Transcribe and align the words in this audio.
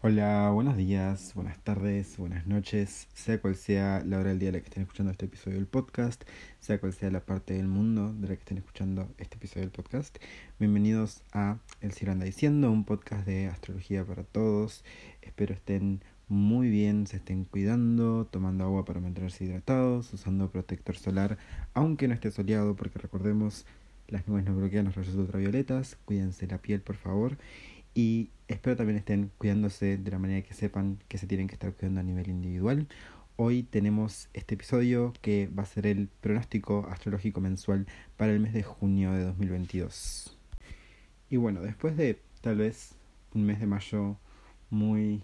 Hola, 0.00 0.50
buenos 0.52 0.76
días, 0.76 1.32
buenas 1.34 1.58
tardes, 1.64 2.18
buenas 2.18 2.46
noches, 2.46 3.08
sea 3.14 3.40
cual 3.40 3.56
sea 3.56 4.04
la 4.06 4.20
hora 4.20 4.28
del 4.28 4.38
día 4.38 4.52
de 4.52 4.58
la 4.58 4.60
que 4.60 4.68
estén 4.68 4.84
escuchando 4.84 5.10
este 5.10 5.26
episodio 5.26 5.56
del 5.56 5.66
podcast, 5.66 6.22
sea 6.60 6.78
cual 6.78 6.92
sea 6.92 7.10
la 7.10 7.18
parte 7.18 7.54
del 7.54 7.66
mundo 7.66 8.14
de 8.14 8.28
la 8.28 8.34
que 8.36 8.40
estén 8.40 8.58
escuchando 8.58 9.08
este 9.18 9.38
episodio 9.38 9.62
del 9.62 9.72
podcast. 9.72 10.16
Bienvenidos 10.60 11.24
a 11.32 11.58
El 11.80 11.90
Cielo 11.90 12.12
anda 12.12 12.26
diciendo, 12.26 12.70
un 12.70 12.84
podcast 12.84 13.26
de 13.26 13.48
astrología 13.48 14.04
para 14.04 14.22
todos. 14.22 14.84
Espero 15.20 15.52
estén 15.52 16.00
muy 16.28 16.70
bien, 16.70 17.08
se 17.08 17.16
estén 17.16 17.42
cuidando, 17.42 18.24
tomando 18.24 18.62
agua 18.62 18.84
para 18.84 19.00
mantenerse 19.00 19.46
hidratados, 19.46 20.12
usando 20.12 20.48
protector 20.48 20.96
solar, 20.96 21.38
aunque 21.74 22.06
no 22.06 22.14
esté 22.14 22.30
soleado, 22.30 22.76
porque 22.76 23.00
recordemos, 23.00 23.66
las 24.06 24.28
nubes 24.28 24.44
no 24.44 24.54
bloquean 24.54 24.84
los 24.84 24.94
rayos 24.94 25.16
ultravioletas, 25.16 25.98
cuídense 26.04 26.46
la 26.46 26.58
piel 26.58 26.82
por 26.82 26.94
favor 26.94 27.36
y 27.94 28.30
espero 28.48 28.76
también 28.76 28.98
estén 28.98 29.30
cuidándose 29.38 29.96
de 29.98 30.10
la 30.10 30.18
manera 30.18 30.46
que 30.46 30.54
sepan 30.54 30.98
que 31.08 31.18
se 31.18 31.26
tienen 31.26 31.48
que 31.48 31.54
estar 31.54 31.72
cuidando 31.72 32.00
a 32.00 32.04
nivel 32.04 32.28
individual. 32.28 32.88
Hoy 33.36 33.62
tenemos 33.62 34.28
este 34.34 34.54
episodio 34.54 35.12
que 35.20 35.48
va 35.48 35.62
a 35.62 35.66
ser 35.66 35.86
el 35.86 36.08
pronóstico 36.20 36.86
astrológico 36.90 37.40
mensual 37.40 37.86
para 38.16 38.32
el 38.32 38.40
mes 38.40 38.52
de 38.52 38.62
junio 38.62 39.12
de 39.12 39.22
2022. 39.24 40.36
Y 41.30 41.36
bueno, 41.36 41.60
después 41.60 41.96
de 41.96 42.20
tal 42.40 42.56
vez 42.56 42.94
un 43.34 43.44
mes 43.44 43.60
de 43.60 43.66
mayo 43.66 44.16
muy 44.70 45.22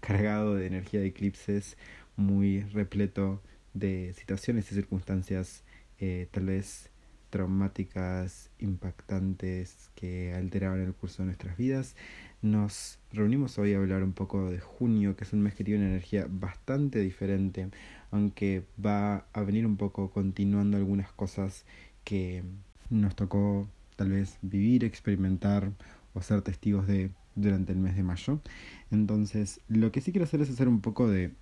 cargado 0.00 0.54
de 0.54 0.66
energía 0.66 1.00
de 1.00 1.06
eclipses, 1.06 1.76
muy 2.16 2.60
repleto 2.60 3.42
de 3.74 4.14
situaciones 4.16 4.70
y 4.70 4.74
circunstancias 4.74 5.64
eh, 5.98 6.28
tal 6.30 6.46
vez 6.46 6.90
traumáticas, 7.32 8.50
impactantes, 8.58 9.90
que 9.94 10.34
alteraban 10.34 10.82
el 10.82 10.92
curso 10.92 11.22
de 11.22 11.26
nuestras 11.28 11.56
vidas. 11.56 11.96
Nos 12.42 12.98
reunimos 13.10 13.58
hoy 13.58 13.72
a 13.72 13.78
hablar 13.78 14.04
un 14.04 14.12
poco 14.12 14.50
de 14.50 14.60
junio, 14.60 15.16
que 15.16 15.24
es 15.24 15.32
un 15.32 15.40
mes 15.40 15.54
que 15.54 15.64
tiene 15.64 15.80
una 15.80 15.88
energía 15.88 16.26
bastante 16.28 16.98
diferente, 16.98 17.70
aunque 18.10 18.66
va 18.84 19.24
a 19.32 19.40
venir 19.40 19.64
un 19.64 19.78
poco 19.78 20.10
continuando 20.10 20.76
algunas 20.76 21.10
cosas 21.12 21.64
que 22.04 22.44
nos 22.90 23.16
tocó 23.16 23.66
tal 23.96 24.10
vez 24.10 24.36
vivir, 24.42 24.84
experimentar 24.84 25.72
o 26.12 26.20
ser 26.20 26.42
testigos 26.42 26.86
de 26.86 27.10
durante 27.34 27.72
el 27.72 27.78
mes 27.78 27.96
de 27.96 28.02
mayo. 28.02 28.40
Entonces, 28.90 29.62
lo 29.68 29.90
que 29.90 30.02
sí 30.02 30.12
quiero 30.12 30.24
hacer 30.24 30.42
es 30.42 30.50
hacer 30.50 30.68
un 30.68 30.82
poco 30.82 31.08
de 31.08 31.32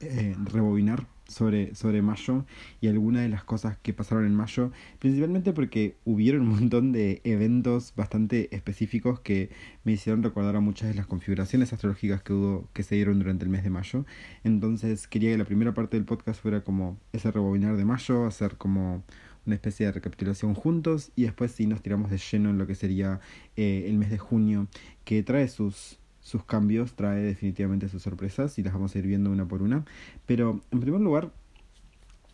eh, 0.00 0.36
rebobinar 0.44 1.06
sobre, 1.26 1.74
sobre 1.74 2.02
mayo 2.02 2.44
y 2.80 2.88
algunas 2.88 3.22
de 3.22 3.28
las 3.28 3.44
cosas 3.44 3.78
que 3.78 3.92
pasaron 3.92 4.26
en 4.26 4.34
mayo, 4.34 4.72
principalmente 4.98 5.52
porque 5.52 5.96
hubieron 6.04 6.42
un 6.42 6.48
montón 6.48 6.92
de 6.92 7.20
eventos 7.24 7.92
bastante 7.96 8.54
específicos 8.54 9.20
que 9.20 9.50
me 9.84 9.92
hicieron 9.92 10.22
recordar 10.22 10.56
a 10.56 10.60
muchas 10.60 10.88
de 10.88 10.94
las 10.94 11.06
configuraciones 11.06 11.72
astrológicas 11.72 12.22
que 12.22 12.32
hubo, 12.32 12.68
que 12.72 12.82
se 12.82 12.94
dieron 12.94 13.18
durante 13.18 13.44
el 13.44 13.50
mes 13.50 13.64
de 13.64 13.70
mayo. 13.70 14.04
Entonces 14.42 15.08
quería 15.08 15.30
que 15.30 15.38
la 15.38 15.44
primera 15.44 15.74
parte 15.74 15.96
del 15.96 16.06
podcast 16.06 16.40
fuera 16.40 16.62
como 16.62 16.98
ese 17.12 17.30
rebobinar 17.30 17.76
de 17.76 17.84
mayo, 17.84 18.26
hacer 18.26 18.56
como 18.56 19.04
una 19.46 19.56
especie 19.56 19.86
de 19.86 19.92
recapitulación 19.92 20.54
juntos 20.54 21.12
y 21.16 21.24
después 21.24 21.52
sí 21.52 21.66
nos 21.66 21.82
tiramos 21.82 22.10
de 22.10 22.18
lleno 22.18 22.50
en 22.50 22.58
lo 22.58 22.66
que 22.66 22.74
sería 22.74 23.20
eh, 23.56 23.84
el 23.88 23.98
mes 23.98 24.10
de 24.10 24.18
junio, 24.18 24.68
que 25.04 25.22
trae 25.22 25.48
sus 25.48 25.98
sus 26.24 26.42
cambios, 26.42 26.94
trae 26.94 27.20
definitivamente 27.20 27.88
sus 27.88 28.02
sorpresas 28.02 28.58
y 28.58 28.62
las 28.62 28.72
vamos 28.72 28.94
a 28.94 28.98
ir 28.98 29.06
viendo 29.06 29.30
una 29.30 29.46
por 29.46 29.62
una. 29.62 29.84
Pero 30.26 30.62
en 30.72 30.80
primer 30.80 31.02
lugar, 31.02 31.30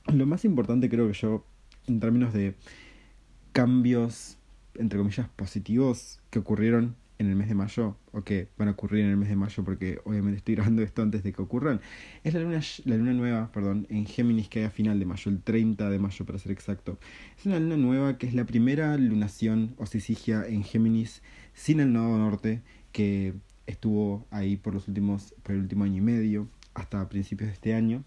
lo 0.07 0.27
más 0.27 0.45
importante 0.45 0.89
creo 0.89 1.09
que 1.09 1.13
yo, 1.13 1.45
en 1.89 1.99
términos 1.99 2.33
de 2.33 2.55
cambios, 3.53 4.39
entre 4.77 4.97
comillas, 4.97 5.29
positivos 5.31 6.21
que 6.31 6.39
ocurrieron 6.39 6.95
en 7.19 7.27
el 7.27 7.35
mes 7.35 7.49
de 7.49 7.55
mayo, 7.55 7.97
o 8.13 8.23
que 8.23 8.49
van 8.57 8.69
a 8.69 8.71
ocurrir 8.71 9.05
en 9.05 9.11
el 9.11 9.17
mes 9.17 9.29
de 9.29 9.37
mayo, 9.37 9.65
porque 9.65 9.99
obviamente 10.05 10.39
estoy 10.39 10.55
grabando 10.57 10.83
esto 10.83 11.03
antes 11.03 11.25
de 11.25 11.33
que 11.33 11.43
ocurran, 11.43 11.81
es 12.23 12.33
la 12.33 12.41
luna, 12.41 12.61
la 12.85 12.97
luna 12.97 13.13
nueva, 13.13 13.51
perdón, 13.53 13.89
en 13.91 14.07
Géminis 14.07 14.49
que 14.49 14.61
hay 14.61 14.67
a 14.67 14.71
final 14.71 15.01
de 15.01 15.05
mayo, 15.05 15.33
el 15.33 15.43
30 15.43 15.91
de 15.91 15.99
mayo 15.99 16.25
para 16.25 16.39
ser 16.39 16.53
exacto. 16.53 16.97
Es 17.37 17.45
una 17.45 17.59
luna 17.59 17.77
nueva 17.77 18.19
que 18.19 18.29
es 18.29 18.35
la 18.35 18.45
primera 18.45 18.97
lunación 18.97 19.75
o 19.79 19.87
sisigia 19.87 20.47
en 20.47 20.63
Géminis 20.63 21.23
sin 21.55 21.81
el 21.81 21.93
nodo 21.93 22.17
norte, 22.19 22.63
que 22.93 23.35
estuvo 23.71 24.27
ahí 24.31 24.57
por 24.57 24.75
los 24.75 24.89
últimos, 24.89 25.35
por 25.43 25.55
el 25.55 25.63
último 25.63 25.85
año 25.85 25.99
y 25.99 26.01
medio, 26.01 26.49
hasta 26.75 27.09
principios 27.09 27.49
de 27.49 27.55
este 27.55 27.75
año. 27.75 28.05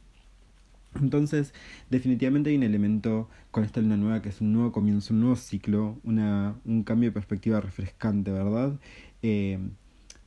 Entonces, 1.01 1.53
definitivamente 1.89 2.49
hay 2.51 2.57
un 2.57 2.63
elemento 2.63 3.29
con 3.51 3.63
esta 3.63 3.81
luna 3.81 3.97
nueva 3.97 4.21
que 4.21 4.29
es 4.29 4.41
un 4.41 4.53
nuevo 4.53 4.71
comienzo, 4.71 5.13
un 5.13 5.21
nuevo 5.21 5.35
ciclo, 5.35 5.97
una, 6.03 6.55
un 6.65 6.83
cambio 6.83 7.09
de 7.09 7.13
perspectiva 7.13 7.61
refrescante, 7.61 8.31
¿verdad? 8.31 8.79
Eh, 9.21 9.59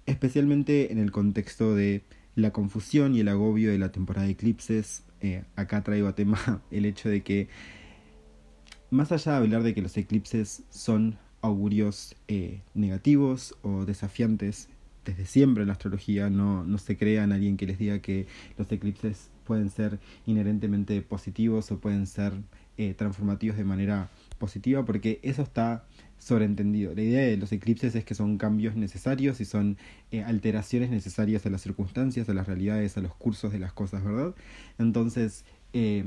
especialmente 0.07 0.93
en 0.93 0.99
el 0.99 1.13
contexto 1.13 1.75
de 1.75 2.03
la 2.35 2.53
confusión 2.53 3.15
y 3.15 3.21
el 3.21 3.29
agobio 3.29 3.71
de 3.71 3.79
la 3.79 3.93
temporada 3.93 4.27
de 4.27 4.33
eclipses. 4.33 5.05
Eh, 5.21 5.45
acá 5.55 5.83
traigo 5.83 6.09
a 6.09 6.15
tema 6.15 6.63
el 6.71 6.85
hecho 6.85 7.09
de 7.09 7.23
que, 7.23 7.49
más 8.91 9.13
allá 9.13 9.33
de 9.33 9.39
hablar 9.39 9.63
de 9.63 9.75
que 9.75 9.83
los 9.83 9.97
eclipses 9.97 10.65
son 10.71 11.19
augurios 11.43 12.17
eh, 12.29 12.61
negativos 12.75 13.57
o 13.63 13.85
desafiantes 13.85 14.69
desde 15.07 15.25
siempre 15.25 15.63
en 15.63 15.69
la 15.69 15.73
astrología, 15.73 16.29
no, 16.29 16.65
no 16.65 16.79
se 16.79 16.97
crea 16.97 17.25
alguien 17.25 17.57
que 17.57 17.67
les 17.67 17.79
diga 17.79 18.01
que 18.01 18.27
los 18.59 18.71
eclipses 18.71 19.31
pueden 19.45 19.71
ser 19.71 19.99
inherentemente 20.27 21.01
positivos 21.01 21.71
o 21.71 21.79
pueden 21.79 22.07
ser 22.07 22.33
eh, 22.77 22.93
transformativos 22.93 23.57
de 23.57 23.65
manera 23.65 24.11
positiva, 24.39 24.85
porque 24.85 25.21
eso 25.23 25.43
está 25.43 25.87
sobreentendido. 26.19 26.95
La 26.95 27.03
idea 27.03 27.23
de 27.23 27.37
los 27.37 27.53
eclipses 27.53 27.95
es 27.95 28.05
que 28.05 28.15
son 28.15 28.37
cambios 28.37 28.77
necesarios 28.77 29.41
y 29.41 29.45
son 29.45 29.79
eh, 30.11 30.23
alteraciones 30.23 30.91
necesarias 30.91 31.47
a 31.47 31.51
las 31.51 31.63
circunstancias, 31.63 32.29
a 32.29 32.35
las 32.35 32.47
realidades, 32.47 32.97
a 32.97 33.01
los 33.01 33.15
cursos 33.15 33.53
de 33.53 33.61
las 33.61 33.73
cosas, 33.73 34.05
¿verdad? 34.05 34.35
Entonces, 34.79 35.45
eh, 35.73 36.05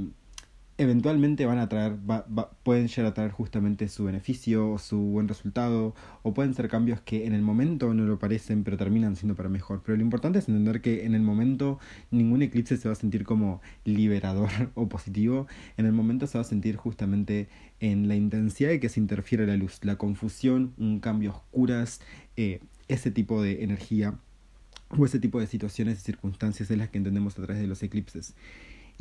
eventualmente 0.79 1.45
van 1.45 1.59
a 1.59 1.67
traer, 1.67 1.97
pueden 2.63 2.87
llegar 2.87 3.05
a 3.07 3.13
traer 3.13 3.31
justamente 3.31 3.89
su 3.89 4.05
beneficio 4.05 4.71
o 4.71 4.77
su 4.79 4.97
buen 4.97 5.27
resultado, 5.27 5.93
o 6.23 6.33
pueden 6.33 6.53
ser 6.53 6.69
cambios 6.69 7.01
que 7.01 7.25
en 7.25 7.33
el 7.33 7.41
momento 7.41 7.93
no 7.93 8.05
lo 8.05 8.17
parecen, 8.17 8.63
pero 8.63 8.77
terminan 8.77 9.17
siendo 9.17 9.35
para 9.35 9.49
mejor. 9.49 9.81
Pero 9.85 9.97
lo 9.97 10.03
importante 10.03 10.39
es 10.39 10.47
entender 10.47 10.81
que 10.81 11.05
en 11.05 11.15
el 11.15 11.21
momento 11.21 11.79
ningún 12.11 12.41
eclipse 12.43 12.77
se 12.77 12.87
va 12.87 12.93
a 12.93 12.95
sentir 12.95 13.25
como 13.25 13.61
liberador 13.83 14.49
o 14.73 14.87
positivo, 14.87 15.47
en 15.75 15.85
el 15.85 15.91
momento 15.91 16.27
se 16.27 16.37
va 16.37 16.43
a 16.43 16.47
sentir 16.47 16.77
justamente 16.77 17.49
en 17.81 18.07
la 18.07 18.15
intensidad 18.15 18.69
de 18.69 18.79
que 18.79 18.87
se 18.87 19.01
interfiere 19.01 19.45
la 19.45 19.57
luz, 19.57 19.79
la 19.83 19.97
confusión, 19.97 20.73
un 20.77 21.01
cambio 21.01 21.31
oscuras, 21.31 21.99
eh, 22.37 22.61
ese 22.87 23.11
tipo 23.11 23.41
de 23.41 23.65
energía 23.65 24.17
o 24.97 25.05
ese 25.05 25.19
tipo 25.19 25.41
de 25.41 25.47
situaciones 25.47 25.99
y 25.99 26.01
circunstancias 26.01 26.71
es 26.71 26.77
las 26.77 26.89
que 26.89 26.99
entendemos 26.99 27.37
a 27.37 27.43
través 27.43 27.61
de 27.61 27.67
los 27.67 27.83
eclipses. 27.83 28.33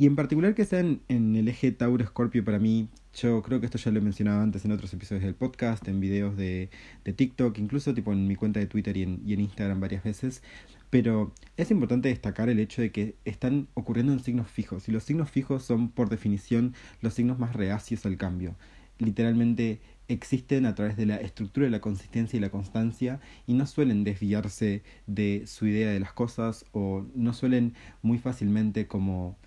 Y 0.01 0.05
en 0.05 0.15
particular 0.15 0.55
que 0.55 0.63
sean 0.63 1.01
en 1.09 1.35
el 1.35 1.49
eje 1.49 1.73
Tauro-Scorpio 1.73 2.45
para 2.45 2.57
mí, 2.57 2.87
yo 3.13 3.41
creo 3.41 3.59
que 3.59 3.65
esto 3.65 3.77
ya 3.77 3.91
lo 3.91 3.99
he 3.99 4.01
mencionado 4.01 4.41
antes 4.41 4.63
en 4.63 4.71
otros 4.71 4.93
episodios 4.93 5.25
del 5.25 5.35
podcast, 5.35 5.85
en 5.89 5.99
videos 5.99 6.37
de, 6.37 6.69
de 7.03 7.11
TikTok, 7.11 7.57
incluso 7.57 7.93
tipo 7.93 8.13
en 8.13 8.25
mi 8.25 8.37
cuenta 8.37 8.61
de 8.61 8.65
Twitter 8.65 8.95
y 8.95 9.03
en, 9.03 9.21
y 9.25 9.33
en 9.33 9.41
Instagram 9.41 9.81
varias 9.81 10.05
veces. 10.05 10.41
Pero 10.89 11.33
es 11.57 11.69
importante 11.69 12.07
destacar 12.07 12.47
el 12.47 12.61
hecho 12.61 12.81
de 12.81 12.93
que 12.93 13.17
están 13.25 13.67
ocurriendo 13.73 14.13
en 14.13 14.21
signos 14.21 14.49
fijos. 14.49 14.87
Y 14.87 14.93
los 14.93 15.03
signos 15.03 15.29
fijos 15.29 15.63
son, 15.63 15.89
por 15.89 16.07
definición, 16.07 16.75
los 17.01 17.13
signos 17.13 17.37
más 17.37 17.53
reacios 17.53 18.05
al 18.05 18.15
cambio. 18.15 18.55
Literalmente 18.99 19.81
existen 20.07 20.65
a 20.65 20.75
través 20.75 20.95
de 20.95 21.07
la 21.07 21.17
estructura 21.17 21.65
de 21.65 21.71
la 21.71 21.81
consistencia 21.81 22.37
y 22.37 22.39
la 22.39 22.51
constancia 22.51 23.19
y 23.47 23.53
no 23.53 23.65
suelen 23.65 24.05
desviarse 24.05 24.81
de 25.07 25.43
su 25.45 25.67
idea 25.67 25.91
de 25.91 25.99
las 25.99 26.13
cosas 26.13 26.63
o 26.71 27.05
no 27.15 27.33
suelen 27.33 27.73
muy 28.01 28.17
fácilmente 28.17 28.87
como 28.87 29.37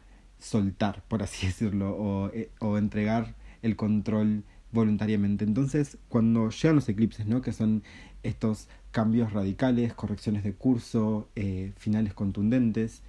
soltar, 0.42 1.02
por 1.08 1.22
así 1.22 1.46
decirlo, 1.48 1.96
o, 1.96 2.30
eh, 2.32 2.50
o 2.60 2.76
entregar 2.76 3.34
el 3.62 3.76
control 3.76 4.44
voluntariamente. 4.72 5.44
Entonces, 5.44 5.98
cuando 6.08 6.50
llegan 6.50 6.76
los 6.76 6.88
eclipses, 6.88 7.26
¿no? 7.26 7.42
que 7.42 7.52
son 7.52 7.82
estos 8.22 8.68
cambios 8.90 9.32
radicales, 9.32 9.94
correcciones 9.94 10.44
de 10.44 10.54
curso, 10.54 11.28
eh, 11.36 11.72
finales 11.76 12.14
contundentes, 12.14 13.02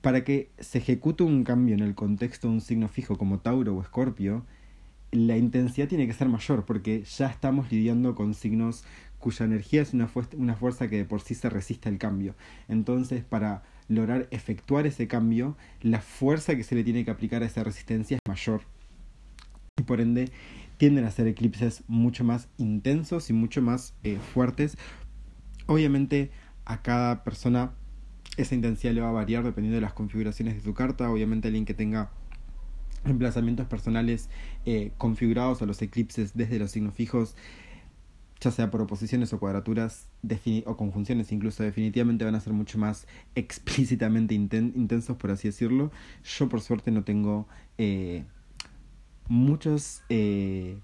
para 0.00 0.22
que 0.22 0.50
se 0.58 0.78
ejecute 0.78 1.24
un 1.24 1.44
cambio 1.44 1.74
en 1.74 1.80
el 1.80 1.94
contexto 1.94 2.48
de 2.48 2.54
un 2.54 2.60
signo 2.60 2.88
fijo 2.88 3.16
como 3.16 3.38
Tauro 3.38 3.74
o 3.74 3.82
Escorpio, 3.82 4.44
la 5.12 5.36
intensidad 5.36 5.88
tiene 5.88 6.06
que 6.06 6.12
ser 6.12 6.28
mayor, 6.28 6.64
porque 6.66 7.04
ya 7.04 7.28
estamos 7.28 7.70
lidiando 7.70 8.14
con 8.14 8.34
signos 8.34 8.84
cuya 9.18 9.46
energía 9.46 9.80
es 9.80 9.94
una, 9.94 10.10
una 10.36 10.54
fuerza 10.56 10.88
que 10.88 10.98
de 10.98 11.04
por 11.06 11.22
sí 11.22 11.34
se 11.34 11.48
resiste 11.48 11.88
al 11.88 11.98
cambio. 11.98 12.34
Entonces, 12.68 13.24
para 13.24 13.62
lograr 13.88 14.28
efectuar 14.30 14.86
ese 14.86 15.08
cambio, 15.08 15.56
la 15.80 16.00
fuerza 16.00 16.56
que 16.56 16.62
se 16.62 16.74
le 16.74 16.84
tiene 16.84 17.04
que 17.04 17.10
aplicar 17.10 17.42
a 17.42 17.46
esa 17.46 17.64
resistencia 17.64 18.16
es 18.16 18.28
mayor. 18.28 18.62
Y 19.76 19.82
por 19.82 20.00
ende 20.00 20.30
tienden 20.76 21.04
a 21.04 21.10
ser 21.10 21.26
eclipses 21.26 21.84
mucho 21.86 22.24
más 22.24 22.48
intensos 22.58 23.30
y 23.30 23.32
mucho 23.32 23.62
más 23.62 23.94
eh, 24.02 24.18
fuertes. 24.32 24.76
Obviamente 25.66 26.30
a 26.64 26.82
cada 26.82 27.24
persona 27.24 27.72
esa 28.36 28.54
intensidad 28.54 28.92
le 28.92 29.00
va 29.00 29.10
a 29.10 29.12
variar 29.12 29.44
dependiendo 29.44 29.76
de 29.76 29.82
las 29.82 29.92
configuraciones 29.92 30.54
de 30.54 30.60
su 30.60 30.74
carta. 30.74 31.10
Obviamente 31.10 31.48
alguien 31.48 31.64
que 31.64 31.74
tenga 31.74 32.10
emplazamientos 33.04 33.66
personales 33.66 34.30
eh, 34.64 34.92
configurados 34.96 35.62
a 35.62 35.66
los 35.66 35.80
eclipses 35.82 36.34
desde 36.34 36.58
los 36.58 36.70
signos 36.70 36.94
fijos 36.94 37.36
ya 38.44 38.50
sea 38.50 38.70
por 38.70 38.82
oposiciones 38.82 39.32
o 39.32 39.38
cuadraturas 39.38 40.06
o 40.66 40.76
conjunciones 40.76 41.32
incluso 41.32 41.62
definitivamente 41.62 42.24
van 42.24 42.34
a 42.34 42.40
ser 42.40 42.52
mucho 42.52 42.78
más 42.78 43.06
explícitamente 43.34 44.34
intensos, 44.34 45.16
por 45.16 45.30
así 45.30 45.48
decirlo. 45.48 45.90
Yo 46.22 46.48
por 46.48 46.60
suerte 46.60 46.90
no 46.90 47.04
tengo 47.04 47.48
eh, 47.78 48.24
muchos 49.28 50.02
eh, 50.10 50.78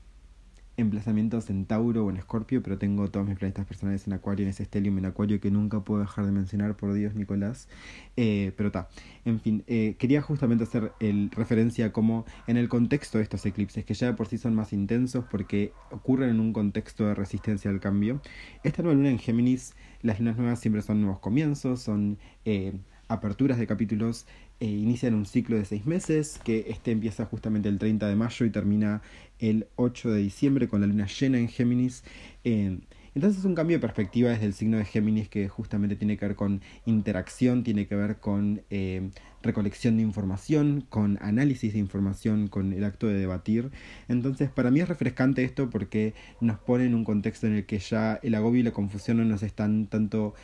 emplazamientos 0.81 1.51
en 1.51 1.67
Tauro 1.67 2.07
o 2.07 2.11
en 2.11 2.17
Escorpio, 2.17 2.63
pero 2.63 2.79
tengo 2.79 3.09
todos 3.11 3.27
mis 3.27 3.39
planetas 3.39 3.67
personales 3.67 4.07
en 4.07 4.13
Acuario, 4.13 4.45
en 4.45 4.51
ese 4.51 4.63
estelium 4.63 4.99
en 4.99 5.07
Acuario 5.07 5.41
que 5.41 5.51
nunca 5.51 5.81
puedo 5.81 6.01
dejar 6.01 6.27
de 6.27 6.33
mencionar, 6.33 6.77
por 6.77 6.93
Dios, 6.93 7.15
Nicolás. 7.15 7.69
Eh, 8.17 8.53
pero 8.57 8.69
está, 8.69 8.89
en 9.25 9.41
fin, 9.41 9.65
eh, 9.67 9.97
quería 9.99 10.23
justamente 10.23 10.65
hacer 10.65 10.93
el, 11.01 11.31
referencia 11.31 11.87
a 11.87 11.93
cómo 11.93 12.25
en 12.47 12.57
el 12.57 12.69
contexto 12.69 13.19
de 13.19 13.25
estos 13.25 13.45
eclipses, 13.47 13.85
que 13.85 13.95
ya 13.95 14.09
de 14.09 14.15
por 14.15 14.27
sí 14.27 14.39
son 14.39 14.55
más 14.55 14.73
intensos 14.73 15.25
porque 15.31 15.73
ocurren 15.91 16.31
en 16.31 16.41
un 16.41 16.53
contexto 16.53 17.07
de 17.07 17.15
resistencia 17.15 17.71
al 17.71 17.81
cambio, 17.81 18.21
esta 18.63 18.83
nueva 18.83 18.97
luna 18.97 19.11
en 19.11 19.19
Géminis, 19.19 19.75
las 20.03 20.19
lunas 20.19 20.37
nuevas 20.37 20.61
siempre 20.61 20.83
son 20.83 21.01
nuevos 21.01 21.21
comienzos, 21.21 21.81
son... 21.83 22.19
Eh, 22.45 22.73
aperturas 23.09 23.59
de 23.59 23.67
capítulos 23.67 24.25
inician 24.61 25.15
un 25.15 25.27
ciclo 25.27 25.57
de 25.57 25.65
seis 25.65 25.87
meses, 25.87 26.39
que 26.45 26.67
este 26.69 26.93
empieza 26.93 27.25
justamente 27.25 27.69
el 27.69 27.79
30 27.79 28.07
de 28.07 28.17
mayo 28.17 28.47
y 28.47 28.51
termina 28.51 29.03
el 29.41 29.69
8 29.77 30.11
de 30.11 30.21
diciembre 30.21 30.69
con 30.69 30.81
la 30.81 30.87
luna 30.87 31.07
llena 31.07 31.39
en 31.39 31.49
Géminis. 31.49 32.05
Eh, 32.45 32.79
entonces 33.15 33.41
es 33.41 33.45
un 33.45 33.57
cambio 33.57 33.77
de 33.77 33.81
perspectiva 33.81 34.31
desde 34.31 34.47
el 34.47 34.55
signo 34.55 34.79
de 34.79 34.85
Géminis 34.85 35.29
que 35.29 35.49
justamente 35.49 35.97
tiene 35.97 36.17
que 36.17 36.27
ver 36.27 36.37
con 36.37 36.61
interacción, 36.87 37.65
tiene 37.65 37.89
que 37.89 37.97
ver 37.97 38.19
con 38.19 38.63
eh, 38.71 39.11
recolección 39.43 39.97
de 39.97 40.05
información, 40.05 40.87
con 40.89 41.19
análisis 41.21 41.73
de 41.73 41.81
información, 41.81 42.47
con 42.47 42.73
el 42.73 42.85
acto 42.85 43.09
de 43.09 43.15
debatir. 43.15 43.71
Entonces 44.09 44.49
para 44.51 44.71
mí 44.71 44.81
es 44.81 44.89
refrescante 44.89 45.43
esto 45.43 45.71
porque 45.71 46.15
nos 46.41 46.59
pone 46.59 46.85
en 46.85 46.95
un 46.95 47.05
contexto 47.05 47.49
en 47.49 47.55
el 47.55 47.67
que 47.67 47.81
ya 47.81 48.21
el 48.23 48.35
agobio 48.37 48.61
y 48.61 48.65
la 48.65 48.73
confusión 48.73 49.17
no 49.17 49.25
nos 49.25 49.43
están 49.43 49.89
tanto 49.89 50.35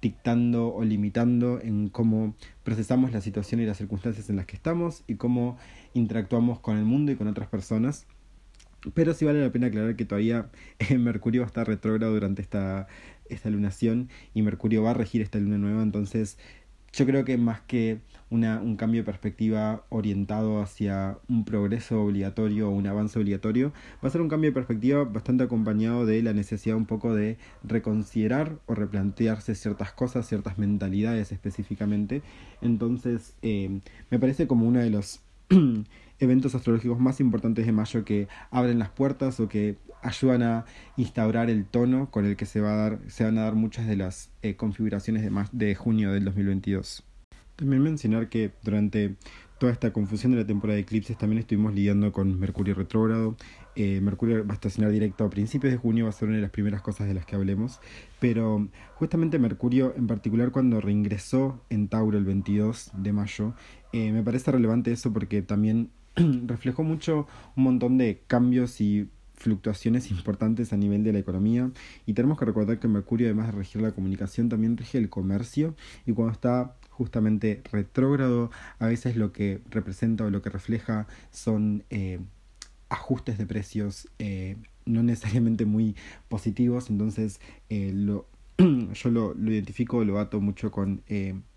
dictando 0.00 0.72
o 0.72 0.84
limitando 0.84 1.60
en 1.60 1.88
cómo 1.88 2.34
procesamos 2.62 3.12
la 3.12 3.20
situación 3.20 3.60
y 3.60 3.66
las 3.66 3.76
circunstancias 3.76 4.30
en 4.30 4.36
las 4.36 4.46
que 4.46 4.56
estamos 4.56 5.02
y 5.06 5.16
cómo 5.16 5.58
interactuamos 5.94 6.60
con 6.60 6.78
el 6.78 6.84
mundo 6.84 7.12
y 7.12 7.16
con 7.16 7.26
otras 7.28 7.48
personas. 7.48 8.06
Pero 8.92 9.14
sí 9.14 9.24
vale 9.24 9.40
la 9.40 9.50
pena 9.50 9.68
aclarar 9.68 9.96
que 9.96 10.04
todavía 10.04 10.50
eh, 10.78 10.98
Mercurio 10.98 11.42
va 11.42 11.46
a 11.46 11.48
estar 11.48 11.66
retrógrado 11.66 12.12
durante 12.12 12.42
esta, 12.42 12.86
esta 13.28 13.50
lunación 13.50 14.10
y 14.34 14.42
Mercurio 14.42 14.82
va 14.82 14.90
a 14.90 14.94
regir 14.94 15.22
esta 15.22 15.38
luna 15.38 15.58
nueva, 15.58 15.82
entonces 15.82 16.36
yo 16.94 17.06
creo 17.06 17.24
que 17.24 17.36
más 17.38 17.60
que 17.62 17.98
una, 18.30 18.60
un 18.60 18.76
cambio 18.76 19.00
de 19.00 19.04
perspectiva 19.04 19.84
orientado 19.88 20.62
hacia 20.62 21.18
un 21.28 21.44
progreso 21.44 22.00
obligatorio 22.00 22.68
o 22.68 22.70
un 22.70 22.86
avance 22.86 23.18
obligatorio, 23.18 23.72
va 24.02 24.08
a 24.08 24.10
ser 24.10 24.20
un 24.20 24.28
cambio 24.28 24.50
de 24.50 24.54
perspectiva 24.54 25.02
bastante 25.04 25.42
acompañado 25.44 26.06
de 26.06 26.22
la 26.22 26.32
necesidad 26.32 26.76
un 26.76 26.86
poco 26.86 27.14
de 27.14 27.36
reconsiderar 27.64 28.58
o 28.66 28.74
replantearse 28.76 29.56
ciertas 29.56 29.92
cosas, 29.92 30.28
ciertas 30.28 30.56
mentalidades 30.56 31.32
específicamente. 31.32 32.22
Entonces, 32.62 33.34
eh, 33.42 33.80
me 34.10 34.18
parece 34.20 34.46
como 34.46 34.66
uno 34.68 34.78
de 34.78 34.90
los 34.90 35.20
eventos 36.24 36.54
astrológicos 36.54 36.98
más 36.98 37.20
importantes 37.20 37.66
de 37.66 37.72
mayo 37.72 38.04
que 38.04 38.28
abren 38.50 38.78
las 38.78 38.90
puertas 38.90 39.40
o 39.40 39.48
que 39.48 39.76
ayudan 40.02 40.42
a 40.42 40.64
instaurar 40.96 41.50
el 41.50 41.64
tono 41.64 42.10
con 42.10 42.26
el 42.26 42.36
que 42.36 42.46
se, 42.46 42.60
va 42.60 42.72
a 42.72 42.76
dar, 42.76 42.98
se 43.08 43.24
van 43.24 43.38
a 43.38 43.44
dar 43.44 43.54
muchas 43.54 43.86
de 43.86 43.96
las 43.96 44.30
eh, 44.42 44.56
configuraciones 44.56 45.22
de, 45.22 45.30
de 45.52 45.74
junio 45.74 46.12
del 46.12 46.24
2022. 46.24 47.04
También 47.56 47.82
mencionar 47.82 48.28
que 48.28 48.52
durante 48.62 49.16
toda 49.58 49.72
esta 49.72 49.92
confusión 49.92 50.32
de 50.32 50.38
la 50.38 50.46
temporada 50.46 50.74
de 50.74 50.82
eclipses 50.82 51.16
también 51.16 51.38
estuvimos 51.38 51.72
lidiando 51.74 52.12
con 52.12 52.38
Mercurio 52.38 52.74
retrógrado. 52.74 53.36
Eh, 53.76 54.00
Mercurio 54.00 54.44
va 54.46 54.52
a 54.52 54.54
estacionar 54.54 54.90
directo 54.90 55.24
a 55.24 55.30
principios 55.30 55.72
de 55.72 55.78
junio, 55.78 56.04
va 56.04 56.10
a 56.10 56.12
ser 56.12 56.28
una 56.28 56.36
de 56.36 56.42
las 56.42 56.50
primeras 56.50 56.82
cosas 56.82 57.06
de 57.06 57.14
las 57.14 57.24
que 57.24 57.36
hablemos. 57.36 57.80
Pero 58.20 58.68
justamente 58.94 59.38
Mercurio, 59.38 59.94
en 59.96 60.06
particular 60.06 60.50
cuando 60.50 60.80
reingresó 60.80 61.62
en 61.70 61.88
Tauro 61.88 62.18
el 62.18 62.24
22 62.24 62.90
de 62.94 63.12
mayo, 63.12 63.54
eh, 63.92 64.12
me 64.12 64.22
parece 64.22 64.50
relevante 64.50 64.92
eso 64.92 65.12
porque 65.12 65.40
también 65.42 65.90
reflejó 66.46 66.82
mucho 66.82 67.26
un 67.56 67.64
montón 67.64 67.98
de 67.98 68.22
cambios 68.26 68.80
y 68.80 69.08
fluctuaciones 69.34 70.10
importantes 70.10 70.72
a 70.72 70.76
nivel 70.76 71.04
de 71.04 71.12
la 71.12 71.18
economía. 71.18 71.70
Y 72.06 72.14
tenemos 72.14 72.38
que 72.38 72.44
recordar 72.44 72.78
que 72.78 72.88
Mercurio 72.88 73.26
además 73.26 73.46
de 73.46 73.52
regir 73.52 73.82
la 73.82 73.92
comunicación 73.92 74.48
también 74.48 74.76
rige 74.76 74.98
el 74.98 75.10
comercio. 75.10 75.74
Y 76.06 76.12
cuando 76.12 76.32
está 76.32 76.76
justamente 76.90 77.62
retrógrado 77.72 78.50
a 78.78 78.86
veces 78.86 79.16
lo 79.16 79.32
que 79.32 79.60
representa 79.68 80.24
o 80.24 80.30
lo 80.30 80.42
que 80.42 80.50
refleja 80.50 81.08
son 81.32 81.82
eh, 81.90 82.20
ajustes 82.88 83.36
de 83.36 83.46
precios 83.46 84.08
eh, 84.20 84.56
no 84.86 85.02
necesariamente 85.02 85.64
muy 85.66 85.96
positivos. 86.28 86.90
Entonces 86.90 87.40
eh, 87.68 87.90
lo, 87.92 88.26
yo 88.58 89.10
lo, 89.10 89.34
lo, 89.34 89.52
identifico 89.52 90.04
lo 90.04 90.20
ato 90.20 90.40
mucho 90.40 90.70
con 90.70 91.02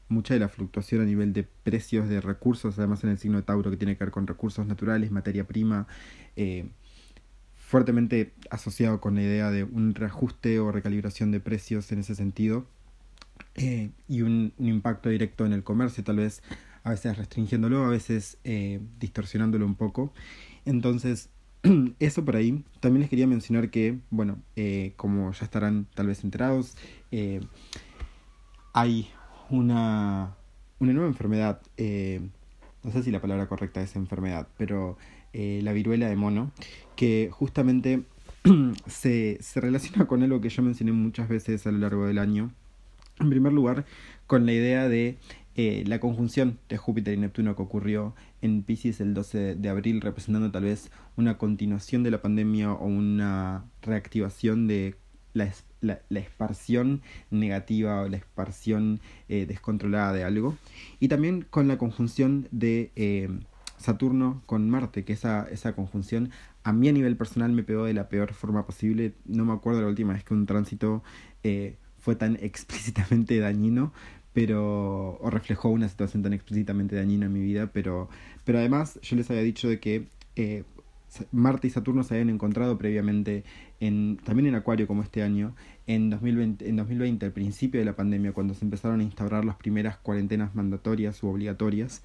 mucha 0.10 0.34
de 0.34 0.40
la 0.40 0.50
fluctuación 0.50 1.02
a 1.02 1.06
nivel 1.06 1.34
de 1.34 1.44
precios 1.44 2.08
de 2.08 2.22
recursos, 2.22 2.78
además 2.78 3.04
en 3.04 3.12
el 3.12 3.18
signo 3.18 3.38
de 3.38 3.44
Tauro 3.44 3.70
que 3.70 3.78
tiene 3.78 3.98
que 3.98 4.04
ver 4.04 4.12
con 4.12 4.28
recursos 4.28 4.66
naturales, 4.66 5.12
materia 5.12 5.46
prima, 5.46 5.88
eh, 6.36 6.70
fuertemente 7.56 8.34
asociado 8.50 9.02
con 9.02 9.16
la 9.16 9.24
idea 9.24 9.52
de 9.52 9.64
un 9.64 9.94
reajuste 9.94 10.60
o 10.60 10.72
recalibración 10.72 11.32
de 11.32 11.40
precios 11.40 11.92
en 11.92 12.00
ese 12.00 12.16
sentido, 12.16 12.66
eh, 13.56 13.92
y 14.08 14.22
un, 14.22 14.54
impacto 14.60 15.10
directo 15.10 15.46
en 15.46 15.54
el 15.54 15.64
comercio, 15.64 16.04
tal 16.04 16.18
vez 16.18 16.42
a 16.84 16.92
veces 16.92 17.18
restringiéndolo, 17.18 17.84
a 17.84 17.90
veces 17.90 18.38
eh, 18.44 18.80
distorsionándolo 19.00 19.66
un 19.66 19.76
poco. 19.76 20.14
Entonces, 20.64 21.30
eso 22.00 22.24
por 22.24 22.38
ahí. 22.38 22.64
También 22.80 23.02
les 23.02 23.10
quería 23.10 23.28
mencionar 23.28 23.70
que, 23.70 24.00
bueno, 24.10 24.42
como 24.96 25.34
ya 25.34 25.44
estarán 25.44 25.88
tal 25.94 26.08
vez 26.08 26.24
enterados, 26.24 26.78
hay 28.74 29.10
una, 29.50 30.36
una 30.80 30.94
nueva 30.94 31.08
enfermedad, 31.08 31.62
eh, 31.78 32.22
no 32.84 32.92
sé 32.92 33.04
si 33.04 33.12
la 33.12 33.22
palabra 33.22 33.48
correcta 33.48 33.82
es 33.82 33.96
enfermedad, 33.96 34.48
pero 34.58 34.98
eh, 35.34 35.60
la 35.64 35.74
viruela 35.74 36.08
de 36.08 36.16
mono, 36.16 36.52
que 36.96 37.30
justamente 37.32 38.04
se, 38.88 39.38
se 39.42 39.62
relaciona 39.62 40.08
con 40.08 40.24
algo 40.24 40.42
que 40.42 40.50
yo 40.50 40.64
mencioné 40.64 40.92
muchas 40.92 41.30
veces 41.30 41.68
a 41.68 41.72
lo 41.72 41.80
largo 41.80 42.08
del 42.08 42.20
año. 42.20 42.52
En 43.20 43.30
primer 43.30 43.52
lugar, 43.52 43.86
con 44.28 44.46
la 44.46 44.54
idea 44.54 44.88
de 44.88 45.18
eh, 45.60 45.84
la 45.88 46.00
conjunción 46.00 46.60
de 46.70 46.78
Júpiter 46.78 47.16
y 47.16 47.18
Neptuno 47.18 47.56
que 47.56 47.64
ocurrió 47.64 48.14
en 48.44 48.62
Pisces 48.62 49.02
el 49.02 49.16
12 49.16 49.56
de 49.56 49.70
abril, 49.70 50.02
representando 50.02 50.52
tal 50.52 50.66
vez 50.66 50.92
una 51.16 51.40
continuación 51.40 52.04
de 52.04 52.12
la 52.12 52.22
pandemia 52.22 52.74
o 52.74 52.86
una 52.86 53.66
reactivación 53.82 54.68
de 54.68 54.96
la, 55.38 55.54
la, 55.82 56.20
esparción 56.20 57.02
negativa 57.32 58.02
o 58.02 58.10
la 58.10 58.18
esparción 58.18 59.00
eh, 59.30 59.46
descontrolada 59.46 60.14
de 60.14 60.24
algo. 60.24 60.58
Y 61.00 61.08
también 61.08 61.46
con 61.50 61.68
la 61.68 61.78
conjunción 61.78 62.48
de 62.52 62.92
eh, 62.96 63.30
Saturno 63.78 64.42
con 64.46 64.70
Marte, 64.70 65.06
que 65.06 65.14
esa, 65.14 65.48
esa 65.50 65.74
conjunción 65.74 66.32
a 66.64 66.74
mí 66.74 66.90
a 66.90 66.92
nivel 66.92 67.16
personal 67.16 67.52
me 67.52 67.64
pegó 67.64 67.86
de 67.86 67.94
la 67.94 68.10
peor 68.10 68.34
forma 68.34 68.66
posible. 68.66 69.14
No 69.26 69.46
me 69.46 69.54
acuerdo 69.54 69.82
la 69.82 69.88
última 69.88 70.14
vez 70.14 70.24
que 70.24 70.34
un 70.34 70.46
tránsito 70.46 71.04
eh, 71.44 71.78
fue 71.98 72.16
tan 72.16 72.36
explícitamente 72.42 73.40
dañino, 73.40 73.94
pero 74.34 75.18
o 75.20 75.30
reflejó 75.30 75.70
una 75.70 75.90
situación 75.90 76.24
tan 76.24 76.34
explícitamente 76.34 76.96
dañina 76.96 77.28
en 77.28 77.34
mi 77.34 77.42
vida, 77.42 77.72
pero, 77.72 78.10
pero 78.44 78.60
además 78.60 79.00
yo 79.02 79.16
les 79.16 79.30
había 79.30 79.44
dicho 79.44 79.68
de 79.68 79.80
que 79.80 80.08
Marte 81.32 81.68
y 81.68 81.70
Saturno 81.70 82.04
se 82.04 82.14
habían 82.14 82.30
encontrado 82.30 82.78
previamente 82.78 83.44
en, 83.80 84.18
también 84.24 84.48
en 84.48 84.56
Acuario 84.56 84.88
como 84.88 85.04
este 85.04 85.24
año, 85.24 85.56
en 85.86 86.10
2020, 86.10 86.68
en 86.68 86.76
2020, 86.76 87.26
al 87.26 87.32
principio 87.32 87.80
de 87.80 87.86
la 87.86 87.96
pandemia, 87.96 88.34
cuando 88.34 88.54
se 88.54 88.66
empezaron 88.66 89.00
a 89.00 89.04
instaurar 89.04 89.46
las 89.46 89.56
primeras 89.56 89.98
cuarentenas 89.98 90.56
mandatorias 90.56 91.22
u 91.24 91.28
obligatorias, 91.28 92.02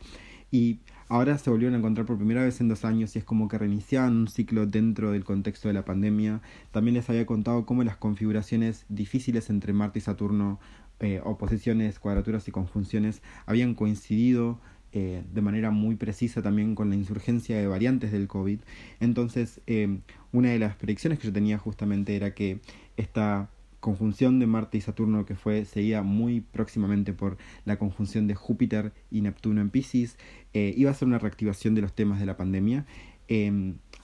y 0.53 0.81
ahora 1.09 1.39
se 1.39 1.49
volvieron 1.49 1.75
a 1.75 1.79
encontrar 1.79 2.07
por 2.07 2.19
primera 2.19 2.45
vez 2.45 2.61
en 2.61 2.69
dos 2.69 2.85
años 2.85 3.17
y 3.17 3.19
es 3.19 3.25
como 3.25 3.49
que 3.49 3.57
reiniciaban 3.57 4.15
un 4.15 4.29
ciclo 4.29 4.67
dentro 4.67 5.11
del 5.11 5.25
contexto 5.25 5.69
de 5.69 5.75
la 5.75 5.87
pandemia. 5.87 6.43
También 6.71 6.95
les 6.95 7.09
había 7.09 7.25
contado 7.25 7.65
cómo 7.65 7.83
las 7.85 7.97
configuraciones 7.97 8.85
difíciles 8.91 9.49
entre 9.49 9.73
Marte 9.73 10.01
y 10.01 10.03
Saturno, 10.03 10.61
eh, 11.01 11.23
oposiciones, 11.25 11.99
cuadraturas 11.99 12.47
y 12.49 12.53
conjunciones, 12.53 13.23
habían 13.47 13.75
coincidido 13.75 14.61
eh, 14.93 15.23
de 15.33 15.41
manera 15.41 15.71
muy 15.71 15.97
precisa 15.97 16.43
también 16.43 16.75
con 16.75 16.91
la 16.91 16.97
insurgencia 16.97 17.57
de 17.57 17.67
variantes 17.67 18.13
del 18.13 18.29
COVID. 18.29 18.61
Entonces, 19.01 19.61
eh, 19.67 19.99
una 20.33 20.51
de 20.51 20.59
las 20.59 20.77
predicciones 20.77 21.19
que 21.19 21.29
yo 21.29 21.33
tenía 21.33 21.59
justamente 21.59 22.15
era 22.15 22.35
que 22.35 22.61
esta 22.97 23.49
conjunción 23.81 24.39
de 24.39 24.47
Marte 24.47 24.79
y 24.79 24.81
Saturno 24.81 25.25
que 25.25 25.35
fue 25.35 25.65
seguida 25.65 26.03
muy 26.03 26.41
próximamente 26.41 27.13
por 27.13 27.37
la 27.65 27.79
conjunción 27.79 28.27
de 28.27 28.35
Júpiter 28.35 28.93
y 29.11 29.23
Neptuno 29.23 29.61
en 29.61 29.71
Pisces, 29.71 30.19
eh, 30.53 30.73
iba 30.77 30.91
a 30.91 30.95
ser 30.95 31.09
una 31.09 31.19
reactivación 31.19 31.75
de 31.75 31.81
los 31.81 31.93
temas 31.93 32.21
de 32.21 32.27
la 32.27 32.37
pandemia. 32.37 32.87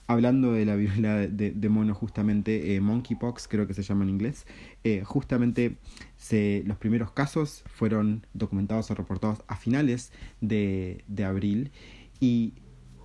Hablando 0.09 0.53
de 0.53 0.65
la 0.65 0.75
viruela 0.75 1.17
de, 1.27 1.69
mono, 1.69 1.93
justamente, 1.93 2.73
eh, 2.75 2.81
monkeypox, 2.81 3.47
creo 3.47 3.67
que 3.67 3.75
se 3.75 3.83
llama 3.83 4.05
en 4.05 4.09
inglés, 4.09 4.47
eh, 4.83 5.03
justamente 5.05 5.77
se, 6.17 6.63
los 6.65 6.77
primeros 6.77 7.11
casos 7.11 7.63
fueron 7.67 8.25
documentados 8.33 8.89
o 8.89 8.95
reportados 8.95 9.43
a 9.47 9.55
finales 9.55 10.11
de, 10.41 11.03
de 11.07 11.25
abril 11.25 11.71
y 12.19 12.55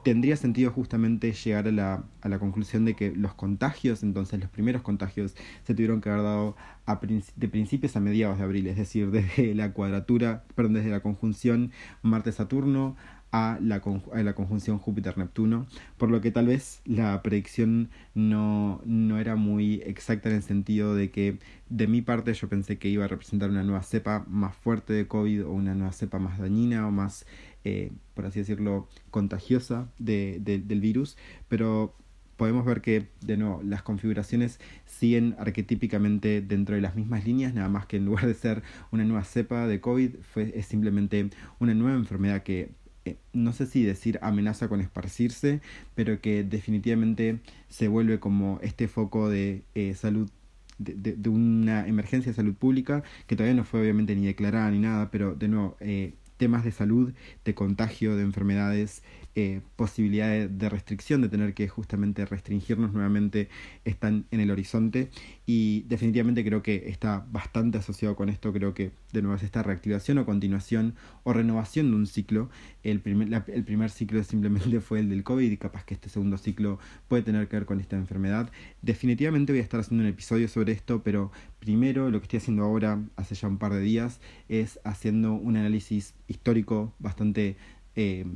tendría 0.02 0.36
sentido 0.36 0.70
justamente 0.70 1.32
llegar 1.32 1.66
a 1.66 1.72
la, 1.72 2.04
a 2.20 2.28
la 2.28 2.38
conclusión 2.38 2.84
de 2.84 2.94
que 2.94 3.10
los 3.10 3.34
contagios, 3.34 4.02
entonces 4.02 4.38
los 4.38 4.50
primeros 4.50 4.82
contagios, 4.82 5.34
se 5.64 5.74
tuvieron 5.74 6.00
que 6.00 6.10
haber 6.10 6.22
dado 6.22 6.56
a, 6.86 7.00
de 7.36 7.48
principios 7.48 7.96
a 7.96 8.00
mediados 8.00 8.38
de 8.38 8.44
abril, 8.44 8.66
es 8.66 8.76
decir, 8.76 9.10
desde 9.10 9.54
la 9.54 9.72
cuadratura, 9.72 10.44
perdón, 10.54 10.74
desde 10.74 10.90
la 10.90 11.00
conjunción 11.00 11.72
Marte-Saturno 12.02 12.96
a 13.36 13.58
la, 13.60 13.82
la 14.22 14.34
conjunción 14.34 14.78
Júpiter-Neptuno, 14.78 15.66
por 15.98 16.08
lo 16.08 16.20
que 16.20 16.30
tal 16.30 16.46
vez 16.46 16.80
la 16.84 17.20
predicción 17.20 17.90
no, 18.14 18.80
no 18.84 19.18
era 19.18 19.34
muy 19.34 19.82
exacta 19.86 20.28
en 20.28 20.36
el 20.36 20.42
sentido 20.44 20.94
de 20.94 21.10
que 21.10 21.38
de 21.68 21.88
mi 21.88 22.00
parte 22.00 22.32
yo 22.32 22.48
pensé 22.48 22.78
que 22.78 22.88
iba 22.88 23.06
a 23.06 23.08
representar 23.08 23.50
una 23.50 23.64
nueva 23.64 23.82
cepa 23.82 24.24
más 24.28 24.54
fuerte 24.54 24.92
de 24.92 25.08
COVID 25.08 25.46
o 25.46 25.50
una 25.50 25.74
nueva 25.74 25.92
cepa 25.92 26.20
más 26.20 26.38
dañina 26.38 26.86
o 26.86 26.92
más, 26.92 27.26
eh, 27.64 27.90
por 28.14 28.24
así 28.24 28.38
decirlo, 28.38 28.88
contagiosa 29.10 29.88
de, 29.98 30.38
del 30.40 30.80
virus, 30.80 31.16
pero 31.48 31.92
podemos 32.36 32.64
ver 32.64 32.82
que, 32.82 33.08
de 33.20 33.36
nuevo, 33.36 33.60
las 33.64 33.82
configuraciones 33.82 34.60
siguen 34.86 35.34
arquetípicamente 35.40 36.40
dentro 36.40 36.76
de 36.76 36.82
las 36.82 36.94
mismas 36.94 37.24
líneas, 37.24 37.52
nada 37.52 37.68
más 37.68 37.86
que 37.86 37.96
en 37.96 38.04
lugar 38.04 38.28
de 38.28 38.34
ser 38.34 38.62
una 38.92 39.04
nueva 39.04 39.24
cepa 39.24 39.66
de 39.66 39.80
COVID, 39.80 40.18
fue, 40.20 40.52
es 40.54 40.66
simplemente 40.66 41.30
una 41.58 41.74
nueva 41.74 41.96
enfermedad 41.96 42.44
que 42.44 42.83
no 43.32 43.52
sé 43.52 43.66
si 43.66 43.84
decir 43.84 44.18
amenaza 44.22 44.68
con 44.68 44.80
esparcirse, 44.80 45.60
pero 45.94 46.20
que 46.20 46.44
definitivamente 46.44 47.38
se 47.68 47.88
vuelve 47.88 48.20
como 48.20 48.58
este 48.62 48.88
foco 48.88 49.28
de 49.28 49.62
eh, 49.74 49.94
salud, 49.94 50.30
de, 50.78 50.94
de, 50.94 51.28
una 51.28 51.86
emergencia 51.86 52.32
de 52.32 52.36
salud 52.36 52.54
pública, 52.54 53.02
que 53.26 53.36
todavía 53.36 53.54
no 53.54 53.64
fue 53.64 53.80
obviamente 53.80 54.16
ni 54.16 54.26
declarada 54.26 54.70
ni 54.70 54.78
nada, 54.78 55.10
pero 55.10 55.34
de 55.34 55.48
nuevo, 55.48 55.76
eh, 55.80 56.14
temas 56.36 56.64
de 56.64 56.72
salud, 56.72 57.12
de 57.44 57.54
contagio, 57.54 58.16
de 58.16 58.22
enfermedades, 58.22 59.02
eh, 59.36 59.62
posibilidades 59.74 60.56
de 60.56 60.68
restricción, 60.68 61.20
de 61.20 61.28
tener 61.28 61.54
que 61.54 61.66
justamente 61.66 62.24
restringirnos 62.24 62.92
nuevamente, 62.92 63.48
están 63.84 64.26
en 64.30 64.38
el 64.38 64.52
horizonte 64.52 65.10
y 65.44 65.82
definitivamente 65.88 66.44
creo 66.44 66.62
que 66.62 66.84
está 66.88 67.26
bastante 67.32 67.78
asociado 67.78 68.14
con 68.14 68.28
esto, 68.28 68.52
creo 68.52 68.74
que 68.74 68.92
de 69.12 69.22
nuevo 69.22 69.36
es 69.36 69.42
esta 69.42 69.64
reactivación 69.64 70.18
o 70.18 70.24
continuación 70.24 70.94
o 71.24 71.32
renovación 71.32 71.90
de 71.90 71.96
un 71.96 72.06
ciclo. 72.06 72.48
El 72.84 73.00
primer, 73.00 73.44
el 73.48 73.64
primer 73.64 73.90
ciclo 73.90 74.22
simplemente 74.24 74.80
fue 74.80 75.00
el 75.00 75.08
del 75.08 75.24
COVID 75.24 75.50
y 75.50 75.56
capaz 75.56 75.84
que 75.84 75.94
este 75.94 76.08
segundo 76.08 76.38
ciclo 76.38 76.78
puede 77.08 77.24
tener 77.24 77.48
que 77.48 77.56
ver 77.56 77.66
con 77.66 77.80
esta 77.80 77.96
enfermedad. 77.96 78.50
Definitivamente 78.82 79.52
voy 79.52 79.60
a 79.60 79.64
estar 79.64 79.80
haciendo 79.80 80.04
un 80.04 80.10
episodio 80.10 80.46
sobre 80.46 80.72
esto, 80.72 81.02
pero 81.02 81.32
primero 81.58 82.10
lo 82.10 82.20
que 82.20 82.26
estoy 82.26 82.36
haciendo 82.38 82.62
ahora, 82.62 83.02
hace 83.16 83.34
ya 83.34 83.48
un 83.48 83.58
par 83.58 83.72
de 83.72 83.80
días, 83.80 84.20
es 84.48 84.78
haciendo 84.84 85.34
un 85.34 85.56
análisis 85.56 86.14
histórico 86.28 86.94
bastante... 87.00 87.56
Eh, 87.96 88.26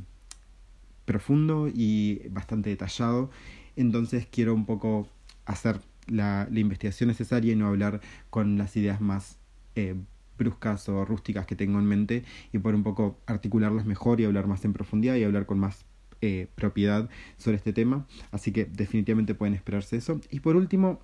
profundo 1.09 1.67
y 1.73 2.21
bastante 2.29 2.69
detallado. 2.69 3.31
Entonces 3.75 4.27
quiero 4.29 4.53
un 4.53 4.67
poco 4.67 5.07
hacer 5.45 5.81
la, 6.05 6.47
investigación 6.51 7.07
necesaria 7.07 7.53
y 7.53 7.55
no 7.55 7.65
hablar 7.65 7.99
con 8.29 8.59
las 8.59 8.77
ideas 8.77 9.01
más 9.01 9.39
eh, 9.73 9.95
bruscas 10.37 10.87
o 10.87 11.05
rústicas 11.05 11.47
que 11.47 11.55
tengo 11.55 11.79
en 11.79 11.85
mente 11.85 12.25
y 12.53 12.59
por 12.59 12.75
un 12.75 12.83
poco 12.83 13.17
articularlas 13.25 13.87
mejor 13.87 14.21
y 14.21 14.25
hablar 14.25 14.45
más 14.45 14.63
en 14.65 14.73
profundidad 14.73 15.15
y 15.15 15.23
hablar 15.23 15.47
con 15.47 15.57
más 15.57 15.83
eh, 16.21 16.45
propiedad 16.53 17.09
sobre 17.37 17.57
este 17.57 17.73
tema. 17.73 18.05
Así 18.29 18.51
que 18.51 18.65
definitivamente 18.65 19.33
pueden 19.33 19.55
esperarse 19.55 19.97
eso. 19.97 20.21
Y 20.29 20.41
por 20.41 20.55
último, 20.55 20.99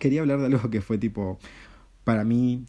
quería 0.00 0.20
hablar 0.20 0.40
de 0.40 0.46
algo 0.46 0.68
que 0.68 0.82
fue 0.82 0.98
tipo, 0.98 1.38
para 2.04 2.24
mí, 2.24 2.66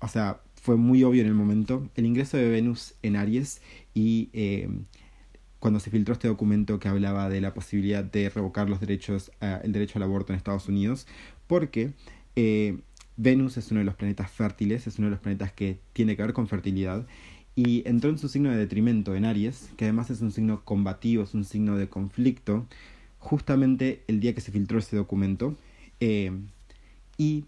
o 0.00 0.08
sea, 0.08 0.40
fue 0.60 0.76
muy 0.76 1.04
obvio 1.04 1.20
en 1.20 1.28
el 1.28 1.34
momento, 1.34 1.88
el 1.94 2.04
ingreso 2.04 2.36
de 2.36 2.48
Venus 2.48 2.94
en 3.02 3.14
Aries 3.14 3.62
y 3.94 4.30
eh, 4.32 4.68
cuando 5.64 5.80
se 5.80 5.88
filtró 5.88 6.12
este 6.12 6.28
documento 6.28 6.78
que 6.78 6.88
hablaba 6.88 7.30
de 7.30 7.40
la 7.40 7.54
posibilidad 7.54 8.04
de 8.04 8.28
revocar 8.28 8.68
los 8.68 8.80
derechos, 8.80 9.32
uh, 9.40 9.64
el 9.64 9.72
derecho 9.72 9.98
al 9.98 10.02
aborto 10.02 10.30
en 10.30 10.36
Estados 10.36 10.68
Unidos, 10.68 11.06
porque 11.46 11.94
eh, 12.36 12.80
Venus 13.16 13.56
es 13.56 13.70
uno 13.70 13.80
de 13.80 13.86
los 13.86 13.94
planetas 13.94 14.30
fértiles, 14.30 14.86
es 14.86 14.98
uno 14.98 15.06
de 15.06 15.12
los 15.12 15.20
planetas 15.20 15.52
que 15.52 15.78
tiene 15.94 16.16
que 16.16 16.22
ver 16.22 16.34
con 16.34 16.48
fertilidad, 16.48 17.06
y 17.56 17.82
entró 17.88 18.10
en 18.10 18.18
su 18.18 18.28
signo 18.28 18.50
de 18.50 18.58
detrimento 18.58 19.14
en 19.14 19.24
Aries, 19.24 19.70
que 19.78 19.86
además 19.86 20.10
es 20.10 20.20
un 20.20 20.32
signo 20.32 20.62
combativo, 20.66 21.22
es 21.22 21.32
un 21.32 21.46
signo 21.46 21.78
de 21.78 21.88
conflicto, 21.88 22.66
justamente 23.18 24.04
el 24.06 24.20
día 24.20 24.34
que 24.34 24.42
se 24.42 24.52
filtró 24.52 24.78
ese 24.80 24.96
documento. 24.96 25.56
Eh, 25.98 26.30
y 27.16 27.46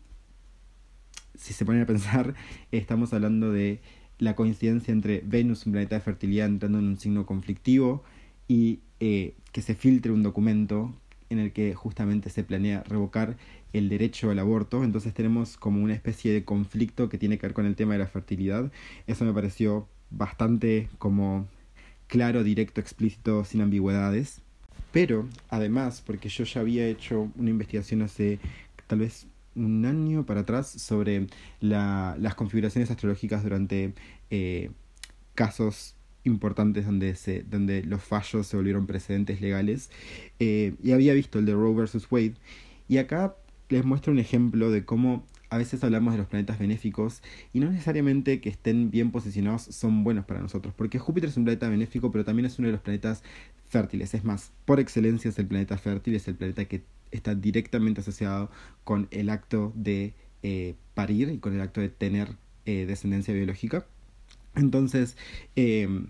si 1.35 1.53
se 1.53 1.67
ponen 1.67 1.83
a 1.83 1.87
pensar, 1.87 2.35
estamos 2.73 3.13
hablando 3.13 3.53
de 3.53 3.83
la 4.19 4.35
coincidencia 4.35 4.93
entre 4.93 5.23
Venus, 5.25 5.67
un 5.67 5.73
planeta 5.73 5.97
de 5.97 6.01
fertilidad, 6.01 6.47
entrando 6.47 6.79
en 6.79 6.87
un 6.87 6.99
signo 6.99 7.27
conflictivo 7.27 8.03
y 8.49 8.81
eh, 9.01 9.35
que 9.53 9.63
se 9.63 9.75
filtre 9.75 10.13
un 10.13 10.23
documento 10.23 10.95
en 11.29 11.39
el 11.39 11.53
que 11.53 11.75
justamente 11.75 12.31
se 12.31 12.45
planea 12.45 12.83
revocar 12.85 13.37
el 13.73 13.89
derecho 13.89 14.31
al 14.31 14.39
aborto. 14.39 14.85
Entonces 14.85 15.13
tenemos 15.13 15.57
como 15.57 15.83
una 15.83 15.95
especie 15.95 16.33
de 16.33 16.45
conflicto 16.45 17.09
que 17.09 17.19
tiene 17.19 17.39
que 17.39 17.47
ver 17.47 17.55
con 17.55 17.67
el 17.67 17.77
tema 17.77 17.95
de 17.95 17.99
la 17.99 18.07
fertilidad. 18.07 18.71
Eso 19.07 19.25
me 19.25 19.33
pareció 19.33 19.89
bastante 20.11 20.89
como 20.99 21.47
claro, 22.07 22.45
directo, 22.45 22.81
explícito, 22.81 23.45
sin 23.45 23.61
ambigüedades. 23.61 24.41
Pero 24.93 25.29
además, 25.51 26.03
porque 26.05 26.29
yo 26.29 26.45
ya 26.45 26.61
había 26.61 26.87
hecho 26.87 27.31
una 27.37 27.51
investigación 27.51 28.03
hace 28.03 28.39
tal 28.87 29.01
vez 29.01 29.27
un 29.57 29.85
año 29.85 30.27
para 30.27 30.41
atrás 30.41 30.69
sobre 30.69 31.27
la, 31.61 32.17
las 32.19 32.35
configuraciones 32.35 32.91
astrológicas 32.91 33.43
durante 33.43 33.95
eh, 34.31 34.71
casos 35.35 35.97
importantes 36.25 36.87
donde, 36.87 37.15
se, 37.15 37.43
donde 37.43 37.83
los 37.85 38.03
fallos 38.03 38.47
se 38.47 38.57
volvieron 38.57 38.87
precedentes 38.87 39.41
legales. 39.41 39.91
Eh, 40.39 40.75
y 40.83 40.93
había 40.93 41.15
visto 41.15 41.39
el 41.39 41.47
de 41.47 41.55
Roe 41.55 41.75
vs. 41.75 42.07
Wade. 42.11 42.35
Y 42.89 42.99
acá 42.99 43.37
les 43.69 43.85
muestro 43.85 44.13
un 44.13 44.19
ejemplo 44.19 44.71
de 44.71 44.85
cómo 44.85 45.25
a 45.49 45.59
veces 45.59 45.83
hablamos 45.85 46.13
de 46.13 46.19
los 46.19 46.27
planetas 46.27 46.59
benéficos 46.59 47.23
y 47.53 47.61
no 47.61 47.71
necesariamente 47.71 48.41
que 48.41 48.49
estén 48.49 48.91
bien 48.91 49.13
posicionados 49.13 49.63
son 49.63 50.03
buenos 50.03 50.25
para 50.25 50.41
nosotros, 50.41 50.75
porque 50.77 50.99
Júpiter 50.99 51.31
es 51.31 51.37
un 51.37 51.45
planeta 51.45 51.69
benéfico, 51.69 52.11
pero 52.11 52.25
también 52.25 52.47
es 52.47 52.59
uno 52.59 52.67
de 52.67 52.73
los 52.73 52.81
planetas 52.81 53.23
fértiles. 53.69 54.15
Es 54.15 54.25
más, 54.25 54.53
por 54.65 54.81
excelencia 54.81 55.29
es 55.29 55.39
el 55.39 55.47
planeta 55.47 55.79
fértil, 55.79 56.15
es 56.17 56.27
el 56.29 56.35
planeta 56.35 56.65
que 56.65 56.83
está 57.17 57.35
directamente 57.35 58.01
asociado 58.01 58.51
con 58.85 59.09
el 59.11 59.31
acto 59.31 59.73
de 59.75 60.15
eh, 60.43 60.75
parir 60.95 61.31
y 61.31 61.39
con 61.39 61.55
el 61.55 61.61
acto 61.61 61.81
de 61.81 61.89
tener 61.89 62.37
eh, 62.65 62.87
descendencia 62.87 63.35
biológica. 63.35 63.87
Entonces, 64.55 65.17
em, 65.55 66.09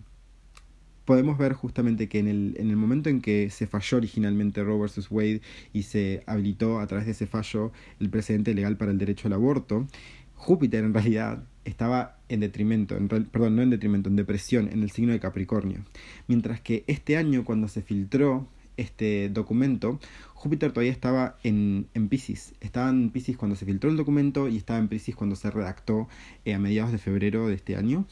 podemos 1.05 1.39
ver 1.39 1.55
justamente 1.55 2.09
que 2.09 2.19
en 2.19 2.29
el, 2.29 2.57
en 2.59 2.71
el 2.71 2.77
momento 2.77 3.09
en 3.09 3.21
que 3.21 3.51
se 3.51 3.67
falló 3.67 3.99
originalmente 3.99 4.63
Roe 4.63 4.79
vs. 4.79 5.11
Wade 5.11 5.41
y 5.73 5.83
se 5.85 6.23
habilitó 6.27 6.81
a 6.81 6.87
través 6.87 7.07
de 7.07 7.13
ese 7.13 7.27
fallo 7.27 7.73
el 8.01 8.11
precedente 8.11 8.55
legal 8.55 8.77
para 8.77 8.91
el 8.91 8.99
derecho 8.99 9.29
al 9.29 9.35
aborto, 9.35 9.87
Júpiter 10.35 10.85
en 10.85 10.93
realidad 10.93 11.45
estaba 11.65 12.19
en 12.29 12.41
detrimento, 12.41 12.97
en 12.97 13.09
perdón, 13.09 13.57
no 13.57 13.63
en 13.63 13.71
detrimento, 13.71 14.09
en 14.09 14.17
depresión 14.17 14.69
en 14.71 14.83
el 14.83 14.91
signo 14.91 15.13
de 15.13 15.21
Capricornio. 15.21 15.85
Mientras 16.29 16.61
que 16.61 16.85
este 16.87 17.17
año, 17.17 17.45
cuando 17.45 17.69
se 17.69 17.83
filtró 17.83 18.49
este 18.77 19.29
documento, 19.29 19.99
Júpiter 20.35 20.73
todavía 20.73 20.93
estaba 20.93 21.39
en, 21.43 21.89
en 21.95 22.09
Pisces. 22.09 22.55
Estaba 22.61 22.91
en 22.91 23.11
Pisces 23.11 23.37
cuando 23.37 23.57
se 23.57 23.65
filtró 23.67 23.91
el 23.91 23.97
documento 23.97 24.49
y 24.49 24.57
estaba 24.57 24.79
en 24.79 24.89
Pisces 24.89 25.17
cuando 25.17 25.37
se 25.37 25.51
redactó 25.51 26.09
eh, 26.45 26.55
a 26.55 26.59
mediados 26.59 26.93
de 26.93 26.99
febrero 26.99 27.49
de 27.49 27.55
este 27.55 27.77
año. 27.77 28.07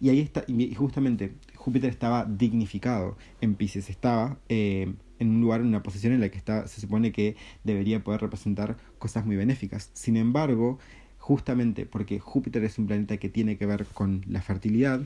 Y 0.00 0.10
ahí 0.10 0.20
está, 0.20 0.44
y 0.46 0.74
justamente 0.74 1.34
Júpiter 1.54 1.90
estaba 1.90 2.26
dignificado 2.26 3.16
en 3.40 3.54
Pisces, 3.54 3.88
estaba 3.88 4.38
eh, 4.48 4.92
en 5.18 5.30
un 5.30 5.40
lugar, 5.40 5.60
en 5.60 5.68
una 5.68 5.82
posición 5.82 6.12
en 6.12 6.20
la 6.20 6.28
que 6.28 6.36
está, 6.36 6.66
se 6.66 6.80
supone 6.80 7.12
que 7.12 7.36
debería 7.64 8.04
poder 8.04 8.20
representar 8.20 8.76
cosas 8.98 9.24
muy 9.24 9.36
benéficas. 9.36 9.90
Sin 9.94 10.16
embargo, 10.16 10.78
justamente 11.18 11.86
porque 11.86 12.20
Júpiter 12.20 12.62
es 12.64 12.78
un 12.78 12.86
planeta 12.86 13.16
que 13.16 13.28
tiene 13.28 13.56
que 13.56 13.64
ver 13.64 13.86
con 13.86 14.22
la 14.28 14.42
fertilidad, 14.42 15.00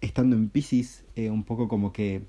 estando 0.00 0.36
en 0.36 0.50
Pisces, 0.50 1.04
eh, 1.14 1.30
un 1.30 1.44
poco 1.44 1.66
como 1.68 1.92
que 1.92 2.22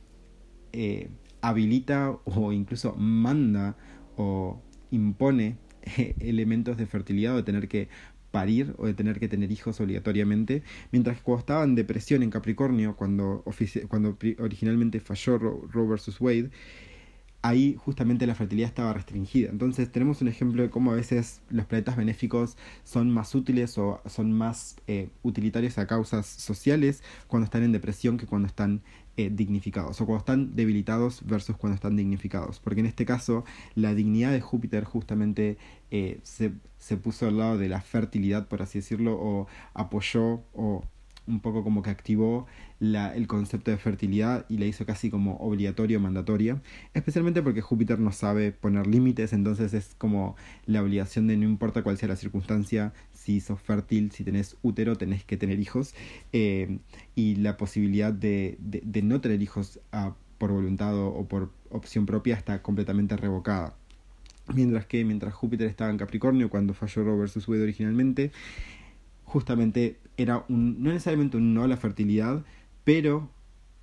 habilita 1.48 2.18
o 2.26 2.52
incluso 2.52 2.94
manda 2.96 3.76
o 4.16 4.62
impone 4.92 5.58
elementos 6.20 6.78
de 6.78 6.86
fertilidad 6.86 7.34
o 7.34 7.38
de 7.38 7.44
tener 7.44 7.68
que 7.68 7.90
parir 8.32 8.76
o 8.78 8.86
de 8.86 8.94
tener 8.94 9.20
que 9.20 9.28
tener 9.28 9.52
hijos 9.52 9.80
obligatoriamente, 9.80 10.64
mientras 10.92 11.18
que 11.18 11.24
cuando 11.24 11.40
estaba 11.40 11.64
en 11.64 11.76
depresión 11.76 12.24
en 12.24 12.30
Capricornio, 12.30 12.96
cuando, 12.96 13.44
originalmente 14.40 15.00
falló 15.00 15.38
Roe 15.38 15.88
vs. 15.96 16.20
Wade, 16.20 16.52
ahí 17.48 17.76
justamente 17.78 18.28
la 18.28 18.36
fertilidad 18.36 18.68
estaba 18.68 18.94
restringida. 18.94 19.50
Entonces 19.50 19.92
tenemos 19.92 20.22
un 20.22 20.28
ejemplo 20.28 20.64
de 20.64 20.70
cómo 20.70 20.92
a 20.92 20.96
veces 20.96 21.42
los 21.50 21.66
planetas 21.66 21.96
benéficos 21.96 22.58
son 22.84 23.10
más 23.12 23.34
útiles 23.36 23.78
o 23.78 24.02
son 24.06 24.32
más 24.34 24.76
eh, 24.88 25.10
utilitarios 25.24 25.78
a 25.78 25.88
causas 25.88 26.26
sociales 26.26 27.04
cuando 27.28 27.46
están 27.46 27.64
en 27.64 27.72
depresión 27.72 28.18
que 28.18 28.26
cuando 28.26 28.48
están 28.48 28.82
eh, 29.16 29.32
dignificados 29.34 30.00
o 30.02 30.06
cuando 30.06 30.20
están 30.20 30.56
debilitados 30.56 31.26
versus 31.26 31.56
cuando 31.56 31.76
están 31.76 31.96
dignificados. 31.96 32.60
Porque 32.60 32.82
en 32.82 32.86
este 32.86 33.06
caso 33.06 33.46
la 33.76 33.94
dignidad 33.94 34.32
de 34.32 34.42
Júpiter 34.42 34.84
justamente 34.84 35.58
eh, 35.90 36.20
se, 36.24 36.52
se 36.78 36.98
puso 36.98 37.28
al 37.28 37.38
lado 37.38 37.58
de 37.58 37.70
la 37.70 37.82
fertilidad, 37.82 38.48
por 38.48 38.62
así 38.62 38.80
decirlo, 38.80 39.18
o 39.20 39.48
apoyó 39.74 40.44
o 40.54 40.84
un 41.28 41.40
poco 41.40 41.64
como 41.64 41.82
que 41.82 41.90
activó 41.90 42.48
la, 42.80 43.16
el 43.16 43.28
concepto 43.28 43.72
de 43.72 43.78
fertilidad 43.78 44.46
y 44.50 44.58
la 44.58 44.66
hizo 44.66 44.86
casi 44.86 45.10
como 45.10 45.38
obligatorio, 45.38 46.00
mandatoria, 46.00 46.62
especialmente 46.94 47.42
porque 47.42 47.62
Júpiter 47.62 48.00
no 48.00 48.12
sabe 48.12 48.52
poner 48.52 48.88
límites, 48.88 49.34
entonces 49.34 49.74
es 49.74 49.96
como 49.98 50.36
la 50.66 50.82
obligación 50.82 51.28
de 51.28 51.38
no 51.38 51.46
importa 51.46 51.84
cuál 51.84 51.98
sea 51.98 52.10
la 52.10 52.16
circunstancia, 52.16 52.94
si 53.14 53.42
sos 53.42 53.62
fértil, 53.62 54.12
si 54.12 54.24
tenés 54.24 54.58
útero, 54.62 54.96
tenés 54.96 55.24
que 55.24 55.38
tener 55.38 55.60
hijos, 55.60 55.94
eh, 56.34 56.80
y 57.16 57.36
la 57.36 57.58
posibilidad 57.58 58.14
de, 58.14 58.58
de, 58.60 59.02
no 59.02 59.22
tener 59.22 59.42
hijos 59.42 59.80
a, 59.92 60.16
por 60.38 60.52
voluntad 60.52 60.96
o 60.98 61.26
por 61.28 61.52
opción 61.70 62.06
propia 62.06 62.36
está 62.36 62.62
completamente 62.62 63.18
revocada. 63.18 63.76
Mientras 64.54 64.86
que 64.86 65.04
mientras 65.04 65.34
Júpiter 65.34 65.68
estaba 65.68 65.92
en 65.92 65.98
Capricornio, 65.98 66.50
cuando 66.50 66.74
falló 66.74 67.04
Robert 67.04 67.20
versus 67.20 67.48
Wade 67.50 67.64
originalmente, 67.64 68.32
justamente 69.28 70.00
era 70.16 70.46
un, 70.48 70.82
no 70.82 70.90
necesariamente 70.90 71.38
un 71.38 71.54
no 71.54 71.64
a 71.64 71.68
la 71.68 71.78
fertilidad, 71.78 72.44
pero 72.86 73.30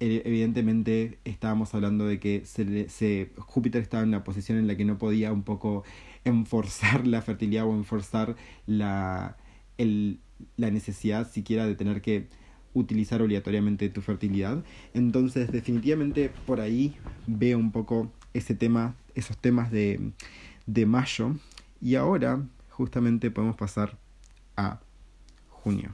eh, 0.00 0.22
evidentemente 0.24 1.18
estábamos 1.24 1.74
hablando 1.74 2.06
de 2.06 2.18
que 2.18 2.44
se, 2.46 2.88
se, 2.88 3.30
Júpiter 3.36 3.82
estaba 3.82 4.02
en 4.02 4.08
una 4.08 4.24
posición 4.24 4.58
en 4.58 4.66
la 4.66 4.76
que 4.76 4.86
no 4.86 4.96
podía 4.98 5.32
un 5.32 5.42
poco 5.42 5.84
enforzar 6.24 7.06
la 7.06 7.20
fertilidad 7.20 7.66
o 7.66 7.74
enforzar 7.74 8.36
la, 8.66 9.36
el, 9.76 10.18
la 10.56 10.70
necesidad 10.70 11.30
siquiera 11.30 11.66
de 11.66 11.74
tener 11.74 12.00
que 12.00 12.26
utilizar 12.72 13.20
obligatoriamente 13.20 13.90
tu 13.90 14.00
fertilidad. 14.00 14.64
Entonces, 14.94 15.52
definitivamente 15.52 16.30
por 16.46 16.60
ahí 16.60 16.96
veo 17.26 17.58
un 17.58 17.70
poco 17.70 18.10
ese 18.32 18.54
tema, 18.54 18.96
esos 19.14 19.36
temas 19.36 19.70
de, 19.70 20.10
de 20.66 20.86
mayo. 20.86 21.36
Y 21.82 21.96
ahora, 21.96 22.42
justamente, 22.70 23.30
podemos 23.30 23.56
pasar 23.56 23.98
a 24.56 24.80
junio. 25.64 25.92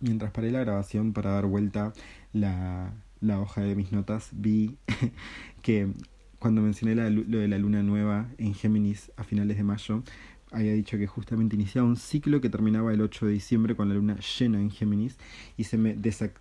Mientras 0.00 0.32
paré 0.32 0.50
la 0.50 0.60
grabación 0.60 1.12
para 1.12 1.30
dar 1.30 1.46
vuelta 1.46 1.92
la, 2.32 2.92
la 3.20 3.40
hoja 3.40 3.60
de 3.60 3.76
mis 3.76 3.92
notas, 3.92 4.30
vi 4.32 4.76
que 5.62 5.92
cuando 6.40 6.60
mencioné 6.60 6.96
la, 6.96 7.08
lo 7.08 7.38
de 7.38 7.46
la 7.46 7.58
luna 7.58 7.84
nueva 7.84 8.26
en 8.38 8.52
Géminis 8.54 9.12
a 9.16 9.22
finales 9.22 9.56
de 9.56 9.62
mayo, 9.62 10.02
había 10.50 10.72
dicho 10.72 10.98
que 10.98 11.06
justamente 11.06 11.54
iniciaba 11.54 11.86
un 11.86 11.96
ciclo 11.96 12.40
que 12.40 12.50
terminaba 12.50 12.92
el 12.92 13.00
8 13.00 13.26
de 13.26 13.32
diciembre 13.32 13.76
con 13.76 13.88
la 13.88 13.94
luna 13.94 14.18
llena 14.18 14.60
en 14.60 14.72
Géminis 14.72 15.18
y 15.56 15.64
se 15.64 15.78
me, 15.78 15.96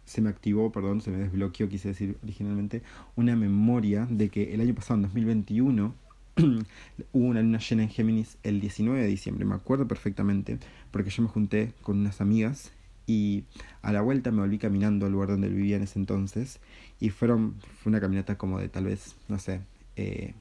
se 0.05 0.21
me 0.21 0.29
activó, 0.29 0.71
perdón, 0.71 1.01
se 1.01 1.11
me 1.11 1.17
desbloqueó, 1.19 1.69
quise 1.69 1.89
decir 1.89 2.17
originalmente, 2.23 2.81
una 3.15 3.35
memoria 3.35 4.07
de 4.09 4.29
que 4.29 4.55
el 4.55 4.61
año 4.61 4.73
pasado, 4.73 4.95
en 4.95 5.03
2021, 5.03 5.93
hubo 7.11 7.25
una 7.25 7.41
luna 7.41 7.59
llena 7.59 7.83
en 7.83 7.89
Géminis 7.89 8.37
el 8.43 8.61
19 8.61 9.01
de 9.01 9.07
diciembre, 9.07 9.45
me 9.45 9.55
acuerdo 9.55 9.87
perfectamente, 9.87 10.59
porque 10.91 11.09
yo 11.09 11.23
me 11.23 11.29
junté 11.29 11.73
con 11.81 11.99
unas 11.99 12.21
amigas 12.21 12.71
y 13.07 13.43
a 13.81 13.91
la 13.91 14.01
vuelta 14.01 14.31
me 14.31 14.41
volví 14.41 14.59
caminando 14.59 15.05
al 15.05 15.11
lugar 15.11 15.29
donde 15.29 15.49
vivía 15.49 15.77
en 15.77 15.83
ese 15.83 15.97
entonces 15.97 16.59
y 16.99 17.09
fueron, 17.09 17.55
fue 17.81 17.89
una 17.89 17.99
caminata 17.99 18.37
como 18.37 18.59
de 18.59 18.69
tal 18.69 18.85
vez, 18.85 19.15
no 19.27 19.39
sé, 19.39 19.61
eh, 19.95 20.33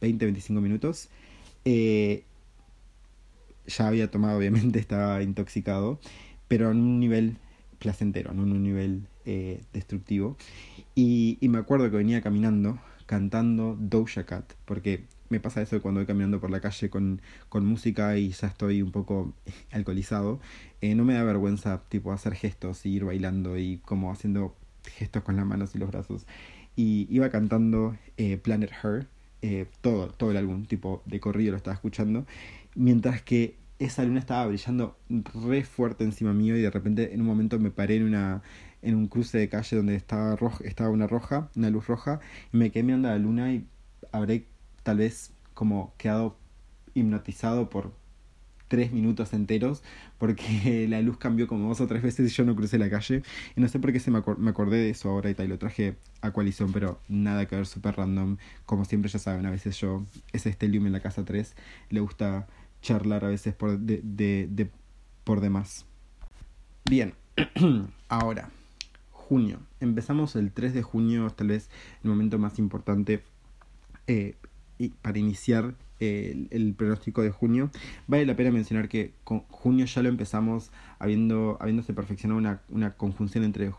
20, 0.00 0.24
25 0.24 0.60
minutos. 0.60 1.08
Eh, 1.64 2.24
ya 3.66 3.88
había 3.88 4.10
tomado, 4.10 4.38
obviamente 4.38 4.78
estaba 4.78 5.22
intoxicado, 5.22 6.00
pero 6.48 6.70
en 6.70 6.78
un 6.78 7.00
nivel 7.00 7.36
placentero, 7.78 8.32
no 8.32 8.44
en 8.44 8.52
un 8.52 8.62
nivel 8.62 9.08
eh, 9.24 9.60
destructivo. 9.72 10.36
Y, 10.94 11.36
y 11.40 11.48
me 11.48 11.58
acuerdo 11.58 11.90
que 11.90 11.96
venía 11.96 12.22
caminando 12.22 12.78
cantando 13.06 13.76
Doja 13.78 14.26
Cat, 14.26 14.52
porque 14.64 15.04
me 15.28 15.40
pasa 15.40 15.62
eso 15.62 15.80
cuando 15.82 16.00
voy 16.00 16.06
caminando 16.06 16.40
por 16.40 16.50
la 16.50 16.60
calle 16.60 16.90
con, 16.90 17.20
con 17.48 17.64
música 17.64 18.16
y 18.18 18.30
ya 18.30 18.48
estoy 18.48 18.82
un 18.82 18.92
poco 18.92 19.32
alcoholizado, 19.70 20.40
eh, 20.80 20.94
no 20.94 21.04
me 21.04 21.14
da 21.14 21.24
vergüenza 21.24 21.82
tipo 21.88 22.12
hacer 22.12 22.34
gestos 22.34 22.86
y 22.86 22.90
ir 22.90 23.04
bailando 23.04 23.58
y 23.58 23.78
como 23.78 24.12
haciendo 24.12 24.54
gestos 24.84 25.22
con 25.22 25.36
las 25.36 25.46
manos 25.46 25.74
y 25.74 25.78
los 25.78 25.90
brazos. 25.90 26.26
Y 26.76 27.06
iba 27.10 27.30
cantando 27.30 27.96
eh, 28.16 28.36
Planet 28.36 28.70
Her, 28.82 29.06
eh, 29.42 29.66
todo, 29.80 30.08
todo 30.08 30.30
el 30.30 30.36
álbum, 30.36 30.66
tipo 30.66 31.02
de 31.06 31.20
corrido 31.20 31.52
lo 31.52 31.56
estaba 31.56 31.74
escuchando, 31.74 32.26
mientras 32.74 33.22
que 33.22 33.56
esa 33.78 34.04
luna 34.04 34.20
estaba 34.20 34.46
brillando 34.46 34.96
re 35.08 35.64
fuerte 35.64 36.04
encima 36.04 36.32
mío 36.32 36.56
y 36.56 36.62
de 36.62 36.70
repente 36.70 37.12
en 37.12 37.20
un 37.20 37.26
momento 37.26 37.58
me 37.58 37.70
paré 37.70 37.96
en 37.96 38.04
una 38.04 38.42
en 38.82 38.94
un 38.94 39.08
cruce 39.08 39.38
de 39.38 39.48
calle 39.48 39.76
donde 39.76 39.96
estaba, 39.96 40.36
roja, 40.36 40.64
estaba 40.64 40.90
una 40.90 41.06
roja, 41.06 41.50
una 41.56 41.70
luz 41.70 41.86
roja, 41.86 42.20
y 42.52 42.56
me 42.56 42.70
quedé 42.70 42.82
mirando 42.82 43.08
a 43.08 43.12
la 43.12 43.18
luna 43.18 43.52
y 43.52 43.66
habré 44.12 44.46
tal 44.82 44.98
vez 44.98 45.32
como 45.54 45.94
quedado 45.96 46.36
hipnotizado 46.94 47.70
por 47.70 47.92
tres 48.68 48.92
minutos 48.92 49.32
enteros 49.32 49.82
porque 50.18 50.86
la 50.90 51.00
luz 51.00 51.18
cambió 51.18 51.46
como 51.46 51.68
dos 51.68 51.80
o 51.80 51.86
tres 51.86 52.02
veces 52.02 52.30
y 52.30 52.34
yo 52.34 52.44
no 52.44 52.56
crucé 52.56 52.78
la 52.78 52.90
calle. 52.90 53.22
Y 53.56 53.60
no 53.60 53.68
sé 53.68 53.78
por 53.78 53.92
qué 53.92 54.00
se 54.00 54.10
me, 54.10 54.22
me 54.38 54.50
acordé 54.50 54.78
de 54.78 54.90
eso 54.90 55.10
ahora 55.10 55.30
y 55.30 55.34
tal, 55.34 55.48
lo 55.48 55.58
traje 55.58 55.96
a 56.20 56.32
coalición 56.32 56.72
pero 56.72 57.00
nada 57.08 57.46
que 57.46 57.56
ver, 57.56 57.66
súper 57.66 57.96
random. 57.96 58.36
Como 58.64 58.84
siempre 58.84 59.10
ya 59.10 59.18
saben, 59.18 59.46
a 59.46 59.50
veces 59.50 59.78
yo 59.80 60.04
ese 60.32 60.52
Stellium 60.52 60.86
en 60.86 60.92
la 60.92 61.00
casa 61.00 61.24
3 61.24 61.54
le 61.90 62.00
gusta 62.00 62.46
charlar 62.82 63.24
a 63.24 63.28
veces 63.28 63.54
por, 63.54 63.78
de, 63.78 64.00
de, 64.02 64.48
de 64.50 64.70
por 65.24 65.40
demás. 65.40 65.86
Bien, 66.88 67.14
ahora 68.08 68.50
junio. 69.28 69.58
Empezamos 69.80 70.36
el 70.36 70.52
3 70.52 70.72
de 70.72 70.82
junio, 70.82 71.28
tal 71.30 71.48
vez 71.48 71.68
el 72.04 72.10
momento 72.10 72.38
más 72.38 72.58
importante 72.58 73.22
eh, 74.06 74.36
para 75.02 75.18
iniciar 75.18 75.74
el, 75.98 76.74
pronóstico 76.76 77.22
de 77.22 77.30
junio. 77.30 77.70
Vale 78.06 78.26
la 78.26 78.36
pena 78.36 78.50
mencionar 78.50 78.88
que 78.88 79.14
con 79.24 79.40
junio 79.48 79.86
ya 79.86 80.02
lo 80.02 80.08
empezamos 80.08 80.70
habiendo, 80.98 81.56
habiéndose 81.60 81.92
perfeccionado 81.92 82.38
una, 82.38 82.60
una 82.68 82.92
conjunción 82.94 83.44
entre 83.44 83.72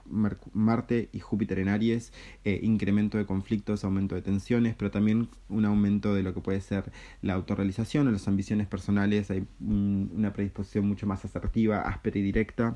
Marte 0.53 1.09
y 1.13 1.19
Júpiter 1.19 1.59
en 1.59 1.69
Aries, 1.69 2.11
eh, 2.43 2.59
incremento 2.63 3.17
de 3.17 3.25
conflictos, 3.25 3.83
aumento 3.83 4.15
de 4.15 4.21
tensiones, 4.21 4.75
pero 4.75 4.91
también 4.91 5.29
un 5.49 5.65
aumento 5.65 6.13
de 6.13 6.23
lo 6.23 6.33
que 6.33 6.41
puede 6.41 6.61
ser 6.61 6.91
la 7.21 7.33
autorrealización 7.33 8.07
o 8.07 8.11
las 8.11 8.27
ambiciones 8.27 8.67
personales, 8.67 9.31
hay 9.31 9.45
un, 9.59 10.11
una 10.15 10.33
predisposición 10.33 10.87
mucho 10.87 11.07
más 11.07 11.23
asertiva, 11.23 11.81
áspera 11.81 12.17
y 12.17 12.23
directa. 12.23 12.75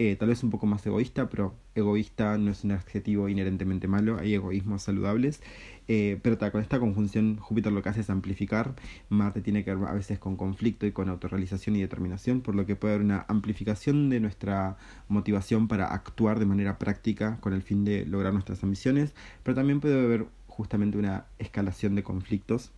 Eh, 0.00 0.14
tal 0.14 0.28
vez 0.28 0.44
un 0.44 0.50
poco 0.50 0.66
más 0.66 0.86
egoísta, 0.86 1.28
pero 1.28 1.54
egoísta 1.74 2.38
no 2.38 2.52
es 2.52 2.62
un 2.62 2.70
adjetivo 2.70 3.28
inherentemente 3.28 3.88
malo, 3.88 4.18
hay 4.18 4.34
egoísmos 4.34 4.82
saludables. 4.82 5.40
Eh, 5.88 6.20
pero 6.22 6.38
con 6.52 6.60
esta 6.60 6.78
conjunción 6.78 7.38
Júpiter 7.38 7.72
lo 7.72 7.82
que 7.82 7.88
hace 7.88 8.02
es 8.02 8.10
amplificar, 8.10 8.74
Marte 9.08 9.40
tiene 9.40 9.64
que 9.64 9.74
ver 9.74 9.88
a 9.88 9.94
veces 9.94 10.18
con 10.18 10.36
conflicto 10.36 10.86
y 10.86 10.92
con 10.92 11.08
autorrealización 11.08 11.76
y 11.76 11.80
determinación, 11.80 12.42
por 12.42 12.54
lo 12.54 12.66
que 12.66 12.76
puede 12.76 12.94
haber 12.94 13.04
una 13.04 13.24
amplificación 13.28 14.08
de 14.10 14.20
nuestra 14.20 14.76
motivación 15.08 15.66
para 15.66 15.86
actuar 15.86 16.38
de 16.38 16.46
manera 16.46 16.78
práctica 16.78 17.38
con 17.40 17.52
el 17.52 17.62
fin 17.62 17.84
de 17.84 18.06
lograr 18.06 18.32
nuestras 18.34 18.62
ambiciones, 18.62 19.14
pero 19.42 19.54
también 19.54 19.80
puede 19.80 19.98
haber 20.00 20.26
justamente 20.46 20.98
una 20.98 21.26
escalación 21.38 21.94
de 21.94 22.02
conflictos 22.02 22.70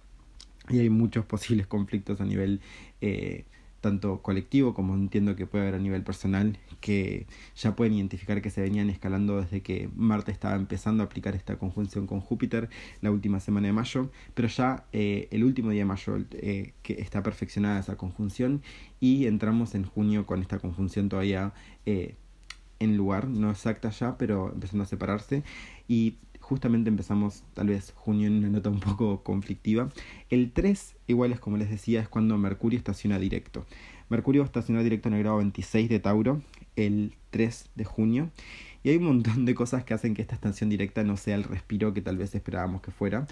y 0.69 0.79
hay 0.79 0.91
muchos 0.91 1.25
posibles 1.27 1.67
conflictos 1.67 2.21
a 2.21 2.25
nivel 2.25 2.61
eh, 3.01 3.45
tanto 3.81 4.23
colectivo 4.23 4.75
como 4.75 4.95
entiendo 4.95 5.37
que 5.37 5.47
puede 5.47 5.65
haber 5.65 5.75
a 5.77 5.83
nivel 5.83 6.03
personal, 6.03 6.59
que 6.81 7.27
ya 7.57 7.75
pueden 7.77 7.95
identificar 7.95 8.43
que 8.43 8.51
se 8.51 8.61
venían 8.61 8.91
escalando 8.91 9.41
desde 9.41 9.63
que 9.63 9.89
Marte 9.95 10.33
estaba 10.33 10.57
empezando 10.57 11.03
a 11.03 11.07
aplicar 11.07 11.35
esta 11.35 11.57
conjunción 11.59 12.07
con 12.07 12.21
Júpiter 12.21 12.69
la 13.01 13.11
última 13.11 13.41
semana 13.41 13.69
de 13.69 13.73
mayo, 13.73 14.11
pero 14.35 14.49
ya 14.49 14.85
eh, 14.93 15.29
el 15.31 15.45
último 15.45 15.71
día 15.71 15.81
de 15.81 15.87
mayo 15.87 16.19
eh, 16.33 16.75
que 16.83 17.01
está 17.01 17.23
perfeccionada 17.23 17.81
esa 17.81 17.97
conjunción 17.97 18.63
y 19.01 19.27
entramos 19.27 19.75
en 19.75 19.85
junio 19.85 20.27
con 20.27 20.41
esta 20.41 20.59
conjunción 20.59 21.09
todavía 21.09 21.53
eh, 21.87 22.15
en 22.81 22.97
lugar, 22.97 23.29
no 23.29 23.51
exacta 23.51 23.91
ya, 23.91 24.17
pero 24.17 24.53
empezando 24.53 24.85
a 24.85 24.87
separarse 24.87 25.45
y 25.87 26.17
justamente 26.51 26.91
empezamos 26.91 27.45
tal 27.55 27.69
vez 27.69 27.93
junio 27.95 28.27
en 28.27 28.39
una 28.39 28.49
nota 28.49 28.71
un 28.71 28.81
poco 28.81 29.23
conflictiva. 29.23 29.89
El 30.31 30.51
3, 30.51 30.97
igual 31.07 31.31
es 31.31 31.39
como 31.39 31.57
les 31.57 31.71
decía, 31.71 32.01
es 32.01 32.09
cuando 32.09 32.37
Mercurio 32.39 32.77
estaciona 32.77 33.21
directo. 33.21 33.67
Mercurio 34.09 34.43
estaciona 34.43 34.83
directo 34.83 35.09
en 35.09 35.15
el 35.15 35.21
grado 35.21 35.37
26 35.37 35.89
de 35.89 36.01
Tauro 36.01 36.43
el 36.75 37.15
3 37.31 37.71
de 37.77 37.85
junio. 37.85 38.31
Y 38.83 38.91
hay 38.91 38.97
un 38.97 39.05
montón 39.05 39.45
de 39.45 39.55
cosas 39.55 39.85
que 39.85 39.95
hacen 39.95 40.13
que 40.13 40.23
esta 40.23 40.35
estación 40.35 40.71
directa 40.71 41.05
no 41.05 41.17
sea 41.17 41.37
el 41.37 41.45
respiro 41.45 41.95
que 41.95 42.03
tal 42.03 42.17
vez 42.17 42.35
esperábamos 42.35 42.83
que 42.83 42.91
fuera. 42.91 43.29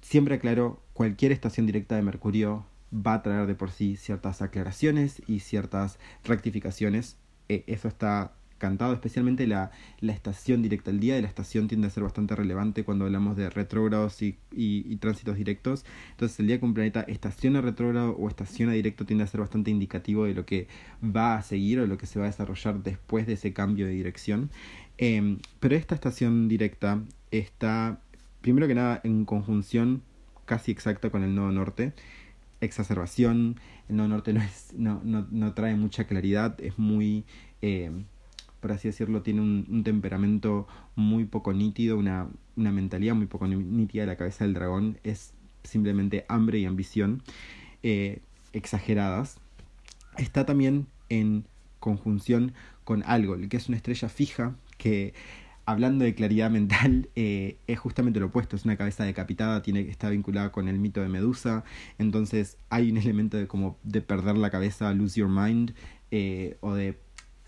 Siempre 0.00 0.36
aclaro, 0.36 0.82
cualquier 0.94 1.32
estación 1.32 1.66
directa 1.66 1.94
de 1.96 2.00
Mercurio 2.00 2.64
va 2.90 3.12
a 3.12 3.22
traer 3.22 3.48
de 3.48 3.54
por 3.54 3.70
sí 3.70 3.96
ciertas 3.96 4.40
aclaraciones 4.40 5.20
y 5.26 5.40
ciertas 5.40 5.98
rectificaciones. 6.24 7.18
Eh, 7.50 7.64
eso 7.66 7.86
está 7.86 8.32
cantado, 8.60 8.92
especialmente 8.92 9.48
la, 9.48 9.72
la 9.98 10.12
estación 10.12 10.62
directa. 10.62 10.92
El 10.92 11.00
día 11.00 11.16
de 11.16 11.22
la 11.22 11.28
estación 11.28 11.66
tiende 11.66 11.88
a 11.88 11.90
ser 11.90 12.04
bastante 12.04 12.36
relevante 12.36 12.84
cuando 12.84 13.06
hablamos 13.06 13.36
de 13.36 13.50
retrógrados 13.50 14.22
y, 14.22 14.38
y, 14.52 14.94
tránsitos 14.96 15.36
directos. 15.36 15.84
Entonces 16.12 16.38
el 16.38 16.46
día 16.46 16.60
que 16.60 16.64
un 16.64 16.74
planeta 16.74 17.00
estaciona 17.00 17.60
retrógrado 17.60 18.12
o 18.12 18.28
estaciona 18.28 18.72
directo 18.72 19.04
tiende 19.04 19.24
a 19.24 19.26
ser 19.26 19.40
bastante 19.40 19.72
indicativo 19.72 20.26
de 20.26 20.34
lo 20.34 20.46
que 20.46 20.68
va 21.04 21.36
a 21.36 21.42
seguir 21.42 21.80
o 21.80 21.86
lo 21.88 21.98
que 21.98 22.06
se 22.06 22.20
va 22.20 22.26
a 22.26 22.28
desarrollar 22.28 22.82
después 22.84 23.26
de 23.26 23.32
ese 23.32 23.52
cambio 23.52 23.86
de 23.86 23.92
dirección. 23.92 24.50
Eh, 24.98 25.38
pero 25.58 25.74
esta 25.74 25.96
estación 25.96 26.48
directa 26.48 27.02
está, 27.32 28.00
primero 28.42 28.68
que 28.68 28.74
nada, 28.74 29.00
en 29.02 29.24
conjunción 29.24 30.02
casi 30.44 30.70
exacta 30.70 31.10
con 31.10 31.24
el 31.24 31.34
nodo 31.34 31.50
norte 31.50 31.94
exacerbación. 32.60 33.56
El 33.88 33.96
nodo 33.96 34.08
norte 34.08 34.32
no, 34.32 34.42
es, 34.42 34.72
no, 34.76 35.00
no, 35.02 35.26
no 35.30 35.54
trae 35.54 35.74
mucha 35.74 36.04
claridad, 36.04 36.60
es 36.60 36.78
muy 36.78 37.24
eh, 37.62 37.90
por 38.60 38.72
así 38.72 38.88
decirlo, 38.88 39.22
tiene 39.22 39.40
un, 39.40 39.82
temperamento 39.84 40.66
muy 40.94 41.24
poco 41.24 41.52
nítido, 41.52 41.98
una, 41.98 42.28
una 42.56 42.72
mentalidad 42.72 43.14
muy 43.14 43.26
poco 43.26 43.46
nítida. 43.46 44.06
La 44.06 44.16
cabeza 44.16 44.44
del 44.44 44.54
dragón 44.54 44.98
es 45.04 45.32
simplemente 45.64 46.24
hambre 46.28 46.58
y 46.58 46.66
ambición 46.66 47.22
eh, 47.82 48.20
exageradas. 48.52 49.38
Está 50.16 50.44
también 50.46 50.86
en 51.08 51.44
conjunción 51.78 52.52
con 52.84 53.02
algo, 53.04 53.36
que 53.48 53.56
es 53.56 53.68
una 53.68 53.76
estrella 53.76 54.08
fija 54.08 54.54
que 54.76 55.14
hablando 55.70 56.04
de 56.04 56.14
claridad 56.14 56.50
mental, 56.50 57.08
eh, 57.16 57.56
es 57.66 57.78
justamente 57.78 58.20
lo 58.20 58.26
opuesto, 58.26 58.56
es 58.56 58.64
una 58.64 58.76
cabeza 58.76 59.04
decapitada, 59.04 59.62
tiene, 59.62 59.80
está 59.82 60.10
vinculada 60.10 60.52
con 60.52 60.68
el 60.68 60.78
mito 60.78 61.00
de 61.00 61.08
Medusa, 61.08 61.64
entonces 61.98 62.56
hay 62.68 62.90
un 62.90 62.96
elemento 62.98 63.36
de 63.36 63.46
como 63.46 63.78
de 63.84 64.00
perder 64.00 64.36
la 64.36 64.50
cabeza, 64.50 64.92
lose 64.92 65.20
your 65.20 65.30
mind, 65.30 65.74
eh, 66.10 66.56
o 66.60 66.74
de 66.74 66.98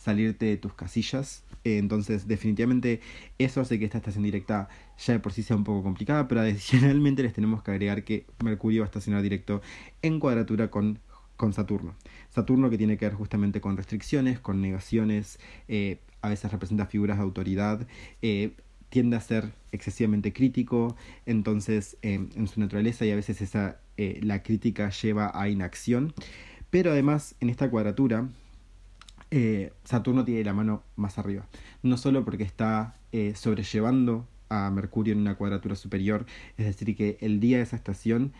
salirte 0.02 0.46
de 0.46 0.56
tus 0.56 0.74
casillas. 0.74 1.44
Eh, 1.64 1.78
entonces, 1.78 2.26
definitivamente 2.26 3.00
eso 3.38 3.60
hace 3.60 3.78
que 3.78 3.84
esta 3.84 3.98
estación 3.98 4.24
directa 4.24 4.68
ya 4.98 5.14
de 5.14 5.20
por 5.20 5.32
sí 5.32 5.42
sea 5.42 5.56
un 5.56 5.64
poco 5.64 5.82
complicada, 5.82 6.26
pero 6.26 6.40
adicionalmente 6.40 7.22
les 7.22 7.32
tenemos 7.32 7.62
que 7.62 7.70
agregar 7.70 8.04
que 8.04 8.26
Mercurio 8.42 8.82
va 8.82 8.86
a 8.86 8.90
estacionar 8.90 9.22
directo 9.22 9.62
en 10.02 10.18
cuadratura 10.18 10.70
con, 10.70 10.98
con 11.36 11.52
Saturno. 11.52 11.94
Saturno 12.30 12.68
que 12.68 12.78
tiene 12.78 12.98
que 12.98 13.06
ver 13.06 13.14
justamente 13.14 13.60
con 13.60 13.76
restricciones, 13.76 14.40
con 14.40 14.60
negaciones, 14.60 15.38
eh, 15.68 16.00
a 16.20 16.28
veces 16.28 16.50
representa 16.50 16.86
figuras 16.86 17.18
de 17.18 17.22
autoridad. 17.22 17.86
Eh, 18.22 18.52
tiende 18.88 19.16
a 19.16 19.20
ser 19.20 19.52
excesivamente 19.70 20.34
crítico, 20.34 20.96
entonces 21.24 21.96
en 22.02 22.46
su 22.46 22.60
naturaleza 22.60 23.06
y 23.06 23.10
a 23.10 23.16
veces 23.16 23.40
esa, 23.40 23.80
la 23.96 24.42
crítica 24.42 24.90
lleva 24.90 25.32
a 25.34 25.48
inacción. 25.48 26.12
Pero 26.68 26.90
además 26.90 27.34
en 27.40 27.48
esta 27.48 27.70
cuadratura 27.70 28.28
eh, 29.32 29.72
Saturno 29.82 30.26
tiene 30.26 30.44
la 30.44 30.52
mano 30.52 30.82
más 30.94 31.18
arriba. 31.18 31.46
No 31.82 31.96
solo 31.96 32.22
porque 32.22 32.44
está 32.44 32.96
eh, 33.12 33.32
sobrellevando 33.34 34.28
a 34.50 34.70
Mercurio 34.70 35.14
en 35.14 35.20
una 35.20 35.36
cuadratura 35.36 35.74
superior, 35.74 36.26
es 36.58 36.66
decir, 36.66 36.94
que 36.94 37.16
el 37.22 37.40
día 37.40 37.56
de 37.56 37.62
esa 37.62 37.76
estación 37.76 38.34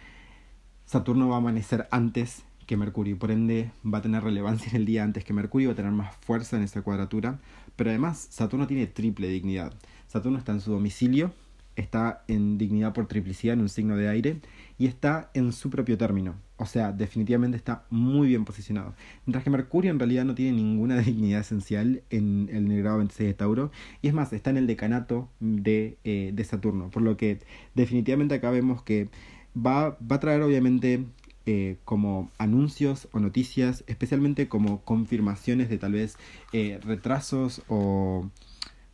Saturno 0.85 1.31
va 1.31 1.37
a 1.37 1.39
amanecer 1.39 1.89
antes 1.91 2.43
que 2.67 2.77
Mercurio, 2.77 3.19
por 3.19 3.31
ende 3.31 3.71
va 3.83 3.99
a 3.99 4.03
tener 4.03 4.23
relevancia 4.23 4.69
en 4.69 4.77
el 4.77 4.85
día 4.85 5.03
antes 5.03 5.25
que 5.25 5.33
Mercurio, 5.33 5.71
va 5.71 5.73
a 5.73 5.77
tener 5.77 5.93
más 5.93 6.15
fuerza 6.17 6.59
en 6.59 6.63
esa 6.63 6.83
cuadratura, 6.83 7.41
pero 7.75 7.89
además 7.89 8.27
Saturno 8.31 8.67
tiene 8.67 8.87
triple 8.87 9.29
dignidad. 9.29 9.73
Saturno 10.09 10.37
está 10.39 10.53
en 10.53 10.61
su 10.61 10.73
domicilio, 10.73 11.33
está 11.77 12.25
en 12.29 12.59
dignidad 12.59 12.93
por 12.93 13.07
triplicidad 13.07 13.55
en 13.55 13.61
un 13.61 13.69
signo 13.69 13.97
de 13.97 14.09
aire 14.09 14.41
y 14.79 14.87
está 14.87 15.31
en 15.35 15.53
su 15.53 15.71
propio 15.71 15.97
término. 15.99 16.35
O 16.57 16.67
sea, 16.67 16.93
definitivamente 16.93 17.57
está 17.57 17.85
muy 17.91 18.29
bien 18.29 18.45
posicionado. 18.45 18.95
Mientras 19.27 19.45
que 19.45 19.51
Mercurio 19.51 19.91
en 19.91 19.99
realidad 19.99 20.25
no 20.25 20.35
tiene 20.35 20.57
ninguna 20.57 20.99
dignidad 21.01 21.41
esencial 21.41 22.03
en 22.11 22.49
el 22.53 22.77
grado 22.79 22.99
26 22.99 23.29
de 23.29 23.35
Tauro. 23.35 23.71
Y 24.01 24.09
es 24.09 24.15
más, 24.15 24.33
está 24.33 24.51
en 24.51 24.59
el 24.59 24.67
decanato 24.67 25.29
de, 25.41 25.99
eh, 26.05 26.31
de 26.35 26.45
Saturno. 26.45 26.91
Por 26.91 27.03
lo 27.03 27.17
que 27.17 27.41
definitivamente 27.75 28.35
acá 28.35 28.51
vemos 28.51 28.83
que 28.83 29.09
va, 29.57 29.99
va 30.01 30.17
a 30.17 30.21
traer 30.21 30.43
obviamente 30.43 31.05
eh, 31.45 31.79
como 31.85 32.31
anuncios 32.39 33.09
o 33.11 33.19
noticias, 33.19 33.83
especialmente 33.89 34.49
como 34.49 34.83
confirmaciones 34.83 35.69
de 35.69 35.77
tal 35.77 35.93
vez 35.93 36.17
eh, 36.53 36.79
retrasos 36.85 37.63
o 37.67 38.31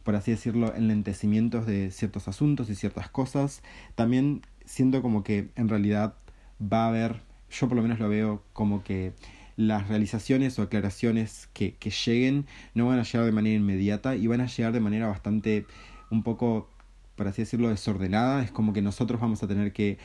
por 0.08 0.16
así 0.16 0.30
decirlo, 0.30 0.74
enlentecimientos 0.74 1.66
de 1.66 1.90
ciertos 1.90 2.28
asuntos 2.28 2.70
y 2.70 2.74
ciertas 2.74 3.10
cosas. 3.10 3.60
También 3.94 4.40
siento 4.64 5.02
como 5.02 5.22
que 5.22 5.50
en 5.54 5.68
realidad 5.68 6.14
va 6.58 6.86
a 6.86 6.88
haber, 6.88 7.20
yo 7.50 7.68
por 7.68 7.76
lo 7.76 7.82
menos 7.82 7.98
lo 7.98 8.08
veo 8.08 8.42
como 8.54 8.82
que 8.82 9.12
las 9.56 9.86
realizaciones 9.86 10.58
o 10.58 10.62
aclaraciones 10.62 11.50
que, 11.52 11.74
que 11.74 11.90
lleguen 11.90 12.46
no 12.72 12.86
van 12.86 12.98
a 12.98 13.02
llegar 13.02 13.26
de 13.26 13.32
manera 13.32 13.56
inmediata 13.56 14.16
y 14.16 14.26
van 14.28 14.40
a 14.40 14.46
llegar 14.46 14.72
de 14.72 14.80
manera 14.80 15.08
bastante 15.08 15.66
un 16.10 16.22
poco, 16.22 16.70
por 17.14 17.28
así 17.28 17.42
decirlo, 17.42 17.68
desordenada. 17.68 18.42
Es 18.42 18.50
como 18.50 18.72
que 18.72 18.80
nosotros 18.80 19.20
vamos 19.20 19.42
a 19.42 19.46
tener 19.46 19.74
que 19.74 19.98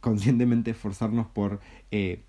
conscientemente 0.00 0.70
esforzarnos 0.70 1.26
por 1.26 1.60
eh, 1.90 2.22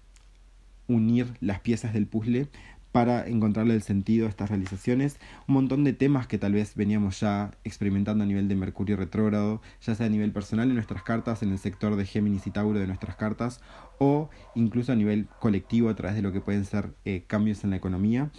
unir 0.88 1.34
las 1.40 1.62
piezas 1.62 1.94
del 1.94 2.08
puzzle 2.08 2.50
para 2.96 3.28
encontrarle 3.28 3.74
el 3.74 3.82
sentido 3.82 4.26
a 4.26 4.30
estas 4.30 4.48
realizaciones. 4.48 5.20
Un 5.50 5.56
montón 5.56 5.84
de 5.84 5.92
temas 5.92 6.28
que 6.28 6.38
tal 6.38 6.54
vez 6.54 6.76
veníamos 6.76 7.20
ya 7.20 7.52
experimentando 7.66 8.24
a 8.24 8.26
nivel 8.26 8.48
de 8.48 8.56
Mercurio 8.56 8.96
retrógrado, 8.96 9.62
ya 9.82 9.96
sea 9.96 10.06
a 10.06 10.10
nivel 10.10 10.32
personal 10.32 10.70
en 10.70 10.76
nuestras 10.76 11.04
cartas, 11.04 11.44
en 11.44 11.52
el 11.52 11.60
sector 11.60 11.98
de 11.98 12.06
Géminis 12.06 12.48
y 12.48 12.52
Tauro 12.52 12.80
de 12.80 12.88
nuestras 12.88 13.18
cartas, 13.18 13.60
o 14.00 14.30
incluso 14.56 14.94
a 14.94 14.96
nivel 14.96 15.28
colectivo 15.42 15.90
a 15.90 15.96
través 15.98 16.16
de 16.16 16.22
lo 16.22 16.32
que 16.32 16.40
pueden 16.40 16.64
ser 16.64 16.94
eh, 17.04 17.26
cambios 17.28 17.66
en 17.66 17.72
la 17.72 17.76
economía. 17.76 18.32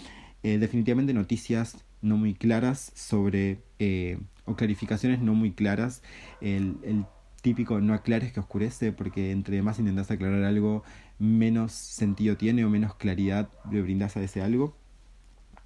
Eh, 0.42 0.56
definitivamente 0.56 1.12
noticias 1.12 1.84
no 2.00 2.16
muy 2.16 2.32
claras 2.32 2.92
sobre, 2.94 3.60
eh, 3.78 4.18
o 4.46 4.56
clarificaciones 4.56 5.20
no 5.20 5.34
muy 5.34 5.52
claras. 5.52 6.02
El, 6.40 6.78
el 6.82 7.04
típico 7.42 7.80
no 7.82 7.92
aclares 7.92 8.32
que 8.32 8.40
oscurece, 8.40 8.90
porque 8.90 9.32
entre 9.32 9.60
más 9.60 9.78
intentas 9.78 10.10
aclarar 10.10 10.44
algo, 10.44 10.82
menos 11.18 11.72
sentido 11.72 12.36
tiene 12.36 12.64
o 12.64 12.70
menos 12.70 12.94
claridad 12.94 13.48
le 13.70 13.82
brindas 13.82 14.16
a 14.16 14.22
ese 14.22 14.42
algo. 14.42 14.76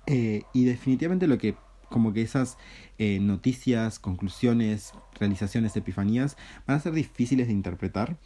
Eh, 0.06 0.42
y 0.52 0.64
definitivamente 0.64 1.26
lo 1.26 1.38
que, 1.38 1.56
como 1.88 2.12
que 2.12 2.22
esas 2.22 2.56
eh, 2.98 3.20
noticias, 3.20 3.98
conclusiones, 3.98 4.92
realizaciones, 5.18 5.76
epifanías, 5.76 6.36
van 6.66 6.76
a 6.76 6.80
ser 6.80 6.92
difíciles 6.92 7.48
de 7.48 7.52
interpretar. 7.52 8.16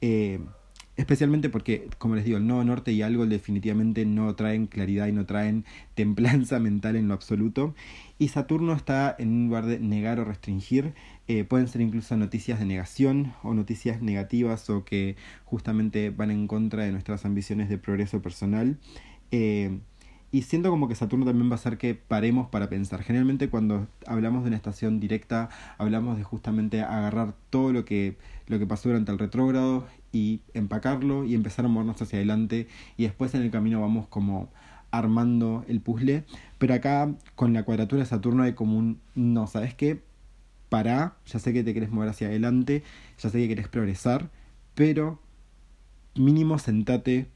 Eh, 0.00 0.40
especialmente 0.96 1.48
porque, 1.48 1.88
como 1.98 2.14
les 2.14 2.24
digo, 2.24 2.38
el 2.38 2.46
nodo 2.46 2.64
norte 2.64 2.92
y 2.92 3.02
algo 3.02 3.26
definitivamente 3.26 4.04
no 4.04 4.34
traen 4.34 4.66
claridad 4.66 5.06
y 5.06 5.12
no 5.12 5.26
traen 5.26 5.64
templanza 5.94 6.58
mental 6.60 6.96
en 6.96 7.08
lo 7.08 7.14
absoluto. 7.14 7.74
Y 8.18 8.28
Saturno 8.28 8.74
está 8.74 9.14
en 9.18 9.28
un 9.28 9.46
lugar 9.46 9.66
de 9.66 9.80
negar 9.80 10.20
o 10.20 10.24
restringir. 10.24 10.94
Eh, 11.26 11.44
pueden 11.44 11.68
ser 11.68 11.80
incluso 11.80 12.16
noticias 12.16 12.58
de 12.58 12.66
negación 12.66 13.32
o 13.42 13.54
noticias 13.54 14.02
negativas 14.02 14.68
o 14.68 14.84
que 14.84 15.16
justamente 15.44 16.10
van 16.10 16.30
en 16.30 16.46
contra 16.46 16.84
de 16.84 16.92
nuestras 16.92 17.24
ambiciones 17.24 17.68
de 17.68 17.78
progreso 17.78 18.20
personal. 18.20 18.78
Eh, 19.30 19.78
y 20.32 20.42
siento 20.42 20.70
como 20.70 20.88
que 20.88 20.94
Saturno 20.94 21.24
también 21.24 21.48
va 21.48 21.54
a 21.54 21.56
hacer 21.56 21.76
que 21.76 21.94
paremos 21.94 22.48
para 22.48 22.68
pensar. 22.68 23.02
Generalmente 23.02 23.48
cuando 23.48 23.88
hablamos 24.06 24.42
de 24.42 24.48
una 24.48 24.56
estación 24.56 25.00
directa, 25.00 25.48
hablamos 25.78 26.16
de 26.16 26.24
justamente 26.24 26.82
agarrar 26.82 27.34
todo 27.50 27.72
lo 27.72 27.84
que, 27.84 28.16
lo 28.46 28.58
que 28.58 28.66
pasó 28.66 28.88
durante 28.88 29.10
el 29.10 29.18
retrógrado 29.18 29.86
y 30.12 30.40
empacarlo 30.54 31.24
y 31.24 31.34
empezar 31.34 31.64
a 31.64 31.68
movernos 31.68 32.00
hacia 32.00 32.18
adelante 32.18 32.68
y 32.96 33.04
después 33.04 33.34
en 33.34 33.42
el 33.42 33.50
camino 33.50 33.80
vamos 33.80 34.06
como 34.08 34.48
armando 34.90 35.64
el 35.68 35.80
puzzle. 35.80 36.24
Pero 36.58 36.74
acá 36.74 37.12
con 37.34 37.52
la 37.52 37.64
cuadratura 37.64 38.02
de 38.02 38.06
Saturno 38.06 38.44
hay 38.44 38.54
como 38.54 38.78
un 38.78 39.00
no, 39.14 39.46
¿sabes 39.46 39.74
qué? 39.74 40.00
para, 40.70 41.16
ya 41.26 41.38
sé 41.38 41.52
que 41.52 41.62
te 41.62 41.72
quieres 41.72 41.90
mover 41.90 42.08
hacia 42.08 42.28
adelante, 42.28 42.82
ya 43.18 43.28
sé 43.28 43.38
que 43.38 43.46
quieres 43.48 43.68
progresar, 43.68 44.30
pero 44.74 45.20
mínimo 46.14 46.58
sentate, 46.58 47.28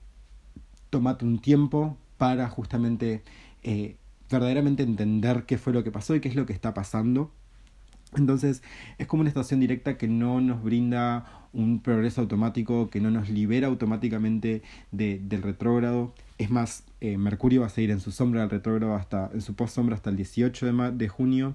tomate 0.89 1.27
un 1.27 1.41
tiempo 1.41 1.99
para 2.25 2.49
justamente 2.49 3.23
eh, 3.65 3.97
verdaderamente 4.31 4.83
entender 4.83 5.45
qué 5.45 5.59
fue 5.59 5.75
lo 5.75 5.85
que 5.85 5.91
pasó 5.91 6.15
y 6.15 6.21
qué 6.21 6.31
es 6.31 6.37
lo 6.37 6.47
que 6.47 6.55
está 6.55 6.73
pasando. 6.73 7.31
Entonces 8.17 8.63
es 8.97 9.07
como 9.07 9.21
una 9.21 9.29
estación 9.29 9.61
directa 9.61 9.99
que 9.99 10.09
no 10.09 10.41
nos 10.41 10.63
brinda 10.63 11.27
un 11.53 11.81
progreso 11.81 12.23
automático, 12.23 12.89
que 12.89 12.99
no 13.03 13.11
nos 13.11 13.29
libera 13.29 13.67
automáticamente 13.67 14.63
de, 14.91 15.21
del 15.23 15.43
retrógrado, 15.43 16.15
es 16.39 16.51
más, 16.51 16.85
eh, 17.03 17.19
Mercurio 17.19 17.61
va 17.61 17.67
a 17.67 17.71
seguir 17.71 17.91
en 17.91 18.01
su 18.01 18.11
sombra 18.11 18.41
del 18.41 18.49
retrógrado 18.49 18.95
hasta, 18.95 19.31
en 19.35 19.43
su 19.43 19.55
post 19.55 19.75
sombra 19.75 19.95
hasta 19.95 20.09
el 20.09 20.17
18 20.17 20.65
de, 20.65 20.93
de 20.93 21.09
junio. 21.09 21.53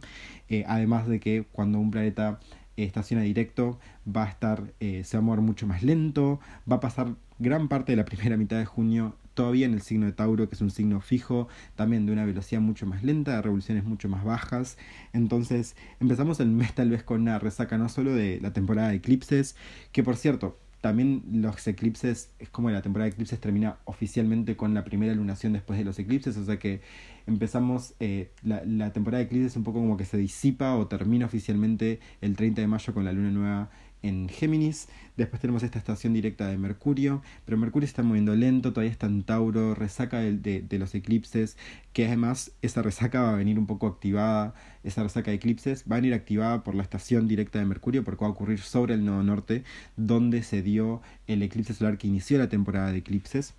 Eh, 0.50 0.66
además 0.68 1.08
de 1.08 1.20
que 1.20 1.48
cuando 1.52 1.80
un 1.80 1.90
planeta 1.90 2.40
estaciona 2.78 3.24
directo 3.24 3.80
va 4.06 4.26
a 4.26 4.30
estar, 4.30 4.72
se 4.80 5.18
va 5.18 5.18
a 5.18 5.22
mover 5.22 5.42
mucho 5.42 5.66
más 5.66 5.82
lento, 5.82 6.40
va 6.72 6.76
a 6.76 6.80
pasar 6.80 7.16
gran 7.40 7.70
parte 7.70 7.94
de 7.94 7.96
la 7.96 8.06
primera 8.06 8.38
mitad 8.38 8.60
de 8.60 8.66
junio 8.66 9.16
todavía 9.40 9.68
en 9.68 9.74
el 9.74 9.82
signo 9.82 10.06
de 10.06 10.12
Tauro, 10.12 10.50
que 10.50 10.56
es 10.56 10.60
un 10.60 10.70
signo 10.70 11.00
fijo, 11.00 11.48
también 11.78 12.06
de 12.06 12.12
una 12.12 12.26
velocidad 12.26 12.60
mucho 12.60 12.86
más 12.86 13.06
lenta, 13.06 13.38
de 13.38 13.42
revoluciones 13.42 13.86
mucho 13.86 14.10
más 14.10 14.26
bajas. 14.26 14.78
Entonces 15.14 15.78
empezamos 16.02 16.42
el 16.42 16.50
mes 16.50 16.76
tal 16.76 16.90
vez 16.90 17.04
con 17.04 17.22
una 17.22 17.40
resaca 17.40 17.78
no 17.78 17.88
solo 17.88 18.14
de 18.14 18.42
la 18.42 18.52
temporada 18.52 18.90
de 18.90 18.96
eclipses, 18.96 19.56
que 19.94 20.04
por 20.04 20.18
cierto, 20.18 20.58
también 20.82 21.24
los 21.32 21.66
eclipses, 21.66 22.32
es 22.40 22.50
como 22.50 22.70
la 22.70 22.82
temporada 22.82 23.06
de 23.06 23.14
eclipses 23.14 23.40
termina 23.40 23.78
oficialmente 23.86 24.58
con 24.58 24.74
la 24.74 24.84
primera 24.84 25.14
lunación 25.14 25.54
después 25.54 25.80
de 25.80 25.86
los 25.86 25.98
eclipses, 26.00 26.36
o 26.36 26.44
sea 26.44 26.60
que 26.60 26.82
empezamos, 27.26 27.94
eh, 28.02 28.32
la, 28.44 28.62
la, 28.66 28.92
temporada 28.92 29.20
de 29.20 29.28
eclipses 29.28 29.56
un 29.56 29.64
poco 29.64 29.80
como 29.80 29.96
que 29.96 30.04
se 30.04 30.18
disipa 30.18 30.76
o 30.76 30.88
termina 30.88 31.26
oficialmente 31.26 32.02
el 32.20 32.36
30 32.36 32.60
de 32.60 32.68
mayo 32.68 32.94
con 32.94 33.06
la 33.06 33.14
luna 33.14 33.32
nueva 33.32 33.70
en 34.02 34.30
Géminis. 34.30 34.88
Después 35.18 35.42
tenemos 35.42 35.64
esta 35.64 35.80
estación 35.80 36.14
directa 36.14 36.48
de 36.48 36.58
Mercurio, 36.58 37.22
pero 37.46 37.58
Mercurio 37.58 37.86
está 37.86 38.04
moviendo 38.04 38.36
lento, 38.36 38.72
todavía 38.72 38.92
está 38.92 39.08
en 39.08 39.24
Tauro, 39.24 39.76
resaca 39.76 40.20
de, 40.20 40.62
de, 40.62 40.80
los 40.80 40.96
eclipses, 40.96 41.58
que 41.94 42.08
además 42.08 42.52
esa 42.62 42.82
resaca 42.82 43.22
va 43.22 43.34
a 43.34 43.36
venir 43.36 43.60
un 43.60 43.68
poco 43.68 43.88
activada, 43.88 44.54
esa 44.84 45.04
resaca 45.04 45.32
de 45.32 45.36
eclipses 45.36 45.84
va 45.90 45.98
a 45.98 46.00
venir 46.00 46.14
activada 46.14 46.64
por 46.64 46.76
la 46.76 46.84
estación 46.84 47.28
directa 47.28 47.60
de 47.60 47.66
Mercurio, 47.66 48.04
porque 48.04 48.24
va 48.24 48.30
a 48.30 48.32
ocurrir 48.32 48.60
sobre 48.60 48.94
el 48.94 49.04
nodo 49.04 49.24
norte, 49.24 49.64
donde 49.98 50.44
se 50.44 50.62
dio 50.62 51.02
el 51.28 51.44
eclipse 51.44 51.74
solar 51.74 51.98
que 51.98 52.08
inició 52.08 52.38
la 52.38 52.50
temporada 52.50 52.92
de 52.92 53.00
eclipses. 53.00 53.56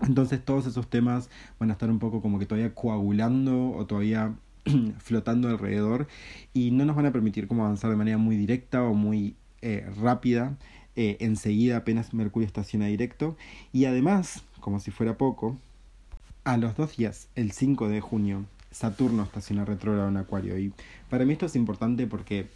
Entonces 0.00 0.44
todos 0.44 0.66
esos 0.66 0.88
temas 0.88 1.28
van 1.58 1.70
a 1.70 1.72
estar 1.72 1.90
un 1.90 1.98
poco 1.98 2.22
como 2.22 2.38
que 2.38 2.46
todavía 2.46 2.74
coagulando 2.74 3.70
o 3.72 3.86
todavía 3.86 4.34
flotando 4.98 5.48
alrededor 5.48 6.06
y 6.52 6.70
no 6.70 6.84
nos 6.84 6.96
van 6.96 7.06
a 7.06 7.12
permitir 7.12 7.48
como 7.48 7.64
avanzar 7.64 7.90
de 7.90 7.96
manera 7.96 8.18
muy 8.18 8.36
directa 8.36 8.82
o 8.84 8.94
muy 8.94 9.36
eh, 9.62 9.88
rápida. 10.00 10.56
Eh, 10.96 11.16
enseguida 11.20 11.76
apenas 11.76 12.12
Mercurio 12.12 12.46
estaciona 12.46 12.86
directo 12.86 13.36
y 13.72 13.84
además, 13.84 14.42
como 14.58 14.80
si 14.80 14.90
fuera 14.90 15.16
poco, 15.16 15.56
a 16.42 16.56
los 16.56 16.76
dos 16.76 16.96
días, 16.96 17.28
el 17.36 17.52
5 17.52 17.88
de 17.88 18.00
junio, 18.00 18.46
Saturno 18.72 19.22
estaciona 19.22 19.64
retrógrado 19.64 20.08
en 20.08 20.16
Acuario 20.16 20.58
y 20.58 20.72
para 21.08 21.24
mí 21.24 21.34
esto 21.34 21.46
es 21.46 21.54
importante 21.54 22.08
porque 22.08 22.48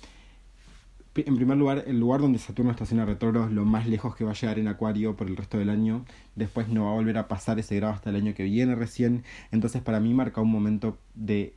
en 1.15 1.37
primer 1.37 1.59
lugar, 1.59 1.85
el 1.87 2.01
lugar 2.01 2.21
donde 2.21 2.39
Saturno 2.39 2.71
estaciona 2.71 3.05
retrógrado 3.05 3.47
es 3.47 3.53
lo 3.53 3.65
más 3.65 3.87
lejos 3.87 4.17
que 4.17 4.25
va 4.25 4.31
a 4.31 4.35
llegar 4.35 4.59
en 4.59 4.69
Acuario 4.69 5.15
por 5.15 5.27
el 5.27 5.37
resto 5.37 5.59
del 5.59 5.69
año. 5.69 6.05
Después 6.37 6.69
no 6.69 6.87
va 6.87 6.93
a 6.93 6.95
volver 6.95 7.19
a 7.19 7.29
pasar 7.29 7.59
ese 7.59 7.77
grado 7.77 7.93
hasta 7.93 8.11
el 8.11 8.17
año 8.17 8.35
que 8.35 8.45
viene 8.45 8.75
recién. 8.75 9.25
Entonces, 9.51 9.83
para 9.83 10.01
mí 10.01 10.15
marca 10.15 10.41
un 10.41 10.51
momento 10.51 10.97
de 11.15 11.55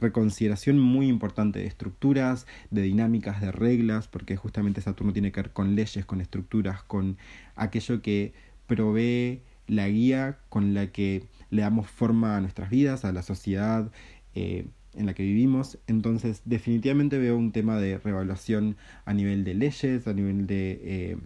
reconsideración 0.00 0.78
muy 0.78 1.08
importante 1.08 1.58
de 1.60 1.66
estructuras, 1.66 2.46
de 2.70 2.82
dinámicas, 2.82 3.40
de 3.40 3.52
reglas, 3.52 4.08
porque 4.08 4.36
justamente 4.36 4.80
Saturno 4.80 5.12
tiene 5.12 5.32
que 5.32 5.42
ver 5.42 5.52
con 5.52 5.74
leyes, 5.74 6.04
con 6.04 6.20
estructuras, 6.20 6.82
con 6.82 7.16
aquello 7.56 8.02
que 8.02 8.32
provee 8.66 9.42
la 9.66 9.88
guía 9.88 10.38
con 10.48 10.74
la 10.74 10.88
que 10.92 11.24
le 11.50 11.62
damos 11.62 11.88
forma 11.88 12.36
a 12.36 12.40
nuestras 12.40 12.70
vidas, 12.70 13.04
a 13.04 13.12
la 13.12 13.22
sociedad 13.22 13.90
eh, 14.34 14.66
en 14.94 15.06
la 15.06 15.14
que 15.14 15.22
vivimos. 15.22 15.78
Entonces, 15.86 16.42
definitivamente 16.44 17.18
veo 17.18 17.36
un 17.36 17.52
tema 17.52 17.78
de 17.78 17.98
revaluación 17.98 18.76
a 19.04 19.14
nivel 19.14 19.44
de 19.44 19.54
leyes, 19.54 20.06
a 20.06 20.12
nivel 20.12 20.46
de... 20.46 20.80
Eh, 20.82 21.16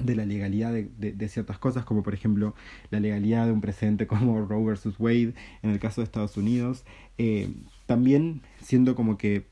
de 0.00 0.14
la 0.14 0.24
legalidad 0.24 0.72
de, 0.72 0.88
de, 0.98 1.28
ciertas 1.28 1.58
cosas, 1.58 1.84
como 1.84 2.02
por 2.02 2.14
ejemplo 2.14 2.54
la 2.90 3.00
legalidad 3.00 3.46
de 3.46 3.52
un 3.52 3.60
precedente 3.60 4.06
como 4.06 4.40
Roe 4.46 4.64
versus 4.64 4.96
Wade 4.98 5.34
en 5.62 5.70
el 5.70 5.78
caso 5.78 6.00
de 6.00 6.04
Estados 6.04 6.36
Unidos, 6.36 6.84
eh, 7.18 7.50
también 7.86 8.42
siendo 8.60 8.94
como 8.94 9.16
que 9.16 9.44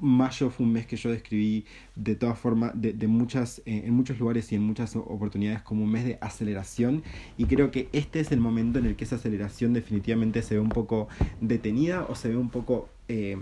mayo 0.00 0.50
fue 0.50 0.66
un 0.66 0.72
mes 0.72 0.86
que 0.86 0.96
yo 0.96 1.10
describí 1.10 1.64
de 1.96 2.14
todas 2.14 2.38
formas, 2.38 2.72
de, 2.74 2.92
de, 2.92 3.06
muchas, 3.08 3.60
eh, 3.66 3.82
en 3.84 3.94
muchos 3.94 4.18
lugares 4.18 4.50
y 4.52 4.54
en 4.54 4.62
muchas 4.62 4.94
oportunidades 4.96 5.62
como 5.62 5.84
un 5.84 5.90
mes 5.90 6.04
de 6.04 6.18
aceleración. 6.20 7.02
Y 7.36 7.46
creo 7.46 7.70
que 7.70 7.88
este 7.92 8.20
es 8.20 8.32
el 8.32 8.40
momento 8.40 8.78
en 8.78 8.86
el 8.86 8.96
que 8.96 9.04
esa 9.04 9.16
aceleración 9.16 9.72
definitivamente 9.72 10.42
se 10.42 10.54
ve 10.54 10.60
un 10.60 10.68
poco 10.68 11.08
detenida 11.40 12.06
o 12.08 12.14
se 12.14 12.28
ve 12.28 12.36
un 12.36 12.50
poco, 12.50 12.88
eh, 13.08 13.38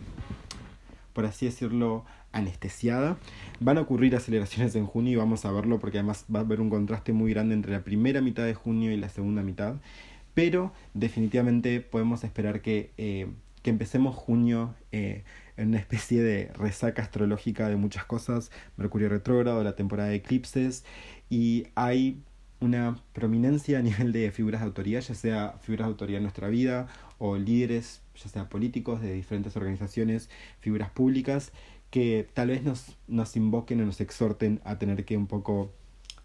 por 1.13 1.27
así 1.27 1.47
decirlo, 1.47 2.05
anestesiada. 2.37 3.17
Van 3.61 3.79
a 3.79 3.83
ocurrir 3.83 4.15
aceleraciones 4.17 4.75
en 4.77 4.87
junio 4.87 5.13
y 5.13 5.17
vamos 5.17 5.45
a 5.45 5.53
verlo 5.53 5.79
porque 5.79 5.99
además 5.99 6.25
va 6.35 6.41
a 6.41 6.43
haber 6.43 6.61
un 6.61 6.71
contraste 6.71 7.13
muy 7.13 7.33
grande 7.33 7.55
entre 7.55 7.73
la 7.73 7.85
primera 7.85 8.21
mitad 8.21 8.45
de 8.45 8.55
junio 8.55 8.93
y 8.93 8.97
la 8.97 9.09
segunda 9.09 9.43
mitad, 9.43 9.77
pero 10.35 10.73
definitivamente 10.95 11.81
podemos 11.81 12.25
esperar 12.25 12.61
que 12.61 12.91
que 13.67 13.71
empecemos 13.71 14.15
junio 14.15 14.77
eh, 14.93 15.25
en 15.57 15.71
una 15.71 15.79
especie 15.79 16.23
de 16.23 16.53
resaca 16.55 17.03
astrológica 17.03 17.69
de 17.69 17.75
muchas 17.75 18.05
cosas, 18.05 18.53
Mercurio 18.77 19.09
retrógrado, 19.09 19.65
la 19.65 19.75
temporada 19.75 20.11
de 20.11 20.15
eclipses, 20.15 20.85
y 21.31 21.67
hay 21.75 22.23
una 22.61 22.97
prominencia 23.13 23.81
a 23.81 23.83
nivel 23.83 24.13
de 24.13 24.31
figuras 24.31 24.61
de 24.61 24.69
autoridad, 24.69 25.01
ya 25.01 25.17
sea 25.17 25.59
figuras 25.61 25.89
de 25.89 25.91
autoridad 25.91 26.19
en 26.19 26.23
nuestra 26.23 26.47
vida 26.47 26.87
o 27.19 27.37
líderes, 27.39 28.03
ya 28.15 28.29
sea 28.29 28.49
políticos 28.49 29.03
de 29.03 29.13
diferentes 29.13 29.57
organizaciones, 29.57 30.31
figuras 30.61 30.91
públicas, 30.91 31.51
que 31.91 32.29
tal 32.35 32.49
vez 32.49 32.63
nos, 32.63 32.97
nos 33.07 33.37
invoquen 33.37 33.81
o 33.81 33.87
nos 33.87 34.01
exhorten 34.01 34.61
a 34.65 34.79
tener 34.79 35.05
que 35.05 35.17
un 35.17 35.27
poco 35.27 35.73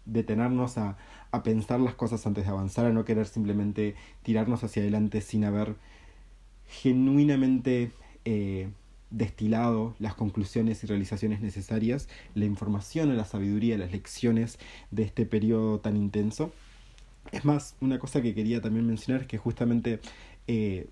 detenernos 0.04 0.78
a, 0.78 0.96
a 1.30 1.42
pensar 1.42 1.80
las 1.80 1.94
cosas 1.94 2.26
antes 2.26 2.44
de 2.44 2.50
avanzar, 2.50 2.86
a 2.86 2.92
no 2.92 3.04
querer 3.04 3.26
simplemente 3.26 3.94
tirarnos 4.22 4.64
hacia 4.64 4.82
adelante 4.82 5.20
sin 5.20 5.44
haber 5.44 5.76
genuinamente 6.66 7.90
eh, 8.24 8.68
destilado 9.10 9.94
las 9.98 10.14
conclusiones 10.14 10.82
y 10.82 10.86
realizaciones 10.86 11.40
necesarias, 11.40 12.08
la 12.34 12.46
información, 12.46 13.14
la 13.16 13.24
sabiduría, 13.24 13.76
las 13.78 13.92
lecciones 13.92 14.58
de 14.90 15.02
este 15.02 15.26
periodo 15.26 15.80
tan 15.80 15.96
intenso. 15.96 16.52
Es 17.30 17.44
más, 17.44 17.76
una 17.80 17.98
cosa 17.98 18.22
que 18.22 18.34
quería 18.34 18.60
también 18.60 18.86
mencionar 18.86 19.22
es 19.22 19.28
que 19.28 19.38
justamente 19.38 20.00
eh, 20.46 20.88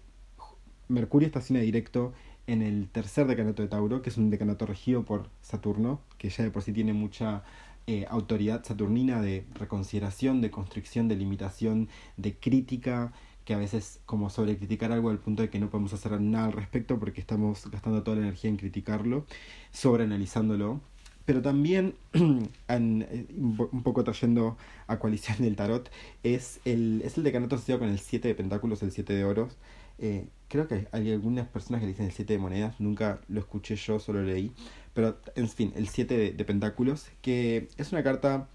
Mercurio 0.88 1.26
estaciona 1.26 1.60
directo 1.60 2.12
en 2.52 2.62
el 2.62 2.88
tercer 2.88 3.26
decanato 3.26 3.62
de 3.62 3.68
Tauro, 3.68 4.02
que 4.02 4.10
es 4.10 4.16
un 4.16 4.30
decanato 4.30 4.66
regido 4.66 5.04
por 5.04 5.28
Saturno, 5.42 6.00
que 6.18 6.30
ya 6.30 6.44
de 6.44 6.50
por 6.50 6.62
sí 6.62 6.72
tiene 6.72 6.92
mucha 6.92 7.42
eh, 7.86 8.06
autoridad 8.08 8.64
saturnina 8.64 9.20
de 9.22 9.44
reconsideración, 9.54 10.40
de 10.40 10.50
construcción, 10.50 11.08
de 11.08 11.16
limitación, 11.16 11.88
de 12.16 12.34
crítica, 12.34 13.12
que 13.44 13.54
a 13.54 13.58
veces 13.58 14.00
como 14.06 14.30
sobre 14.30 14.56
criticar 14.56 14.92
algo 14.92 15.10
al 15.10 15.18
punto 15.18 15.42
de 15.42 15.50
que 15.50 15.58
no 15.58 15.70
podemos 15.70 15.92
hacer 15.92 16.20
nada 16.20 16.46
al 16.46 16.52
respecto 16.52 16.98
porque 16.98 17.20
estamos 17.20 17.70
gastando 17.70 18.02
toda 18.02 18.16
la 18.16 18.22
energía 18.22 18.50
en 18.50 18.56
criticarlo, 18.56 19.26
sobre 19.72 20.04
analizándolo. 20.04 20.80
Pero 21.24 21.42
también, 21.42 21.94
eh, 22.12 23.26
un 23.36 23.82
poco 23.84 24.04
trayendo 24.04 24.56
a 24.86 24.98
coalición 24.98 25.38
del 25.38 25.56
tarot, 25.56 25.90
es 26.22 26.60
el, 26.64 27.02
es 27.04 27.16
el 27.18 27.24
decanato 27.24 27.56
asociado 27.56 27.80
con 27.80 27.88
el 27.88 27.98
7 27.98 28.28
de 28.28 28.34
pentáculos, 28.34 28.82
el 28.82 28.90
7 28.90 29.12
de 29.12 29.24
oros. 29.24 29.56
Eh, 30.00 30.26
creo 30.48 30.66
que 30.66 30.88
hay 30.92 31.12
algunas 31.12 31.46
personas 31.46 31.80
que 31.80 31.86
dicen 31.86 32.06
el 32.06 32.12
7 32.12 32.32
de 32.32 32.38
monedas, 32.40 32.80
nunca 32.80 33.20
lo 33.28 33.40
escuché 33.40 33.76
yo, 33.76 34.00
solo 34.00 34.22
leí. 34.22 34.52
Pero, 34.94 35.18
en 35.36 35.48
fin, 35.48 35.72
el 35.76 35.88
7 35.88 36.16
de, 36.16 36.32
de 36.32 36.44
pentáculos, 36.44 37.08
que 37.22 37.68
es 37.76 37.92
una 37.92 38.02
carta 38.02 38.48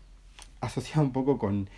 asociada 0.59 1.01
un 1.01 1.13
poco 1.13 1.37
con 1.37 1.69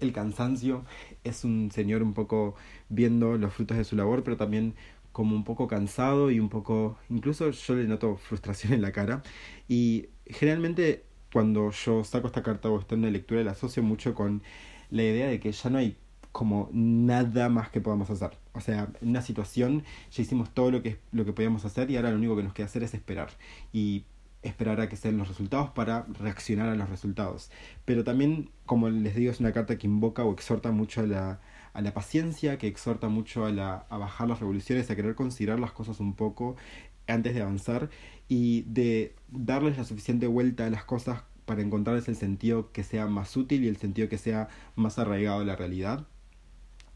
el 0.00 0.12
cansancio, 0.12 0.84
es 1.24 1.44
un 1.44 1.70
señor 1.70 2.02
un 2.02 2.14
poco 2.14 2.56
viendo 2.88 3.36
los 3.36 3.54
frutos 3.54 3.76
de 3.76 3.84
su 3.84 3.96
labor, 3.96 4.24
pero 4.24 4.36
también 4.36 4.74
como 5.12 5.34
un 5.36 5.44
poco 5.44 5.68
cansado 5.68 6.30
y 6.30 6.40
un 6.40 6.48
poco, 6.48 6.98
incluso 7.08 7.50
yo 7.50 7.74
le 7.74 7.84
noto 7.84 8.16
frustración 8.16 8.72
en 8.72 8.82
la 8.82 8.92
cara. 8.92 9.22
Y 9.68 10.08
generalmente 10.26 11.04
cuando 11.32 11.70
yo 11.70 12.04
saco 12.04 12.26
esta 12.28 12.42
carta 12.42 12.70
o 12.70 12.80
está 12.80 12.94
en 12.94 13.12
lectura, 13.12 13.42
la 13.44 13.52
asocio 13.52 13.82
mucho 13.82 14.14
con 14.14 14.42
la 14.90 15.02
idea 15.02 15.28
de 15.28 15.40
que 15.40 15.52
ya 15.52 15.70
no 15.70 15.78
hay 15.78 15.96
como 16.32 16.68
nada 16.72 17.48
más 17.48 17.70
que 17.70 17.80
podamos 17.80 18.10
hacer. 18.10 18.30
O 18.52 18.60
sea, 18.60 18.88
en 19.00 19.10
una 19.10 19.22
situación 19.22 19.84
ya 20.10 20.22
hicimos 20.22 20.50
todo 20.50 20.70
lo 20.70 20.82
que, 20.82 20.98
lo 21.12 21.24
que 21.24 21.32
podíamos 21.32 21.64
hacer 21.64 21.90
y 21.90 21.96
ahora 21.96 22.10
lo 22.10 22.16
único 22.16 22.36
que 22.36 22.42
nos 22.42 22.52
queda 22.52 22.66
hacer 22.66 22.82
es 22.82 22.94
esperar. 22.94 23.30
Y 23.72 24.04
esperar 24.42 24.80
a 24.80 24.88
que 24.88 24.96
sean 24.96 25.18
los 25.18 25.28
resultados 25.28 25.70
para 25.70 26.06
reaccionar 26.18 26.68
a 26.68 26.74
los 26.74 26.88
resultados. 26.88 27.50
Pero 27.84 28.04
también, 28.04 28.50
como 28.66 28.88
les 28.88 29.14
digo, 29.14 29.30
es 29.30 29.40
una 29.40 29.52
carta 29.52 29.76
que 29.76 29.86
invoca 29.86 30.24
o 30.24 30.32
exhorta 30.32 30.70
mucho 30.72 31.02
a 31.02 31.06
la, 31.06 31.40
a 31.72 31.82
la 31.82 31.92
paciencia, 31.92 32.58
que 32.58 32.66
exhorta 32.66 33.08
mucho 33.08 33.44
a, 33.44 33.50
la, 33.50 33.86
a 33.90 33.98
bajar 33.98 34.28
las 34.28 34.40
revoluciones, 34.40 34.90
a 34.90 34.96
querer 34.96 35.14
considerar 35.14 35.60
las 35.60 35.72
cosas 35.72 36.00
un 36.00 36.14
poco 36.14 36.56
antes 37.06 37.34
de 37.34 37.42
avanzar 37.42 37.90
y 38.28 38.62
de 38.62 39.14
darles 39.28 39.76
la 39.76 39.84
suficiente 39.84 40.26
vuelta 40.26 40.66
a 40.66 40.70
las 40.70 40.84
cosas 40.84 41.22
para 41.44 41.62
encontrarles 41.62 42.08
el 42.08 42.16
sentido 42.16 42.70
que 42.72 42.84
sea 42.84 43.06
más 43.08 43.36
útil 43.36 43.64
y 43.64 43.68
el 43.68 43.76
sentido 43.76 44.08
que 44.08 44.18
sea 44.18 44.48
más 44.76 44.98
arraigado 44.98 45.40
a 45.40 45.44
la 45.44 45.56
realidad. 45.56 46.06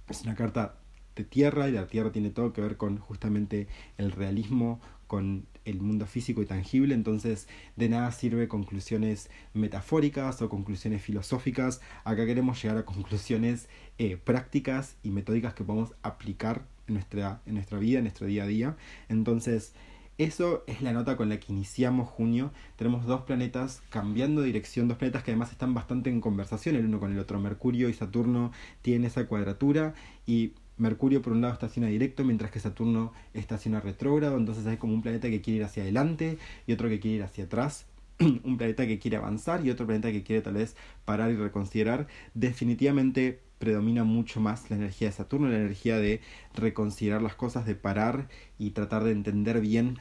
Es 0.08 0.22
una 0.22 0.34
carta 0.34 0.76
de 1.16 1.24
tierra 1.24 1.68
y 1.68 1.72
la 1.72 1.86
tierra 1.86 2.12
tiene 2.12 2.30
todo 2.30 2.52
que 2.52 2.60
ver 2.60 2.76
con 2.76 2.98
justamente 2.98 3.68
el 3.98 4.10
realismo, 4.12 4.80
con 5.06 5.46
el 5.64 5.80
mundo 5.80 6.06
físico 6.06 6.42
y 6.42 6.46
tangible, 6.46 6.94
entonces 6.94 7.48
de 7.76 7.88
nada 7.88 8.12
sirve 8.12 8.48
conclusiones 8.48 9.30
metafóricas 9.54 10.42
o 10.42 10.48
conclusiones 10.48 11.02
filosóficas, 11.02 11.80
acá 12.04 12.26
queremos 12.26 12.62
llegar 12.62 12.78
a 12.78 12.84
conclusiones 12.84 13.68
eh, 13.98 14.16
prácticas 14.16 14.96
y 15.02 15.10
metódicas 15.10 15.54
que 15.54 15.64
podemos 15.64 15.94
aplicar 16.02 16.66
en 16.86 16.94
nuestra, 16.94 17.40
en 17.46 17.54
nuestra 17.54 17.78
vida, 17.78 17.98
en 17.98 18.04
nuestro 18.04 18.26
día 18.26 18.44
a 18.44 18.46
día, 18.46 18.76
entonces 19.08 19.72
eso 20.16 20.62
es 20.66 20.80
la 20.82 20.92
nota 20.92 21.16
con 21.16 21.28
la 21.28 21.40
que 21.40 21.52
iniciamos 21.52 22.08
junio. 22.08 22.52
Tenemos 22.76 23.04
dos 23.06 23.22
planetas 23.22 23.82
cambiando 23.90 24.42
dirección, 24.42 24.86
dos 24.86 24.96
planetas 24.96 25.24
que 25.24 25.32
además 25.32 25.50
están 25.50 25.74
bastante 25.74 26.10
en 26.10 26.20
conversación 26.20 26.76
el 26.76 26.84
uno 26.84 27.00
con 27.00 27.12
el 27.12 27.18
otro. 27.18 27.40
Mercurio 27.40 27.88
y 27.88 27.94
Saturno 27.94 28.52
tienen 28.82 29.06
esa 29.06 29.26
cuadratura 29.26 29.94
y 30.26 30.52
Mercurio 30.76 31.22
por 31.22 31.32
un 31.32 31.40
lado 31.40 31.54
estaciona 31.54 31.88
directo, 31.88 32.24
mientras 32.24 32.50
que 32.50 32.60
Saturno 32.60 33.12
estaciona 33.32 33.80
retrógrado, 33.80 34.36
entonces 34.36 34.66
hay 34.66 34.76
como 34.76 34.94
un 34.94 35.02
planeta 35.02 35.30
que 35.30 35.40
quiere 35.40 35.58
ir 35.58 35.64
hacia 35.64 35.82
adelante 35.84 36.38
y 36.66 36.72
otro 36.72 36.88
que 36.88 36.98
quiere 37.00 37.18
ir 37.18 37.22
hacia 37.22 37.44
atrás, 37.44 37.86
un 38.20 38.56
planeta 38.56 38.86
que 38.86 38.98
quiere 38.98 39.16
avanzar 39.16 39.64
y 39.64 39.70
otro 39.70 39.86
planeta 39.86 40.10
que 40.10 40.22
quiere 40.22 40.42
tal 40.42 40.54
vez 40.54 40.76
parar 41.04 41.30
y 41.30 41.36
reconsiderar. 41.36 42.06
Definitivamente 42.34 43.40
predomina 43.64 44.04
mucho 44.04 44.40
más 44.40 44.68
la 44.70 44.76
energía 44.76 45.08
de 45.08 45.14
Saturno, 45.14 45.48
la 45.48 45.56
energía 45.56 45.96
de 45.96 46.20
reconsiderar 46.54 47.22
las 47.22 47.34
cosas, 47.34 47.64
de 47.64 47.74
parar 47.74 48.28
y 48.58 48.70
tratar 48.72 49.04
de 49.04 49.12
entender 49.12 49.62
bien 49.62 50.00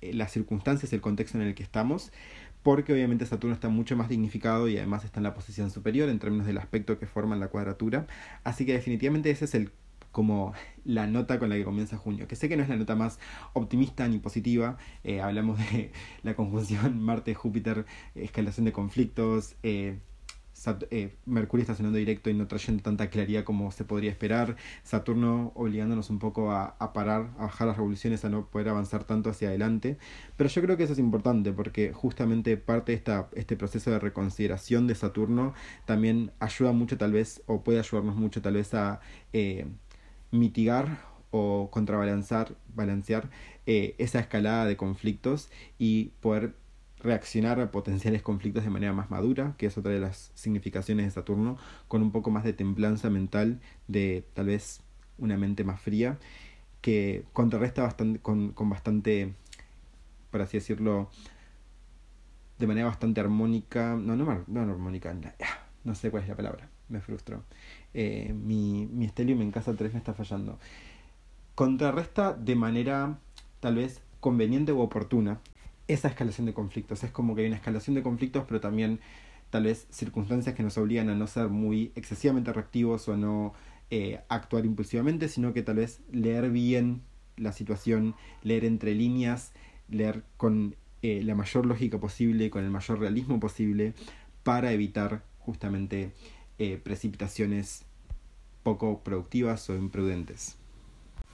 eh, 0.00 0.12
las 0.12 0.32
circunstancias, 0.32 0.92
el 0.92 1.00
contexto 1.00 1.38
en 1.38 1.46
el 1.46 1.54
que 1.54 1.62
estamos, 1.62 2.10
porque 2.64 2.92
obviamente 2.92 3.24
Saturno 3.24 3.54
está 3.54 3.68
mucho 3.68 3.96
más 3.96 4.08
dignificado 4.08 4.68
y 4.68 4.76
además 4.76 5.04
está 5.04 5.20
en 5.20 5.24
la 5.24 5.34
posición 5.34 5.70
superior 5.70 6.08
en 6.08 6.18
términos 6.18 6.46
del 6.46 6.58
aspecto 6.58 6.98
que 6.98 7.06
forma 7.06 7.36
la 7.36 7.48
cuadratura. 7.48 8.08
Así 8.42 8.66
que 8.66 8.72
definitivamente 8.72 9.30
ese 9.30 9.44
es 9.44 9.54
el 9.54 9.70
como 10.10 10.52
la 10.84 11.06
nota 11.06 11.38
con 11.38 11.48
la 11.48 11.54
que 11.54 11.64
comienza 11.64 11.96
junio, 11.96 12.26
que 12.26 12.34
sé 12.34 12.48
que 12.48 12.56
no 12.56 12.64
es 12.64 12.68
la 12.68 12.76
nota 12.76 12.96
más 12.96 13.20
optimista 13.52 14.08
ni 14.08 14.18
positiva, 14.18 14.78
eh, 15.04 15.20
hablamos 15.20 15.58
de 15.70 15.92
la 16.24 16.34
conjunción 16.34 17.00
Marte-Júpiter, 17.04 17.84
escalación 18.16 18.64
de 18.64 18.72
conflictos, 18.72 19.54
eh, 19.62 19.98
eh, 20.90 21.14
Mercurio 21.26 21.62
estacionando 21.62 21.98
directo 21.98 22.30
y 22.30 22.34
no 22.34 22.46
trayendo 22.46 22.82
tanta 22.82 23.10
claridad 23.10 23.44
como 23.44 23.70
se 23.70 23.84
podría 23.84 24.10
esperar, 24.10 24.56
Saturno 24.82 25.52
obligándonos 25.54 26.10
un 26.10 26.18
poco 26.18 26.50
a, 26.50 26.76
a, 26.78 26.92
parar, 26.92 27.30
a 27.38 27.42
bajar 27.42 27.68
las 27.68 27.76
revoluciones, 27.76 28.24
a 28.24 28.28
no 28.28 28.46
poder 28.46 28.68
avanzar 28.68 29.04
tanto 29.04 29.30
hacia 29.30 29.48
adelante. 29.48 29.98
Pero 30.36 30.50
yo 30.50 30.62
creo 30.62 30.76
que 30.76 30.84
eso 30.84 30.92
es 30.92 30.98
importante 30.98 31.52
porque 31.52 31.92
justamente 31.92 32.56
parte 32.56 32.92
de 32.92 32.98
esta, 32.98 33.28
este 33.34 33.56
proceso 33.56 33.90
de 33.90 33.98
reconsideración 33.98 34.86
de 34.86 34.94
Saturno 34.94 35.54
también 35.84 36.32
ayuda 36.40 36.72
mucho 36.72 36.98
tal 36.98 37.12
vez, 37.12 37.42
o 37.46 37.62
puede 37.62 37.78
ayudarnos 37.78 38.16
mucho 38.16 38.42
tal 38.42 38.54
vez 38.54 38.74
a 38.74 39.00
eh, 39.32 39.66
mitigar 40.30 41.06
o 41.30 41.68
contrabalancear 41.70 42.56
balancear, 42.74 43.28
eh, 43.66 43.94
esa 43.98 44.20
escalada 44.20 44.64
de 44.64 44.76
conflictos 44.76 45.50
y 45.78 46.12
poder 46.20 46.54
reaccionar 47.00 47.60
a 47.60 47.70
potenciales 47.70 48.22
conflictos 48.22 48.64
de 48.64 48.70
manera 48.70 48.92
más 48.92 49.10
madura, 49.10 49.54
que 49.58 49.66
es 49.66 49.78
otra 49.78 49.92
de 49.92 50.00
las 50.00 50.32
significaciones 50.34 51.06
de 51.06 51.10
Saturno, 51.10 51.56
con 51.86 52.02
un 52.02 52.12
poco 52.12 52.30
más 52.30 52.44
de 52.44 52.52
templanza 52.52 53.10
mental, 53.10 53.60
de 53.86 54.24
tal 54.34 54.46
vez 54.46 54.82
una 55.18 55.36
mente 55.36 55.64
más 55.64 55.80
fría, 55.80 56.18
que 56.80 57.24
contrarresta 57.32 57.82
bastante, 57.82 58.20
con, 58.20 58.52
con 58.52 58.70
bastante, 58.70 59.34
por 60.30 60.42
así 60.42 60.58
decirlo, 60.58 61.10
de 62.58 62.66
manera 62.66 62.86
bastante 62.86 63.20
armónica, 63.20 63.96
no, 63.96 64.16
no, 64.16 64.44
no 64.46 64.60
armónica, 64.60 65.14
no 65.84 65.94
sé 65.94 66.10
cuál 66.10 66.24
es 66.24 66.28
la 66.28 66.36
palabra, 66.36 66.68
me 66.88 67.00
frustro. 67.00 67.44
Eh, 67.94 68.32
mi, 68.34 68.86
mi 68.86 69.10
en 69.16 69.50
casa 69.50 69.74
3 69.74 69.92
me 69.92 69.98
está 69.98 70.14
fallando. 70.14 70.58
Contrarresta 71.54 72.34
de 72.34 72.54
manera 72.56 73.18
tal 73.60 73.76
vez 73.76 74.02
conveniente 74.20 74.72
u 74.72 74.80
oportuna 74.80 75.40
esa 75.88 76.08
escalación 76.08 76.46
de 76.46 76.54
conflictos. 76.54 77.02
Es 77.02 77.10
como 77.10 77.34
que 77.34 77.42
hay 77.42 77.46
una 77.48 77.56
escalación 77.56 77.96
de 77.96 78.02
conflictos, 78.02 78.44
pero 78.46 78.60
también 78.60 79.00
tal 79.50 79.64
vez 79.64 79.86
circunstancias 79.90 80.54
que 80.54 80.62
nos 80.62 80.76
obligan 80.78 81.08
a 81.08 81.14
no 81.14 81.26
ser 81.26 81.48
muy 81.48 81.92
excesivamente 81.96 82.52
reactivos 82.52 83.08
o 83.08 83.14
a 83.14 83.16
no 83.16 83.54
eh, 83.90 84.20
actuar 84.28 84.66
impulsivamente, 84.66 85.28
sino 85.28 85.54
que 85.54 85.62
tal 85.62 85.76
vez 85.76 86.00
leer 86.12 86.50
bien 86.50 87.02
la 87.36 87.52
situación, 87.52 88.14
leer 88.42 88.64
entre 88.64 88.94
líneas, 88.94 89.52
leer 89.88 90.22
con 90.36 90.76
eh, 91.02 91.22
la 91.24 91.34
mayor 91.34 91.64
lógica 91.64 91.98
posible, 91.98 92.50
con 92.50 92.64
el 92.64 92.70
mayor 92.70 93.00
realismo 93.00 93.40
posible, 93.40 93.94
para 94.42 94.72
evitar 94.72 95.22
justamente 95.38 96.12
eh, 96.58 96.78
precipitaciones 96.82 97.84
poco 98.62 99.02
productivas 99.02 99.70
o 99.70 99.76
imprudentes. 99.76 100.56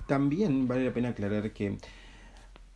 También 0.07 0.69
vale 0.69 0.85
la 0.85 0.93
pena 0.93 1.09
aclarar 1.09 1.53
que 1.53 1.79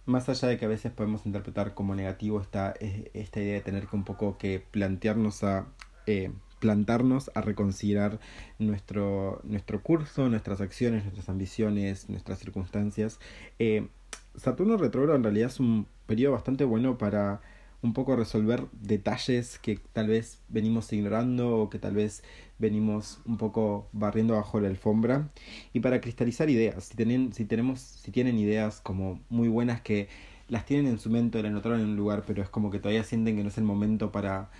más 0.09 0.29
allá 0.29 0.49
de 0.49 0.59
que 0.59 0.65
a 0.65 0.69
veces 0.69 0.91
podemos 0.91 1.27
interpretar 1.27 1.75
como 1.75 1.95
negativo 1.95 2.41
esta, 2.41 2.75
esta 3.15 3.41
idea 3.41 3.55
de 3.55 3.61
tener 3.61 3.87
que 3.87 3.95
un 3.95 4.05
poco 4.05 4.39
que 4.39 4.63
plantearnos 4.71 5.45
a 5.45 5.67
eh, 6.07 6.33
plantarnos 6.59 7.31
a 7.35 7.41
reconsiderar 7.41 8.19
nuestro, 8.59 9.41
nuestro 9.45 9.83
curso, 9.83 10.29
nuestras 10.29 10.61
acciones, 10.61 11.05
nuestras 11.05 11.29
ambiciones, 11.29 12.09
nuestras 12.09 12.39
circunstancias. 12.39 13.21
Eh, 13.59 13.87
Saturno 14.35 14.77
retrógrado 14.77 15.17
en 15.17 15.23
realidad 15.23 15.49
es 15.49 15.61
un 15.61 15.87
periodo 16.07 16.33
bastante 16.33 16.65
bueno 16.65 16.99
para 16.99 17.41
un 17.83 17.93
poco 17.93 18.17
resolver 18.17 18.67
detalles 18.73 19.59
que 19.59 19.79
tal 19.93 20.09
vez 20.09 20.41
venimos 20.49 20.93
ignorando 20.93 21.57
o 21.59 21.71
que 21.71 21.79
tal 21.79 21.95
vez 21.95 22.23
venimos 22.59 23.21
un 23.25 23.37
poco 23.37 23.89
barriendo 23.93 24.35
bajo 24.35 24.61
la 24.61 24.69
alfombra. 24.69 25.31
Y 25.73 25.81
para 25.81 26.01
cristalizar 26.01 26.51
ideas 26.51 26.85
si 26.85 26.97
tienen 26.97 27.33
si 27.33 27.45
tenemos 27.45 27.81
si 27.81 28.11
tienen 28.11 28.39
ideas 28.39 28.81
como 28.81 29.21
muy 29.29 29.49
buenas 29.49 29.81
que 29.81 30.09
las 30.49 30.65
tienen 30.65 30.87
en 30.87 30.99
su 30.99 31.11
mente 31.11 31.43
las 31.43 31.53
notaron 31.53 31.81
en 31.81 31.87
un 31.89 31.97
lugar 31.97 32.25
pero 32.27 32.43
es 32.43 32.49
como 32.49 32.71
que 32.71 32.79
todavía 32.79 33.05
sienten 33.05 33.37
que 33.37 33.43
no 33.43 33.51
es 33.51 33.59
el 33.59 33.65
momento 33.65 34.13
para 34.13 34.51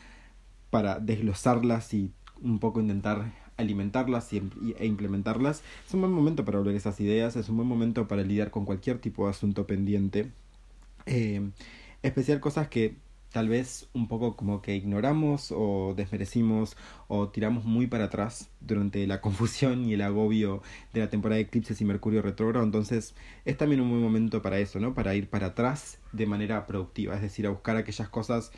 para 0.71 1.01
desglosarlas 1.01 1.95
y 1.95 2.13
un 2.43 2.59
poco 2.59 2.81
intentar 2.81 3.33
alimentarlas 3.57 4.33
y, 4.33 4.43
e 4.79 4.87
implementarlas 4.87 5.63
es 5.87 5.95
un 5.95 6.03
buen 6.03 6.13
momento 6.13 6.45
para 6.45 6.59
volver 6.59 6.77
esas 6.77 7.01
ideas 7.01 7.37
es 7.37 7.49
un 7.49 7.57
buen 7.57 7.69
momento 7.69 8.07
para 8.07 8.23
lidiar 8.23 8.51
con 8.51 8.65
cualquier 8.65 8.99
tipo 8.99 9.25
de 9.25 9.31
asunto 9.31 9.67
pendiente. 9.67 10.31
Eh, 11.07 11.51
especial 12.03 12.41
cosas 12.41 12.69
que 12.69 12.97
tal 13.33 13.49
vez 13.49 13.89
un 13.93 14.09
poco 14.09 14.37
como 14.37 14.63
que 14.63 14.75
ignoramos 14.75 15.53
o 15.55 15.95
desmerecimos 15.97 16.77
o 17.09 17.29
tiramos 17.29 17.65
muy 17.65 17.87
para 17.87 18.05
atrás 18.05 18.51
durante 18.61 19.07
la 19.07 19.21
confusión 19.23 19.85
y 19.85 19.95
el 19.95 20.03
agobio 20.03 20.63
de 20.93 21.01
la 21.01 21.11
temporada 21.11 21.37
de 21.37 21.43
eclipses 21.43 21.81
y 21.81 21.85
Mercurio 21.85 22.23
retrógrado. 22.23 22.65
Entonces 22.65 23.15
es 23.45 23.57
también 23.57 23.81
un 23.81 23.91
buen 23.91 24.03
momento 24.03 24.43
para 24.43 24.59
eso, 24.59 24.81
¿no? 24.81 24.95
Para 24.95 25.15
ir 25.15 25.29
para 25.29 25.49
atrás 25.49 25.99
de 26.13 26.27
manera 26.27 26.67
productiva, 26.67 27.15
es 27.15 27.23
decir, 27.23 27.47
a 27.47 27.51
buscar 27.51 27.77
aquellas 27.77 28.09
cosas 28.09 28.53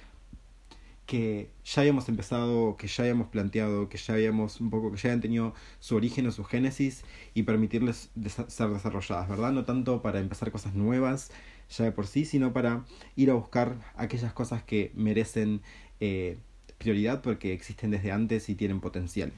que 1.11 1.50
ya 1.64 1.80
habíamos 1.80 2.09
empezado, 2.09 2.76
que 2.76 2.87
ya 2.87 3.02
habíamos 3.02 3.26
planteado, 3.30 3.88
que 3.88 3.98
ya 3.98 4.14
habíamos 4.14 4.61
un 4.61 4.70
poco, 4.70 4.92
que 4.92 4.96
ya 4.96 5.09
habían 5.09 5.20
tenido 5.20 5.54
su 5.80 5.96
origen 5.96 6.24
o 6.28 6.30
su 6.30 6.44
génesis 6.44 7.04
y 7.35 7.42
permitirles 7.42 8.12
ser 8.46 8.68
desarrolladas, 8.68 9.28
¿verdad? 9.28 9.50
No 9.50 9.64
tanto 9.64 10.02
para 10.02 10.20
empezar 10.20 10.52
cosas 10.52 10.76
nuevas, 10.76 11.33
ya 11.70 11.85
de 11.85 11.92
por 11.92 12.06
sí, 12.06 12.24
sino 12.24 12.52
para 12.52 12.85
ir 13.16 13.30
a 13.30 13.35
buscar 13.35 13.76
aquellas 13.96 14.33
cosas 14.33 14.62
que 14.62 14.92
merecen 14.94 15.62
eh, 16.00 16.37
prioridad 16.78 17.22
porque 17.22 17.52
existen 17.52 17.90
desde 17.90 18.12
antes 18.12 18.48
y 18.48 18.54
tienen 18.54 18.80
potencial. 18.80 19.33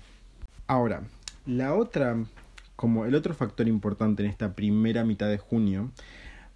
Ahora, 0.66 1.02
la 1.44 1.74
otra, 1.74 2.16
como 2.76 3.04
el 3.04 3.14
otro 3.14 3.34
factor 3.34 3.68
importante 3.68 4.22
en 4.22 4.30
esta 4.30 4.54
primera 4.54 5.04
mitad 5.04 5.28
de 5.28 5.38
junio, 5.38 5.90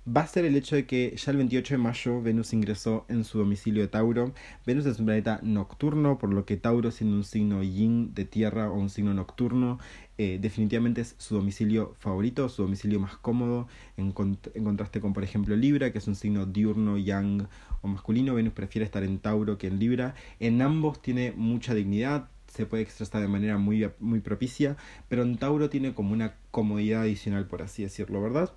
va 0.08 0.20
a 0.20 0.26
ser 0.26 0.44
el 0.44 0.54
hecho 0.54 0.76
de 0.76 0.86
que 0.86 1.16
ya 1.16 1.32
el 1.32 1.36
28 1.38 1.74
de 1.74 1.78
mayo 1.78 2.22
Venus 2.22 2.52
ingresó 2.52 3.04
en 3.08 3.24
su 3.24 3.38
domicilio 3.38 3.82
de 3.82 3.88
Tauro. 3.88 4.32
Venus 4.64 4.86
es 4.86 5.00
un 5.00 5.06
planeta 5.06 5.40
nocturno, 5.42 6.18
por 6.18 6.32
lo 6.32 6.44
que 6.44 6.56
Tauro 6.56 6.92
siendo 6.92 7.16
un 7.16 7.24
signo 7.24 7.62
yin 7.62 8.14
de 8.14 8.24
tierra 8.24 8.70
o 8.70 8.74
un 8.74 8.88
signo 8.88 9.14
nocturno, 9.14 9.78
eh, 10.18 10.38
definitivamente 10.40 11.00
es 11.00 11.16
su 11.18 11.34
domicilio 11.34 11.94
favorito, 11.98 12.48
su 12.48 12.62
domicilio 12.62 13.00
más 13.00 13.16
cómodo, 13.16 13.66
en, 13.96 14.14
en, 14.54 14.64
contraste 14.64 15.00
con 15.00 15.12
por 15.12 15.24
ejemplo 15.24 15.56
Libra, 15.56 15.90
que 15.92 15.98
es 15.98 16.06
un 16.06 16.14
signo 16.14 16.46
diurno, 16.46 16.98
yang 16.98 17.48
o 17.82 17.88
masculino. 17.88 18.34
Venus 18.34 18.52
prefiere 18.52 18.84
estar 18.84 19.02
en 19.02 19.18
Tauro 19.18 19.58
que 19.58 19.66
en 19.66 19.80
Libra. 19.80 20.14
En 20.38 20.62
ambos 20.62 21.02
tiene 21.02 21.32
mucha 21.36 21.74
dignidad, 21.74 22.28
se 22.46 22.64
puede 22.64 22.84
expresar 22.84 23.20
de 23.20 23.28
manera 23.28 23.58
muy, 23.58 23.90
muy 23.98 24.20
propicia, 24.20 24.76
pero 25.08 25.22
en 25.22 25.36
Tauro 25.36 25.68
tiene 25.68 25.94
como 25.94 26.12
una 26.12 26.36
comodidad 26.52 27.02
adicional, 27.02 27.46
por 27.46 27.62
así 27.62 27.82
decirlo, 27.82 28.22
¿verdad? 28.22 28.52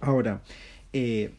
Ahora, 0.00 0.42
eh, 0.92 1.34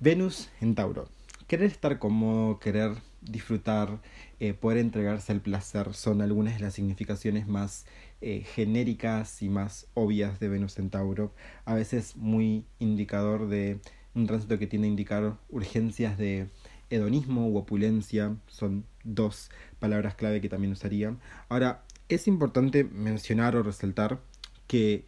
Venus 0.00 0.50
en 0.60 0.74
Tauro. 0.74 1.08
Querer 1.46 1.70
estar 1.70 1.98
cómodo, 1.98 2.58
querer 2.58 2.92
disfrutar, 3.22 4.00
eh, 4.38 4.52
poder 4.52 4.78
entregarse 4.78 5.32
al 5.32 5.40
placer 5.40 5.94
son 5.94 6.20
algunas 6.20 6.54
de 6.54 6.60
las 6.60 6.74
significaciones 6.74 7.48
más 7.48 7.86
eh, 8.20 8.44
genéricas 8.54 9.42
y 9.42 9.48
más 9.48 9.86
obvias 9.94 10.38
de 10.40 10.48
Venus 10.48 10.78
en 10.78 10.90
Tauro. 10.90 11.32
A 11.64 11.74
veces 11.74 12.16
muy 12.16 12.66
indicador 12.78 13.48
de 13.48 13.80
un 14.14 14.26
tránsito 14.26 14.58
que 14.58 14.66
tiende 14.66 14.88
a 14.88 14.90
indicar 14.90 15.38
urgencias 15.48 16.18
de 16.18 16.48
hedonismo 16.90 17.48
u 17.48 17.56
opulencia. 17.56 18.36
Son 18.46 18.84
dos 19.04 19.50
palabras 19.78 20.14
clave 20.14 20.40
que 20.40 20.48
también 20.48 20.72
usaría. 20.72 21.16
Ahora, 21.48 21.82
es 22.08 22.28
importante 22.28 22.84
mencionar 22.84 23.56
o 23.56 23.62
resaltar 23.62 24.20
que 24.66 25.06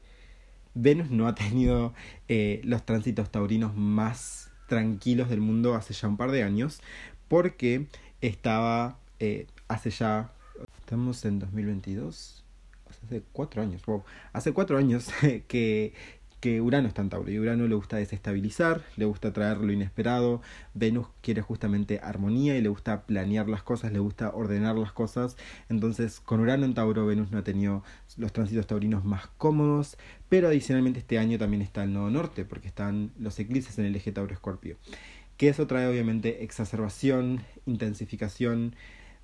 Venus 0.81 1.11
no 1.11 1.27
ha 1.27 1.35
tenido 1.35 1.93
eh, 2.29 2.61
los 2.63 2.85
tránsitos 2.85 3.31
taurinos 3.31 3.75
más 3.75 4.53
tranquilos 4.69 5.29
del 5.29 5.41
mundo 5.41 5.75
hace 5.75 5.93
ya 5.93 6.07
un 6.07 6.17
par 6.17 6.31
de 6.31 6.45
años, 6.45 6.81
porque 7.27 7.87
estaba 8.21 8.99
eh, 9.19 9.47
hace 9.67 9.91
ya, 9.91 10.31
estamos 10.79 11.25
en 11.25 11.41
2022, 11.41 12.45
hace 12.89 13.23
cuatro 13.33 13.61
años, 13.61 13.85
wow, 13.87 14.05
hace 14.33 14.53
cuatro 14.53 14.79
años 14.79 15.11
que 15.49 15.95
que 16.41 16.61
Urano 16.61 16.89
está 16.89 17.03
en 17.03 17.11
Tauro 17.11 17.31
y 17.31 17.39
Urano 17.39 17.67
le 17.67 17.75
gusta 17.75 17.97
desestabilizar, 17.97 18.83
le 18.97 19.05
gusta 19.05 19.33
traer 19.33 19.59
lo 19.59 19.73
inesperado, 19.73 20.41
Venus 20.75 21.09
quiere 21.21 21.43
justamente 21.43 22.01
armonía 22.03 22.57
y 22.57 22.63
le 22.63 22.69
gusta 22.69 23.03
planear 23.07 23.49
las 23.49 23.63
cosas, 23.63 23.93
le 23.93 23.99
gusta 23.99 24.31
ordenar 24.31 24.77
las 24.77 24.93
cosas, 24.93 25.37
entonces 25.69 26.21
con 26.21 26.41
Urano 26.41 26.65
en 26.65 26.75
Tauro 26.75 27.07
Venus 27.07 27.31
no 27.31 27.39
ha 27.39 27.45
tenido 27.45 27.83
los 28.17 28.33
tránsitos 28.33 28.67
taurinos 28.67 29.05
más 29.05 29.27
cómodos, 29.39 29.97
pero 30.29 30.49
adicionalmente 30.49 31.01
este 31.01 31.19
año 31.19 31.39
también 31.39 31.63
está 31.63 31.85
el 31.85 31.93
nodo 31.93 32.11
norte 32.11 32.45
porque 32.45 32.69
están 32.69 33.13
los 33.19 33.39
eclipses 33.39 33.79
en 33.79 33.87
el 33.87 33.97
eje 33.97 34.13
Tauro-Escorpio, 34.13 34.77
que 35.37 35.49
eso 35.49 35.67
trae 35.67 35.87
obviamente 35.87 36.45
exacerbación, 36.45 37.41
intensificación, 37.67 38.75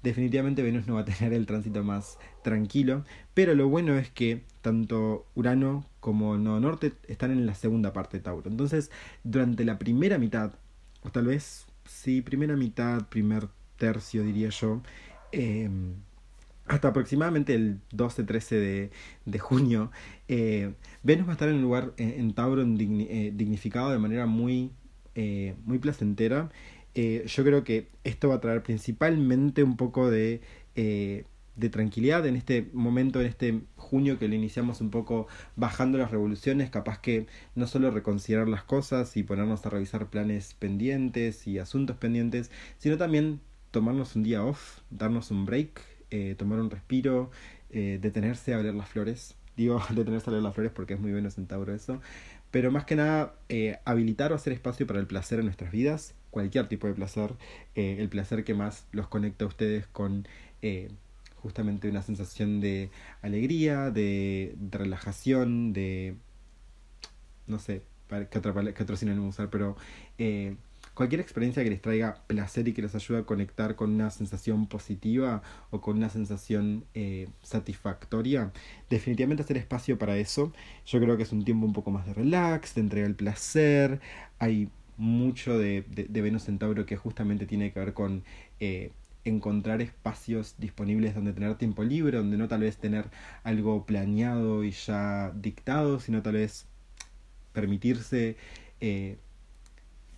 definitivamente 0.04 0.62
Venus 0.62 0.86
no 0.86 0.94
va 0.94 1.00
a 1.00 1.04
tener 1.04 1.32
el 1.32 1.46
tránsito 1.46 1.82
más 1.82 2.18
tranquilo, 2.42 3.04
pero 3.32 3.54
lo 3.54 3.68
bueno 3.68 3.96
es 3.98 4.10
que 4.10 4.42
tanto 4.60 5.26
Urano 5.34 5.86
como 5.98 6.36
Nodo 6.36 6.60
Norte 6.60 6.92
están 7.08 7.32
en 7.32 7.46
la 7.46 7.54
segunda 7.54 7.92
parte 7.92 8.18
de 8.18 8.22
Tauro. 8.22 8.48
Entonces, 8.50 8.90
durante 9.24 9.64
la 9.64 9.78
primera 9.78 10.18
mitad, 10.18 10.52
o 11.02 11.10
tal 11.10 11.26
vez, 11.26 11.66
sí, 11.86 12.20
primera 12.20 12.54
mitad, 12.54 13.08
primer 13.08 13.48
tercio 13.78 14.22
diría 14.22 14.50
yo, 14.50 14.82
em, 15.32 15.94
hasta 16.66 16.88
aproximadamente 16.88 17.54
el 17.54 17.80
12-13 17.92 18.90
de, 19.24 19.38
junio, 19.38 19.90
eh, 20.28 20.74
Venus 21.02 21.26
va 21.26 21.30
a 21.30 21.32
estar 21.32 21.48
en 21.48 21.56
un 21.56 21.62
lugar 21.62 21.94
en, 21.96 22.34
Tauro 22.34 22.62
eh, 22.62 23.32
dignificado 23.34 23.90
de 23.90 23.98
manera 23.98 24.26
muy, 24.26 24.70
eh, 25.14 25.54
muy 25.64 25.78
placentera 25.78 26.50
eh, 26.94 27.24
yo 27.26 27.44
creo 27.44 27.64
que 27.64 27.88
esto 28.04 28.28
va 28.28 28.36
a 28.36 28.40
traer 28.40 28.62
principalmente 28.62 29.64
un 29.64 29.76
poco 29.76 30.10
de, 30.10 30.40
eh, 30.76 31.24
de 31.56 31.68
tranquilidad 31.68 32.24
en 32.26 32.36
este 32.36 32.68
momento, 32.72 33.20
en 33.20 33.26
este 33.26 33.62
junio 33.76 34.18
que 34.18 34.28
lo 34.28 34.34
iniciamos 34.34 34.80
un 34.80 34.90
poco 34.90 35.26
bajando 35.56 35.98
las 35.98 36.12
revoluciones, 36.12 36.70
capaz 36.70 37.00
que 37.00 37.26
no 37.56 37.66
solo 37.66 37.90
reconsiderar 37.90 38.48
las 38.48 38.62
cosas 38.62 39.16
y 39.16 39.24
ponernos 39.24 39.66
a 39.66 39.70
revisar 39.70 40.08
planes 40.08 40.54
pendientes 40.54 41.46
y 41.48 41.58
asuntos 41.58 41.96
pendientes, 41.96 42.50
sino 42.78 42.96
también 42.96 43.40
tomarnos 43.72 44.14
un 44.14 44.22
día 44.22 44.44
off, 44.44 44.80
darnos 44.90 45.32
un 45.32 45.46
break, 45.46 45.80
eh, 46.10 46.36
tomar 46.38 46.60
un 46.60 46.70
respiro, 46.70 47.30
detenerse 47.70 48.54
a 48.54 48.58
ver 48.58 48.72
las 48.72 48.88
flores. 48.88 49.34
Digo, 49.56 49.82
detenerse 49.90 50.30
a 50.30 50.32
ver 50.32 50.42
las 50.42 50.54
flores 50.54 50.70
porque 50.72 50.94
es 50.94 51.00
muy 51.00 51.10
bueno 51.10 51.28
Centauro 51.30 51.74
eso 51.74 52.00
pero 52.52 52.70
más 52.70 52.84
que 52.84 52.94
nada 52.94 53.34
habilitar 53.84 54.30
o 54.30 54.36
hacer 54.36 54.52
espacio 54.52 54.86
para 54.86 55.00
el 55.00 55.08
placer 55.08 55.40
en 55.40 55.46
nuestras 55.46 55.72
vidas, 55.72 56.14
cualquier 56.34 56.68
tipo 56.68 56.86
de 56.86 56.94
placer, 56.94 57.32
eh, 57.74 57.96
el 57.98 58.08
placer 58.08 58.44
que 58.44 58.54
más 58.54 58.86
los 58.92 59.06
conecta 59.08 59.44
a 59.44 59.48
ustedes 59.48 59.86
con 59.86 60.26
eh, 60.62 60.90
justamente 61.36 61.88
una 61.88 62.02
sensación 62.02 62.60
de 62.60 62.90
alegría, 63.22 63.90
de, 63.90 64.56
relajación, 64.70 65.72
de... 65.72 66.16
no 67.46 67.58
sé, 67.58 67.82
qué, 68.08 68.38
otra, 68.38 68.74
qué 68.74 68.82
otro 68.82 68.96
sinónimo 68.96 69.28
usar, 69.28 69.48
pero 69.48 69.76
cualquier 70.94 71.20
experiencia 71.20 71.62
que 71.64 71.70
les 71.70 71.82
traiga 71.82 72.22
placer 72.26 72.66
y 72.68 72.72
que 72.72 72.82
les 72.82 72.94
ayude 72.94 73.18
a 73.18 73.22
conectar 73.24 73.74
con 73.74 73.92
una 73.92 74.10
sensación 74.10 74.66
positiva 74.66 75.42
o 75.70 75.80
con 75.80 75.96
una 75.96 76.08
sensación 76.08 76.84
eh, 76.94 77.28
satisfactoria, 77.42 78.52
definitivamente 78.88 79.42
hacer 79.42 79.56
espacio 79.56 79.98
para 79.98 80.16
eso. 80.16 80.52
Yo 80.86 81.00
creo 81.00 81.16
que 81.16 81.24
es 81.24 81.32
un 81.32 81.44
tiempo 81.44 81.66
un 81.66 81.72
poco 81.72 81.90
más 81.90 82.06
de 82.06 82.14
relax, 82.14 82.74
de 82.74 82.80
entrega 82.82 83.06
el 83.06 83.16
placer. 83.16 84.00
Hay 84.38 84.70
mucho 84.96 85.58
de, 85.58 85.82
de, 85.82 86.22
Venus 86.22 86.44
Centauro 86.44 86.86
que 86.86 86.96
justamente 86.96 87.46
tiene 87.46 87.72
que 87.72 87.80
ver 87.80 87.94
con 87.94 88.24
eh, 88.60 88.92
encontrar 89.24 89.80
espacios 89.80 90.54
disponibles 90.58 91.14
donde 91.14 91.32
tener 91.32 91.56
tiempo 91.56 91.82
libre, 91.82 92.18
donde 92.18 92.36
no 92.36 92.48
tal 92.48 92.60
vez 92.60 92.76
tener 92.76 93.06
algo 93.42 93.86
planeado 93.86 94.64
y 94.64 94.70
ya 94.70 95.32
dictado, 95.34 96.00
sino 96.00 96.22
tal 96.22 96.34
vez 96.34 96.66
permitirse 97.52 98.36
eh, 98.80 99.16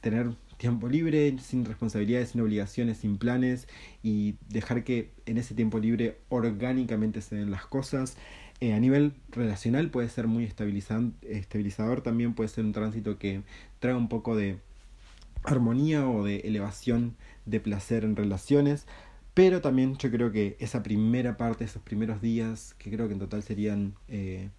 tener 0.00 0.34
tiempo 0.56 0.88
libre, 0.88 1.36
sin 1.38 1.64
responsabilidades, 1.64 2.30
sin 2.30 2.40
obligaciones, 2.40 2.98
sin 2.98 3.18
planes 3.18 3.68
y 4.02 4.36
dejar 4.48 4.84
que 4.84 5.10
en 5.26 5.38
ese 5.38 5.54
tiempo 5.54 5.78
libre 5.78 6.18
orgánicamente 6.28 7.20
se 7.20 7.36
den 7.36 7.50
las 7.50 7.66
cosas. 7.66 8.16
Eh, 8.60 8.72
a 8.72 8.80
nivel 8.80 9.12
relacional 9.30 9.90
puede 9.90 10.08
ser 10.08 10.26
muy 10.28 10.44
estabilizador, 10.44 12.00
también 12.00 12.34
puede 12.34 12.48
ser 12.48 12.64
un 12.64 12.72
tránsito 12.72 13.18
que 13.18 13.42
trae 13.80 13.94
un 13.94 14.08
poco 14.08 14.34
de 14.34 14.58
armonía 15.46 16.08
o 16.08 16.24
de 16.24 16.40
elevación 16.40 17.16
de 17.46 17.60
placer 17.60 18.04
en 18.04 18.16
relaciones, 18.16 18.86
pero 19.34 19.60
también 19.60 19.96
yo 19.96 20.10
creo 20.10 20.32
que 20.32 20.56
esa 20.60 20.82
primera 20.82 21.36
parte, 21.36 21.64
esos 21.64 21.82
primeros 21.82 22.20
días, 22.20 22.74
que 22.78 22.90
creo 22.90 23.06
que 23.06 23.14
en 23.14 23.20
total 23.20 23.42
serían 23.42 23.94
eh, 24.08 24.50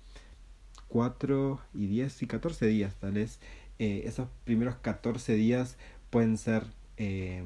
4 0.87 1.59
y 1.73 1.87
10 1.87 2.21
y 2.23 2.27
14 2.27 2.67
días 2.67 2.95
tal 2.95 3.13
vez, 3.13 3.39
eh, 3.79 4.03
esos 4.05 4.27
primeros 4.43 4.75
14 4.75 5.33
días 5.33 5.77
pueden 6.09 6.37
ser 6.37 6.63
eh, 6.97 7.43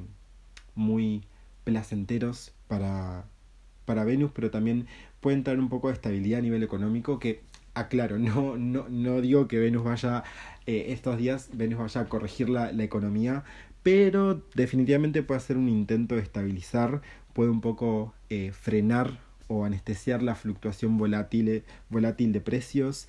muy 0.75 1.23
placenteros 1.63 2.53
para, 2.67 3.25
para 3.85 4.03
Venus, 4.03 4.31
pero 4.33 4.51
también 4.51 4.87
pueden 5.19 5.43
traer 5.43 5.59
un 5.59 5.69
poco 5.69 5.87
de 5.87 5.93
estabilidad 5.93 6.39
a 6.39 6.43
nivel 6.43 6.63
económico 6.63 7.19
que 7.19 7.41
aclaro, 7.73 8.19
no, 8.19 8.57
no, 8.57 8.87
no 8.89 9.21
digo 9.21 9.47
que 9.47 9.59
Venus 9.59 9.83
vaya 9.83 10.23
eh, 10.66 10.88
estos 10.89 11.18
días, 11.18 11.49
Venus 11.53 11.80
vaya 11.80 12.01
a 12.01 12.05
corregir 12.05 12.49
la, 12.49 12.72
economía, 12.84 13.43
pero 13.84 14.41
definitivamente 14.55 15.24
puede 15.24 15.39
hacer 15.39 15.57
un 15.57 15.70
intento 15.70 16.16
de 16.16 16.22
estabilizar, 16.22 17.01
puede 17.34 17.49
un 17.49 17.62
poco 17.62 18.14
frenar 18.51 19.20
o 19.47 19.66
anestesiar 19.66 20.22
la 20.22 20.36
fluctuación 20.36 20.97
volátil, 20.97 21.64
volátil 21.89 22.32
de 22.32 22.41
precios, 22.41 23.07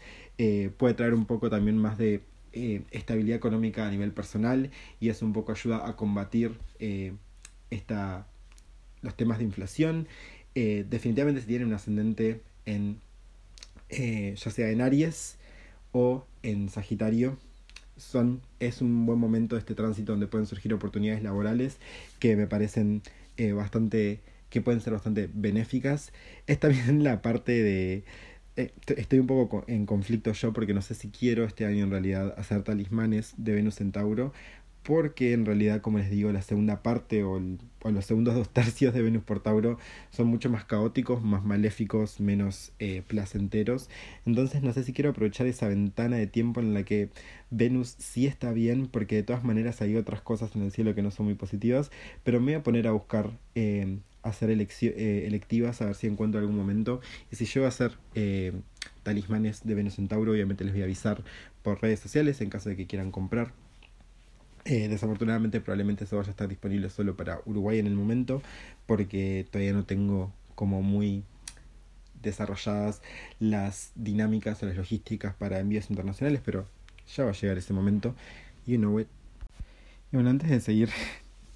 puede 0.76 0.94
traer 0.94 1.14
un 1.14 1.26
poco 1.26 1.50
también 1.50 1.76
más 1.76 1.98
de 1.98 2.22
eh, 2.54 2.82
estabilidad 2.90 3.38
económica 3.38 3.86
a 3.86 3.90
nivel 3.90 4.12
personal 4.12 4.70
y 5.00 5.08
eso 5.08 5.24
un 5.24 5.32
poco 5.32 5.52
ayuda 5.52 5.88
a 5.88 5.96
combatir 5.96 6.58
eh, 6.80 7.14
esta, 7.70 8.26
los 9.00 9.16
temas 9.16 9.38
de 9.38 9.44
inflación. 9.44 10.06
Eh, 10.54 10.84
definitivamente 10.86 11.40
si 11.40 11.46
tiene 11.46 11.64
un 11.64 11.72
ascendente 11.72 12.42
en 12.66 13.00
ya 13.88 14.50
sea 14.50 14.70
en 14.70 14.80
Aries 14.80 15.36
o 15.92 16.26
en 16.42 16.68
Sagitario, 16.68 17.38
son, 17.96 18.40
es 18.58 18.80
un 18.80 19.06
buen 19.06 19.18
momento 19.18 19.56
este 19.56 19.74
tránsito 19.74 20.12
donde 20.12 20.26
pueden 20.26 20.46
surgir 20.46 20.72
oportunidades 20.74 21.22
laborales 21.22 21.78
que 22.18 22.36
me 22.36 22.46
parecen 22.46 23.02
bastante 23.54 24.20
que 24.52 24.60
pueden 24.60 24.80
ser 24.82 24.92
bastante 24.92 25.30
benéficas. 25.32 26.12
Es 26.46 26.60
también 26.60 27.02
la 27.02 27.22
parte 27.22 27.62
de 27.62 28.04
eh, 28.56 28.70
estoy 28.96 29.18
un 29.18 29.26
poco 29.26 29.64
en 29.66 29.86
conflicto 29.86 30.32
yo 30.32 30.52
porque 30.52 30.74
no 30.74 30.82
sé 30.82 30.94
si 30.94 31.08
quiero 31.08 31.44
este 31.44 31.64
año 31.64 31.84
en 31.84 31.90
realidad 31.90 32.34
hacer 32.36 32.62
talismanes 32.62 33.32
de 33.38 33.54
Venus 33.54 33.76
Centauro 33.76 34.34
porque 34.82 35.32
en 35.32 35.46
realidad 35.46 35.80
como 35.80 35.98
les 35.98 36.10
digo 36.10 36.32
la 36.32 36.42
segunda 36.42 36.82
parte 36.82 37.22
o, 37.24 37.40
los 37.84 38.04
segundos 38.04 38.34
dos 38.36 38.48
tercios 38.48 38.94
de 38.94 39.02
Venus 39.02 39.22
por 39.22 39.40
Tauro 39.40 39.78
son 40.10 40.28
mucho 40.28 40.50
más 40.50 40.64
caóticos, 40.64 41.22
más 41.22 41.44
maléficos, 41.44 42.20
menos 42.20 42.72
eh, 42.78 43.02
placenteros 43.06 43.88
entonces 44.26 44.62
no 44.62 44.72
sé 44.72 44.84
si 44.84 44.92
quiero 44.92 45.10
aprovechar 45.10 45.46
esa 45.46 45.68
ventana 45.68 46.16
de 46.16 46.26
tiempo 46.26 46.60
en 46.60 46.74
la 46.74 46.84
que 46.84 47.10
Venus 47.50 47.94
sí 47.98 48.26
está 48.26 48.52
bien 48.52 48.86
porque 48.86 49.16
de 49.16 49.22
todas 49.22 49.44
maneras 49.44 49.82
hay 49.82 49.96
otras 49.96 50.20
cosas 50.20 50.54
en 50.56 50.62
el 50.62 50.72
cielo 50.72 50.94
que 50.94 51.02
no 51.02 51.10
son 51.10 51.26
muy 51.26 51.34
positivas 51.34 51.90
pero 52.24 52.40
me 52.40 52.52
voy 52.52 52.54
a 52.54 52.62
poner 52.62 52.86
a 52.86 52.92
buscar 52.92 53.30
eh, 53.54 53.98
hacer 54.22 54.50
eh, 54.50 55.24
electivas, 55.26 55.82
a 55.82 55.86
ver 55.86 55.94
si 55.94 56.06
encuentro 56.06 56.40
algún 56.40 56.56
momento. 56.56 57.00
Y 57.30 57.36
si 57.36 57.44
yo 57.44 57.62
voy 57.62 57.66
a 57.66 57.68
hacer 57.68 57.98
eh, 58.14 58.52
talismanes 59.02 59.64
de 59.64 59.74
Venus 59.74 59.96
Centauro, 59.96 60.32
obviamente 60.32 60.64
les 60.64 60.72
voy 60.72 60.82
a 60.82 60.84
avisar 60.84 61.22
por 61.62 61.82
redes 61.82 62.00
sociales 62.00 62.40
en 62.40 62.50
caso 62.50 62.68
de 62.68 62.76
que 62.76 62.86
quieran 62.86 63.10
comprar. 63.10 63.52
Eh, 64.64 64.88
desafortunadamente 64.88 65.60
probablemente 65.60 66.04
eso 66.04 66.16
vaya 66.16 66.28
a 66.28 66.30
estar 66.30 66.48
disponible 66.48 66.88
solo 66.88 67.16
para 67.16 67.40
Uruguay 67.46 67.80
en 67.80 67.88
el 67.88 67.94
momento 67.94 68.42
porque 68.86 69.44
todavía 69.50 69.72
no 69.72 69.84
tengo 69.84 70.32
como 70.54 70.82
muy 70.82 71.24
desarrolladas 72.22 73.02
las 73.40 73.90
dinámicas 73.96 74.62
o 74.62 74.66
las 74.66 74.76
logísticas 74.76 75.34
para 75.34 75.58
envíos 75.58 75.90
internacionales, 75.90 76.40
pero 76.44 76.66
ya 77.16 77.24
va 77.24 77.30
a 77.30 77.34
llegar 77.34 77.58
ese 77.58 77.72
momento. 77.72 78.14
You 78.66 78.78
know 78.78 79.00
it. 79.00 79.08
Y 80.12 80.16
bueno, 80.16 80.30
antes 80.30 80.48
de 80.48 80.60
seguir 80.60 80.90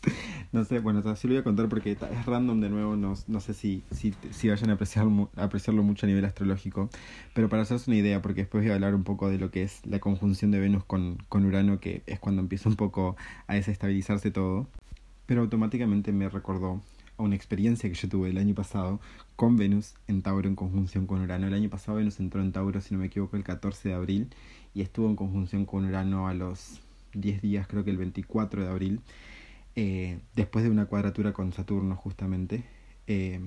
no 0.52 0.64
sé, 0.64 0.78
bueno, 0.80 1.02
así 1.06 1.26
lo 1.26 1.34
voy 1.34 1.40
a 1.40 1.44
contar 1.44 1.68
porque 1.68 1.92
es 1.92 2.26
random 2.26 2.60
de 2.60 2.68
nuevo, 2.68 2.96
no, 2.96 3.14
no 3.26 3.40
sé 3.40 3.54
si, 3.54 3.82
si, 3.90 4.14
si 4.30 4.48
vayan 4.48 4.70
a, 4.70 4.74
apreciar, 4.74 5.06
apreciarlo 5.36 5.82
mucho 5.82 6.06
a 6.06 6.08
nivel 6.08 6.24
astrológico, 6.24 6.88
pero 7.34 7.48
para 7.48 7.62
hacerse 7.62 7.90
una 7.90 7.98
idea, 7.98 8.22
porque 8.22 8.42
después 8.42 8.64
voy 8.64 8.70
a 8.70 8.74
hablar 8.74 8.94
un 8.94 9.04
poco 9.04 9.28
de 9.28 9.38
lo 9.38 9.50
que 9.50 9.62
es 9.62 9.84
la 9.84 9.98
conjunción 9.98 10.50
de 10.50 10.60
Venus 10.60 10.84
con, 10.84 11.18
con 11.28 11.44
Urano, 11.44 11.80
que 11.80 12.02
es 12.06 12.18
cuando 12.18 12.42
empieza 12.42 12.68
un 12.68 12.76
poco 12.76 13.16
a 13.46 13.54
desestabilizarse 13.54 14.30
todo, 14.30 14.66
pero 15.26 15.42
automáticamente 15.42 16.12
me 16.12 16.28
recordó 16.28 16.80
a 17.18 17.22
una 17.22 17.34
experiencia 17.34 17.88
que 17.88 17.94
yo 17.94 18.08
tuve 18.08 18.30
el 18.30 18.38
año 18.38 18.54
pasado 18.54 19.00
con 19.36 19.56
Venus 19.56 19.94
en 20.06 20.22
Tauro 20.22 20.48
en 20.48 20.54
conjunción 20.54 21.06
con 21.06 21.20
Urano. 21.20 21.46
El 21.46 21.54
año 21.54 21.70
pasado 21.70 21.98
Venus 21.98 22.20
entró 22.20 22.40
en 22.40 22.52
Tauro, 22.52 22.80
si 22.80 22.94
no 22.94 23.00
me 23.00 23.06
equivoco, 23.06 23.36
el 23.36 23.44
14 23.44 23.88
de 23.88 23.94
abril 23.94 24.28
y 24.74 24.82
estuvo 24.82 25.08
en 25.08 25.16
conjunción 25.16 25.64
con 25.64 25.86
Urano 25.86 26.28
a 26.28 26.34
los 26.34 26.80
10 27.14 27.42
días, 27.42 27.66
creo 27.66 27.84
que 27.84 27.90
el 27.90 27.96
24 27.96 28.62
de 28.62 28.68
abril. 28.68 29.00
Eh, 29.76 30.20
después 30.34 30.64
de 30.64 30.70
una 30.70 30.86
cuadratura 30.86 31.32
con 31.32 31.52
Saturno 31.52 31.96
justamente. 31.96 32.64
Eh, 33.06 33.40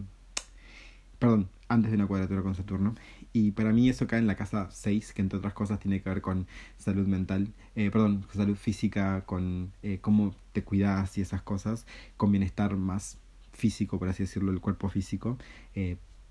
perdón, 1.18 1.50
antes 1.68 1.92
de 1.92 1.98
una 1.98 2.08
cuadratura 2.08 2.44
con 2.44 2.56
Saturno. 2.56 2.96
Y 3.34 3.52
para 3.52 3.74
mí 3.74 3.90
eso 3.90 4.08
cae 4.08 4.20
en 4.20 4.28
la 4.28 4.36
casa 4.36 4.70
6, 4.72 5.14
que 5.14 5.22
entre 5.22 5.40
otras 5.40 5.54
cosas 5.54 5.80
tiene 5.80 6.02
que 6.02 6.10
ver 6.10 6.22
con 6.22 6.48
salud 6.78 7.08
mental, 7.08 7.54
eh, 7.76 7.90
perdón, 7.92 8.26
salud 8.34 8.56
física, 8.56 9.26
con 9.26 9.74
cómo 10.02 10.36
te 10.54 10.64
cuidas 10.64 11.18
y 11.18 11.22
esas 11.22 11.42
cosas, 11.42 11.86
con 12.18 12.32
bienestar 12.32 12.76
más 12.76 13.18
físico, 13.52 14.00
por 14.00 14.10
así 14.10 14.24
decirlo, 14.24 14.52
el 14.52 14.62
cuerpo 14.62 14.90
físico. 14.90 15.38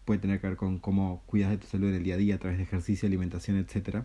puede 0.05 0.21
tener 0.21 0.41
que 0.41 0.47
ver 0.49 0.57
con 0.57 0.79
cómo 0.79 1.23
cuidas 1.27 1.51
de 1.51 1.59
tu 1.59 1.67
salud 1.67 1.89
en 1.91 1.97
el 1.97 2.05
día 2.05 2.15
a 2.15 2.19
día 2.19 2.35
a 2.37 2.39
través 2.39 2.59
de 2.59 2.65
ejercicio, 2.65 3.07
alimentación, 3.07 3.59
etc. 3.59 4.05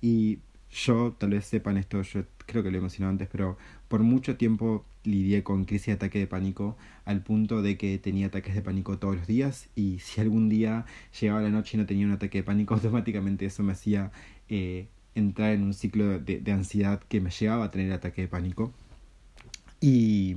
Y 0.00 0.38
yo, 0.74 1.14
tal 1.18 1.30
vez 1.30 1.46
sepan 1.46 1.76
esto, 1.76 2.02
yo 2.02 2.24
creo 2.46 2.62
que 2.62 2.70
lo 2.70 2.78
he 2.78 2.80
mencionado 2.80 3.12
antes, 3.12 3.28
pero 3.30 3.56
por 3.88 4.02
mucho 4.02 4.36
tiempo 4.36 4.84
lidié 5.04 5.42
con 5.44 5.64
crisis 5.66 5.86
de 5.86 5.92
ataque 5.92 6.18
de 6.18 6.26
pánico 6.26 6.76
al 7.04 7.22
punto 7.22 7.62
de 7.62 7.76
que 7.76 7.98
tenía 7.98 8.26
ataques 8.26 8.54
de 8.54 8.62
pánico 8.62 8.98
todos 8.98 9.16
los 9.16 9.26
días 9.26 9.68
y 9.76 9.98
si 10.00 10.20
algún 10.20 10.48
día 10.48 10.86
llegaba 11.20 11.42
la 11.42 11.50
noche 11.50 11.76
y 11.76 11.80
no 11.80 11.86
tenía 11.86 12.06
un 12.06 12.12
ataque 12.12 12.38
de 12.38 12.44
pánico, 12.44 12.74
automáticamente 12.74 13.46
eso 13.46 13.62
me 13.62 13.72
hacía 13.72 14.10
eh, 14.48 14.88
entrar 15.14 15.52
en 15.52 15.62
un 15.62 15.74
ciclo 15.74 16.18
de, 16.18 16.40
de, 16.40 16.52
ansiedad 16.52 17.00
que 17.08 17.20
me 17.20 17.30
llevaba 17.30 17.66
a 17.66 17.70
tener 17.70 17.92
ataque 17.92 18.22
de 18.22 18.28
pánico. 18.28 18.72
Y 19.80 20.36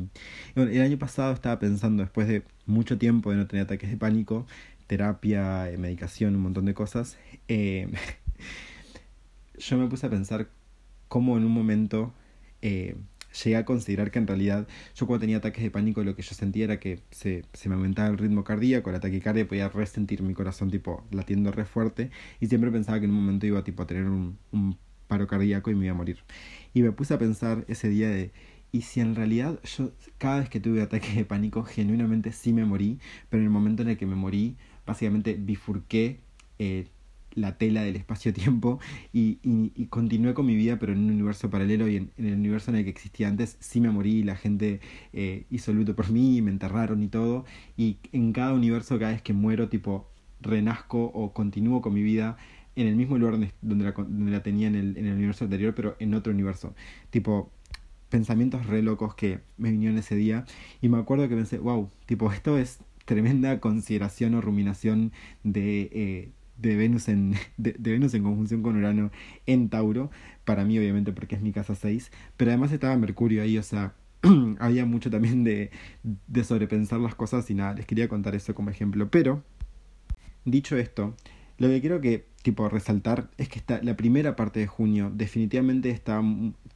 bueno, 0.56 0.72
el 0.72 0.82
año 0.82 1.00
pasado 1.00 1.34
estaba 1.34 1.58
pensando, 1.58 2.04
después 2.04 2.28
de 2.28 2.44
mucho 2.66 2.98
tiempo 2.98 3.32
de 3.32 3.38
no 3.38 3.48
tener 3.48 3.64
ataques 3.66 3.90
de 3.90 3.98
pánico, 3.98 4.46
terapia, 4.88 5.72
eh, 5.72 5.78
medicación, 5.78 6.36
un 6.36 6.42
montón 6.42 6.66
de 6.66 6.74
cosas, 6.74 7.18
eh, 7.48 7.90
yo 9.58 9.78
me 9.78 9.88
puse 9.88 10.06
a 10.06 10.10
pensar 10.10 10.50
cómo 11.08 11.38
en 11.38 11.46
un 11.46 11.52
momento 11.52 12.14
eh, 12.62 12.96
llegué 13.44 13.58
a 13.58 13.66
considerar 13.66 14.12
que 14.12 14.20
en 14.20 14.28
realidad 14.28 14.68
yo 14.96 15.06
cuando 15.08 15.22
tenía 15.22 15.38
ataques 15.38 15.64
de 15.64 15.72
pánico 15.72 16.04
lo 16.04 16.16
que 16.16 16.22
yo 16.22 16.34
sentía 16.34 16.66
era 16.66 16.80
que 16.80 17.00
se, 17.12 17.44
se 17.54 17.70
me 17.70 17.76
aumentaba 17.76 18.10
el 18.10 18.18
ritmo 18.18 18.44
cardíaco, 18.44 18.92
la 18.92 19.00
taquicardia, 19.00 19.48
podía 19.48 19.70
resentir 19.70 20.22
mi 20.24 20.34
corazón 20.34 20.72
tipo 20.72 21.04
latiendo 21.12 21.52
re 21.52 21.66
fuerte 21.66 22.12
y 22.40 22.48
siempre 22.48 22.72
pensaba 22.72 23.00
que 23.00 23.06
en 23.06 23.12
un 23.12 23.18
momento 23.18 23.46
iba 23.46 23.64
tipo 23.64 23.84
a 23.84 23.88
tener 23.88 24.04
un, 24.06 24.38
paro 25.08 25.26
cardíaco 25.26 25.72
y 25.72 25.76
me 25.76 25.86
iba 25.86 25.94
a 25.94 25.98
morir. 25.98 26.20
Y 26.74 26.82
me 26.82 26.92
puse 26.92 27.14
a 27.14 27.18
pensar 27.18 27.64
ese 27.70 27.88
día 27.88 28.10
de, 28.10 28.32
y 28.74 28.82
si 28.82 29.00
en 29.00 29.16
realidad 29.16 29.58
yo 29.64 29.92
cada 30.18 30.40
vez 30.40 30.50
que 30.50 30.60
tuve 30.60 30.82
ataques 30.82 31.16
de 31.16 31.24
pánico 31.24 31.64
genuinamente 31.64 32.34
sí 32.34 32.52
me 32.52 32.66
morí, 32.66 33.00
pero 33.30 33.40
en 33.40 33.46
el 33.46 33.52
momento 33.52 33.84
en 33.84 33.90
el 33.90 33.98
que 33.98 34.06
me 34.06 34.16
morí 34.16 34.58
básicamente 34.86 35.36
bifurqué 35.36 36.20
eh, 36.60 36.88
la 37.38 37.58
tela 37.58 37.84
del 37.84 37.96
espacio-tiempo 37.96 38.80
y, 39.14 39.40
y, 39.44 39.86
continué 39.86 40.34
con 40.34 40.46
mi 40.46 40.56
vida, 40.56 40.80
pero 40.80 40.94
en 40.94 41.00
un 41.00 41.12
universo 41.12 41.50
paralelo 41.50 41.88
y 41.88 41.98
en, 41.98 42.12
el 42.18 42.34
universo 42.34 42.72
en 42.72 42.78
el 42.78 42.84
que 42.84 42.90
existía 42.90 43.28
antes, 43.28 43.58
sí 43.60 43.80
me 43.80 43.92
morí, 43.92 44.24
la 44.24 44.36
gente 44.36 44.82
eh, 45.14 45.46
hizo 45.50 45.72
luto 45.72 45.96
por 45.96 46.10
mí, 46.10 46.42
me 46.42 46.52
enterraron 46.52 47.04
y 47.04 47.08
todo, 47.08 47.46
y 47.78 47.98
en 48.12 48.34
cada 48.34 48.54
universo, 48.54 48.98
cada 49.00 49.12
vez 49.12 49.22
que 49.22 49.34
muero, 49.34 49.70
tipo, 49.70 50.10
renazco 50.42 51.04
o 51.06 51.34
continúo 51.34 51.82
con 51.82 51.94
mi 51.94 52.02
vida 52.02 52.38
en 52.76 52.88
el 52.88 52.96
mismo 52.96 53.18
lugar 53.18 53.40
donde, 53.62 53.84
la, 53.84 53.92
donde 53.92 54.32
la 54.32 54.44
tenía 54.44 54.68
en 54.68 54.76
el, 54.76 54.98
en 54.98 55.06
el 55.06 55.14
universo 55.14 55.46
anterior, 55.46 55.74
pero 55.76 55.96
en 56.00 56.14
otro 56.14 56.34
universo. 56.34 56.76
Tipo, 57.10 57.52
pensamientos 58.10 58.66
re 58.66 58.82
locos 58.82 59.16
que 59.16 59.42
me 59.58 59.72
vinieron 59.72 59.98
ese 59.98 60.16
día 60.16 60.46
y 60.82 60.90
me 60.90 60.98
acuerdo 60.98 61.28
que 61.30 61.36
pensé, 61.36 61.60
wow, 61.60 61.90
tipo, 62.06 62.32
esto 62.32 62.58
es 62.58 62.80
tremenda 63.06 63.60
consideración 63.60 64.36
o 64.36 64.42
ruminación 64.42 65.12
de, 65.44 65.90
eh, 65.94 66.32
de, 66.58 66.76
Venus 66.76 67.08
en, 67.08 67.36
de, 67.58 67.76
Venus 67.78 68.14
en 68.14 68.24
conjunción 68.24 68.62
con 68.62 68.76
Urano 68.76 69.12
en 69.46 69.70
Tauro, 69.70 70.12
para 70.46 70.66
mí 70.66 70.78
obviamente 70.78 71.12
porque 71.12 71.36
es 71.36 71.42
mi 71.42 71.52
casa 71.52 71.76
6, 71.76 72.12
pero 72.38 72.52
además 72.52 72.72
estaba 72.72 72.96
Mercurio 72.98 73.42
ahí, 73.42 73.58
o 73.58 73.64
sea, 73.64 73.94
había 74.60 74.86
mucho 74.86 75.10
también 75.10 75.44
de, 75.44 75.72
de 76.04 76.44
sobrepensar 76.44 77.00
las 77.00 77.16
cosas 77.16 77.50
y 77.50 77.54
nada, 77.54 77.74
les 77.74 77.86
quería 77.86 78.08
contar 78.08 78.36
eso 78.36 78.56
como 78.56 78.70
ejemplo, 78.70 79.10
pero 79.10 79.44
dicho 80.46 80.78
esto, 80.78 81.16
lo 81.58 81.68
que 81.68 81.82
quiero 81.82 82.02
que 82.02 82.26
tipo 82.44 82.70
resaltar 82.70 83.30
es 83.38 83.50
que 83.50 83.60
está 83.60 83.82
la 83.84 83.98
primera 83.98 84.36
parte 84.36 84.60
de 84.60 84.68
junio 84.68 85.12
definitivamente 85.14 85.90
está 85.90 86.22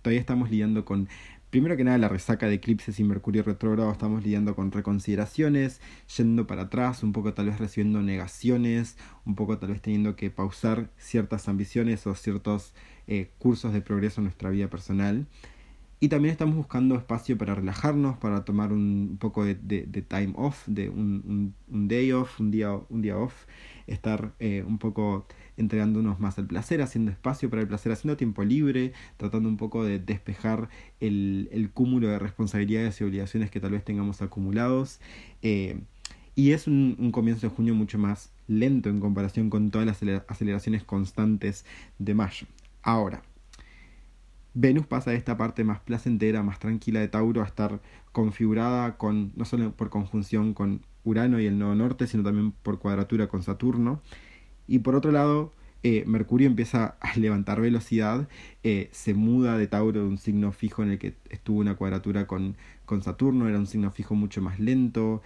todavía 0.01 0.19
estamos 0.19 0.49
lidiando 0.49 0.83
con 0.83 1.07
Primero 1.51 1.75
que 1.75 1.83
nada, 1.83 1.97
la 1.97 2.07
resaca 2.07 2.47
de 2.47 2.53
eclipses 2.55 2.97
y 3.01 3.03
Mercurio 3.03 3.43
retrógrado, 3.43 3.91
estamos 3.91 4.23
lidiando 4.23 4.55
con 4.55 4.71
reconsideraciones, 4.71 5.81
yendo 6.15 6.47
para 6.47 6.61
atrás, 6.63 7.03
un 7.03 7.11
poco 7.11 7.33
tal 7.33 7.47
vez 7.47 7.59
recibiendo 7.59 8.01
negaciones, 8.01 8.95
un 9.25 9.35
poco 9.35 9.57
tal 9.57 9.71
vez 9.71 9.81
teniendo 9.81 10.15
que 10.15 10.31
pausar 10.31 10.89
ciertas 10.97 11.49
ambiciones 11.49 12.07
o 12.07 12.15
ciertos 12.15 12.73
eh, 13.07 13.31
cursos 13.37 13.73
de 13.73 13.81
progreso 13.81 14.21
en 14.21 14.25
nuestra 14.25 14.49
vida 14.49 14.69
personal. 14.69 15.27
Y 15.99 16.07
también 16.07 16.31
estamos 16.31 16.55
buscando 16.55 16.95
espacio 16.95 17.37
para 17.37 17.53
relajarnos, 17.53 18.17
para 18.17 18.45
tomar 18.45 18.71
un 18.71 19.17
poco 19.19 19.43
de, 19.43 19.55
time 20.07 20.31
off, 20.37 20.65
de 20.67 20.89
un, 20.89 21.53
un, 21.69 21.87
day 21.89 22.13
off, 22.13 22.39
un 22.39 22.49
día, 22.51 22.71
un 22.87 23.01
día 23.01 23.17
off, 23.17 23.45
estar 23.87 24.33
eh, 24.39 24.63
un 24.65 24.77
poco 24.77 25.27
entregándonos 25.61 26.19
más 26.19 26.37
al 26.37 26.47
placer, 26.47 26.81
haciendo 26.81 27.11
espacio 27.11 27.49
para 27.49 27.61
el 27.61 27.67
placer, 27.67 27.91
haciendo 27.91 28.17
tiempo 28.17 28.43
libre, 28.43 28.93
tratando 29.17 29.47
un 29.47 29.57
poco 29.57 29.85
de 29.85 29.99
despejar 29.99 30.69
el, 30.99 31.69
cúmulo 31.73 32.09
de 32.09 32.19
responsabilidades 32.19 32.99
y 32.99 33.03
obligaciones 33.05 33.49
que 33.49 33.59
tal 33.59 33.71
vez 33.71 33.85
tengamos 33.85 34.21
acumulados. 34.21 34.99
Eh, 35.41 35.79
y 36.35 36.51
es 36.51 36.67
un, 36.67 36.95
un, 36.99 37.11
comienzo 37.11 37.47
de 37.47 37.55
junio 37.55 37.75
mucho 37.75 37.97
más 37.97 38.31
lento 38.47 38.89
en 38.89 38.99
comparación 38.99 39.49
con 39.49 39.71
todas 39.71 39.87
las 39.87 40.23
aceleraciones 40.27 40.83
constantes 40.83 41.65
de 41.99 42.13
mayo. 42.13 42.47
Ahora, 42.81 43.21
Venus 44.53 44.85
pasa 44.85 45.11
de 45.11 45.17
esta 45.17 45.37
parte 45.37 45.63
más 45.63 45.79
placentera, 45.79 46.43
más 46.43 46.59
tranquila 46.59 46.99
de 46.99 47.07
Tauro 47.07 47.41
a 47.41 47.45
estar 47.45 47.81
configurada 48.11 48.97
con, 48.97 49.31
no 49.35 49.45
solo 49.45 49.71
por 49.71 49.89
conjunción 49.89 50.53
con 50.53 50.81
Urano 51.03 51.39
y 51.39 51.45
el 51.45 51.57
nodo 51.57 51.75
norte, 51.75 52.05
sino 52.07 52.23
también 52.23 52.51
por 52.51 52.79
cuadratura 52.79 53.27
con 53.27 53.43
Saturno. 53.43 54.01
Y 54.71 54.79
por 54.79 54.95
otro 54.95 55.11
lado, 55.11 55.51
eh, 55.83 56.05
Mercurio 56.07 56.47
empieza 56.47 56.95
a 57.01 57.13
levantar 57.19 57.59
velocidad, 57.59 58.29
eh, 58.63 58.87
se 58.93 59.13
muda 59.13 59.57
de 59.57 59.67
Tauro 59.67 59.99
de 59.99 60.07
un 60.07 60.17
signo 60.17 60.53
fijo 60.53 60.81
en 60.81 60.91
el 60.91 60.97
que 60.97 61.13
estuvo 61.29 61.59
una 61.59 61.75
cuadratura 61.75 62.25
con, 62.25 62.55
con 62.85 63.03
Saturno, 63.03 63.49
era 63.49 63.59
un 63.59 63.67
signo 63.67 63.91
fijo 63.91 64.15
mucho 64.15 64.41
más 64.41 64.61
lento, 64.61 65.21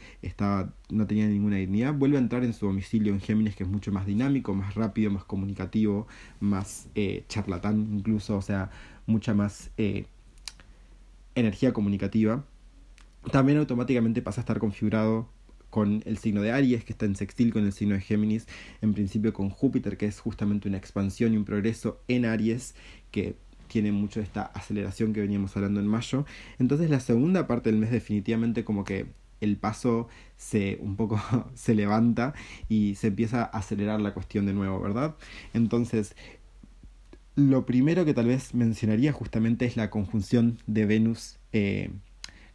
no 0.89 1.05
tenía 1.05 1.27
ninguna 1.27 1.57
dignidad, 1.57 1.93
vuelve 1.93 2.17
a 2.17 2.21
entrar 2.21 2.43
en 2.43 2.53
su 2.53 2.65
domicilio 2.65 3.13
en 3.13 3.19
Géminis 3.19 3.55
que 3.55 3.65
es 3.65 3.69
mucho 3.69 3.91
más 3.91 4.07
dinámico, 4.07 4.55
más 4.55 4.73
rápido, 4.73 5.11
más 5.11 5.25
comunicativo, 5.25 6.07
más 6.39 6.87
eh, 6.95 7.23
charlatán 7.27 7.87
incluso, 7.93 8.35
o 8.35 8.41
sea, 8.41 8.71
mucha 9.05 9.35
más 9.35 9.69
energía 11.35 11.71
comunicativa. 11.71 12.43
También 13.31 13.59
automáticamente 13.59 14.23
pasa 14.23 14.41
a 14.41 14.43
estar 14.43 14.57
configurado 14.57 15.27
con 15.75 16.01
el 16.05 16.17
signo 16.17 16.41
de 16.41 16.53
Aries, 16.53 16.85
que 16.85 16.93
está 16.93 17.05
en 17.05 17.17
sextil 17.17 17.51
con 17.51 17.65
el 17.65 17.73
signo 17.73 17.95
de 17.95 17.99
Géminis, 17.99 18.47
en 18.81 18.93
principio 18.93 19.33
con 19.33 19.49
Júpiter, 19.49 19.97
que 19.97 20.05
es 20.05 20.21
justamente 20.21 20.69
una 20.69 20.77
expansión 20.77 21.33
y 21.33 21.37
un 21.37 21.43
progreso 21.43 21.99
en 22.07 22.23
Aries, 22.23 22.75
que 23.11 23.35
tiene 23.67 23.91
mucho 23.91 24.21
de 24.21 24.23
esta 24.23 24.43
aceleración 24.43 25.11
que 25.11 25.19
veníamos 25.19 25.53
hablando 25.57 25.81
en 25.81 25.87
mayo. 25.87 26.25
Entonces 26.59 26.89
la 26.89 27.01
segunda 27.01 27.45
parte 27.45 27.69
del 27.69 27.81
mes 27.81 27.91
definitivamente 27.91 28.63
como 28.63 28.85
que 28.85 29.07
el 29.41 29.57
paso 29.57 30.07
se 30.37 30.77
un 30.79 30.95
poco 30.95 31.21
se 31.55 31.75
levanta 31.75 32.33
y 32.69 32.95
se 32.95 33.07
empieza 33.07 33.41
a 33.41 33.57
acelerar 33.57 33.99
la 33.99 34.13
cuestión 34.13 34.45
de 34.45 34.53
nuevo, 34.53 34.79
¿verdad? 34.79 35.17
Entonces, 35.53 36.15
lo 37.35 37.65
primero 37.65 38.05
que 38.05 38.13
tal 38.13 38.27
vez 38.27 38.53
mencionaría 38.53 39.11
justamente 39.11 39.65
es 39.65 39.75
la 39.75 39.89
conjunción 39.89 40.57
de 40.67 40.85
Venus 40.85 41.37
eh, 41.51 41.89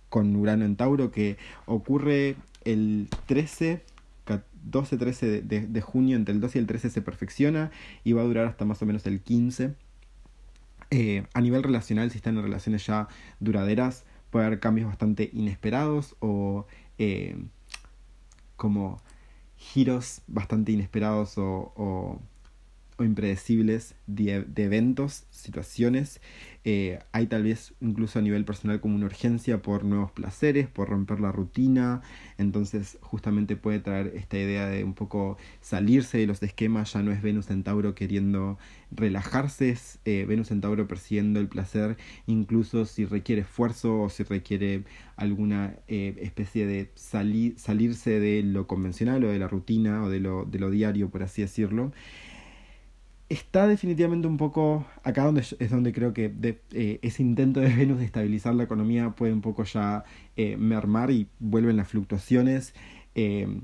con 0.09 0.35
Urano 0.37 0.65
en 0.65 0.77
Tauro 0.77 1.11
que 1.11 1.37
ocurre 1.67 2.37
el 2.65 3.09
13, 3.27 3.83
12-13 4.71 5.43
de, 5.43 5.67
de, 5.67 5.81
junio, 5.81 6.17
entre 6.17 6.35
el 6.35 6.41
12 6.41 6.59
y 6.59 6.61
el 6.61 6.67
13 6.67 6.91
se 6.91 7.03
perfecciona 7.03 7.71
y 8.05 8.13
va 8.13 8.23
a 8.23 8.25
durar 8.25 8.47
hasta 8.47 8.65
más 8.65 8.83
o 8.83 8.87
menos 8.87 9.07
el 9.07 9.21
15. 9.21 9.75
Eh, 10.91 11.25
a 11.35 11.41
nivel 11.41 11.63
relacional, 11.63 12.11
si 12.11 12.19
están 12.19 12.37
en 12.37 12.43
relaciones 12.43 12.87
ya 12.87 13.09
duraderas, 13.39 14.05
puede 14.31 14.47
haber 14.47 14.61
cambios 14.61 14.89
bastante 14.89 15.31
inesperados 15.33 16.17
o 16.21 16.67
eh, 16.99 17.37
como 18.57 19.01
giros 19.57 20.23
bastante 20.27 20.73
inesperados 20.73 21.35
o 21.37 22.21
impredecibles 23.05 23.95
de, 24.07 24.47
eventos, 24.57 25.25
situaciones. 25.31 26.21
Eh, 26.65 26.99
hay 27.13 27.27
tal 27.27 27.45
vez 27.45 27.73
incluso 27.81 28.19
a 28.19 28.23
nivel 28.23 28.45
personal 28.45 28.81
como 28.81 28.95
una 28.95 29.07
urgencia 29.07 29.63
por 29.63 29.85
nuevos 29.85 30.13
placeres, 30.13 30.69
por 30.69 30.89
romper 30.89 31.21
la 31.21 31.33
rutina. 31.33 32.03
Entonces 32.39 32.99
justamente 33.01 33.57
puede 33.57 33.81
traer 33.81 34.13
esta 34.15 34.39
idea 34.39 34.67
de 34.67 34.85
un 34.85 34.95
poco 34.95 35.39
salirse 35.61 36.19
de 36.19 36.27
los 36.27 36.43
esquemas. 36.43 36.93
Ya 36.93 37.03
no 37.03 37.13
es 37.13 37.23
Venus 37.23 37.51
en 37.51 37.63
Tauro 37.63 37.95
queriendo 37.95 38.59
relajarse, 38.91 39.71
es 39.71 40.01
eh, 40.05 40.25
Venus 40.29 40.51
en 40.51 40.61
Tauro 40.61 40.89
persiguiendo 40.89 41.41
el 41.41 41.49
placer, 41.49 41.97
incluso 42.27 42.85
si 42.85 43.05
requiere 43.05 43.43
esfuerzo 43.43 44.03
o 44.03 44.09
si 44.09 44.25
requiere 44.25 44.85
alguna 45.17 45.77
eh, 45.87 46.17
especie 46.21 46.67
de 46.67 46.91
salirse 46.95 48.21
de 48.21 48.43
lo 48.43 48.67
convencional 48.67 49.25
o 49.25 49.29
de 49.29 49.39
la 49.39 49.49
rutina 49.49 50.03
o 50.03 50.09
de 50.09 50.21
lo, 50.21 50.45
de 50.45 50.59
lo 50.59 50.71
diario, 50.71 51.09
por 51.11 51.23
así 51.23 51.43
decirlo 51.43 51.93
está 53.31 53.69
definitivamente 53.69 54.27
un 54.27 54.37
poco 54.37 54.85
acá 55.05 55.25
donde 55.25 55.41
es 55.41 55.71
donde 55.71 55.93
creo 55.93 56.13
que 56.13 56.35
eh, 56.73 56.99
ese 57.01 57.23
intento 57.23 57.61
de 57.61 57.69
Venus 57.75 57.99
de 58.01 58.05
estabilizar 58.05 58.55
la 58.55 58.65
economía 58.65 59.11
puede 59.11 59.33
un 59.33 59.41
poco 59.41 59.65
ya 59.65 60.05
eh, 60.37 60.57
mermar 60.57 61.11
y 61.13 61.29
vuelven 61.39 61.77
las 61.77 61.89
fluctuaciones. 61.89 62.75
Eh, 63.15 63.61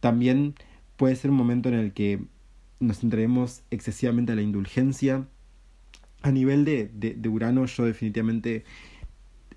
también 0.00 0.54
puede 0.96 1.16
ser 1.16 1.30
un 1.30 1.38
momento 1.38 1.70
en 1.70 1.76
el 1.76 1.92
que 1.92 2.20
nos 2.78 3.02
entreguemos 3.02 3.62
excesivamente 3.70 4.32
a 4.32 4.34
la 4.36 4.42
indulgencia. 4.42 5.26
A 6.22 6.30
nivel 6.30 6.64
de, 6.66 6.90
de, 6.92 7.14
de 7.14 7.28
Urano, 7.28 7.64
yo 7.64 7.84
definitivamente 7.84 8.64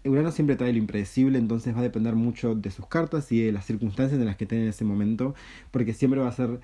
Urano 0.06 0.32
siempre 0.32 0.56
trae 0.56 0.72
lo 0.72 0.80
impredecible, 0.80 1.38
entonces 1.38 1.76
va 1.76 1.80
a 1.80 1.84
depender 1.84 2.16
mucho 2.16 2.56
de 2.56 2.72
sus 2.72 2.88
cartas 2.88 3.30
y 3.34 3.42
de 3.42 3.52
las 3.52 3.66
circunstancias 3.66 4.20
en 4.20 4.26
las 4.26 4.38
que 4.38 4.46
estén 4.46 4.62
en 4.62 4.70
ese 4.70 4.86
momento, 4.86 5.36
porque 5.72 5.94
siempre 5.94 6.22
va 6.22 6.30
a 6.30 6.32
ser 6.32 6.62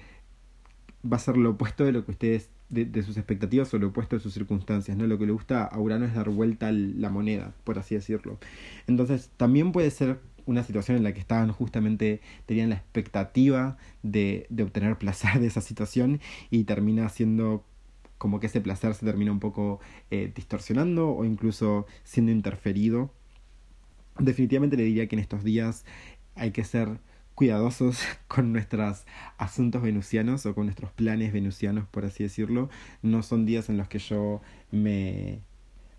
va 1.12 1.18
a 1.18 1.20
ser 1.20 1.38
lo 1.38 1.52
opuesto 1.52 1.84
de 1.84 1.91
lo 1.91 2.06
que 2.06 2.12
ustedes 2.12 2.50
de, 2.70 3.03
sus 3.03 3.18
expectativas 3.18 3.74
o 3.74 3.80
lo 3.80 3.88
opuesto 3.88 4.16
de 4.16 4.22
sus 4.22 4.34
circunstancias, 4.34 4.97
¿no? 4.97 5.07
Lo 5.07 5.18
que 5.18 5.26
le 5.26 5.32
gusta 5.32 5.63
a 5.63 5.80
Urano 5.80 6.05
es 6.05 6.13
dar 6.13 6.30
vuelta 6.30 6.72
la 6.72 7.09
moneda, 7.09 7.53
por 7.63 7.80
así 7.80 7.95
decirlo. 7.95 8.39
Entonces, 8.88 9.30
también 9.38 9.72
puede 9.72 9.91
ser 9.91 10.20
una 10.45 10.63
situación 10.63 10.97
en 10.97 11.03
la 11.03 11.13
que 11.13 11.20
estaban 11.20 11.51
justamente, 11.51 12.22
tenían 12.45 12.70
la 12.70 12.76
expectativa 12.76 13.78
de, 14.03 14.45
de 14.49 14.63
obtener 14.63 14.97
placer 14.99 15.39
de 15.39 15.47
esa 15.47 15.61
situación 15.61 16.20
y 16.49 16.63
termina 16.63 17.09
siendo 17.09 17.63
como 18.18 18.39
que 18.39 18.47
ese 18.47 18.61
placer 18.61 18.93
se 18.95 19.05
termina 19.05 19.32
un 19.32 19.39
poco 19.39 19.80
eh, 20.09 20.32
distorsionando 20.34 21.09
o 21.09 21.26
incluso 21.26 21.86
siendo 22.03 22.32
interferido. 22.32 23.11
Definitivamente 24.18 24.78
le 24.78 24.84
diría 24.84 25.07
que 25.07 25.16
en 25.16 25.20
estos 25.20 25.43
días 25.43 25.86
hay 26.36 26.51
que 26.51 26.63
ser 26.63 26.99
cuidadosos 27.36 28.00
con 28.28 28.52
nuestros 28.54 29.06
asuntos 29.38 29.82
venusianos 29.82 30.46
o 30.46 30.56
con 30.56 30.66
nuestros 30.66 30.92
planes 30.92 31.34
venusianos, 31.34 31.88
por 31.88 32.06
así 32.06 32.24
decirlo. 32.24 32.70
No 33.02 33.22
son 33.24 33.46
días 33.46 33.70
en 33.70 33.78
los 33.78 33.88
que 33.88 34.00
yo 34.00 34.42
me, 34.72 35.40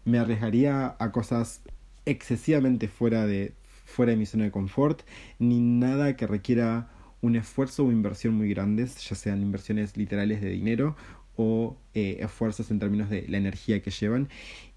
me 0.04 0.18
arriesgaría 0.18 0.96
a 0.98 1.12
cosas 1.12 1.62
excesivamente 2.06 2.88
fuera 2.88 3.26
de, 3.26 3.52
fuera 3.84 4.12
de 4.12 4.16
mi 4.16 4.26
zona 4.26 4.44
de 4.44 4.50
confort, 4.50 5.02
ni 5.38 5.60
nada 5.60 6.16
que 6.16 6.26
requiera 6.26 6.90
un 7.20 7.36
esfuerzo 7.36 7.84
o 7.84 7.92
inversión 7.92 8.34
muy 8.34 8.48
grandes, 8.48 8.96
ya 9.08 9.16
sean 9.16 9.42
inversiones 9.42 9.96
literales 9.96 10.40
de 10.40 10.50
dinero 10.50 10.96
o 11.36 11.76
eh, 11.94 12.18
esfuerzos 12.20 12.70
en 12.70 12.78
términos 12.78 13.10
de 13.10 13.26
la 13.28 13.36
energía 13.36 13.82
que 13.82 13.90
llevan. 13.90 14.28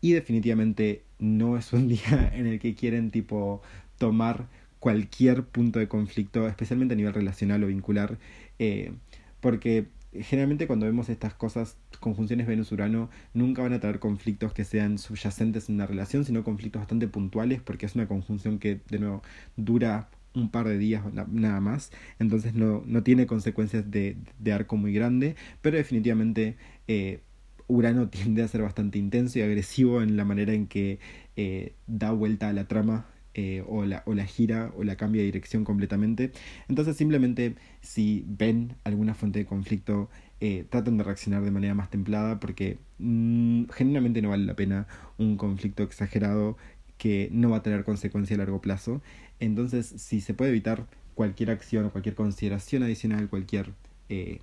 Y 0.02 0.14
definitivamente 0.14 1.04
no 1.20 1.58
es 1.58 1.72
un 1.74 1.88
día 1.90 2.32
en 2.34 2.48
el 2.48 2.60
que 2.60 2.76
quieren 2.76 3.12
tipo 3.12 3.62
tomar 3.98 4.48
cualquier 4.80 5.44
punto 5.46 5.80
de 5.80 5.88
conflicto, 5.88 6.48
especialmente 6.48 6.94
a 6.94 6.98
nivel 6.98 7.14
relacional 7.14 7.64
o 7.64 7.68
vincular, 7.68 8.18
eh, 8.60 8.94
porque 9.42 9.88
generalmente 10.14 10.68
cuando 10.68 10.86
vemos 10.86 11.10
estas 11.10 11.34
cosas, 11.34 11.78
conjunciones 12.00 12.48
Venus-Urano, 12.48 13.10
nunca 13.34 13.62
van 13.62 13.74
a 13.74 13.80
traer 13.80 14.00
conflictos 14.00 14.54
que 14.54 14.64
sean 14.64 14.98
subyacentes 14.98 15.70
en 15.70 15.76
una 15.76 15.86
relación, 15.86 16.26
sino 16.26 16.44
conflictos 16.44 16.82
bastante 16.82 17.08
puntuales, 17.08 17.62
porque 17.62 17.86
es 17.86 17.96
una 17.96 18.08
conjunción 18.08 18.60
que, 18.60 18.82
de 18.90 19.00
nuevo, 19.00 19.22
dura 19.56 20.10
un 20.34 20.50
par 20.50 20.68
de 20.68 20.78
días 20.78 21.04
nada 21.14 21.60
más, 21.60 21.92
entonces 22.20 22.54
no, 22.54 22.84
no 22.86 23.04
tiene 23.04 23.26
consecuencias 23.26 23.90
de, 23.90 24.18
de, 24.40 24.54
arco 24.54 24.78
muy 24.78 24.94
grande, 24.94 25.36
pero 25.62 25.78
definitivamente 25.78 26.56
eh, 26.88 27.22
Urano 27.68 28.10
tiende 28.10 28.44
a 28.44 28.48
ser 28.48 28.62
bastante 28.62 28.98
intenso 29.00 29.40
y 29.40 29.42
agresivo 29.42 30.02
en 30.02 30.18
la 30.18 30.26
manera 30.26 30.54
en 30.54 30.68
que 30.68 31.00
eh, 31.36 31.74
da 31.88 32.12
vuelta 32.12 32.50
a 32.50 32.54
la 32.54 32.68
trama 32.68 33.08
eh, 33.42 33.64
o, 33.70 33.86
la, 33.86 34.04
o 34.06 34.14
la 34.14 34.26
gira 34.26 34.70
o 34.76 34.84
la 34.84 34.98
cambia 34.98 35.22
de 35.22 35.28
dirección 35.28 35.64
completamente. 35.64 36.34
Entonces 36.68 36.98
simplemente 36.98 37.56
si 37.80 38.26
ven 38.28 38.76
alguna 38.84 39.14
fuente 39.14 39.40
de 39.40 39.46
conflicto, 39.46 40.10
eh, 40.42 40.66
traten 40.70 40.98
de 40.98 41.06
reaccionar 41.06 41.42
de 41.44 41.52
manera 41.52 41.74
más 41.74 41.90
templada 41.90 42.42
porque 42.42 42.80
mm, 42.98 43.70
genuinamente 43.72 44.22
no 44.22 44.30
vale 44.30 44.46
la 44.46 44.58
pena 44.58 44.88
un 45.18 45.38
conflicto 45.38 45.84
exagerado 45.84 46.58
que 46.98 47.30
no 47.32 47.50
va 47.50 47.58
a 47.58 47.64
tener 47.64 47.86
consecuencia 47.86 48.36
a 48.36 48.40
largo 48.40 48.60
plazo. 48.60 49.02
Entonces, 49.40 49.86
si 49.88 50.20
se 50.20 50.34
puede 50.34 50.52
evitar 50.52 50.86
cualquier 51.16 51.52
acción 51.52 51.86
o 51.86 51.92
cualquier 51.92 52.16
consideración 52.16 52.84
adicional, 52.84 53.30
cualquier 53.30 53.72
eh, 54.10 54.40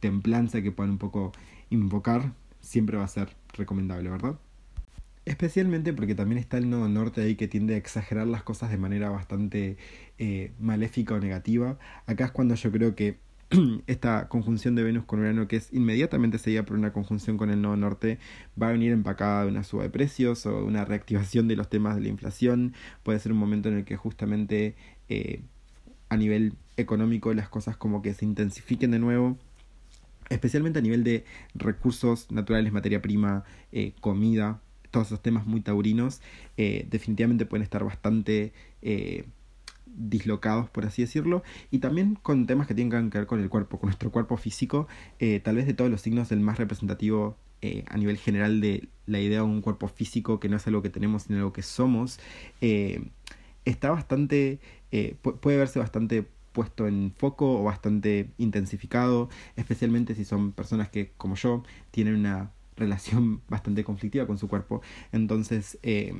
templanza 0.00 0.60
que 0.60 0.72
puedan 0.72 0.90
un 0.92 0.98
poco 0.98 1.30
invocar, 1.70 2.32
siempre 2.60 2.96
va 2.96 3.04
a 3.04 3.08
ser 3.08 3.28
recomendable, 3.52 4.10
¿verdad? 4.10 4.40
Especialmente 5.24 5.94
porque 5.94 6.14
también 6.14 6.38
está 6.38 6.58
el 6.58 6.68
nodo 6.68 6.88
norte 6.88 7.22
ahí 7.22 7.34
que 7.34 7.48
tiende 7.48 7.74
a 7.74 7.78
exagerar 7.78 8.26
las 8.26 8.42
cosas 8.42 8.70
de 8.70 8.76
manera 8.76 9.08
bastante 9.08 9.78
eh, 10.18 10.52
maléfica 10.58 11.14
o 11.14 11.18
negativa. 11.18 11.78
Acá 12.06 12.26
es 12.26 12.30
cuando 12.30 12.54
yo 12.54 12.70
creo 12.70 12.94
que 12.94 13.16
esta 13.86 14.28
conjunción 14.28 14.74
de 14.74 14.82
Venus 14.82 15.04
con 15.04 15.20
Urano, 15.20 15.48
que 15.48 15.56
es 15.56 15.72
inmediatamente 15.72 16.38
seguida 16.38 16.64
por 16.64 16.76
una 16.76 16.92
conjunción 16.92 17.38
con 17.38 17.50
el 17.50 17.62
nodo 17.62 17.76
norte, 17.76 18.18
va 18.60 18.68
a 18.68 18.72
venir 18.72 18.92
empacada 18.92 19.44
de 19.44 19.48
una 19.48 19.64
suba 19.64 19.84
de 19.84 19.90
precios 19.90 20.44
o 20.44 20.64
una 20.64 20.84
reactivación 20.84 21.48
de 21.48 21.56
los 21.56 21.70
temas 21.70 21.96
de 21.96 22.02
la 22.02 22.08
inflación. 22.08 22.74
Puede 23.02 23.18
ser 23.18 23.32
un 23.32 23.38
momento 23.38 23.70
en 23.70 23.78
el 23.78 23.84
que 23.84 23.96
justamente 23.96 24.76
eh, 25.08 25.40
a 26.10 26.18
nivel 26.18 26.54
económico 26.76 27.32
las 27.32 27.48
cosas 27.48 27.78
como 27.78 28.02
que 28.02 28.12
se 28.12 28.26
intensifiquen 28.26 28.90
de 28.90 28.98
nuevo 28.98 29.38
especialmente 30.30 30.78
a 30.78 30.82
nivel 30.82 31.04
de 31.04 31.24
recursos 31.54 32.30
naturales, 32.30 32.72
materia 32.72 33.02
prima, 33.02 33.44
eh, 33.72 33.92
comida, 34.00 34.60
todos 34.94 35.08
esos 35.08 35.20
temas 35.20 35.44
muy 35.44 35.60
taurinos, 35.60 36.20
eh, 36.56 36.86
definitivamente 36.88 37.46
pueden 37.46 37.64
estar 37.64 37.82
bastante 37.82 38.52
eh, 38.80 39.24
dislocados, 39.86 40.70
por 40.70 40.86
así 40.86 41.02
decirlo, 41.02 41.42
y 41.72 41.80
también 41.80 42.14
con 42.14 42.46
temas 42.46 42.68
que 42.68 42.76
tienen 42.76 43.10
que 43.10 43.18
ver 43.18 43.26
con 43.26 43.40
el 43.40 43.48
cuerpo, 43.48 43.80
con 43.80 43.88
nuestro 43.88 44.12
cuerpo 44.12 44.36
físico, 44.36 44.86
eh, 45.18 45.40
tal 45.40 45.56
vez 45.56 45.66
de 45.66 45.74
todos 45.74 45.90
los 45.90 46.00
signos 46.00 46.30
el 46.30 46.38
más 46.38 46.58
representativo 46.58 47.36
a 47.88 47.96
nivel 47.96 48.18
general 48.18 48.60
de 48.60 48.90
la 49.06 49.20
idea 49.20 49.38
de 49.38 49.44
un 49.46 49.62
cuerpo 49.62 49.88
físico, 49.88 50.38
que 50.38 50.50
no 50.50 50.58
es 50.58 50.66
algo 50.66 50.82
que 50.82 50.90
tenemos, 50.90 51.22
sino 51.22 51.38
algo 51.38 51.54
que 51.54 51.62
somos, 51.62 52.20
está 53.64 53.90
bastante, 53.90 54.60
puede 55.40 55.56
verse 55.56 55.78
bastante 55.78 56.26
puesto 56.52 56.86
en 56.86 57.14
foco 57.16 57.60
o 57.60 57.64
bastante 57.64 58.28
intensificado, 58.36 59.30
especialmente 59.56 60.14
si 60.14 60.26
son 60.26 60.52
personas 60.52 60.90
que, 60.90 61.12
como 61.16 61.36
yo, 61.36 61.62
tienen 61.90 62.16
una 62.16 62.50
relación 62.76 63.42
bastante 63.48 63.84
conflictiva 63.84 64.26
con 64.26 64.38
su 64.38 64.48
cuerpo. 64.48 64.82
Entonces, 65.12 65.78
eh, 65.82 66.14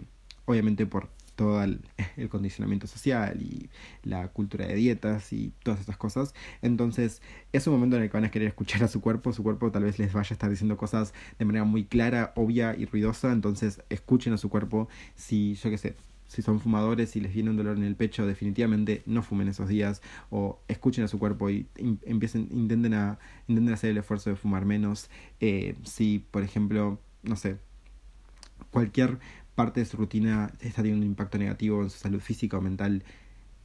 obviamente 0.47 0.87
por 0.87 1.09
todo 1.37 1.63
el, 1.65 1.81
condicionamiento 2.29 2.87
social 2.87 3.41
y 3.43 3.71
la 4.03 4.29
cultura 4.29 4.67
de 4.67 4.75
dietas 4.75 5.33
y 5.33 5.53
todas 5.63 5.81
estas 5.81 5.97
cosas. 5.97 6.35
Entonces 6.63 7.23
es 7.53 7.67
un 7.67 7.75
momento 7.75 7.97
en 7.97 8.05
el 8.05 8.11
que 8.11 8.17
van 8.17 8.25
a 8.25 8.31
querer 8.31 8.49
escuchar 8.49 8.85
a 8.85 8.89
su 8.89 9.01
cuerpo, 9.01 9.33
su 9.33 9.43
cuerpo 9.43 9.71
tal 9.71 9.85
vez 9.85 9.99
les 9.99 10.13
vaya 10.13 10.29
a 10.31 10.35
estar 10.35 10.51
diciendo 10.51 10.77
cosas 10.77 11.13
de 11.39 11.45
manera 11.45 11.65
muy 11.65 11.85
clara, 11.85 12.33
obvia 12.37 12.75
y 12.77 12.87
ruidosa, 12.87 13.33
entonces 13.33 13.83
escuchen 13.89 14.33
a 14.33 14.39
su 14.39 14.49
cuerpo 14.49 14.89
si 15.15 15.55
yo 15.55 15.71
qué 15.71 15.79
sé, 15.79 15.97
si 16.27 16.43
son 16.43 16.61
fumadores 16.61 17.17
y 17.17 17.21
les 17.21 17.33
viene 17.33 17.51
un 17.51 17.57
dolor 17.57 17.77
en 17.77 17.85
el 17.85 17.97
pecho, 17.97 18.27
definitivamente 18.27 19.03
no 19.07 19.23
fumen 19.23 19.49
esos 19.49 19.69
días 19.69 20.03
o 20.31 20.61
escuchen 20.69 21.05
a 21.05 21.09
su 21.09 21.19
cuerpo 21.19 21.51
y 21.51 21.67
empiecen, 21.77 22.49
intenten, 22.51 22.95
a, 22.95 23.19
intenten 23.47 23.75
hacer 23.75 23.91
el 23.91 23.99
esfuerzo 23.99 24.31
de 24.31 24.37
fumar 24.37 24.65
menos. 24.65 25.09
Eh, 25.41 25.77
si, 25.85 26.25
por 26.31 26.43
ejemplo, 26.43 26.99
no 27.23 27.37
sé, 27.37 27.59
cualquier 28.71 29.19
parte 29.55 29.81
de 29.81 29.87
su 29.87 29.97
rutina 29.97 30.53
está 30.61 30.83
teniendo 30.83 31.05
un 31.05 31.11
impacto 31.11 31.39
negativo 31.39 31.83
en 31.83 31.91
su 31.91 31.99
salud 31.99 32.21
física 32.21 32.59
o 32.59 32.61
mental, 32.61 33.05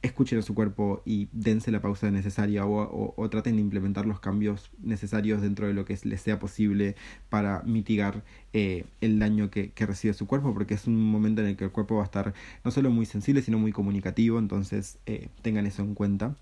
escuchen 0.02 0.38
a 0.38 0.42
su 0.42 0.54
cuerpo 0.54 1.02
y 1.04 1.28
dense 1.32 1.70
la 1.70 1.82
pausa 1.82 2.10
necesaria 2.10 2.64
o, 2.64 3.14
o, 3.16 3.30
traten 3.30 3.56
de 3.56 3.60
implementar 3.60 4.06
los 4.06 4.20
cambios 4.20 4.70
necesarios 4.82 5.42
dentro 5.42 5.66
de 5.66 5.74
lo 5.74 5.84
que 5.84 5.98
les 6.04 6.20
sea 6.20 6.38
posible 6.38 6.96
para 7.28 7.62
mitigar 7.62 8.22
eh, 8.52 8.84
el 9.00 9.18
daño 9.18 9.50
que, 9.50 9.72
que, 9.72 9.86
recibe 9.86 10.14
su 10.14 10.26
cuerpo, 10.26 10.54
porque 10.54 10.74
es 10.74 10.86
un 10.86 10.96
momento 10.96 11.42
en 11.42 11.48
el 11.48 11.56
que 11.56 11.64
el 11.64 11.70
cuerpo 11.70 11.96
va 11.96 12.02
a 12.02 12.04
estar 12.04 12.34
no 12.64 12.70
solo 12.70 12.90
muy 12.90 13.04
sensible, 13.04 13.42
sino 13.42 13.58
muy 13.58 13.72
comunicativo, 13.72 14.38
entonces 14.38 14.98
eh, 15.06 15.28
tengan 15.42 15.66
eso 15.66 15.82
en 15.82 15.94
cuenta. 15.94 16.34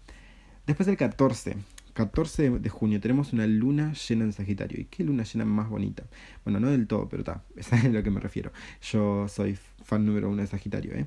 Después 0.66 0.86
del 0.86 0.96
14, 0.96 1.56
14 1.94 2.50
de 2.50 2.68
junio 2.68 3.00
tenemos 3.00 3.32
una 3.32 3.46
luna 3.46 3.92
llena 3.94 4.24
en 4.24 4.32
Sagitario. 4.32 4.80
¿Y 4.80 4.84
qué 4.84 5.02
luna 5.02 5.24
llena 5.24 5.44
más 5.44 5.68
bonita? 5.68 6.04
Bueno, 6.44 6.60
no 6.60 6.70
del 6.70 6.86
todo, 6.86 7.08
pero 7.08 7.22
está, 7.22 7.42
es 7.56 7.72
a 7.72 7.88
lo 7.88 8.02
que 8.02 8.10
me 8.10 8.20
refiero. 8.20 8.52
Yo 8.82 9.26
soy 9.28 9.58
fan 9.82 10.06
número 10.06 10.30
uno 10.30 10.42
de 10.42 10.46
Sagitario. 10.46 10.94
¿eh? 10.94 11.06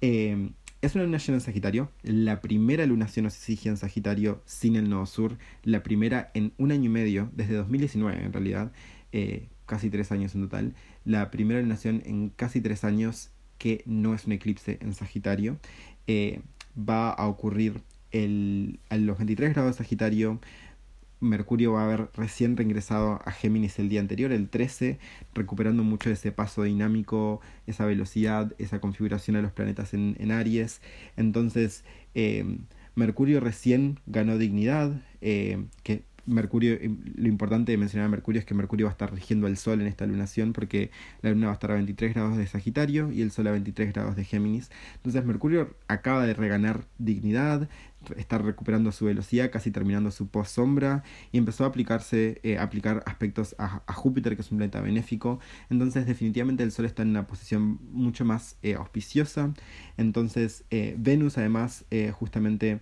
eh 0.00 0.50
es 0.86 0.94
una 0.94 1.04
luna 1.04 1.18
llena 1.18 1.36
en 1.36 1.40
Sagitario, 1.40 1.90
la 2.02 2.40
primera 2.40 2.86
lunación 2.86 3.26
osigia 3.26 3.70
en 3.70 3.76
Sagitario 3.76 4.42
sin 4.44 4.76
el 4.76 4.88
nodo 4.88 5.06
sur, 5.06 5.38
la 5.62 5.82
primera 5.82 6.30
en 6.34 6.52
un 6.58 6.72
año 6.72 6.86
y 6.86 6.88
medio, 6.88 7.30
desde 7.34 7.54
2019 7.54 8.24
en 8.24 8.32
realidad, 8.32 8.72
eh, 9.12 9.48
casi 9.66 9.90
tres 9.90 10.12
años 10.12 10.34
en 10.34 10.42
total, 10.42 10.74
la 11.04 11.30
primera 11.30 11.60
lunación 11.60 12.02
en 12.04 12.30
casi 12.30 12.60
tres 12.60 12.84
años 12.84 13.30
que 13.58 13.82
no 13.86 14.14
es 14.14 14.26
un 14.26 14.32
eclipse 14.32 14.78
en 14.80 14.94
Sagitario, 14.94 15.58
eh, 16.06 16.40
va 16.76 17.10
a 17.10 17.26
ocurrir 17.28 17.80
el, 18.10 18.78
a 18.90 18.96
los 18.96 19.18
23 19.18 19.54
grados 19.54 19.72
de 19.72 19.78
Sagitario 19.84 20.40
Mercurio 21.24 21.72
va 21.72 21.82
a 21.82 21.84
haber 21.84 22.08
recién 22.14 22.56
reingresado 22.56 23.20
a 23.24 23.32
Géminis 23.32 23.78
el 23.78 23.88
día 23.88 24.00
anterior, 24.00 24.32
el 24.32 24.48
13, 24.48 24.98
recuperando 25.34 25.82
mucho 25.82 26.10
ese 26.10 26.32
paso 26.32 26.62
dinámico, 26.62 27.40
esa 27.66 27.86
velocidad, 27.86 28.52
esa 28.58 28.80
configuración 28.80 29.36
de 29.36 29.42
los 29.42 29.52
planetas 29.52 29.94
en, 29.94 30.30
Aries. 30.30 30.80
Entonces, 31.16 31.84
eh, 32.14 32.58
Mercurio 32.94 33.40
recién 33.40 33.98
ganó 34.06 34.38
dignidad, 34.38 35.02
eh, 35.20 35.64
que 35.82 36.04
Mercurio, 36.26 36.72
eh, 36.74 36.90
lo 37.16 37.28
importante 37.28 37.72
de 37.72 37.78
mencionar 37.78 38.06
a 38.06 38.10
Mercurio 38.10 38.40
es 38.40 38.46
que 38.46 38.54
Mercurio 38.54 38.86
va 38.86 38.90
a 38.90 38.94
estar 38.94 39.12
rigiendo 39.12 39.46
al 39.46 39.56
Sol 39.56 39.80
en 39.80 39.86
esta 39.86 40.06
lunación 40.06 40.52
porque 40.52 40.90
la 41.20 41.30
Luna 41.30 41.46
va 41.46 41.52
a 41.52 41.54
estar 41.54 41.70
a 41.70 41.74
23 41.74 42.14
grados 42.14 42.36
de 42.36 42.46
Sagitario 42.46 43.12
y 43.12 43.20
el 43.22 43.30
Sol 43.30 43.46
a 43.48 43.50
23 43.50 43.92
grados 43.92 44.16
de 44.16 44.24
Géminis. 44.24 44.70
Entonces 44.96 45.24
Mercurio 45.24 45.76
acaba 45.86 46.24
de 46.26 46.34
reganar 46.34 46.86
dignidad, 46.98 47.68
está 48.16 48.38
recuperando 48.38 48.92
su 48.92 49.06
velocidad, 49.06 49.50
casi 49.50 49.70
terminando 49.70 50.10
su 50.10 50.28
post 50.28 50.52
sombra 50.54 51.02
y 51.32 51.38
empezó 51.38 51.64
a 51.64 51.68
aplicarse, 51.68 52.40
eh, 52.42 52.58
aplicar 52.58 53.02
aspectos 53.06 53.54
a, 53.58 53.82
Júpiter, 53.92 54.36
que 54.36 54.42
es 54.42 54.50
un 54.50 54.58
planeta 54.58 54.80
benéfico. 54.80 55.40
Entonces 55.70 56.06
definitivamente 56.06 56.62
el 56.62 56.72
Sol 56.72 56.84
está 56.86 57.02
en 57.02 57.10
una 57.10 57.26
posición 57.26 57.78
mucho 57.92 58.24
más 58.24 58.56
eh, 58.62 58.74
auspiciosa. 58.74 59.52
Entonces 59.96 60.64
Venus 60.96 61.38
además 61.38 61.84
justamente 62.12 62.80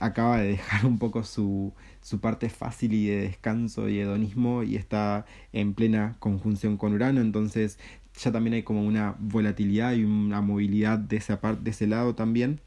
acaba 0.00 0.38
de 0.38 0.48
dejar 0.48 0.86
un 0.86 0.98
poco 0.98 1.24
su, 1.24 1.72
su 2.00 2.20
parte 2.20 2.48
fácil 2.48 2.92
y 2.92 3.06
de 3.06 3.22
descanso 3.22 3.88
y 3.88 3.98
hedonismo 3.98 4.62
y 4.62 4.76
está 4.76 5.26
en 5.52 5.74
plena 5.74 6.16
conjunción 6.18 6.76
con 6.76 6.92
Urano, 6.92 7.20
entonces 7.20 7.78
ya 8.16 8.30
también 8.30 8.54
hay 8.54 8.62
como 8.62 8.84
una 8.84 9.16
volatilidad 9.18 9.94
y 9.94 10.04
una 10.04 10.40
movilidad 10.40 10.98
de 10.98 11.16
esa 11.16 11.40
parte, 11.40 11.62
de 11.64 11.70
ese 11.70 11.86
lado 11.86 12.14
también. 12.14 12.60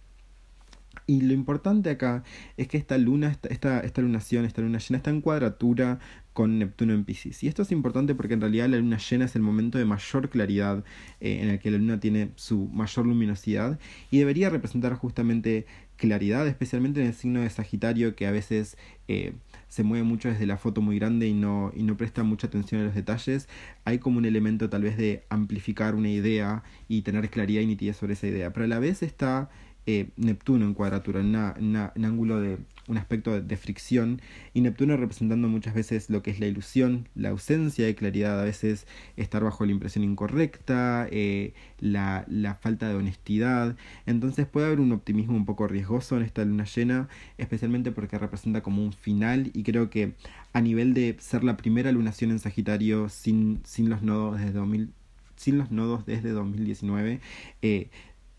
Y 1.05 1.21
lo 1.21 1.33
importante 1.33 1.89
acá 1.89 2.23
es 2.57 2.67
que 2.67 2.77
esta 2.77 2.97
luna, 2.97 3.29
esta, 3.29 3.49
esta, 3.49 3.79
esta, 3.81 4.01
lunación, 4.01 4.45
esta 4.45 4.61
luna 4.61 4.79
llena 4.79 4.97
está 4.97 5.09
en 5.09 5.21
cuadratura 5.21 5.99
con 6.33 6.59
Neptuno 6.59 6.93
en 6.93 7.03
Pisces. 7.03 7.43
Y 7.43 7.47
esto 7.47 7.61
es 7.61 7.71
importante 7.71 8.15
porque 8.15 8.33
en 8.33 8.41
realidad 8.41 8.67
la 8.69 8.77
luna 8.77 8.97
llena 8.97 9.25
es 9.25 9.35
el 9.35 9.41
momento 9.41 9.77
de 9.77 9.85
mayor 9.85 10.29
claridad 10.29 10.83
eh, 11.19 11.39
en 11.41 11.49
el 11.49 11.59
que 11.59 11.71
la 11.71 11.77
luna 11.77 11.99
tiene 11.99 12.31
su 12.35 12.67
mayor 12.67 13.05
luminosidad 13.05 13.79
y 14.11 14.19
debería 14.19 14.49
representar 14.49 14.93
justamente 14.93 15.65
claridad, 15.97 16.47
especialmente 16.47 17.01
en 17.01 17.07
el 17.07 17.13
signo 17.13 17.41
de 17.41 17.49
Sagitario 17.49 18.15
que 18.15 18.27
a 18.27 18.31
veces 18.31 18.77
eh, 19.07 19.33
se 19.67 19.83
mueve 19.83 20.03
mucho 20.03 20.29
desde 20.29 20.45
la 20.45 20.57
foto 20.57 20.81
muy 20.81 20.97
grande 20.97 21.27
y 21.27 21.33
no, 21.33 21.71
y 21.75 21.83
no 21.83 21.97
presta 21.97 22.23
mucha 22.23 22.47
atención 22.47 22.81
a 22.81 22.85
los 22.85 22.95
detalles, 22.95 23.49
hay 23.83 23.97
como 23.99 24.19
un 24.19 24.25
elemento 24.25 24.69
tal 24.69 24.83
vez 24.83 24.95
de 24.95 25.23
amplificar 25.29 25.95
una 25.95 26.09
idea 26.09 26.63
y 26.87 27.01
tener 27.01 27.29
claridad 27.29 27.61
y 27.61 27.65
nitidez 27.65 27.97
sobre 27.97 28.13
esa 28.13 28.27
idea. 28.27 28.53
Pero 28.53 28.65
a 28.65 28.69
la 28.69 28.79
vez 28.79 29.03
está 29.03 29.49
eh, 29.87 30.09
Neptuno 30.17 30.65
en 30.65 30.73
cuadratura, 30.73 31.21
en 31.21 31.35
un 31.35 32.05
ángulo 32.05 32.39
de 32.39 32.57
un 32.87 32.97
aspecto 32.97 33.39
de, 33.39 33.57
fricción 33.57 34.21
y 34.53 34.61
Neptuno 34.61 34.97
representando 34.97 35.47
muchas 35.47 35.73
veces 35.73 36.09
lo 36.09 36.23
que 36.23 36.31
es 36.31 36.39
la 36.39 36.47
ilusión, 36.47 37.07
la 37.15 37.29
ausencia 37.29 37.85
de 37.85 37.95
claridad, 37.95 38.39
a 38.39 38.43
veces 38.43 38.87
estar 39.17 39.43
bajo 39.43 39.65
la 39.65 39.71
impresión 39.71 40.03
incorrecta, 40.03 41.07
eh, 41.11 41.53
la, 41.79 42.25
falta 42.61 42.89
de 42.89 42.95
honestidad. 42.95 43.75
Entonces 44.05 44.45
puede 44.45 44.67
haber 44.67 44.79
un 44.79 44.91
optimismo 44.91 45.35
un 45.35 45.45
poco 45.45 45.67
riesgoso 45.67 46.17
en 46.17 46.23
esta 46.23 46.43
luna 46.45 46.65
llena, 46.65 47.09
especialmente 47.37 47.91
porque 47.91 48.17
representa 48.17 48.61
como 48.61 48.83
un 48.83 48.93
final 48.93 49.51
y 49.53 49.63
creo 49.63 49.89
que 49.89 50.13
a 50.53 50.61
nivel 50.61 50.93
de 50.93 51.15
ser 51.19 51.43
la 51.43 51.57
primera 51.57 51.91
lunación 51.91 52.31
en 52.31 52.39
Sagitario 52.39 53.09
sin, 53.09 53.61
los 53.77 54.01
nodos 54.01 54.39
desde 54.39 54.53
2000 54.53 54.91
sin 55.35 55.59
los 55.59 55.69
nodos 55.69 56.05
desde 56.07 56.31
2019, 56.31 57.21
eh, 57.61 57.89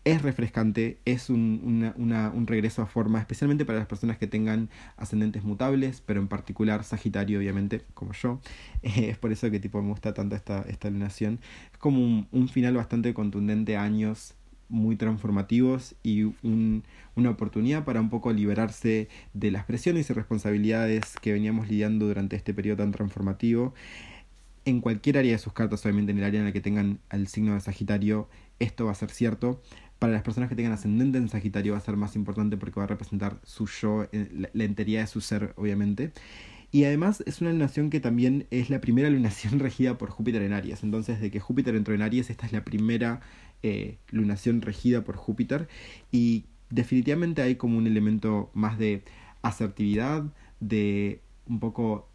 es 0.05 0.21
refrescante, 0.21 0.99
es 1.05 1.29
un, 1.29 1.93
un, 1.97 2.47
regreso 2.47 2.81
a 2.81 2.85
forma, 2.85 3.19
especialmente 3.19 3.65
para 3.65 3.79
las 3.79 3.87
personas 3.87 4.17
que 4.17 4.27
tengan 4.27 4.69
ascendentes 4.95 5.43
mutables, 5.43 6.01
pero 6.05 6.21
en 6.21 6.27
particular 6.27 6.83
Sagitario, 6.83 7.39
obviamente, 7.39 7.83
como 7.93 8.13
yo. 8.13 8.39
es 8.81 9.17
por 9.17 9.31
eso 9.31 9.51
que 9.51 9.59
tipo 9.59 9.81
me 9.81 9.89
gusta 9.89 10.13
tanto 10.13 10.35
esta, 10.35 10.61
esta 10.61 10.89
lunación. 10.89 11.39
Es 11.71 11.77
como 11.77 12.27
un, 12.31 12.49
final 12.49 12.75
bastante 12.75 13.13
contundente, 13.13 13.77
años 13.77 14.35
muy 14.69 14.95
transformativos 14.95 15.95
y 16.03 16.31
una 16.43 17.29
oportunidad 17.29 17.85
para 17.85 18.01
un 18.01 18.09
poco 18.09 18.31
liberarse 18.31 19.09
de 19.33 19.51
las 19.51 19.65
presiones 19.65 20.09
y 20.09 20.13
responsabilidades 20.13 21.15
que 21.19 21.33
veníamos 21.33 21.67
lidiando 21.67 22.07
durante 22.07 22.35
este 22.35 22.53
periodo 22.53 22.77
tan 22.77 22.91
transformativo. 22.91 23.73
En 24.65 24.81
cualquier 24.81 25.17
área 25.17 25.31
de 25.31 25.39
sus 25.39 25.53
cartas, 25.53 25.83
obviamente 25.85 26.11
en 26.11 26.19
el 26.19 26.23
área 26.23 26.39
en 26.39 26.45
la 26.45 26.51
que 26.51 26.61
tengan 26.61 26.99
al 27.09 27.27
signo 27.27 27.55
de 27.55 27.61
Sagitario, 27.61 28.29
esto 28.59 28.85
va 28.85 28.91
a 28.91 28.95
ser 28.95 29.09
cierto 29.09 29.61
para 29.99 30.13
las 30.13 30.23
personas 30.23 30.49
que 30.49 30.55
tengan 30.55 30.71
ascendente 30.71 31.17
en 31.17 31.27
Sagitario 31.27 31.73
va 31.73 31.77
a 31.77 31.81
ser 31.81 31.97
más 31.97 32.15
importante 32.15 32.57
porque 32.57 32.79
va 32.79 32.85
a 32.85 32.87
representar 32.87 33.39
su 33.43 33.67
yo, 33.67 34.07
eh, 34.11 34.49
la, 34.53 34.63
entería 34.63 35.01
de 35.01 35.07
su 35.07 35.21
ser, 35.21 35.53
obviamente. 35.57 36.13
Y 36.71 36.85
además 36.85 37.23
es 37.25 37.41
una 37.41 37.51
lunación 37.51 37.89
que 37.89 37.99
también 37.99 38.47
es 38.49 38.69
la 38.69 38.79
primera 38.81 39.09
lunación 39.11 39.59
regida 39.59 39.97
por 39.97 40.09
Júpiter 40.09 40.41
en 40.41 40.53
Aries. 40.53 40.83
Entonces, 40.83 41.19
de 41.19 41.29
que 41.31 41.39
Júpiter 41.39 41.75
entró 41.75 41.93
en 41.93 42.01
Aries, 42.01 42.29
esta 42.29 42.45
es 42.45 42.53
la 42.53 42.63
primera 42.63 43.21
eh, 43.61 43.97
lunación 44.11 44.61
regida 44.61 45.03
por 45.03 45.17
Júpiter. 45.17 45.67
Y 46.11 46.45
definitivamente 46.69 47.41
hay 47.41 47.55
como 47.55 47.77
un 47.77 47.85
elemento 47.85 48.49
más 48.53 48.79
de 48.79 49.03
asertividad, 49.41 50.23
de 50.59 51.21
un 51.47 51.59
poco 51.59 52.08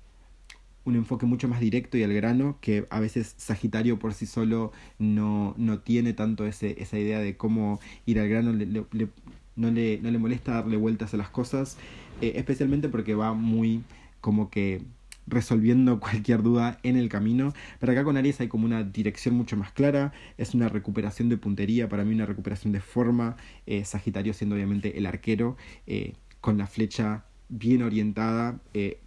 un 0.84 0.96
enfoque 0.96 1.26
mucho 1.26 1.48
más 1.48 1.60
directo 1.60 1.96
y 1.96 2.02
al 2.02 2.12
grano, 2.12 2.58
que 2.60 2.86
a 2.90 3.00
veces 3.00 3.34
Sagitario 3.38 3.98
por 3.98 4.14
sí 4.14 4.26
solo 4.26 4.72
no, 4.98 5.54
no 5.56 5.80
tiene 5.80 6.12
tanto 6.12 6.46
ese, 6.46 6.80
esa 6.80 6.98
idea 6.98 7.18
de 7.20 7.36
cómo 7.36 7.80
ir 8.06 8.20
al 8.20 8.28
grano, 8.28 8.52
le, 8.52 8.66
no, 8.66 9.70
le, 9.70 9.98
no 10.02 10.10
le 10.10 10.18
molesta 10.18 10.52
darle 10.52 10.76
vueltas 10.76 11.14
a 11.14 11.16
las 11.16 11.30
cosas, 11.30 11.78
eh, 12.20 12.32
especialmente 12.36 12.88
porque 12.88 13.14
va 13.14 13.34
muy 13.34 13.82
como 14.20 14.50
que 14.50 14.82
resolviendo 15.26 16.00
cualquier 16.00 16.42
duda 16.42 16.78
en 16.82 16.96
el 16.96 17.08
camino. 17.08 17.52
Pero 17.80 17.92
acá 17.92 18.04
con 18.04 18.16
Aries 18.16 18.40
hay 18.40 18.48
como 18.48 18.66
una 18.66 18.82
dirección 18.82 19.34
mucho 19.34 19.56
más 19.56 19.72
clara, 19.72 20.12
es 20.36 20.54
una 20.54 20.68
recuperación 20.68 21.28
de 21.28 21.36
puntería, 21.36 21.88
para 21.88 22.04
mí 22.04 22.14
una 22.14 22.26
recuperación 22.26 22.72
de 22.72 22.80
forma, 22.80 23.36
eh, 23.66 23.84
Sagitario 23.84 24.34
siendo 24.34 24.56
obviamente 24.56 24.98
el 24.98 25.06
arquero, 25.06 25.56
eh, 25.86 26.14
con 26.40 26.58
la 26.58 26.66
flecha 26.66 27.24
bien 27.48 27.82
orientada, 27.82 28.60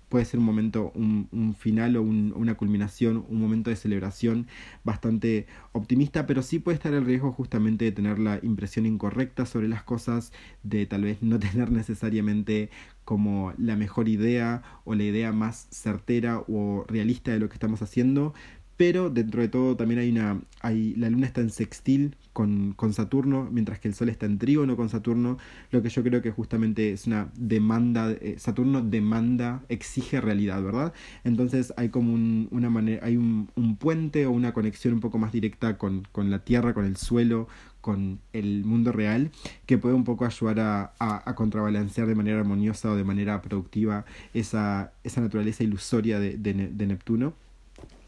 puede 0.09 0.25
ser 0.25 0.39
un 0.39 0.45
momento, 0.45 0.91
un, 0.95 1.27
un 1.31 1.55
final 1.55 1.97
o 1.97 2.01
un, 2.01 2.33
una 2.35 2.55
culminación, 2.55 3.25
un 3.29 3.39
momento 3.41 3.69
de 3.69 3.75
celebración 3.75 4.47
bastante 4.83 5.47
optimista, 5.73 6.25
pero 6.25 6.41
sí 6.41 6.59
puede 6.59 6.75
estar 6.75 6.93
el 6.93 7.05
riesgo 7.05 7.31
justamente 7.31 7.85
de 7.85 7.91
tener 7.91 8.19
la 8.19 8.39
impresión 8.41 8.85
incorrecta 8.85 9.45
sobre 9.45 9.67
las 9.67 9.83
cosas, 9.83 10.31
de 10.63 10.85
tal 10.85 11.03
vez 11.03 11.21
no 11.21 11.39
tener 11.39 11.71
necesariamente 11.71 12.69
como 13.03 13.53
la 13.57 13.77
mejor 13.77 14.09
idea 14.09 14.63
o 14.83 14.93
la 14.93 15.03
idea 15.03 15.31
más 15.31 15.67
certera 15.71 16.43
o 16.47 16.83
realista 16.89 17.31
de 17.31 17.39
lo 17.39 17.47
que 17.47 17.53
estamos 17.53 17.81
haciendo, 17.81 18.33
pero 18.77 19.09
dentro 19.09 19.41
de 19.41 19.47
todo 19.49 19.75
también 19.75 19.99
hay 19.99 20.11
una 20.11 20.39
hay 20.61 20.93
la 20.95 21.09
luna 21.09 21.25
está 21.25 21.41
en 21.41 21.49
sextil 21.49 22.15
con, 22.31 22.73
con, 22.73 22.93
Saturno 22.93 23.49
mientras 23.51 23.79
que 23.79 23.87
el 23.87 23.95
sol 23.95 24.09
está 24.09 24.27
en 24.27 24.37
trígono 24.37 24.77
con 24.77 24.89
Saturno 24.89 25.37
lo 25.71 25.81
que 25.81 25.89
yo 25.89 26.03
creo 26.03 26.21
que 26.21 26.31
justamente 26.31 26.91
es 26.91 27.07
una 27.07 27.29
demanda 27.35 28.11
eh, 28.11 28.35
Saturno 28.37 28.81
demanda 28.81 29.63
exige 29.69 30.21
realidad 30.21 30.61
verdad 30.63 30.93
entonces 31.23 31.73
hay 31.77 31.89
como 31.89 32.13
un, 32.13 32.47
una 32.51 32.69
manera 32.69 33.05
hay 33.05 33.17
un, 33.17 33.49
un, 33.55 33.75
puente 33.75 34.27
o 34.27 34.31
una 34.31 34.53
conexión 34.53 34.93
un 34.93 34.99
poco 34.99 35.17
más 35.17 35.31
directa 35.31 35.77
con, 35.77 36.07
con 36.11 36.29
la 36.29 36.39
tierra 36.39 36.73
con 36.73 36.85
el 36.85 36.97
suelo 36.97 37.47
con 37.81 38.19
el 38.33 38.63
mundo 38.65 38.91
real 38.91 39.31
que 39.65 39.77
puede 39.77 39.95
un 39.95 40.03
poco 40.03 40.25
ayudar 40.25 40.59
a, 40.59 40.93
a, 40.99 41.35
contrabalancear 41.35 42.07
de 42.07 42.15
manera 42.15 42.39
armoniosa 42.39 42.91
o 42.91 42.95
de 42.95 43.03
manera 43.03 43.41
productiva 43.41 44.05
esa, 44.33 44.91
esa 45.03 45.21
naturaleza 45.21 45.63
ilusoria 45.63 46.19
de, 46.19 46.37
de 46.37 46.87
Neptuno 46.87 47.33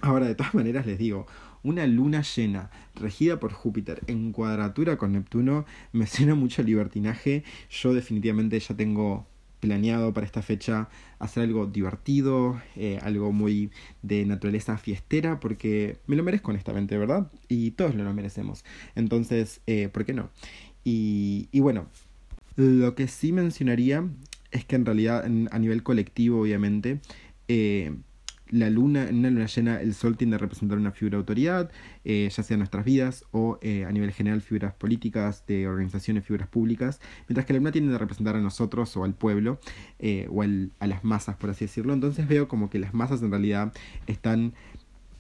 Ahora, 0.02 0.28
de 0.28 0.36
todas 0.36 0.54
maneras, 0.54 0.86
les 0.86 0.98
digo, 0.98 1.28
una 1.62 1.86
luna 1.86 2.22
llena 2.22 2.72
regida 2.96 3.40
por 3.40 3.52
Júpiter 3.52 4.02
en 4.08 4.32
cuadratura 4.32 4.98
con 4.98 5.12
Neptuno 5.12 5.66
me 5.92 6.08
suena 6.08 6.36
mucho 6.36 6.64
libertinaje. 6.64 7.44
Yo 7.70 7.94
definitivamente 7.94 8.60
ya 8.60 8.76
tengo 8.76 9.28
planeado 9.60 10.14
para 10.14 10.26
esta 10.26 10.42
fecha 10.42 10.88
hacer 11.20 11.44
algo 11.44 11.66
divertido, 11.66 12.62
eh, 12.78 12.98
algo 13.02 13.34
muy 13.34 13.72
de 14.02 14.26
naturaleza 14.26 14.78
fiestera, 14.78 15.42
porque 15.42 15.98
me 16.08 16.16
lo 16.16 16.24
merezco 16.24 16.52
honestamente, 16.52 16.98
¿verdad? 16.98 17.30
Y 17.50 17.72
todos 17.72 17.94
lo 17.94 18.14
merecemos. 18.14 18.64
Entonces, 18.96 19.60
eh, 19.68 19.90
¿por 19.90 20.06
qué 20.06 20.14
no? 20.14 20.30
Y, 20.86 21.50
y 21.52 21.60
bueno, 21.60 21.88
lo 22.56 22.96
que 22.96 23.10
sí 23.10 23.34
mencionaría 23.34 24.08
es 24.52 24.64
que 24.64 24.78
en 24.78 24.86
realidad 24.86 25.26
a 25.26 25.60
nivel 25.60 25.84
colectivo, 25.84 26.42
obviamente, 26.42 27.02
eh, 27.50 27.94
la 28.50 28.70
luna, 28.70 29.08
en 29.08 29.20
una 29.20 29.30
luna 29.30 29.46
llena, 29.46 29.82
el 29.82 29.94
sol 29.94 30.18
tiende 30.18 30.36
a 30.36 30.40
representar 30.40 30.78
una 30.78 30.92
figura 30.92 31.18
de 31.18 31.22
autoridad, 31.22 31.72
eh, 32.04 32.30
ya 32.32 32.44
sea 32.44 32.58
nuestras 32.58 32.86
vidas 32.86 33.26
o 33.32 33.60
eh, 33.62 33.86
a 33.86 33.92
nivel 33.92 34.12
general 34.12 34.42
figuras 34.42 34.74
políticas, 34.74 35.46
de 35.48 35.68
organizaciones, 35.68 36.26
figuras 36.26 36.48
públicas, 36.48 37.00
mientras 37.28 37.46
que 37.46 37.54
la 37.54 37.60
luna 37.60 37.72
tiende 37.72 37.94
a 37.94 37.98
representar 37.98 38.36
a 38.36 38.42
nosotros 38.42 38.96
o 38.98 39.04
al 39.04 39.14
pueblo 39.14 39.60
eh, 40.00 40.28
o 40.32 40.42
a 40.42 40.88
las 40.88 41.04
masas, 41.04 41.36
por 41.36 41.50
así 41.50 41.66
decirlo. 41.66 41.94
Entonces 41.94 42.28
veo 42.28 42.48
como 42.48 42.70
que 42.70 42.80
las 42.80 42.94
masas 42.94 43.22
en 43.22 43.32
realidad 43.32 43.74
están 44.08 44.54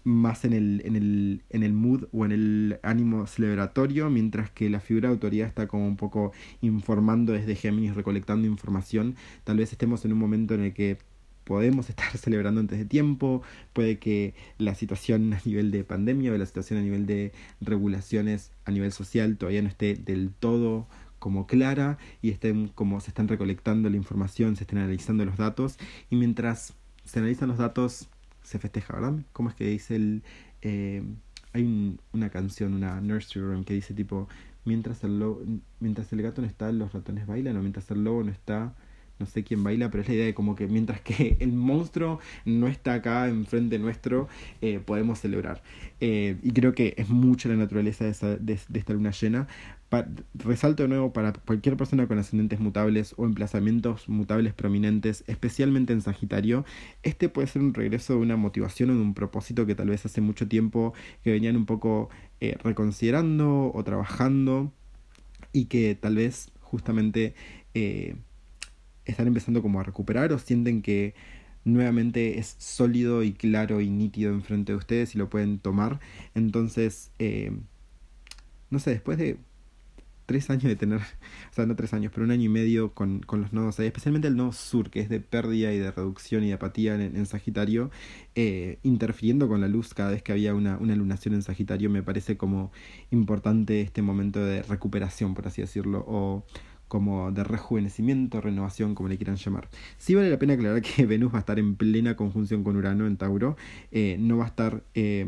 más 0.04 0.46
en 0.46 0.54
el, 0.54 0.82
en 0.86 0.96
el, 0.96 1.44
en 1.50 1.64
el 1.64 1.74
mood 1.74 2.06
o 2.12 2.26
en 2.26 2.32
el 2.32 2.80
ánimo 2.84 3.28
celebratorio, 3.28 4.10
mientras 4.10 4.50
que 4.50 4.70
la 4.70 4.80
figura 4.80 5.10
de 5.10 5.14
autoridad 5.14 5.48
está 5.48 5.68
como 5.68 5.88
un 5.88 5.98
poco 5.98 6.32
informando 6.62 7.34
desde 7.34 7.56
Géminis, 7.56 7.96
recolectando 7.96 8.48
información. 8.48 9.16
Tal 9.44 9.58
vez 9.58 9.72
estemos 9.72 10.06
en 10.06 10.14
un 10.14 10.20
momento 10.20 10.54
en 10.54 10.62
el 10.62 10.74
que 10.74 10.98
podemos 11.50 11.90
estar 11.90 12.16
celebrando 12.18 12.62
antes 12.62 12.78
de 12.78 12.86
tiempo, 12.86 13.42
puede 13.74 13.98
que 13.98 14.36
la 14.60 14.76
situación 14.76 15.34
a 15.34 15.42
nivel 15.44 15.72
de 15.72 15.84
pandemia 15.84 16.32
o 16.32 16.38
la 16.38 16.46
situación 16.46 16.78
a 16.78 16.84
nivel 16.84 17.08
de 17.08 17.32
regulaciones 17.60 18.52
a 18.66 18.72
nivel 18.72 18.92
social 18.92 19.36
todavía 19.36 19.64
no 19.64 19.68
esté 19.68 19.96
del 19.96 20.32
todo 20.32 20.88
como 21.18 21.48
clara 21.48 21.98
y 22.22 22.30
estén 22.30 22.68
como 22.68 23.02
se 23.02 23.10
están 23.10 23.28
recolectando 23.28 23.90
la 23.90 23.98
información, 23.98 24.56
se 24.58 24.64
estén 24.64 24.78
analizando 24.78 25.26
los 25.26 25.38
datos 25.38 25.80
y 26.12 26.18
mientras 26.18 26.76
se 27.04 27.18
analizan 27.18 27.50
los 27.50 27.58
datos 27.58 28.10
se 28.44 28.60
festeja, 28.60 28.94
¿verdad? 28.94 29.16
¿Cómo 29.34 29.50
es 29.50 29.56
que 29.56 29.66
dice 29.66 29.96
el... 29.96 30.22
Eh, 30.62 31.02
hay 31.52 31.98
una 32.14 32.30
canción, 32.30 32.76
una 32.76 33.02
nursery 33.02 33.44
rhyme 33.44 33.66
que 33.66 33.74
dice 33.74 33.96
tipo, 33.96 34.30
mientras 34.66 35.04
el, 35.04 35.20
mientras 35.80 36.14
el 36.14 36.22
gato 36.22 36.42
no 36.44 36.48
está, 36.48 36.72
los 36.72 36.94
ratones 36.94 37.26
bailan 37.26 37.58
o 37.58 37.62
mientras 37.62 37.90
el 37.90 38.04
lobo 38.04 38.24
no 38.24 38.32
está, 38.32 38.76
no 39.20 39.26
sé 39.26 39.44
quién 39.44 39.64
baila, 39.64 39.92
pero 39.92 40.02
es 40.02 40.08
la 40.08 40.16
idea 40.16 40.26
de 40.26 40.34
como 40.34 40.56
que 40.56 40.68
mientras 40.68 41.02
que 41.02 41.38
el 41.40 41.52
monstruo 41.52 42.20
no 42.46 42.68
está 42.68 42.96
acá 42.96 43.28
enfrente 43.28 43.78
nuestro, 43.78 44.28
eh, 44.62 44.80
podemos 44.84 45.20
celebrar. 45.20 45.62
Eh, 46.00 46.38
y 46.42 46.52
creo 46.52 46.74
que 46.74 46.94
es 46.98 47.10
mucho 47.10 47.50
la 47.50 47.56
naturaleza 47.56 48.06
de, 48.06 48.12
esa, 48.12 48.38
de, 48.38 48.54
esta 48.54 48.94
luna 48.94 49.12
llena. 49.12 49.48
resalto 50.34 50.84
de 50.84 50.90
nuevo 50.90 51.12
para 51.12 51.34
cualquier 51.34 51.76
persona 51.76 52.08
con 52.08 52.18
ascendentes 52.18 52.60
mutables 52.60 53.14
o 53.18 53.26
emplazamientos 53.26 54.08
mutables 54.08 54.54
prominentes, 54.54 55.24
especialmente 55.28 55.94
en 55.94 56.02
Sagitario, 56.02 56.64
este 57.04 57.28
puede 57.28 57.48
ser 57.48 57.62
un 57.62 57.74
regreso 57.74 58.14
de 58.14 58.20
una 58.20 58.38
motivación 58.38 58.92
o 58.92 58.96
de 58.96 59.02
un 59.02 59.14
propósito 59.14 59.66
que 59.66 59.76
tal 59.76 59.90
vez 59.90 60.06
hace 60.06 60.22
mucho 60.22 60.48
tiempo 60.48 60.94
que 61.24 61.32
venían 61.32 61.58
un 61.58 61.66
poco 61.66 62.10
eh, 62.40 62.58
reconsiderando 62.64 63.72
o 63.74 63.84
trabajando 63.84 64.72
y 65.52 65.66
que 65.66 65.96
tal 65.96 66.16
vez 66.16 66.52
justamente 66.62 67.34
están 69.10 69.28
empezando 69.28 69.62
como 69.62 69.80
a 69.80 69.84
recuperar 69.84 70.32
o 70.34 70.40
sienten 70.40 70.82
que 70.82 71.14
nuevamente 71.66 72.40
es 72.40 72.56
sólido 72.58 73.24
y 73.24 73.34
claro 73.34 73.82
y 73.82 73.90
nítido 73.90 74.32
enfrente 74.34 74.72
de 74.72 74.78
ustedes 74.78 75.16
y 75.16 75.18
lo 75.18 75.30
pueden 75.30 75.60
tomar. 75.60 76.00
Entonces, 76.36 77.12
eh, 77.20 77.52
no 78.70 78.80
sé, 78.80 78.92
después 78.92 79.18
de 79.18 79.38
tres 80.30 80.52
años 80.52 80.66
de 80.66 80.76
tener, 80.76 81.00
o 81.00 81.54
sea, 81.54 81.66
no 81.66 81.76
tres 81.76 81.92
años, 81.94 82.12
pero 82.14 82.24
un 82.24 82.30
año 82.30 82.44
y 82.44 82.50
medio 82.50 82.94
con, 82.94 83.22
con 83.22 83.42
los 83.42 83.52
nodos 83.52 83.80
especialmente 83.80 84.28
el 84.28 84.36
nodo 84.36 84.52
sur, 84.52 84.92
que 84.92 85.00
es 85.00 85.10
de 85.10 85.20
pérdida 85.20 85.74
y 85.74 85.80
de 85.80 85.92
reducción 85.92 86.44
y 86.44 86.50
de 86.50 86.54
apatía 86.54 86.94
en, 86.94 87.26
Sagitario, 87.26 87.90
eh, 88.36 88.78
interfiriendo 88.84 89.48
con 89.48 89.60
la 89.60 89.68
luz 89.68 89.96
cada 89.96 90.12
vez 90.12 90.22
que 90.22 90.32
había 90.32 90.54
una, 90.54 90.78
una 90.78 90.94
en 90.94 91.42
Sagitario, 91.42 91.90
me 91.90 92.04
parece 92.04 92.38
como 92.38 92.72
importante 93.10 93.82
este 93.82 94.04
momento 94.04 94.40
de 94.46 94.62
recuperación, 94.62 95.34
por 95.34 95.48
así 95.48 95.62
decirlo, 95.62 96.06
o 96.08 96.46
como 96.90 97.32
de 97.32 97.46
rejuvenecimiento, 97.46 98.42
renovación, 98.42 98.96
como 98.96 99.08
le 99.08 99.16
quieran 99.16 99.38
llamar. 99.38 99.70
Sí 99.98 100.16
vale 100.16 100.30
la 100.30 100.40
pena 100.40 100.56
aclarar 100.56 100.82
que 100.82 101.06
Venus 101.06 101.32
va 101.34 101.38
a 101.38 101.40
estar 101.40 101.60
en 101.60 101.76
plena 101.76 102.18
conjunción 102.18 102.66
con 102.66 102.76
Urano 102.76 103.08
en 103.08 103.16
Tauro, 103.16 103.56
eh, 103.92 104.18
no 104.20 104.38
va 104.38 104.46
a 104.46 104.48
estar 104.48 104.84
eh, 104.96 105.28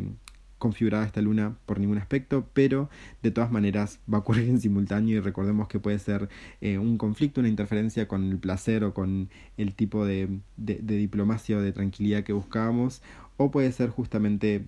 configurada 0.57 1.05
esta 1.05 1.21
luna 1.21 1.55
por 1.65 1.79
ningún 1.79 1.99
aspecto, 1.99 2.47
pero 2.53 2.89
de 3.21 3.31
todas 3.31 3.51
maneras 3.51 3.99
va 4.11 4.17
a 4.17 4.21
ocurrir 4.21 4.49
en 4.49 4.59
simultáneo 4.59 5.17
y 5.17 5.19
recordemos 5.19 5.67
que 5.67 5.79
puede 5.79 5.99
ser 5.99 6.29
eh, 6.59 6.77
un 6.77 6.97
conflicto, 6.97 7.39
una 7.39 7.49
interferencia 7.49 8.07
con 8.07 8.29
el 8.29 8.39
placer 8.39 8.83
o 8.83 8.93
con 8.93 9.29
el 9.57 9.75
tipo 9.75 10.05
de, 10.05 10.29
diplomacia 10.57 11.57
o 11.57 11.61
de 11.61 11.71
tranquilidad 11.71 12.23
que 12.23 12.33
buscábamos, 12.33 13.01
o 13.37 13.51
puede 13.51 13.71
ser 13.71 13.89
justamente 13.89 14.65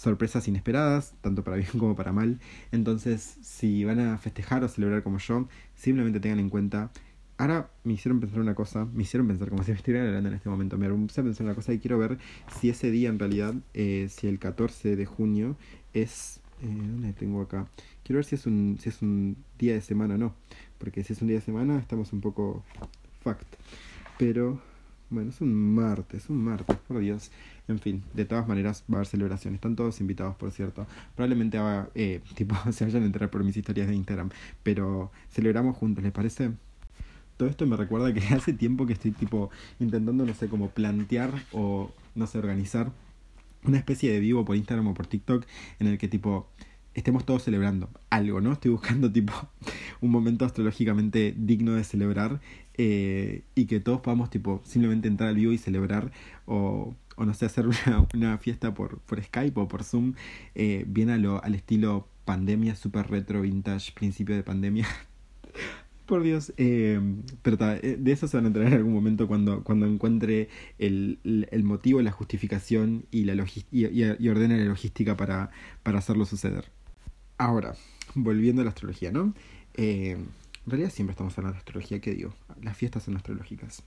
sorpresas 0.00 0.48
inesperadas, 0.48 1.12
tanto 1.20 1.44
para 1.44 1.58
bien 1.58 1.68
como 1.78 1.94
para 1.94 2.12
mal. 2.12 2.40
Entonces, 2.72 3.36
si 3.42 3.84
van 3.84 4.00
a 4.00 4.16
festejar 4.16 4.64
o 4.64 4.68
celebrar 4.68 5.02
como 5.02 5.18
yo, 5.18 5.46
simplemente 5.74 6.20
tengan 6.20 6.40
en 6.40 6.48
cuenta. 6.48 6.90
Ahora 7.36 7.70
me 7.84 7.94
hicieron 7.94 8.18
pensar 8.18 8.40
una 8.40 8.54
cosa, 8.54 8.86
me 8.86 9.02
hicieron 9.02 9.28
pensar 9.28 9.50
como 9.50 9.62
si 9.64 9.72
me 9.72 9.76
estuvieran 9.76 10.08
hablando 10.08 10.30
en 10.30 10.34
este 10.36 10.48
momento, 10.48 10.78
me 10.78 10.88
puse 10.88 11.20
a 11.20 11.24
pensar 11.24 11.44
una 11.44 11.54
cosa 11.54 11.74
y 11.74 11.78
quiero 11.78 11.98
ver 11.98 12.18
si 12.58 12.70
ese 12.70 12.90
día 12.90 13.10
en 13.10 13.18
realidad, 13.18 13.54
eh, 13.74 14.08
si 14.10 14.26
el 14.26 14.38
14 14.38 14.96
de 14.96 15.06
junio 15.06 15.56
es... 15.92 16.40
Eh, 16.62 16.66
¿Dónde 16.66 17.14
tengo 17.14 17.40
acá? 17.40 17.66
Quiero 18.04 18.18
ver 18.18 18.26
si 18.26 18.34
es, 18.34 18.44
un, 18.46 18.76
si 18.78 18.90
es 18.90 19.00
un 19.00 19.36
día 19.58 19.72
de 19.72 19.80
semana 19.80 20.16
o 20.16 20.18
no, 20.18 20.34
porque 20.76 21.02
si 21.04 21.14
es 21.14 21.22
un 21.22 21.28
día 21.28 21.38
de 21.38 21.42
semana 21.42 21.78
estamos 21.78 22.12
un 22.12 22.20
poco 22.20 22.62
fact. 23.22 23.54
Pero, 24.18 24.60
bueno, 25.10 25.30
es 25.30 25.40
un 25.40 25.74
martes, 25.74 26.30
un 26.30 26.42
martes, 26.42 26.76
por 26.86 27.00
Dios. 27.00 27.30
En 27.68 27.78
fin, 27.78 28.02
de 28.14 28.24
todas 28.24 28.46
maneras 28.48 28.84
va 28.90 28.94
a 28.94 28.98
haber 28.98 29.06
celebración. 29.06 29.54
Están 29.54 29.76
todos 29.76 30.00
invitados, 30.00 30.36
por 30.36 30.50
cierto. 30.52 30.86
Probablemente 31.14 31.58
haga, 31.58 31.90
eh, 31.94 32.20
tipo, 32.34 32.56
se 32.72 32.84
vayan 32.84 33.02
a 33.02 33.06
enterar 33.06 33.30
por 33.30 33.44
mis 33.44 33.56
historias 33.56 33.88
de 33.88 33.94
Instagram. 33.94 34.30
Pero 34.62 35.10
celebramos 35.30 35.76
juntos, 35.76 36.02
¿les 36.02 36.12
parece? 36.12 36.52
Todo 37.36 37.48
esto 37.48 37.66
me 37.66 37.76
recuerda 37.76 38.12
que 38.14 38.20
hace 38.34 38.52
tiempo 38.52 38.86
que 38.86 38.92
estoy 38.92 39.10
tipo 39.10 39.50
intentando, 39.80 40.24
no 40.24 40.34
sé, 40.34 40.48
como 40.48 40.70
plantear 40.70 41.32
o, 41.52 41.90
no 42.14 42.26
sé, 42.26 42.38
organizar 42.38 42.92
una 43.64 43.78
especie 43.78 44.12
de 44.12 44.20
vivo 44.20 44.44
por 44.44 44.56
Instagram 44.56 44.88
o 44.88 44.94
por 44.94 45.06
TikTok 45.06 45.44
en 45.80 45.86
el 45.86 45.98
que 45.98 46.08
tipo 46.08 46.48
estemos 46.94 47.24
todos 47.24 47.42
celebrando 47.44 47.90
algo, 48.10 48.40
¿no? 48.40 48.52
Estoy 48.52 48.70
buscando 48.70 49.10
tipo 49.12 49.32
un 50.00 50.10
momento 50.10 50.44
astrológicamente 50.44 51.34
digno 51.36 51.74
de 51.74 51.84
celebrar 51.84 52.40
eh, 52.74 53.42
y 53.54 53.66
que 53.66 53.80
todos 53.80 54.00
podamos 54.00 54.30
tipo 54.30 54.60
simplemente 54.64 55.08
entrar 55.08 55.30
al 55.30 55.36
vivo 55.36 55.52
y 55.52 55.58
celebrar 55.58 56.12
o 56.46 56.94
o 57.20 57.26
no 57.26 57.34
sé, 57.34 57.44
hacer 57.46 57.66
una, 57.86 58.06
una 58.14 58.38
fiesta 58.38 58.74
por, 58.74 58.98
por 59.00 59.22
Skype 59.22 59.60
o 59.60 59.68
por 59.68 59.84
Zoom, 59.84 60.14
eh, 60.54 60.84
bien 60.88 61.10
a 61.10 61.18
lo, 61.18 61.44
al 61.44 61.54
estilo 61.54 62.08
pandemia, 62.24 62.74
super 62.74 63.08
retro, 63.10 63.42
vintage, 63.42 63.92
principio 63.92 64.34
de 64.34 64.42
pandemia. 64.42 64.86
por 66.06 66.22
Dios, 66.22 66.52
eh, 66.56 66.98
pero 67.42 67.56
eh, 67.60 67.96
de 68.00 68.12
eso 68.12 68.26
se 68.26 68.36
van 68.36 68.44
a 68.44 68.48
enterar 68.48 68.68
en 68.68 68.74
algún 68.74 68.94
momento 68.94 69.28
cuando, 69.28 69.62
cuando 69.62 69.86
encuentre 69.86 70.48
el, 70.78 71.18
el 71.22 71.62
motivo, 71.62 72.00
la 72.02 72.10
justificación 72.10 73.04
y, 73.12 73.24
la 73.24 73.34
y, 73.70 73.86
y, 73.86 74.28
ordene 74.28 74.58
la 74.58 74.64
logística 74.64 75.16
para, 75.16 75.50
para 75.84 75.98
hacerlo 75.98 76.24
suceder. 76.24 76.64
Ahora, 77.40 77.74
volviendo 78.14 78.60
a 78.60 78.66
la 78.66 78.68
astrología, 78.68 79.10
¿no? 79.10 79.32
Eh, 79.72 80.10
en 80.10 80.30
realidad 80.66 80.90
siempre 80.90 81.12
estamos 81.12 81.38
hablando 81.38 81.54
de 81.54 81.60
astrología, 81.60 81.98
¿qué 81.98 82.10
digo? 82.12 82.34
Las 82.60 82.76
fiestas 82.76 83.04
son 83.04 83.16
astrológicas. 83.16 83.82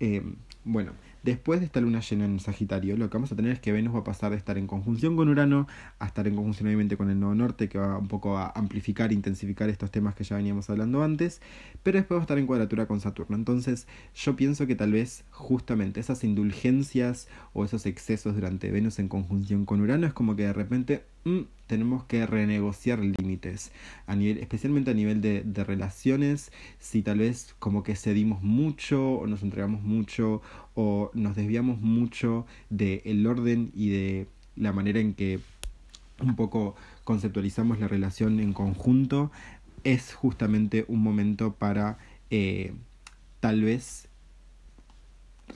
Eh, 0.00 0.22
bueno, 0.62 0.92
después 1.26 1.58
de 1.58 1.66
esta 1.66 1.80
luna 1.80 2.00
llena 2.00 2.24
en 2.24 2.38
Sagitario, 2.38 2.96
lo 2.96 3.10
que 3.10 3.16
vamos 3.16 3.32
a 3.32 3.36
tener 3.36 3.50
es 3.50 3.60
que 3.60 3.72
Venus 3.72 3.94
va 3.94 3.98
a 3.98 4.04
pasar 4.04 4.30
de 4.30 4.36
estar 4.36 4.56
en 4.56 4.68
conjunción 4.68 5.16
con 5.16 5.28
Urano 5.28 5.66
a 5.98 6.06
estar 6.06 6.26
en 6.28 6.36
conjunción 6.36 6.68
obviamente 6.68 6.96
con 6.96 7.10
el 7.10 7.18
Nodo 7.18 7.34
Norte, 7.34 7.68
que 7.68 7.78
va 7.78 7.98
un 7.98 8.06
poco 8.06 8.38
a 8.38 8.52
amplificar, 8.54 9.12
intensificar 9.12 9.68
estos 9.68 9.90
temas 9.90 10.14
que 10.14 10.22
ya 10.22 10.36
veníamos 10.36 10.70
hablando 10.70 11.02
antes, 11.02 11.42
pero 11.82 11.98
después 11.98 12.16
va 12.16 12.22
a 12.22 12.26
estar 12.26 12.38
en 12.38 12.46
cuadratura 12.46 12.86
con 12.86 13.00
Saturno. 13.00 13.36
Entonces, 13.36 13.88
yo 14.14 14.36
pienso 14.36 14.68
que 14.68 14.76
tal 14.76 14.92
vez 14.92 15.24
justamente 15.30 15.98
esas 15.98 16.22
indulgencias 16.22 17.28
o 17.52 17.64
esos 17.64 17.86
excesos 17.86 18.36
durante 18.36 18.70
Venus 18.70 19.00
en 19.00 19.08
conjunción 19.08 19.64
con 19.64 19.80
Urano 19.80 20.06
es 20.06 20.12
como 20.12 20.36
que 20.36 20.44
de 20.44 20.52
repente 20.52 21.04
mm, 21.24 21.40
tenemos 21.66 22.04
que 22.04 22.24
renegociar 22.24 23.00
límites, 23.00 23.72
a 24.06 24.14
nivel, 24.14 24.38
especialmente 24.38 24.92
a 24.92 24.94
nivel 24.94 25.20
de, 25.20 25.42
de, 25.42 25.64
relaciones, 25.64 26.52
si 26.78 27.02
tal 27.02 27.18
vez 27.18 27.56
como 27.58 27.82
que 27.82 27.96
cedimos 27.96 28.44
mucho 28.44 29.14
o 29.14 29.26
nos 29.26 29.42
entregamos 29.42 29.82
mucho 29.82 30.42
o 30.76 31.10
nos 31.14 31.34
desviamos 31.34 31.80
mucho 31.80 32.46
del 32.70 33.26
orden 33.26 33.72
y 33.74 33.88
de 33.88 34.26
la 34.54 34.72
manera 34.72 35.00
en 35.00 35.14
que 35.14 35.40
un 36.20 36.36
poco 36.36 36.76
conceptualizamos 37.02 37.80
la 37.80 37.88
relación 37.88 38.38
en 38.40 38.52
conjunto, 38.52 39.32
es 39.84 40.14
justamente 40.14 40.84
un 40.88 41.02
momento 41.02 41.54
para 41.54 41.98
eh, 42.30 42.72
tal 43.40 43.62
vez 43.62 44.08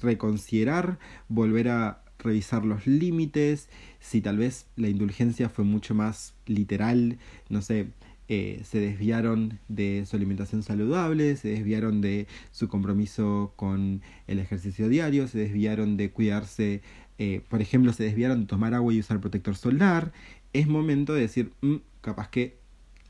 reconsiderar, 0.02 0.98
volver 1.28 1.68
a 1.68 2.02
revisar 2.18 2.64
los 2.64 2.86
límites, 2.86 3.68
si 3.98 4.20
tal 4.20 4.38
vez 4.38 4.66
la 4.76 4.88
indulgencia 4.88 5.48
fue 5.48 5.64
mucho 5.64 5.94
más 5.94 6.34
literal, 6.46 7.18
no 7.48 7.62
sé, 7.62 7.88
eh, 8.32 8.60
se 8.62 8.78
desviaron 8.78 9.58
de 9.66 10.06
su 10.06 10.14
alimentación 10.14 10.62
saludable, 10.62 11.34
se 11.34 11.48
desviaron 11.48 12.00
de 12.00 12.28
su 12.52 12.68
compromiso 12.68 13.54
con 13.56 14.02
el 14.28 14.38
ejercicio 14.38 14.88
diario, 14.88 15.26
se 15.26 15.38
desviaron 15.38 15.96
de 15.96 16.12
cuidarse, 16.12 16.80
eh, 17.18 17.42
por 17.48 17.60
ejemplo, 17.60 17.92
se 17.92 18.04
desviaron 18.04 18.42
de 18.42 18.46
tomar 18.46 18.72
agua 18.72 18.94
y 18.94 19.00
usar 19.00 19.20
protector 19.20 19.56
solar, 19.56 20.12
es 20.52 20.68
momento 20.68 21.12
de 21.12 21.22
decir, 21.22 21.52
mm, 21.60 21.78
capaz 22.02 22.28
que 22.28 22.60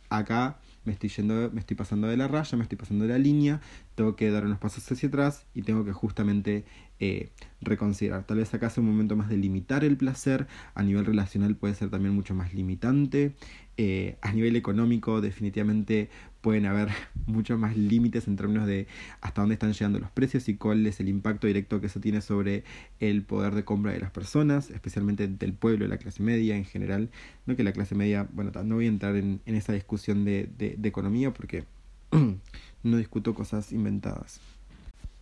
acá 0.09 0.59
me 0.85 0.93
estoy 0.93 1.11
yendo, 1.11 1.51
me 1.53 1.61
estoy 1.61 1.77
pasando 1.77 2.09
de 2.09 2.17
la 2.17 2.27
raya, 2.27 2.57
me 2.57 2.63
estoy 2.63 2.79
pasando 2.79 3.05
de 3.05 3.13
la 3.13 3.19
línea, 3.19 3.61
tengo 3.95 4.17
que 4.17 4.31
dar 4.31 4.47
unos 4.47 4.59
pasos 4.59 4.91
hacia 4.91 5.09
atrás 5.09 5.45
y 5.55 5.63
tengo 5.63 5.85
que 5.85 5.93
justamente 5.93 6.65
eh, 6.99 7.31
reconsiderar. 7.61 8.25
Tal 8.25 8.39
vez 8.39 8.53
acá 8.55 8.71
sea 8.71 8.83
un 8.83 8.91
momento 8.91 9.17
más 9.17 9.29
de 9.29 9.37
limitar 9.37 9.85
el 9.85 9.97
placer, 9.97 10.47
a 10.75 10.83
nivel 10.83 11.05
relacional 11.05 11.57
puede 11.57 11.75
ser 11.75 11.91
también 11.91 12.15
mucho 12.15 12.35
más 12.35 12.55
limitante, 12.55 13.35
eh, 13.83 14.19
a 14.21 14.31
nivel 14.33 14.57
económico 14.57 15.23
definitivamente 15.23 16.11
pueden 16.43 16.67
haber 16.67 16.91
muchos 17.27 17.59
más 17.59 17.79
límites 17.79 18.29
en 18.29 18.37
términos 18.37 18.67
de 18.67 18.87
hasta 19.23 19.41
dónde 19.41 19.55
están 19.55 19.73
llegando 19.73 19.99
los 19.99 20.11
precios 20.11 20.51
y 20.51 20.57
cuál 20.57 20.87
es 20.87 21.01
el 21.01 21.09
impacto 21.09 21.47
directo 21.47 21.81
que 21.81 21.87
eso 21.87 21.99
tiene 21.99 22.21
sobre 22.21 22.63
el 22.99 23.23
poder 23.23 23.55
de 23.55 23.65
compra 23.65 23.93
de 23.93 24.01
las 24.01 24.11
personas, 24.11 24.69
especialmente 24.69 25.27
del 25.29 25.55
pueblo, 25.55 25.87
de 25.87 25.89
la 25.89 25.97
clase 25.97 26.23
media 26.23 26.59
en 26.59 26.67
general. 26.67 27.09
No 27.47 27.57
que 27.57 27.65
la 27.65 27.73
clase 27.73 27.95
media, 27.95 28.29
bueno, 28.35 28.53
no 28.65 28.75
voy 28.75 28.85
a 28.85 28.89
entrar 28.89 29.17
en, 29.17 29.41
en 29.47 29.55
esa 29.55 29.73
discusión 29.73 30.27
de, 30.27 30.51
de, 30.59 30.77
economía 30.87 31.33
porque 31.33 31.65
no 32.83 32.97
discuto 32.99 33.35
cosas 33.35 33.73
inventadas. 33.73 34.43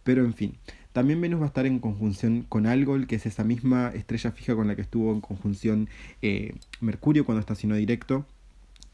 Pero 0.03 0.25
en 0.25 0.35
fin, 0.35 0.55
también 0.93 1.21
Venus 1.21 1.39
va 1.39 1.45
a 1.45 1.49
estar 1.49 1.67
en 1.67 1.79
conjunción 1.79 2.45
con 2.49 2.67
Algol, 2.67 3.07
que 3.07 3.15
es 3.15 3.27
esa 3.27 3.45
misma 3.45 3.93
estrella 3.95 4.33
fija 4.33 4.57
con 4.57 4.67
la 4.67 4.75
que 4.75 4.83
estuvo 4.83 5.13
en 5.13 5.21
conjunción 5.21 5.89
eh, 6.23 6.57
Mercurio 6.81 7.25
cuando 7.25 7.39
estacionó 7.39 7.77
directo. 7.77 8.27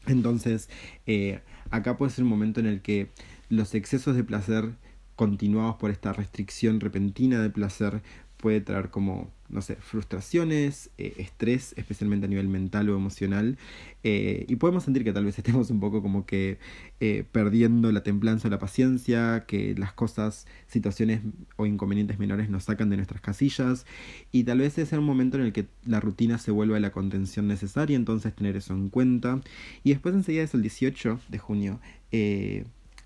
Entonces, 0.07 0.69
eh, 1.05 1.41
acá 1.71 1.97
puede 1.97 2.11
ser 2.11 2.23
un 2.23 2.29
momento 2.29 2.59
en 2.59 2.65
el 2.65 2.81
que 2.81 3.09
los 3.49 3.73
excesos 3.75 4.15
de 4.15 4.23
placer 4.23 4.75
continuados 5.15 5.75
por 5.77 5.91
esta 5.91 6.13
restricción 6.13 6.79
repentina 6.79 7.41
de 7.41 7.49
placer 7.49 8.01
puede 8.37 8.61
traer 8.61 8.89
como, 8.89 9.31
no 9.49 9.61
sé, 9.61 9.75
frustraciones, 9.77 10.89
eh, 10.97 11.13
estrés, 11.17 11.73
especialmente 11.77 12.25
a 12.25 12.29
nivel 12.29 12.47
mental 12.47 12.89
o 12.89 12.95
emocional, 12.95 13.57
eh, 14.03 14.45
y 14.47 14.55
podemos 14.57 14.83
sentir 14.83 15.03
que 15.03 15.13
tal 15.13 15.25
vez 15.25 15.37
estemos 15.39 15.69
un 15.69 15.79
poco 15.79 16.01
como 16.01 16.25
que 16.25 16.57
eh, 16.99 17.23
perdiendo 17.31 17.91
la 17.91 18.03
templanza 18.03 18.47
o 18.47 18.51
la 18.51 18.59
paciencia, 18.59 19.45
que 19.47 19.75
las 19.77 19.93
cosas, 19.93 20.47
situaciones 20.67 21.21
o 21.55 21.65
inconvenientes 21.65 22.19
menores 22.19 22.49
nos 22.49 22.65
sacan 22.65 22.89
de 22.89 22.97
nuestras 22.97 23.21
casillas, 23.21 23.85
y 24.31 24.43
tal 24.43 24.59
vez 24.59 24.73
ese 24.77 24.85
sea 24.85 24.99
un 24.99 25.05
momento 25.05 25.37
en 25.37 25.43
el 25.43 25.53
que 25.53 25.65
la 25.85 25.99
rutina 25.99 26.37
se 26.37 26.51
vuelva 26.51 26.79
la 26.79 26.91
contención 26.91 27.47
necesaria, 27.47 27.95
entonces 27.95 28.35
tener 28.35 28.55
eso 28.55 28.73
en 28.73 28.89
cuenta, 28.89 29.41
y 29.83 29.91
después 29.91 30.13
enseguida 30.15 30.43
es 30.43 30.53
el 30.53 30.61
18 30.61 31.19
de 31.29 31.37
junio, 31.37 31.79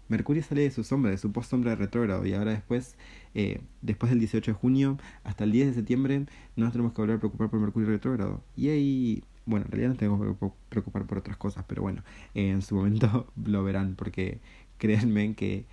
Mercurio 0.10 0.42
sale 0.42 0.62
de 0.62 0.72
su 0.72 0.84
sombra, 0.84 1.12
de 1.12 1.18
su 1.18 1.32
post 1.32 1.52
sombra 1.52 1.72
de 1.72 1.76
retrógrado, 1.78 2.26
y 2.26 2.34
ahora 2.34 2.52
después 2.52 2.96
eh, 3.36 3.62
después 3.82 4.10
del 4.10 4.20
18 4.20 4.52
de 4.52 4.56
junio 4.56 4.98
hasta 5.24 5.44
el 5.44 5.52
10 5.52 5.68
de 5.68 5.74
septiembre 5.74 6.26
no 6.56 6.66
nos 6.66 6.72
tenemos 6.72 6.94
que 6.94 7.02
volver 7.02 7.18
a 7.18 7.20
preocupar 7.20 7.50
por 7.50 7.60
Mercurio 7.60 7.90
retrógrado. 7.90 8.44
Y 8.56 8.70
ahí, 8.70 9.24
bueno, 9.46 9.66
en 9.66 9.72
realidad 9.72 9.90
nos 9.90 9.98
tenemos 9.98 10.22
que 10.22 10.52
preocupar 10.70 11.06
por 11.06 11.20
otras 11.20 11.38
cosas, 11.38 11.66
pero 11.68 11.82
bueno, 11.82 12.04
en 12.34 12.62
su 12.62 12.76
momento 12.76 13.32
lo 13.46 13.64
verán, 13.64 13.96
porque 13.96 14.40
créanme 14.78 15.36
que 15.36 15.66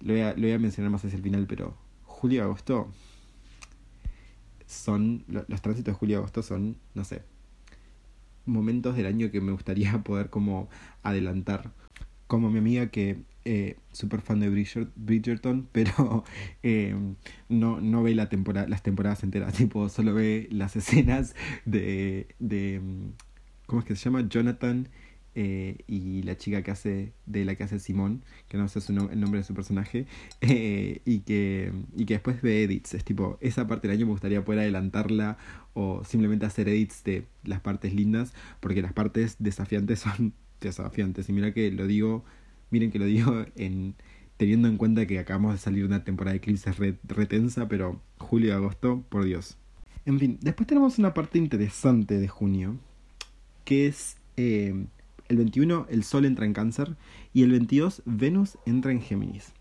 lo 0.00 0.12
voy, 0.14 0.22
a, 0.22 0.34
lo 0.34 0.42
voy 0.42 0.52
a 0.52 0.58
mencionar 0.58 0.90
más 0.90 1.04
hacia 1.04 1.16
el 1.16 1.22
final, 1.22 1.46
pero 1.46 1.76
julio 2.04 2.38
y 2.38 2.42
agosto 2.42 2.88
son, 4.66 5.24
los 5.28 5.60
tránsitos 5.62 5.94
de 5.94 5.98
julio 5.98 6.16
y 6.16 6.18
agosto 6.18 6.42
son, 6.42 6.76
no 6.94 7.04
sé, 7.04 7.22
momentos 8.46 8.96
del 8.96 9.06
año 9.06 9.30
que 9.30 9.40
me 9.40 9.52
gustaría 9.52 9.98
poder 10.04 10.30
como 10.30 10.68
adelantar 11.02 11.72
como 12.26 12.50
mi 12.50 12.58
amiga 12.58 12.88
que 12.88 13.22
eh, 13.44 13.76
súper 13.92 14.20
fan 14.20 14.40
de 14.40 14.48
Bridgerton, 14.48 15.68
pero 15.72 16.24
eh, 16.62 16.94
no, 17.48 17.80
no 17.80 18.02
ve 18.02 18.14
la 18.14 18.28
las 18.68 18.82
temporadas 18.82 19.22
enteras, 19.22 19.54
tipo, 19.56 19.88
solo 19.88 20.14
ve 20.14 20.48
las 20.50 20.76
escenas 20.76 21.34
de, 21.64 22.28
de 22.38 22.80
¿cómo 23.66 23.80
es 23.80 23.86
que 23.86 23.96
se 23.96 24.04
llama? 24.04 24.28
Jonathan 24.28 24.88
eh, 25.36 25.78
y 25.88 26.22
la 26.22 26.36
chica 26.36 26.62
que 26.62 26.70
hace, 26.70 27.12
de 27.26 27.44
la 27.44 27.56
que 27.56 27.64
hace 27.64 27.80
Simón, 27.80 28.22
que 28.48 28.56
no 28.56 28.68
sé 28.68 28.80
su 28.80 28.92
el 28.92 29.20
nombre 29.20 29.38
de 29.40 29.44
su 29.44 29.54
personaje, 29.54 30.06
eh, 30.40 31.00
y, 31.04 31.20
que, 31.20 31.72
y 31.96 32.06
que 32.06 32.14
después 32.14 32.40
ve 32.42 32.62
edits. 32.62 32.94
Es 32.94 33.04
tipo, 33.04 33.38
esa 33.40 33.66
parte 33.66 33.88
del 33.88 33.96
año 33.96 34.06
me 34.06 34.12
gustaría 34.12 34.44
poder 34.44 34.60
adelantarla 34.60 35.38
o 35.74 36.04
simplemente 36.04 36.46
hacer 36.46 36.68
edits 36.68 37.02
de 37.04 37.26
las 37.42 37.60
partes 37.60 37.94
lindas, 37.94 38.32
porque 38.60 38.82
las 38.82 38.92
partes 38.92 39.36
desafiantes 39.40 40.00
son 40.00 40.34
desafiantes. 40.60 41.28
Y 41.28 41.32
mira 41.32 41.52
que 41.52 41.70
lo 41.72 41.86
digo, 41.86 42.24
miren 42.74 42.90
que 42.90 42.98
lo 42.98 43.06
digo 43.06 43.46
en 43.56 43.94
teniendo 44.36 44.66
en 44.66 44.76
cuenta 44.76 45.06
que 45.06 45.20
acabamos 45.20 45.52
de 45.52 45.58
salir 45.58 45.84
una 45.84 46.02
temporada 46.02 46.32
de 46.32 46.38
eclipses 46.38 46.76
retensa, 47.04 47.68
pero 47.68 48.00
julio 48.18 48.48
y 48.48 48.50
agosto, 48.50 49.04
por 49.08 49.24
Dios. 49.24 49.56
En 50.06 50.18
fin, 50.18 50.38
después 50.42 50.66
tenemos 50.66 50.98
una 50.98 51.14
parte 51.14 51.38
interesante 51.38 52.18
de 52.18 52.26
junio, 52.26 52.76
que 53.64 53.86
es 53.86 54.16
eh, 54.36 54.86
el 55.28 55.36
21 55.36 55.86
el 55.88 56.02
Sol 56.02 56.24
entra 56.24 56.46
en 56.46 56.52
cáncer 56.52 56.96
y 57.32 57.44
el 57.44 57.52
22 57.52 58.02
Venus 58.06 58.58
entra 58.66 58.90
en 58.90 59.00
Géminis. 59.00 59.52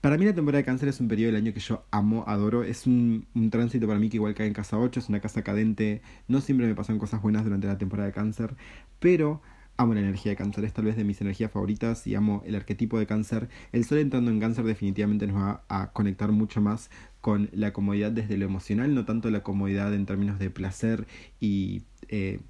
Para 0.00 0.18
mí 0.18 0.24
la 0.24 0.34
temporada 0.34 0.58
de 0.58 0.64
cáncer 0.64 0.88
es 0.88 0.98
un 0.98 1.06
periodo 1.06 1.32
del 1.32 1.40
año 1.40 1.54
que 1.54 1.60
yo 1.60 1.84
amo, 1.92 2.24
adoro. 2.26 2.64
Es 2.64 2.88
un, 2.88 3.28
tránsito 3.52 3.86
para 3.86 4.00
mí 4.00 4.08
que 4.10 4.16
igual 4.16 4.34
cae 4.34 4.48
en 4.48 4.52
casa 4.52 4.76
8, 4.76 4.98
es 4.98 5.08
una 5.08 5.20
casa 5.20 5.42
cadente. 5.42 6.02
No 6.26 6.40
siempre 6.40 6.66
me 6.66 6.74
pasan 6.74 6.98
cosas 6.98 7.22
buenas 7.22 7.44
durante 7.44 7.68
la 7.68 7.78
temporada 7.78 8.08
de 8.08 8.12
cáncer, 8.12 8.56
pero 8.98 9.40
amo 9.82 9.94
la 9.94 10.00
energía 10.00 10.32
de 10.32 10.36
cáncer, 10.36 10.64
es 10.64 10.72
tal 10.72 10.84
vez 10.86 10.96
de 10.96 11.04
mis 11.04 11.20
energías 11.20 11.50
favoritas 11.50 12.06
y 12.06 12.14
amo 12.14 12.42
el 12.46 12.54
arquetipo 12.54 12.98
de 12.98 13.06
cáncer. 13.06 13.48
El 13.72 13.84
sol 13.84 13.98
entrando 13.98 14.30
en 14.30 14.40
cáncer 14.40 14.64
definitivamente 14.64 15.26
nos 15.26 15.36
va 15.36 15.64
a 15.68 15.92
conectar 15.92 16.32
mucho 16.32 16.60
más 16.60 16.90
con 17.20 17.50
la 17.52 17.72
comodidad 17.72 18.12
desde 18.12 18.36
lo 18.36 18.44
emocional, 18.44 18.94
no 18.94 19.04
tanto 19.04 19.30
la 19.30 19.42
comodidad 19.42 19.92
en 19.94 20.06
términos 20.06 20.38
de 20.38 20.50
placer 20.50 21.06
y... 21.40 21.82
Eh, 22.08 22.40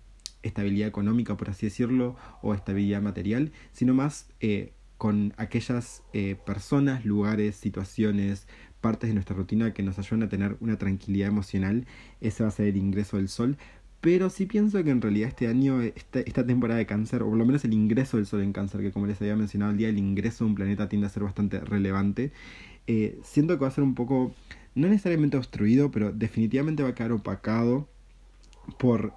estabilidad 0.43 0.89
económica, 0.89 1.37
por 1.37 1.51
así 1.51 1.67
decirlo, 1.67 2.17
o 2.43 2.53
estabilidad 2.53 3.01
material, 3.01 3.53
sino 3.73 3.95
más 3.95 4.29
eh, 4.41 4.73
con 4.99 5.35
aquellas 5.37 6.03
eh, 6.13 6.37
personas, 6.45 7.05
lugares, 7.05 7.57
situaciones, 7.57 8.47
partes 8.81 9.09
de 9.09 9.15
nuestra 9.15 9.37
rutina 9.37 9.73
que 9.73 9.83
nos 9.83 9.99
ayudan 9.99 10.25
a 10.25 10.29
tener 10.29 10.57
una 10.61 10.77
tranquilidad 10.77 11.29
emocional. 11.29 11.87
Ese 12.21 12.43
va 12.43 12.49
a 12.49 12.53
ser 12.53 12.67
el 12.67 12.77
ingreso 12.77 13.17
del 13.17 13.29
sol. 13.29 13.57
Pero 14.03 14.29
sí 14.31 14.47
pienso 14.47 14.83
que 14.85 14.91
en 14.91 15.01
realidad 15.01 15.29
este 15.29 15.47
año, 15.49 15.81
esta, 15.81 16.21
esta 16.21 16.45
temporada 16.45 16.79
de 16.79 16.87
cáncer, 16.87 17.23
o 17.23 17.29
por 17.29 17.39
lo 17.39 17.47
menos 17.47 17.65
el 17.65 17.73
ingreso 17.73 18.19
del 18.19 18.27
sol 18.27 18.43
en 18.43 18.53
cáncer, 18.53 18.83
que 18.83 18.93
como 18.93 19.07
les 19.07 19.21
había 19.23 19.37
mencionado, 19.37 19.73
el 19.73 19.79
día 19.79 19.87
del 19.87 19.99
ingreso 19.99 20.45
de 20.45 20.51
un 20.51 20.57
planeta 20.57 20.89
tiende 20.89 21.07
a 21.07 21.11
ser 21.11 21.23
bastante 21.23 21.61
relevante, 21.61 22.33
eh, 22.89 23.19
siento 23.23 23.55
que 23.57 23.63
va 23.63 23.69
a 23.69 23.71
ser 23.71 23.85
un 23.85 23.95
poco, 23.95 24.35
no 24.75 24.89
necesariamente 24.89 25.37
obstruido, 25.37 25.91
pero 25.93 26.13
definitivamente 26.13 26.83
va 26.83 26.91
a 26.91 26.95
quedar 26.95 27.13
opacado 27.13 27.89
por 28.79 29.15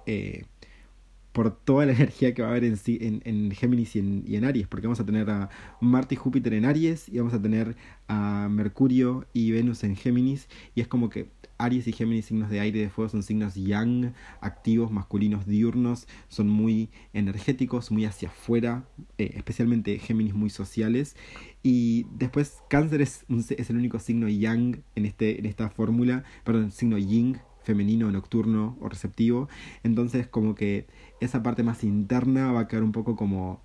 por 1.36 1.54
toda 1.54 1.84
la 1.84 1.92
energía 1.96 2.32
que 2.32 2.40
va 2.40 2.48
a 2.48 2.50
haber 2.52 2.64
en, 2.64 2.78
en, 2.86 3.20
en 3.24 3.50
Géminis 3.50 3.94
y 3.94 3.98
en, 3.98 4.24
y 4.26 4.36
en, 4.36 4.46
Aries, 4.46 4.68
porque 4.68 4.86
vamos 4.86 5.00
a 5.00 5.04
tener 5.04 5.28
a 5.28 5.50
Marte 5.82 6.14
y 6.14 6.16
Júpiter 6.16 6.54
en 6.54 6.64
Aries 6.64 7.10
y 7.10 7.18
vamos 7.18 7.34
a 7.34 7.42
tener 7.42 7.76
a 8.08 8.48
Mercurio 8.50 9.26
y 9.34 9.50
Venus 9.50 9.84
en 9.84 9.96
Géminis, 9.96 10.48
y 10.74 10.80
es 10.80 10.88
como 10.88 11.10
que 11.10 11.28
Aries 11.58 11.86
y 11.86 11.92
Géminis, 11.92 12.26
signos 12.26 12.50
de 12.50 12.60
aire 12.60 12.78
y 12.78 12.82
de 12.82 12.90
fuego, 12.90 13.08
son 13.08 13.22
signos 13.22 13.54
yang, 13.54 14.14
activos, 14.40 14.90
masculinos, 14.90 15.46
diurnos, 15.46 16.06
son 16.28 16.48
muy 16.48 16.90
energéticos, 17.12 17.90
muy 17.90 18.04
hacia 18.04 18.28
afuera, 18.28 18.84
eh, 19.18 19.32
especialmente 19.34 19.98
Géminis 19.98 20.34
muy 20.34 20.50
sociales. 20.50 21.16
Y 21.62 22.06
después 22.14 22.58
Cáncer 22.68 23.02
es, 23.02 23.24
el 23.28 23.76
único 23.76 23.98
signo 23.98 24.28
yang 24.28 24.82
en, 24.94 25.06
este, 25.06 25.38
en 25.38 25.46
esta 25.46 25.70
fórmula, 25.70 26.24
perdón, 26.44 26.70
signo 26.70 26.98
yin 26.98 27.38
femenino, 27.66 28.10
nocturno 28.12 28.76
o 28.80 28.88
receptivo. 28.88 29.48
Entonces 29.82 30.26
como 30.28 30.54
que 30.54 30.86
esa 31.20 31.42
parte 31.42 31.62
más 31.62 31.82
interna 31.84 32.52
va 32.52 32.60
a 32.60 32.68
quedar 32.68 32.84
un 32.84 32.92
poco 32.92 33.16
como 33.16 33.60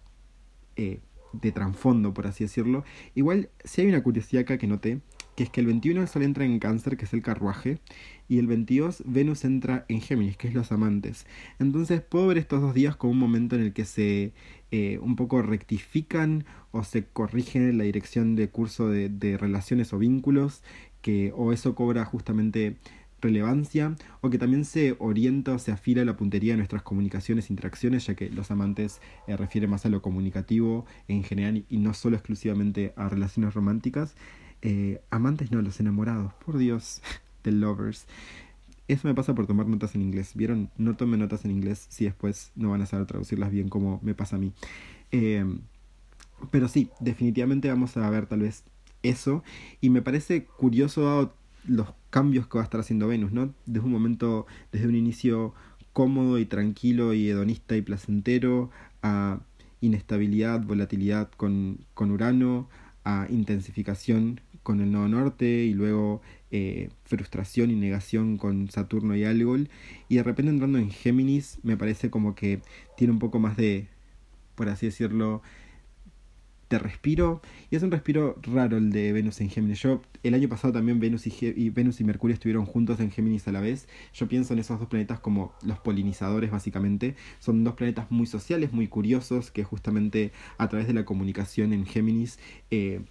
eh, 0.75 0.99
de 1.33 1.51
trasfondo, 1.51 2.13
por 2.13 2.27
así 2.27 2.43
decirlo. 2.43 2.83
Igual, 3.15 3.49
si 3.63 3.81
hay 3.81 3.87
una 3.87 4.03
curiosidad 4.03 4.41
acá 4.41 4.57
que 4.57 4.67
noté, 4.67 5.01
que 5.41 5.45
es 5.45 5.49
que 5.49 5.61
el 5.61 5.65
21 5.65 6.01
el 6.01 6.07
Sol 6.07 6.21
entra 6.21 6.45
en 6.45 6.59
cáncer, 6.59 6.97
que 6.97 7.05
es 7.05 7.13
el 7.13 7.23
carruaje, 7.23 7.79
y 8.29 8.37
el 8.37 8.45
22 8.45 9.01
Venus 9.07 9.43
entra 9.43 9.85
en 9.87 9.99
Géminis, 9.99 10.37
que 10.37 10.47
es 10.47 10.53
los 10.53 10.71
amantes. 10.71 11.25
Entonces 11.57 11.99
puedo 11.99 12.27
ver 12.27 12.37
estos 12.37 12.61
dos 12.61 12.75
días 12.75 12.95
como 12.95 13.13
un 13.13 13.17
momento 13.17 13.55
en 13.55 13.63
el 13.63 13.73
que 13.73 13.85
se 13.85 14.33
eh, 14.69 14.99
un 15.01 15.15
poco 15.15 15.41
rectifican 15.41 16.45
o 16.69 16.83
se 16.83 17.05
corrigen 17.05 17.75
la 17.75 17.85
dirección 17.85 18.35
de 18.35 18.49
curso 18.49 18.87
de, 18.89 19.35
relaciones 19.35 19.93
o 19.93 19.97
vínculos, 19.97 20.61
que 21.01 21.33
o 21.35 21.53
eso 21.53 21.73
cobra 21.73 22.05
justamente 22.05 22.75
relevancia 23.19 23.95
o 24.21 24.29
que 24.29 24.37
también 24.37 24.63
se 24.63 24.95
orienta 24.99 25.53
o 25.53 25.59
se 25.59 25.71
afila 25.71 26.05
la 26.05 26.17
puntería 26.17 26.53
de 26.53 26.57
nuestras 26.57 26.83
comunicaciones 26.83 27.49
e 27.49 27.53
interacciones, 27.53 28.05
ya 28.05 28.13
que 28.13 28.29
los 28.29 28.51
amantes 28.51 29.01
eh, 29.25 29.35
refieren 29.35 29.71
más 29.71 29.87
a 29.87 29.89
lo 29.89 30.03
comunicativo 30.03 30.85
en 31.07 31.23
general 31.23 31.65
y 31.67 31.77
no 31.77 31.95
solo 31.95 32.15
exclusivamente 32.15 32.93
a 32.95 33.09
relaciones 33.09 33.55
románticas. 33.55 34.15
Eh, 34.61 35.01
amantes 35.09 35.51
no, 35.51 35.61
los 35.61 35.79
enamorados, 35.79 36.33
por 36.45 36.57
Dios, 36.57 37.01
the 37.41 37.51
lovers. 37.51 38.05
Eso 38.87 39.07
me 39.07 39.15
pasa 39.15 39.33
por 39.33 39.47
tomar 39.47 39.67
notas 39.67 39.95
en 39.95 40.01
inglés. 40.01 40.31
¿Vieron? 40.35 40.69
No 40.77 40.95
tomen 40.95 41.19
notas 41.19 41.45
en 41.45 41.51
inglés 41.51 41.85
si 41.89 42.05
después 42.05 42.51
no 42.55 42.71
van 42.71 42.81
a 42.81 42.85
saber 42.85 43.07
traducirlas 43.07 43.51
bien 43.51 43.69
como 43.69 43.99
me 44.03 44.13
pasa 44.13 44.35
a 44.35 44.39
mí. 44.39 44.51
Eh, 45.11 45.45
pero 46.49 46.67
sí, 46.67 46.89
definitivamente 46.99 47.69
vamos 47.69 47.95
a 47.97 48.09
ver 48.09 48.25
tal 48.25 48.41
vez 48.41 48.63
eso. 49.03 49.43
Y 49.79 49.89
me 49.89 50.01
parece 50.01 50.45
curioso 50.45 51.05
dado 51.05 51.33
los 51.65 51.93
cambios 52.09 52.47
que 52.47 52.57
va 52.57 52.63
a 52.63 52.65
estar 52.65 52.81
haciendo 52.81 53.07
Venus, 53.07 53.31
¿no? 53.31 53.53
Desde 53.65 53.85
un 53.85 53.91
momento, 53.91 54.47
desde 54.71 54.87
un 54.87 54.95
inicio 54.95 55.53
cómodo 55.93 56.39
y 56.39 56.45
tranquilo 56.45 57.13
y 57.13 57.29
hedonista 57.29 57.75
y 57.75 57.81
placentero, 57.81 58.71
a 59.01 59.39
inestabilidad, 59.81 60.61
volatilidad 60.63 61.29
con, 61.31 61.79
con 61.93 62.11
Urano, 62.11 62.67
a 63.03 63.27
intensificación 63.29 64.41
con 64.63 64.81
el 64.81 64.91
nodo 64.91 65.07
norte 65.07 65.45
y 65.45 65.73
luego 65.73 66.21
eh, 66.51 66.89
frustración 67.05 67.71
y 67.71 67.75
negación 67.75 68.37
con 68.37 68.69
Saturno 68.69 69.15
y 69.15 69.23
Algol. 69.23 69.69
Y 70.09 70.15
de 70.17 70.23
repente 70.23 70.51
entrando 70.51 70.79
en 70.79 70.91
Géminis 70.91 71.59
me 71.63 71.77
parece 71.77 72.09
como 72.09 72.35
que 72.35 72.61
tiene 72.97 73.13
un 73.13 73.19
poco 73.19 73.39
más 73.39 73.57
de, 73.57 73.87
por 74.55 74.69
así 74.69 74.87
decirlo, 74.87 75.41
de 76.71 76.79
respiro. 76.79 77.41
Y 77.69 77.75
es 77.75 77.83
un 77.83 77.91
respiro 77.91 78.37
raro 78.41 78.77
el 78.77 78.91
de 78.91 79.11
Venus 79.11 79.39
en 79.41 79.49
Géminis. 79.49 79.79
Yo, 79.81 80.01
el 80.23 80.33
año 80.33 80.49
pasado 80.49 80.73
también 80.73 80.99
Venus 80.99 81.27
y, 81.27 81.69
Venus 81.69 82.01
y 82.01 82.03
Mercurio 82.03 82.33
estuvieron 82.33 82.65
juntos 82.65 82.99
en 82.99 83.11
Géminis 83.11 83.47
a 83.47 83.51
la 83.51 83.61
vez. 83.61 83.87
Yo 84.13 84.27
pienso 84.27 84.53
en 84.53 84.59
esos 84.59 84.79
dos 84.79 84.87
planetas 84.87 85.19
como 85.19 85.53
los 85.63 85.77
polinizadores, 85.79 86.49
básicamente. 86.49 87.15
Son 87.39 87.63
dos 87.63 87.75
planetas 87.75 88.09
muy 88.09 88.25
sociales, 88.25 88.73
muy 88.73 88.87
curiosos, 88.87 89.51
que 89.51 89.63
justamente 89.63 90.31
a 90.57 90.69
través 90.69 90.87
de 90.87 90.93
la 90.93 91.05
comunicación 91.05 91.73
en 91.73 91.85
Géminis 91.85 92.39
eh, 92.71 93.01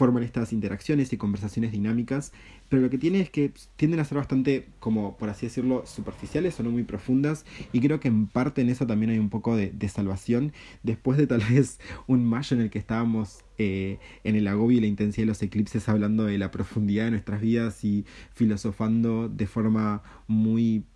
forman 0.00 0.22
estas 0.22 0.54
interacciones 0.54 1.12
y 1.12 1.18
conversaciones 1.18 1.72
dinámicas, 1.72 2.32
pero 2.70 2.80
lo 2.80 2.88
que 2.88 2.96
tiene 2.96 3.20
es 3.20 3.28
que 3.28 3.52
tienden 3.76 4.00
a 4.00 4.06
ser 4.06 4.16
bastante, 4.16 4.66
como 4.78 5.18
por 5.18 5.28
así 5.28 5.44
decirlo, 5.44 5.84
superficiales 5.84 6.58
o 6.58 6.62
no 6.62 6.70
muy 6.70 6.84
profundas, 6.84 7.44
y 7.70 7.80
creo 7.80 8.00
que 8.00 8.08
en 8.08 8.26
parte 8.26 8.62
en 8.62 8.70
eso 8.70 8.86
también 8.86 9.10
hay 9.10 9.18
un 9.18 9.28
poco 9.28 9.56
de, 9.56 9.88
salvación, 9.90 10.54
después 10.82 11.18
de 11.18 11.26
tal 11.26 11.42
vez 11.50 11.80
un 12.06 12.24
mayo 12.24 12.56
en 12.56 12.62
el 12.62 12.70
que 12.70 12.78
estábamos 12.78 13.44
eh, 13.58 13.98
en 14.24 14.36
el 14.36 14.48
agobio 14.48 14.78
y 14.78 14.80
la 14.80 14.86
intensidad 14.86 15.24
de 15.24 15.32
los 15.32 15.42
eclipses 15.42 15.86
hablando 15.86 16.24
de 16.24 16.38
la 16.38 16.50
profundidad 16.50 17.04
de 17.04 17.10
nuestras 17.10 17.42
vidas 17.42 17.84
y 17.84 18.06
filosofando 18.32 19.28
de 19.28 19.46
forma 19.46 20.02
muy 20.26 20.86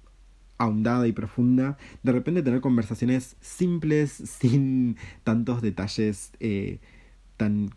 ahondada 0.57 1.07
y 1.07 1.12
profunda, 1.12 1.76
de 2.02 2.12
repente 2.12 2.42
tener 2.42 2.62
conversaciones 2.62 3.36
simples, 3.42 4.12
sin 4.40 4.96
tantos 5.24 5.61
detalles 5.61 6.32
eh, 6.40 6.78
tan 7.36 7.68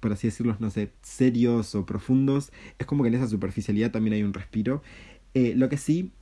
por 0.00 0.12
así 0.12 0.28
decirlo, 0.28 0.56
no 0.60 0.70
sé, 0.70 0.92
serios 1.02 1.74
o 1.74 1.86
profundos, 1.86 2.52
es 2.78 2.86
como 2.86 3.02
que 3.02 3.08
en 3.08 3.14
esa 3.14 3.28
superficialidad 3.28 3.90
también 3.90 4.14
hay 4.14 4.22
un 4.22 4.34
respiro. 4.34 4.82
Eh, 5.34 5.54
lo 5.56 5.68
que 5.68 5.76
sí, 5.76 6.12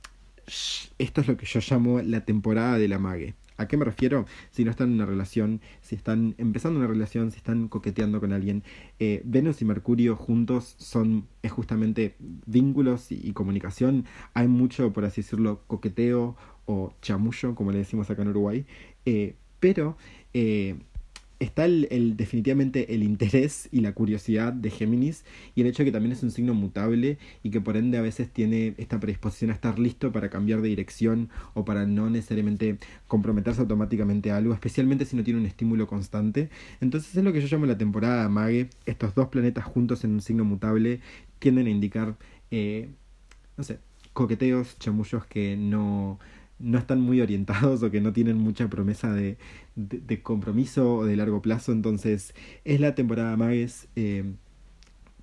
esto 0.97 1.21
es 1.21 1.27
lo 1.27 1.37
que 1.37 1.45
yo 1.45 1.59
llamo 1.67 2.01
la 2.01 2.25
temporada 2.25 2.77
de 2.77 2.87
la 2.87 2.99
mague. 2.99 3.35
¿A 3.57 3.67
qué 3.67 3.75
me 3.75 3.85
refiero? 3.85 4.27
Si 4.51 4.63
no 4.63 4.71
están 4.71 4.89
en 4.89 4.95
una 4.95 5.07
relación, 5.07 5.61
si 5.81 5.95
están 5.95 6.35
empezando 6.37 6.79
una 6.79 6.87
relación, 6.87 7.31
si 7.31 7.37
están 7.37 7.69
coqueteando 7.69 8.19
con 8.19 8.31
alguien, 8.31 8.63
eh, 8.99 9.21
Venus 9.25 9.61
y 9.63 9.65
Mercurio 9.65 10.15
juntos 10.15 10.75
son 10.77 11.27
es 11.41 11.51
justamente 11.51 12.15
vínculos 12.45 13.11
y, 13.11 13.31
comunicación. 13.33 14.05
Hay 14.35 14.47
mucho, 14.47 14.93
por 14.93 15.05
así 15.05 15.21
decirlo, 15.21 15.63
coqueteo 15.65 16.37
o 16.65 16.93
chamullo, 17.01 17.55
como 17.55 17.71
le 17.71 17.79
decimos 17.79 18.09
acá 18.11 18.21
en 18.21 18.27
Uruguay. 18.27 18.65
Eh, 19.05 19.35
pero 19.59 19.97
está 21.39 21.65
el, 21.65 22.15
definitivamente 22.17 22.93
el 22.95 23.03
interés 23.03 23.69
y 23.71 23.81
la 23.81 23.93
curiosidad 23.93 24.53
de 24.53 24.69
Géminis 24.69 25.23
y 25.55 25.61
el 25.61 25.67
hecho 25.67 25.83
de 25.83 25.85
que 25.85 25.91
también 25.91 26.11
es 26.11 26.23
un 26.23 26.31
signo 26.31 26.53
mutable 26.53 27.17
y 27.43 27.51
que 27.51 27.61
por 27.61 27.77
ende 27.77 27.97
a 27.97 28.01
veces 28.01 28.29
tiene 28.31 28.73
esta 28.77 28.99
predisposición 28.99 29.51
a 29.51 29.53
estar 29.53 29.77
listo 29.77 30.11
para 30.11 30.29
cambiar 30.29 30.61
de 30.61 30.69
dirección 30.69 31.29
o 31.53 31.63
para 31.65 31.85
no 31.85 32.09
necesariamente 32.09 32.77
comprometerse 33.07 33.61
automáticamente 33.61 34.31
a 34.31 34.37
algo, 34.37 34.53
especialmente 34.53 35.05
si 35.05 35.15
no 35.15 35.23
tiene 35.23 35.39
un 35.39 35.45
estímulo 35.45 35.87
constante. 35.87 36.49
Entonces 36.81 37.15
es 37.15 37.23
lo 37.23 37.33
que 37.33 37.41
yo 37.41 37.47
llamo 37.47 37.65
la 37.65 37.77
temporada 37.77 38.27
Mage. 38.29 38.69
Estos 38.85 39.13
dos 39.13 39.27
planetas 39.27 39.65
juntos 39.65 40.03
en 40.03 40.11
un 40.11 40.21
signo 40.21 40.43
mutable 40.43 41.01
tienden 41.39 41.67
a 41.67 41.69
indicar, 41.69 42.17
eh, 42.49 42.89
no 43.57 43.63
sé, 43.63 43.79
coqueteos, 44.13 44.79
chamullos 44.79 45.25
que 45.25 45.55
no 45.55 46.19
no 46.59 46.77
están 46.77 47.01
muy 47.01 47.21
orientados 47.21 47.83
o 47.83 47.91
que 47.91 48.01
no 48.01 48.13
tienen 48.13 48.37
mucha 48.37 48.69
promesa 48.69 49.13
de, 49.13 49.37
de, 49.75 50.21
compromiso 50.21 50.95
o 50.95 51.05
de 51.05 51.15
largo 51.15 51.41
plazo. 51.41 51.71
Entonces 51.71 52.33
es 52.65 52.79
la 52.79 52.95
temporada 52.95 53.35
Mages, 53.37 53.87
eh, 53.95 54.23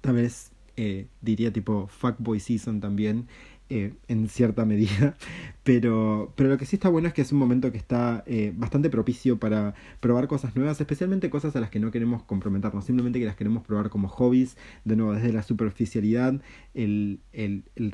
tal 0.00 0.16
vez 0.16 0.52
eh, 0.76 1.06
diría 1.20 1.52
tipo 1.52 1.86
fuckboy 1.88 2.40
season 2.40 2.80
también. 2.80 3.26
Eh, 3.70 3.94
en 4.08 4.28
cierta 4.28 4.64
medida, 4.66 5.16
pero, 5.62 6.34
pero 6.36 6.50
lo 6.50 6.58
que 6.58 6.66
sí 6.66 6.76
está 6.76 6.90
bueno 6.90 7.08
es 7.08 7.14
que 7.14 7.22
es 7.22 7.32
un 7.32 7.38
momento 7.38 7.72
que 7.72 7.78
está 7.78 8.22
eh, 8.26 8.52
bastante 8.54 8.90
propicio 8.90 9.38
para 9.38 9.74
probar 10.00 10.28
cosas 10.28 10.54
nuevas, 10.54 10.78
especialmente 10.78 11.30
cosas 11.30 11.56
a 11.56 11.60
las 11.60 11.70
que 11.70 11.80
no 11.80 11.90
queremos 11.90 12.22
comprometernos, 12.24 12.84
simplemente 12.84 13.18
que 13.18 13.24
las 13.24 13.36
queremos 13.36 13.64
probar 13.64 13.88
como 13.88 14.08
hobbies, 14.08 14.58
de 14.84 14.96
nuevo 14.96 15.14
desde 15.14 15.32
la 15.32 15.42
superficialidad, 15.42 16.42
el, 16.74 17.20
el, 17.32 17.64
el, 17.74 17.90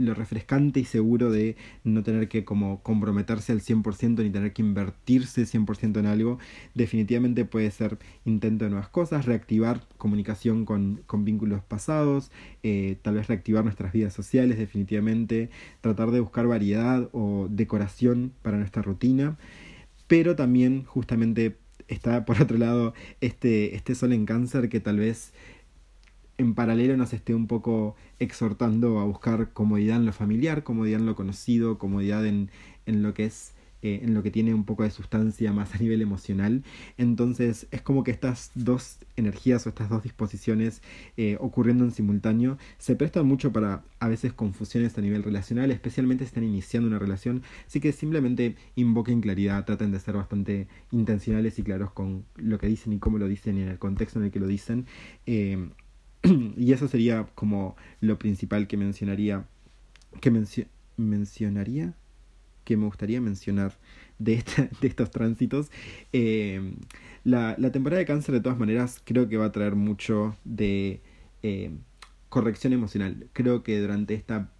lo 0.00 0.14
refrescante 0.14 0.80
y 0.80 0.84
seguro 0.84 1.30
de 1.30 1.56
no 1.84 2.02
tener 2.02 2.28
que 2.28 2.44
como 2.44 2.82
comprometerse 2.82 3.52
al 3.52 3.60
100% 3.60 4.22
ni 4.22 4.30
tener 4.30 4.52
que 4.52 4.62
invertirse 4.62 5.42
100% 5.42 5.98
en 5.98 6.06
algo, 6.06 6.38
definitivamente 6.74 7.44
puede 7.44 7.70
ser 7.70 7.98
intento 8.24 8.64
de 8.64 8.70
nuevas 8.70 8.88
cosas, 8.88 9.26
reactivar 9.26 9.86
comunicación 9.98 10.64
con, 10.64 11.02
con 11.06 11.24
vínculos 11.24 11.62
pasados, 11.62 12.30
eh, 12.62 12.96
tal 13.02 13.14
vez 13.16 13.28
reactivar 13.28 13.62
nuestras 13.64 13.92
vidas 13.92 14.14
sociales 14.14 14.58
definitivamente, 14.58 15.50
tratar 15.82 16.10
de 16.10 16.20
buscar 16.20 16.46
variedad 16.46 17.08
o 17.12 17.46
decoración 17.50 18.32
para 18.42 18.56
nuestra 18.56 18.82
rutina, 18.82 19.36
pero 20.06 20.34
también 20.34 20.84
justamente 20.84 21.56
está 21.88 22.24
por 22.24 22.40
otro 22.40 22.56
lado 22.56 22.94
este, 23.20 23.74
este 23.74 23.94
sol 23.94 24.12
en 24.12 24.24
cáncer 24.24 24.68
que 24.68 24.80
tal 24.80 24.98
vez 24.98 25.32
en 26.40 26.54
paralelo 26.54 26.96
nos 26.96 27.12
esté 27.12 27.34
un 27.34 27.46
poco 27.46 27.96
exhortando 28.18 28.98
a 28.98 29.04
buscar 29.04 29.52
comodidad 29.52 29.98
en 29.98 30.06
lo 30.06 30.12
familiar, 30.12 30.62
comodidad 30.62 31.00
en 31.00 31.06
lo 31.06 31.14
conocido, 31.14 31.78
comodidad 31.78 32.24
en, 32.24 32.50
en 32.86 33.02
lo 33.02 33.12
que 33.12 33.26
es 33.26 33.52
eh, 33.82 34.00
en 34.02 34.12
lo 34.12 34.22
que 34.22 34.30
tiene 34.30 34.52
un 34.52 34.64
poco 34.64 34.82
de 34.82 34.90
sustancia 34.90 35.54
más 35.54 35.74
a 35.74 35.78
nivel 35.78 36.02
emocional. 36.02 36.64
Entonces 36.98 37.66
es 37.70 37.80
como 37.80 38.04
que 38.04 38.10
estas 38.10 38.50
dos 38.54 38.98
energías 39.16 39.64
o 39.64 39.70
estas 39.70 39.88
dos 39.88 40.02
disposiciones 40.02 40.82
eh, 41.16 41.38
ocurriendo 41.40 41.84
en 41.84 41.90
simultáneo 41.90 42.58
se 42.76 42.94
prestan 42.94 43.24
mucho 43.24 43.52
para 43.52 43.82
a 43.98 44.08
veces 44.08 44.34
confusiones 44.34 44.98
a 44.98 45.00
nivel 45.00 45.22
relacional, 45.22 45.70
especialmente 45.70 46.24
si 46.24 46.28
están 46.28 46.44
iniciando 46.44 46.88
una 46.88 46.98
relación. 46.98 47.42
Así 47.66 47.80
que 47.80 47.92
simplemente 47.92 48.54
invoquen 48.76 49.22
claridad, 49.22 49.64
traten 49.64 49.92
de 49.92 50.00
ser 50.00 50.14
bastante 50.14 50.68
intencionales 50.90 51.58
y 51.58 51.62
claros 51.62 51.90
con 51.92 52.26
lo 52.36 52.58
que 52.58 52.66
dicen 52.66 52.92
y 52.92 52.98
cómo 52.98 53.16
lo 53.16 53.28
dicen 53.28 53.56
y 53.56 53.62
en 53.62 53.68
el 53.68 53.78
contexto 53.78 54.18
en 54.18 54.26
el 54.26 54.30
que 54.30 54.40
lo 54.40 54.46
dicen. 54.46 54.84
Eh, 55.24 55.70
y 56.56 56.72
eso 56.72 56.88
sería 56.88 57.26
como 57.34 57.76
lo 58.00 58.18
principal 58.18 58.66
que 58.66 58.76
mencionaría, 58.76 59.46
que 60.20 60.30
mencionaría, 60.96 61.94
que 62.64 62.76
me 62.76 62.86
gustaría 62.86 63.20
mencionar 63.20 63.78
de, 64.18 64.42
de 64.80 64.88
estos 64.88 65.10
tránsitos. 65.10 65.70
Eh, 66.12 66.74
la, 67.24 67.54
la, 67.58 67.72
temporada 67.72 67.98
de 67.98 68.06
cáncer 68.06 68.34
de 68.34 68.40
todas 68.40 68.58
maneras 68.58 69.00
creo 69.04 69.28
que 69.28 69.36
va 69.36 69.46
a 69.46 69.52
traer 69.52 69.74
mucho 69.76 70.36
de 70.44 71.00
eh, 71.42 71.70
corrección 72.28 72.72
emocional. 72.72 73.28
Creo 73.32 73.62
que 73.62 73.80
durante 73.80 74.14
esta 74.14 74.50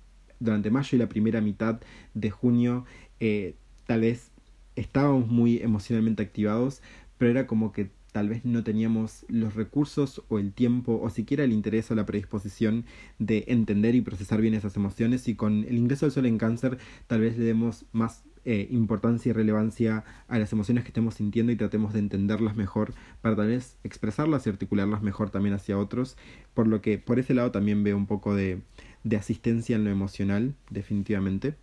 durante 0.40 0.70
mayo 0.70 0.96
y 0.96 0.98
la 0.98 1.08
primera 1.08 1.40
mitad 1.40 1.80
de 2.14 2.30
junio 2.30 2.86
eh, 3.20 3.54
tal 3.86 4.00
vez 4.00 4.30
estábamos 4.74 5.28
muy 5.28 5.58
emocionalmente 5.58 6.22
activados, 6.22 6.82
pero 7.18 7.30
era 7.30 7.46
como 7.46 7.72
que 7.72 7.90
tal 8.12 8.28
vez 8.28 8.44
no 8.44 8.64
teníamos 8.64 9.24
los 9.28 9.54
recursos 9.54 10.22
o 10.28 10.38
el 10.38 10.52
tiempo 10.52 11.00
o 11.02 11.10
siquiera 11.10 11.44
el 11.44 11.52
interés 11.52 11.90
o 11.90 11.94
la 11.94 12.06
predisposición 12.06 12.84
de 13.18 13.44
entender 13.48 13.94
y 13.94 14.00
procesar 14.00 14.40
bien 14.40 14.54
esas 14.54 14.76
emociones 14.76 15.28
y 15.28 15.34
con 15.34 15.64
el 15.64 15.78
ingreso 15.78 16.06
del 16.06 16.12
sol 16.12 16.26
en 16.26 16.38
cáncer 16.38 16.78
tal 17.06 17.20
vez 17.20 17.38
le 17.38 17.44
demos 17.44 17.84
más 17.92 18.24
eh, 18.46 18.68
importancia 18.70 19.30
y 19.30 19.32
relevancia 19.34 20.02
a 20.26 20.38
las 20.38 20.50
emociones 20.52 20.84
que 20.84 20.88
estemos 20.88 21.14
sintiendo 21.14 21.52
y 21.52 21.56
tratemos 21.56 21.92
de 21.92 21.98
entenderlas 21.98 22.56
mejor 22.56 22.94
para 23.20 23.36
tal 23.36 23.48
vez 23.48 23.76
expresarlas 23.84 24.46
y 24.46 24.50
articularlas 24.50 25.02
mejor 25.02 25.28
también 25.28 25.54
hacia 25.54 25.76
otros. 25.76 26.16
Por 26.54 26.66
lo 26.66 26.80
que 26.80 26.96
por 26.96 27.18
ese 27.18 27.34
lado 27.34 27.50
también 27.50 27.84
veo 27.84 27.98
un 27.98 28.06
poco 28.06 28.34
de, 28.34 28.62
de 29.04 29.16
asistencia 29.16 29.76
en 29.76 29.84
lo 29.84 29.90
emocional 29.90 30.54
definitivamente. 30.70 31.54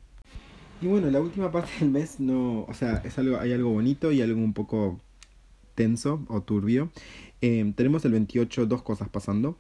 Y 0.80 0.86
bueno 0.86 1.10
la 1.10 1.20
última 1.20 1.52
parte 1.52 1.72
del 1.80 1.90
mes 1.90 2.20
no 2.20 2.66
o 2.68 2.74
sea 2.76 3.02
es 3.04 3.18
algo 3.18 3.40
hay 3.40 3.54
algo 3.54 3.72
bonito 3.72 4.12
y 4.12 4.22
algo 4.22 4.40
un 4.40 4.54
poco 4.54 5.00
tenso 5.78 6.26
o 6.28 6.42
turbio. 6.42 6.92
Eh, 7.40 7.72
tenemos 7.76 8.04
el 8.04 8.12
28 8.12 8.66
dos 8.66 8.82
cosas 8.82 9.08
pasando. 9.08 9.58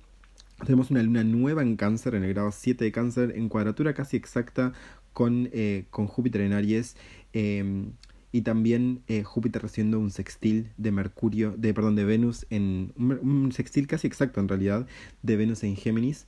Tenemos 0.65 0.89
una 0.89 1.03
luna 1.03 1.23
nueva 1.23 1.61
en 1.61 1.77
cáncer, 1.77 2.15
en 2.15 2.23
el 2.23 2.33
grado 2.33 2.51
7 2.51 2.83
de 2.83 2.91
cáncer, 2.91 3.33
en 3.35 3.47
cuadratura 3.47 3.93
casi 3.93 4.17
exacta 4.17 4.73
con, 5.13 5.49
eh, 5.53 5.85
con 5.91 6.07
Júpiter 6.07 6.41
en 6.41 6.53
Aries. 6.53 6.97
Em, 7.31 7.91
y 8.31 8.41
también 8.41 9.03
eh, 9.07 9.23
Júpiter 9.23 9.61
recibiendo 9.61 9.99
un 9.99 10.09
sextil 10.09 10.71
de 10.77 10.91
Mercurio, 10.91 11.53
de 11.55 11.73
perdón, 11.73 11.95
de 11.95 12.05
Venus 12.05 12.47
en 12.49 12.91
un, 12.97 13.51
sextil 13.53 13.87
casi 13.87 14.07
exacto 14.07 14.41
en 14.41 14.47
realidad 14.47 14.87
de 15.21 15.37
Venus 15.37 15.63
en 15.63 15.75
Géminis. 15.75 16.27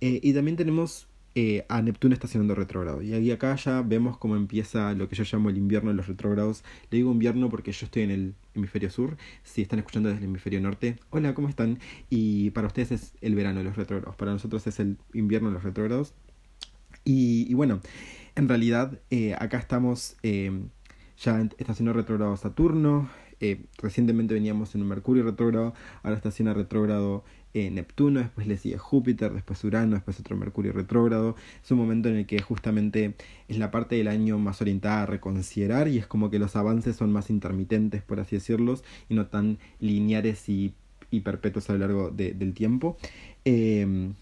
y 0.00 0.32
también 0.32 0.56
tenemos 0.56 1.09
eh, 1.36 1.64
a 1.68 1.80
Neptuno 1.80 2.12
estacionando 2.12 2.56
retrógrado. 2.56 3.02
Y 3.02 3.14
aquí 3.14 3.30
acá 3.30 3.54
ya 3.54 3.82
vemos 3.82 4.18
cómo 4.18 4.34
empieza 4.34 4.92
lo 4.94 5.08
que 5.08 5.14
yo 5.14 5.22
llamo 5.30 5.48
el 5.48 5.58
invierno 5.58 5.90
de 5.90 5.96
los 5.96 6.08
retrógrados. 6.08 6.64
Le 6.90 6.98
digo 6.98 7.12
invierno 7.12 7.48
porque 7.48 7.70
yo 7.70 7.84
estoy 7.86 8.02
en 8.02 8.10
el 8.10 8.34
hemisferio 8.54 8.90
sur. 8.90 9.16
Si 9.44 9.62
están 9.62 9.78
escuchando 9.78 10.08
desde 10.08 10.24
el 10.24 10.28
hemisferio 10.28 10.60
norte, 10.60 10.96
hola, 11.10 11.32
¿cómo 11.34 11.48
están? 11.48 11.78
Y 12.08 12.50
para 12.50 12.66
ustedes 12.66 12.90
es 12.90 13.12
el 13.20 13.36
verano 13.36 13.60
de 13.60 13.64
los 13.64 13.76
retrógrados. 13.76 14.16
Para 14.16 14.32
nosotros 14.32 14.66
es 14.66 14.80
el 14.80 14.98
invierno 15.14 15.50
de 15.50 15.54
los 15.54 15.62
retrógrados. 15.62 16.14
Y, 17.04 17.54
bueno, 17.54 17.80
en 18.34 18.48
realidad 18.48 18.98
eh, 19.10 19.34
acá 19.38 19.58
estamos 19.58 20.16
eh, 20.24 20.50
ya 21.16 21.48
estacionando 21.58 22.00
retrógrado 22.00 22.36
Saturno. 22.36 23.08
recientemente 23.78 24.34
veníamos 24.34 24.74
en 24.74 24.82
un 24.82 24.88
Mercurio 24.88 25.22
retrógrado. 25.22 25.74
Ahora 26.02 26.16
estaciona 26.16 26.54
retrógrado 26.54 27.24
eh, 27.54 27.70
Neptuno, 27.70 28.20
después 28.20 28.46
le 28.46 28.56
sigue 28.56 28.78
Júpiter, 28.78 29.32
después 29.32 29.62
Urano, 29.64 29.94
después 29.94 30.20
otro 30.20 30.36
Mercurio 30.36 30.72
retrógrado. 30.72 31.36
Es 31.62 31.70
un 31.70 31.78
momento 31.78 32.08
en 32.08 32.16
el 32.16 32.26
que 32.26 32.40
justamente 32.40 33.14
es 33.48 33.58
la 33.58 33.70
parte 33.70 33.96
del 33.96 34.08
año 34.08 34.38
más 34.38 34.60
orientada 34.60 35.02
a 35.02 35.06
reconsiderar 35.06 35.88
y 35.88 35.98
es 35.98 36.06
como 36.06 36.30
que 36.30 36.38
los 36.38 36.56
avances 36.56 36.96
son 36.96 37.12
más 37.12 37.30
intermitentes, 37.30 38.02
por 38.02 38.20
así 38.20 38.36
decirlos, 38.36 38.84
y 39.08 39.14
no 39.14 39.26
tan 39.26 39.58
lineares 39.80 40.48
y, 40.48 40.74
perpetuos 41.24 41.68
a 41.68 41.72
lo 41.72 41.80
largo 41.80 42.10
del 42.10 42.54
tiempo. 42.54 42.96
Eh, 43.44 44.12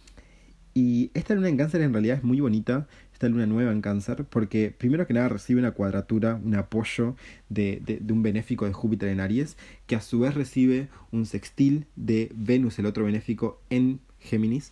y 0.78 1.10
esta 1.14 1.34
luna 1.34 1.48
en 1.48 1.56
cáncer 1.56 1.80
en 1.80 1.92
realidad 1.92 2.18
es 2.18 2.22
muy 2.22 2.38
bonita, 2.38 2.86
esta 3.12 3.28
luna 3.28 3.46
nueva 3.46 3.72
en 3.72 3.80
cáncer, 3.80 4.24
porque 4.30 4.70
primero 4.70 5.08
que 5.08 5.12
nada 5.12 5.28
recibe 5.28 5.58
una 5.58 5.72
cuadratura, 5.72 6.40
un 6.40 6.54
apoyo 6.54 7.16
de, 7.48 7.82
de, 7.84 8.12
un 8.12 8.22
benéfico 8.22 8.64
de 8.64 8.72
Júpiter 8.72 9.08
en 9.08 9.18
Aries, 9.18 9.56
que 9.88 9.96
a 9.96 10.00
su 10.00 10.20
vez 10.20 10.34
recibe 10.36 10.86
un 11.10 11.26
sextil 11.26 11.86
de 11.96 12.30
Venus, 12.32 12.78
el 12.78 12.86
otro 12.86 13.04
benéfico, 13.04 13.60
en 13.70 13.98
Géminis, 14.20 14.70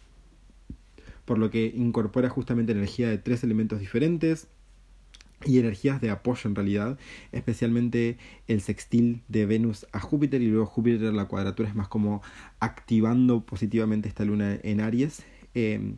por 1.25 1.39
lo 1.39 1.51
que 1.51 1.73
incorpora 1.75 2.29
justamente 2.29 2.71
energía 2.71 3.09
de 3.09 3.19
tres 3.19 3.43
elementos 3.43 3.81
diferentes, 3.81 4.47
y 5.45 5.59
energías 5.59 6.01
de 6.01 6.11
apoyo 6.11 6.49
en 6.49 6.55
realidad, 6.55 6.99
especialmente 7.33 8.17
el 8.49 8.63
sextil 8.63 9.23
de 9.29 9.45
Venus 9.45 9.87
a 9.93 10.01
Júpiter 10.01 10.41
y 10.41 10.47
luego 10.47 10.67
Júpiter 10.67 11.13
la 11.13 11.27
cuadratura 11.27 11.69
es 11.69 11.75
más 11.75 11.89
como 11.89 12.23
activando 12.59 13.45
positivamente 13.45 14.09
esta 14.09 14.25
luna 14.25 14.59
en 14.63 14.81
Aries 14.81 15.25
eh, 15.57 15.97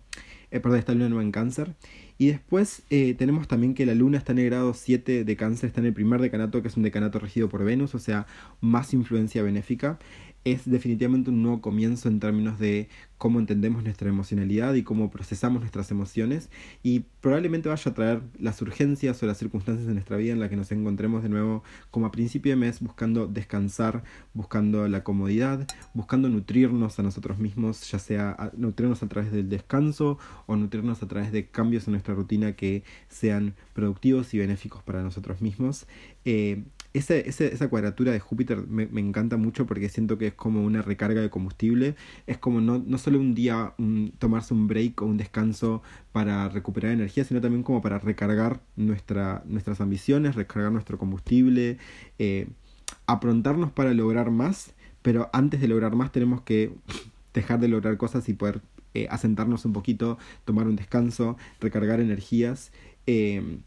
eh, 0.50 0.60
perdón, 0.60 0.78
esta 0.78 0.92
luna 0.92 1.08
nueva 1.08 1.22
en 1.22 1.32
cáncer. 1.32 1.74
Y 2.16 2.28
después 2.28 2.82
eh, 2.90 3.14
tenemos 3.14 3.46
también 3.46 3.74
que 3.74 3.86
la 3.86 3.94
luna 3.94 4.18
está 4.18 4.32
en 4.32 4.38
el 4.38 4.46
grado 4.46 4.74
7 4.74 5.24
de 5.24 5.36
cáncer, 5.36 5.68
está 5.68 5.80
en 5.80 5.86
el 5.86 5.92
primer 5.92 6.20
decanato, 6.20 6.62
que 6.62 6.68
es 6.68 6.76
un 6.76 6.82
decanato 6.82 7.18
regido 7.18 7.48
por 7.48 7.64
Venus, 7.64 7.94
o 7.94 7.98
sea, 7.98 8.26
más 8.60 8.92
influencia 8.92 9.42
benéfica 9.42 9.98
es 10.52 10.68
definitivamente 10.68 11.30
un 11.30 11.42
nuevo 11.42 11.60
comienzo 11.60 12.08
en 12.08 12.20
términos 12.20 12.58
de 12.58 12.88
cómo 13.18 13.40
entendemos 13.40 13.82
nuestra 13.82 14.08
emocionalidad 14.08 14.74
y 14.74 14.84
cómo 14.84 15.10
procesamos 15.10 15.60
nuestras 15.60 15.90
emociones 15.90 16.50
y 16.82 17.00
probablemente 17.20 17.68
vaya 17.68 17.90
a 17.90 17.94
traer 17.94 18.22
las 18.38 18.62
urgencias 18.62 19.20
o 19.22 19.26
las 19.26 19.38
circunstancias 19.38 19.86
de 19.86 19.92
nuestra 19.92 20.16
vida 20.16 20.32
en 20.32 20.40
la 20.40 20.48
que 20.48 20.56
nos 20.56 20.70
encontremos 20.70 21.22
de 21.24 21.28
nuevo 21.28 21.64
como 21.90 22.06
a 22.06 22.12
principio 22.12 22.52
de 22.52 22.56
mes 22.56 22.80
buscando 22.80 23.26
descansar, 23.26 24.04
buscando 24.34 24.86
la 24.86 25.02
comodidad, 25.02 25.66
buscando 25.94 26.28
nutrirnos 26.28 26.98
a 26.98 27.02
nosotros 27.02 27.38
mismos, 27.38 27.90
ya 27.90 27.98
sea 27.98 28.52
nutrirnos 28.56 29.02
a 29.02 29.08
través 29.08 29.32
del 29.32 29.48
descanso 29.48 30.18
o 30.46 30.54
nutrirnos 30.54 31.02
a 31.02 31.08
través 31.08 31.32
de 31.32 31.48
cambios 31.48 31.88
en 31.88 31.92
nuestra 31.92 32.14
rutina 32.14 32.52
que 32.52 32.84
sean 33.08 33.54
productivos 33.74 34.32
y 34.34 34.38
benéficos 34.38 34.82
para 34.84 35.02
nosotros 35.02 35.40
mismos. 35.40 35.86
Eh, 36.24 36.62
esa 36.98 37.68
cuadratura 37.68 38.12
de 38.12 38.20
Júpiter 38.20 38.66
me, 38.66 38.86
me, 38.86 39.00
encanta 39.00 39.36
mucho 39.36 39.66
porque 39.66 39.88
siento 39.88 40.18
que 40.18 40.28
es 40.28 40.34
como 40.34 40.64
una 40.64 40.82
recarga 40.82 41.20
de 41.20 41.30
combustible. 41.30 41.94
Es 42.26 42.38
como 42.38 42.60
no, 42.60 42.82
no 42.84 42.98
solo 42.98 43.18
un 43.18 43.34
día 43.34 43.74
tomarse 44.18 44.54
un 44.54 44.66
break 44.68 45.02
o 45.02 45.06
un 45.06 45.16
descanso 45.16 45.82
para 46.12 46.48
recuperar 46.48 46.92
energía, 46.92 47.24
sino 47.24 47.40
también 47.40 47.62
como 47.62 47.80
para 47.80 47.98
recargar 47.98 48.60
nuestra, 48.76 49.42
nuestras 49.46 49.80
ambiciones, 49.80 50.34
recargar 50.34 50.72
nuestro 50.72 50.98
combustible, 50.98 51.78
eh, 52.18 52.48
aprontarnos 53.06 53.70
para 53.72 53.94
lograr 53.94 54.30
más. 54.30 54.74
Pero 55.02 55.30
antes 55.32 55.60
de 55.60 55.68
lograr 55.68 55.94
más 55.94 56.12
tenemos 56.12 56.42
que 56.42 56.72
dejar 57.34 57.60
de 57.60 57.68
lograr 57.68 57.96
cosas 57.96 58.28
y 58.28 58.34
poder 58.34 58.60
eh, 58.94 59.06
asentarnos 59.10 59.64
un 59.64 59.72
poquito, 59.72 60.18
tomar 60.44 60.66
un 60.66 60.76
descanso, 60.76 61.36
recargar 61.60 62.00
energías. 62.00 62.72
Eh, 63.06 63.60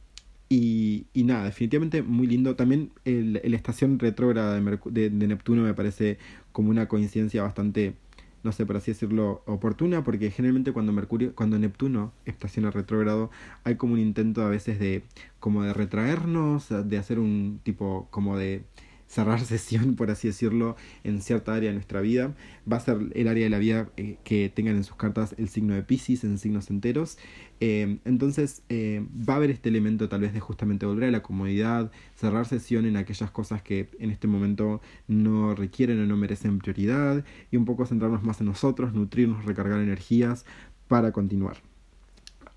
y, 0.52 1.08
y, 1.14 1.24
nada, 1.24 1.46
definitivamente 1.46 2.04
muy 2.04 2.28
lindo. 2.28 2.58
También 2.58 2.92
el, 3.06 3.40
la 3.42 3.56
estación 3.56 4.00
retrógrada 4.00 4.60
de, 4.60 5.10
de, 5.10 5.28
Neptuno 5.28 5.64
me 5.64 5.74
parece 5.74 6.18
como 6.52 6.70
una 6.72 6.90
coincidencia 6.90 7.42
bastante, 7.42 7.96
no 8.44 8.52
sé, 8.52 8.66
por 8.66 8.76
así 8.76 8.92
decirlo, 8.92 9.44
oportuna, 9.46 10.04
porque 10.04 10.30
generalmente 10.30 10.74
cuando 10.74 10.92
Mercurio, 10.92 11.34
cuando 11.36 11.58
Neptuno 11.58 12.12
estaciona 12.26 12.70
retrógrado, 12.70 13.32
hay 13.64 13.76
como 13.76 13.94
un 13.94 14.00
intento 14.02 14.42
a 14.42 14.50
veces 14.50 14.78
de 14.78 15.04
como 15.40 15.64
de 15.64 15.72
retraernos, 15.74 16.68
de 16.70 16.98
hacer 16.98 17.20
un 17.20 17.62
tipo 17.64 18.10
como 18.12 18.38
de 18.38 18.64
cerrar 19.12 19.42
sesión, 19.46 19.96
por 19.96 20.10
así 20.10 20.30
decirlo, 20.30 20.78
en 21.04 21.22
cierta 21.22 21.54
área 21.54 21.70
de 21.70 21.74
nuestra 21.74 22.02
vida. 22.02 22.34
Va 22.72 22.78
a 22.78 22.80
ser 22.80 22.98
el 23.14 23.28
área 23.28 23.44
de 23.44 23.50
la 23.50 23.60
vida 23.60 23.90
eh, 23.98 24.18
que 24.24 24.50
tengan 24.50 24.78
en 24.78 24.84
sus 24.84 24.96
cartas 24.96 25.36
el 25.38 25.50
signo 25.50 25.76
de 25.76 25.84
Pisces 25.84 26.24
en 26.24 26.38
signos 26.38 26.70
enteros. 26.70 27.18
Eh, 27.60 28.00
entonces 28.06 28.64
eh, 28.70 29.06
va 29.30 29.34
a 29.34 29.38
haber 29.38 29.52
este 29.52 29.70
elemento 29.70 30.08
tal 30.10 30.22
vez 30.22 30.34
de 30.34 30.40
justamente 30.40 30.86
volver 30.86 31.10
a 31.10 31.12
la 31.12 31.22
comodidad, 31.22 31.92
cerrar 32.16 32.48
sesión 32.48 32.86
en 32.86 32.96
aquellas 32.96 33.30
cosas 33.30 33.62
que 33.62 33.90
en 34.00 34.10
este 34.10 34.28
momento 34.28 34.82
no 35.08 35.54
requieren 35.54 36.02
o 36.02 36.08
no 36.08 36.16
merecen 36.16 36.58
prioridad 36.60 37.24
y 37.52 37.58
un 37.58 37.66
poco 37.66 37.86
centrarnos 37.86 38.24
más 38.24 38.40
en 38.40 38.48
nosotros, 38.48 38.94
nutrirnos, 38.94 39.46
recargar 39.46 39.80
energías 39.82 40.46
para 40.88 41.12
continuar. 41.12 41.58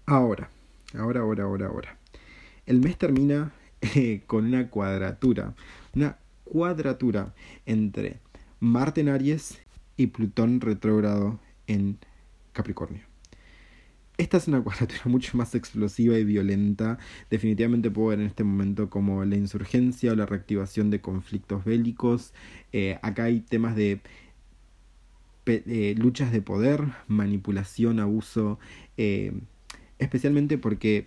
Ahora, 0.06 0.50
ahora, 0.96 1.20
ahora, 1.20 1.44
ahora, 1.44 1.66
ahora. 1.66 1.98
El 2.64 2.80
mes 2.80 2.96
termina 2.96 3.52
con 4.26 4.46
una 4.46 4.70
cuadratura, 4.70 5.54
una 5.94 6.16
cuadratura 6.44 7.34
entre 7.66 8.20
Marte 8.60 9.00
en 9.00 9.08
Aries 9.08 9.58
y 9.96 10.08
Plutón 10.08 10.60
retrógrado 10.60 11.40
en 11.66 11.98
Capricornio. 12.52 13.02
Esta 14.16 14.36
es 14.36 14.46
una 14.46 14.60
cuadratura 14.64 15.02
mucho 15.06 15.36
más 15.36 15.54
explosiva 15.54 16.16
y 16.18 16.24
violenta. 16.24 16.98
Definitivamente 17.30 17.90
puedo 17.90 18.08
ver 18.08 18.20
en 18.20 18.26
este 18.26 18.44
momento 18.44 18.90
como 18.90 19.24
la 19.24 19.36
insurgencia 19.36 20.12
o 20.12 20.16
la 20.16 20.26
reactivación 20.26 20.90
de 20.90 21.00
conflictos 21.00 21.64
bélicos. 21.64 22.32
Eh, 22.72 22.98
acá 23.02 23.24
hay 23.24 23.40
temas 23.40 23.74
de 23.76 24.00
eh, 25.46 25.94
luchas 25.98 26.32
de 26.32 26.40
poder, 26.40 26.82
manipulación, 27.06 28.00
abuso, 28.00 28.58
eh, 28.96 29.32
especialmente 29.98 30.58
porque 30.58 31.06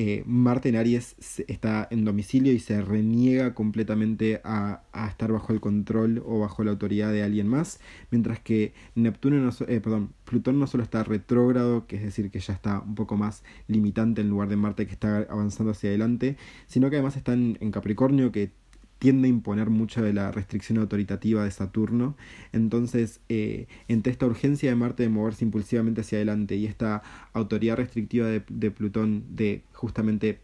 eh, 0.00 0.22
Marte 0.26 0.68
en 0.68 0.76
Aries 0.76 1.16
está 1.48 1.88
en 1.90 2.04
domicilio 2.04 2.52
y 2.52 2.60
se 2.60 2.80
reniega 2.82 3.52
completamente 3.52 4.40
a, 4.44 4.84
estar 5.08 5.32
bajo 5.32 5.52
el 5.52 5.60
control 5.60 6.22
o 6.24 6.38
bajo 6.38 6.62
la 6.62 6.70
autoridad 6.70 7.12
de 7.12 7.24
alguien 7.24 7.48
más, 7.48 7.80
mientras 8.12 8.38
que 8.38 8.74
Neptuno 8.94 9.38
no, 9.38 9.50
eh, 9.66 9.80
perdón, 9.80 10.12
Plutón 10.24 10.60
no 10.60 10.68
solo 10.68 10.84
está 10.84 11.02
retrógrado, 11.02 11.88
que 11.88 11.96
es 11.96 12.02
decir, 12.02 12.30
que 12.30 12.38
ya 12.38 12.54
está 12.54 12.78
un 12.78 12.94
poco 12.94 13.16
más 13.16 13.42
limitante 13.66 14.20
en 14.20 14.30
lugar 14.30 14.48
de 14.48 14.54
Marte 14.54 14.86
que 14.86 14.92
está 14.92 15.26
avanzando 15.28 15.72
hacia 15.72 15.90
adelante, 15.90 16.36
sino 16.68 16.90
que 16.90 16.96
además 16.96 17.16
está 17.16 17.32
en 17.32 17.70
Capricornio, 17.72 18.30
que 18.30 18.52
tiende 18.98 19.28
a 19.28 19.30
imponer 19.30 19.70
mucho 19.70 20.02
de 20.02 20.12
la 20.12 20.30
restricción 20.32 20.78
autoritativa 20.78 21.44
de 21.44 21.50
Saturno. 21.50 22.16
Entonces, 22.52 23.20
eh, 23.28 23.66
entre 23.88 24.12
esta 24.12 24.26
urgencia 24.26 24.70
de 24.70 24.76
Marte 24.76 25.02
de 25.04 25.08
moverse 25.08 25.44
impulsivamente 25.44 26.00
hacia 26.02 26.18
adelante 26.18 26.56
y 26.56 26.66
esta 26.66 27.02
autoridad 27.32 27.76
restrictiva 27.76 28.26
de, 28.26 28.42
de 28.48 28.70
Plutón 28.70 29.24
de 29.36 29.62
justamente 29.72 30.40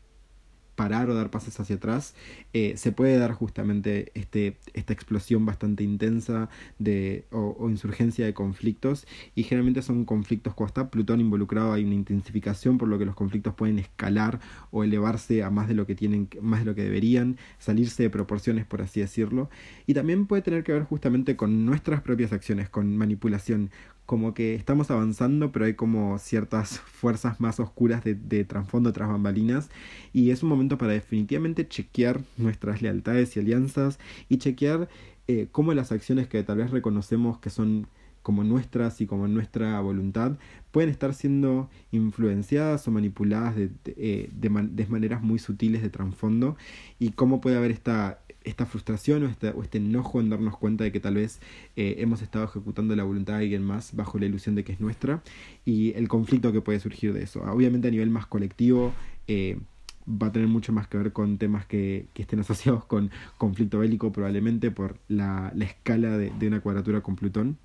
parar 0.75 1.11
o 1.11 1.15
dar 1.15 1.31
pasos 1.31 1.59
hacia 1.61 1.77
atrás, 1.77 2.15
eh, 2.53 2.75
se 2.77 2.93
puede 2.93 3.17
dar 3.17 3.33
justamente 3.33 4.11
este, 4.15 4.57
esta 4.73 4.93
explosión 4.93 5.47
bastante 5.47 5.85
intensa 5.85 6.49
de, 6.79 7.25
o, 7.31 7.69
insurgencia 7.71 8.27
de 8.27 8.35
conflictos 8.35 9.07
y 9.35 9.45
generalmente 9.45 9.83
son 9.83 10.05
conflictos 10.05 10.55
cuando 10.55 10.69
está 10.69 10.91
Plutón 10.91 11.21
involucrado 11.21 11.73
hay 11.73 11.85
una 11.85 11.95
intensificación 11.95 12.79
por 12.79 12.89
lo 12.89 12.99
que 12.99 13.05
los 13.05 13.15
conflictos 13.15 13.55
pueden 13.55 13.79
escalar 13.79 14.41
o 14.71 14.85
elevarse 14.85 15.43
a 15.43 15.51
más 15.51 15.69
de 15.69 15.75
lo 15.75 15.87
que 15.87 15.95
tienen 15.95 16.29
más 16.41 16.61
de 16.61 16.67
lo 16.67 16.75
que 16.75 16.83
deberían 16.83 17.37
salirse 17.59 18.03
de 18.03 18.11
proporciones 18.11 18.65
por 18.65 18.83
así 18.83 19.01
decirlo. 19.01 19.51
Y 19.87 19.95
también 19.95 20.27
puede 20.27 20.43
tener 20.43 20.65
que 20.65 20.73
ver 20.73 20.85
justamente 20.85 21.37
con 21.37 21.65
nuestras 21.65 22.03
propias 22.03 22.33
acciones 22.33 22.69
con 22.69 22.97
manipulación 22.97 23.71
como 24.07 24.35
que 24.35 24.55
estamos 24.55 24.91
avanzando, 24.91 25.53
pero 25.53 25.65
hay 25.65 25.75
como 25.75 26.19
ciertas 26.19 26.79
fuerzas 26.81 27.41
más 27.41 27.61
oscuras 27.61 28.05
de, 28.05 28.15
de 28.15 28.45
trasfondo 28.45 28.93
tras 28.93 29.09
bambalinas. 29.09 29.71
Y 30.13 30.31
es 30.31 30.43
un 30.43 30.49
momento 30.51 30.79
para 30.79 30.93
definitivamente 30.93 31.67
chequear 31.69 32.21
nuestras 32.37 32.83
lealtades 32.83 33.37
y 33.37 33.41
alianzas 33.41 33.99
y 34.29 34.39
chequear 34.39 34.89
eh, 35.27 35.49
cómo 35.53 35.73
las 35.73 35.91
acciones 35.91 36.29
que 36.29 36.43
tal 36.43 36.59
vez 36.59 36.71
reconocemos 36.71 37.39
que 37.39 37.49
son 37.49 37.87
como 38.23 38.45
nuestras 38.45 39.01
y 39.01 39.07
como 39.07 39.29
nuestra 39.29 39.81
voluntad 39.81 40.33
pueden 40.71 40.91
estar 40.91 41.15
siendo 41.15 41.71
influenciadas 41.93 42.87
o 42.89 42.91
manipuladas 42.91 43.55
de, 43.55 43.69
de, 43.69 43.95
eh, 43.97 44.31
de, 44.33 44.87
maneras 44.87 45.23
muy 45.23 45.39
sutiles 45.39 45.83
de 45.83 45.91
trasfondo 45.91 46.57
y 46.99 47.11
cómo 47.11 47.41
puede 47.41 47.57
haber 47.57 47.71
esta 47.71 48.24
esta 48.45 48.67
frustración 48.67 49.25
o 49.25 49.63
este, 49.63 49.79
enojo 49.79 50.21
en 50.21 50.31
darnos 50.31 50.57
cuenta 50.57 50.85
de 50.85 50.93
que 50.93 51.01
tal 51.01 51.15
vez 51.15 51.41
eh, 51.77 51.97
hemos 51.99 52.23
estado 52.23 52.45
ejecutando 52.45 52.95
la 52.95 53.05
voluntad 53.05 53.35
de 53.35 53.41
alguien 53.41 53.65
más 53.65 53.95
bajo 53.97 54.19
la 54.19 54.27
ilusión 54.27 54.55
de 54.55 54.65
que 54.65 54.73
es 54.73 54.81
nuestra 54.81 55.23
y 55.65 55.93
el 55.95 56.09
conflicto 56.09 56.53
que 56.53 56.61
puede 56.61 56.79
surgir 56.81 57.13
de 57.13 57.23
eso. 57.23 57.43
Obviamente 57.43 57.89
a 57.89 57.91
nivel 57.91 58.11
más 58.11 58.27
colectivo 58.27 58.93
eh, 59.27 59.59
va 60.07 60.29
a 60.29 60.33
tener 60.33 60.49
mucho 60.49 60.73
más 60.73 60.87
que 60.89 60.99
ver 60.99 61.13
con 61.13 61.39
temas 61.39 61.67
que, 61.67 62.07
que 62.13 62.23
estén 62.23 62.41
asociados 62.41 62.85
con 62.87 63.11
conflicto 63.39 63.79
bélico 63.79 64.13
probablemente 64.13 64.71
por 64.71 64.99
la, 65.09 65.53
la 65.55 65.65
escala 65.65 66.19
de, 66.19 66.31
de, 66.39 66.47
una 66.47 66.61
cuadratura 66.61 67.01
con 67.01 67.17
Plutón. 67.17 67.59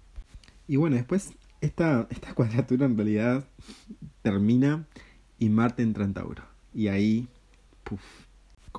Y 0.67 0.77
bueno, 0.77 0.95
después 0.95 1.33
esta, 1.61 2.07
esta 2.09 2.33
cuadratura 2.35 2.85
en 2.85 2.95
realidad 2.95 3.45
termina 4.21 4.85
y 5.37 5.49
Marte 5.49 5.83
entra 5.83 6.05
en 6.05 6.13
Tauro. 6.13 6.43
Y 6.73 6.87
ahí, 6.87 7.27
puff, 7.83 8.01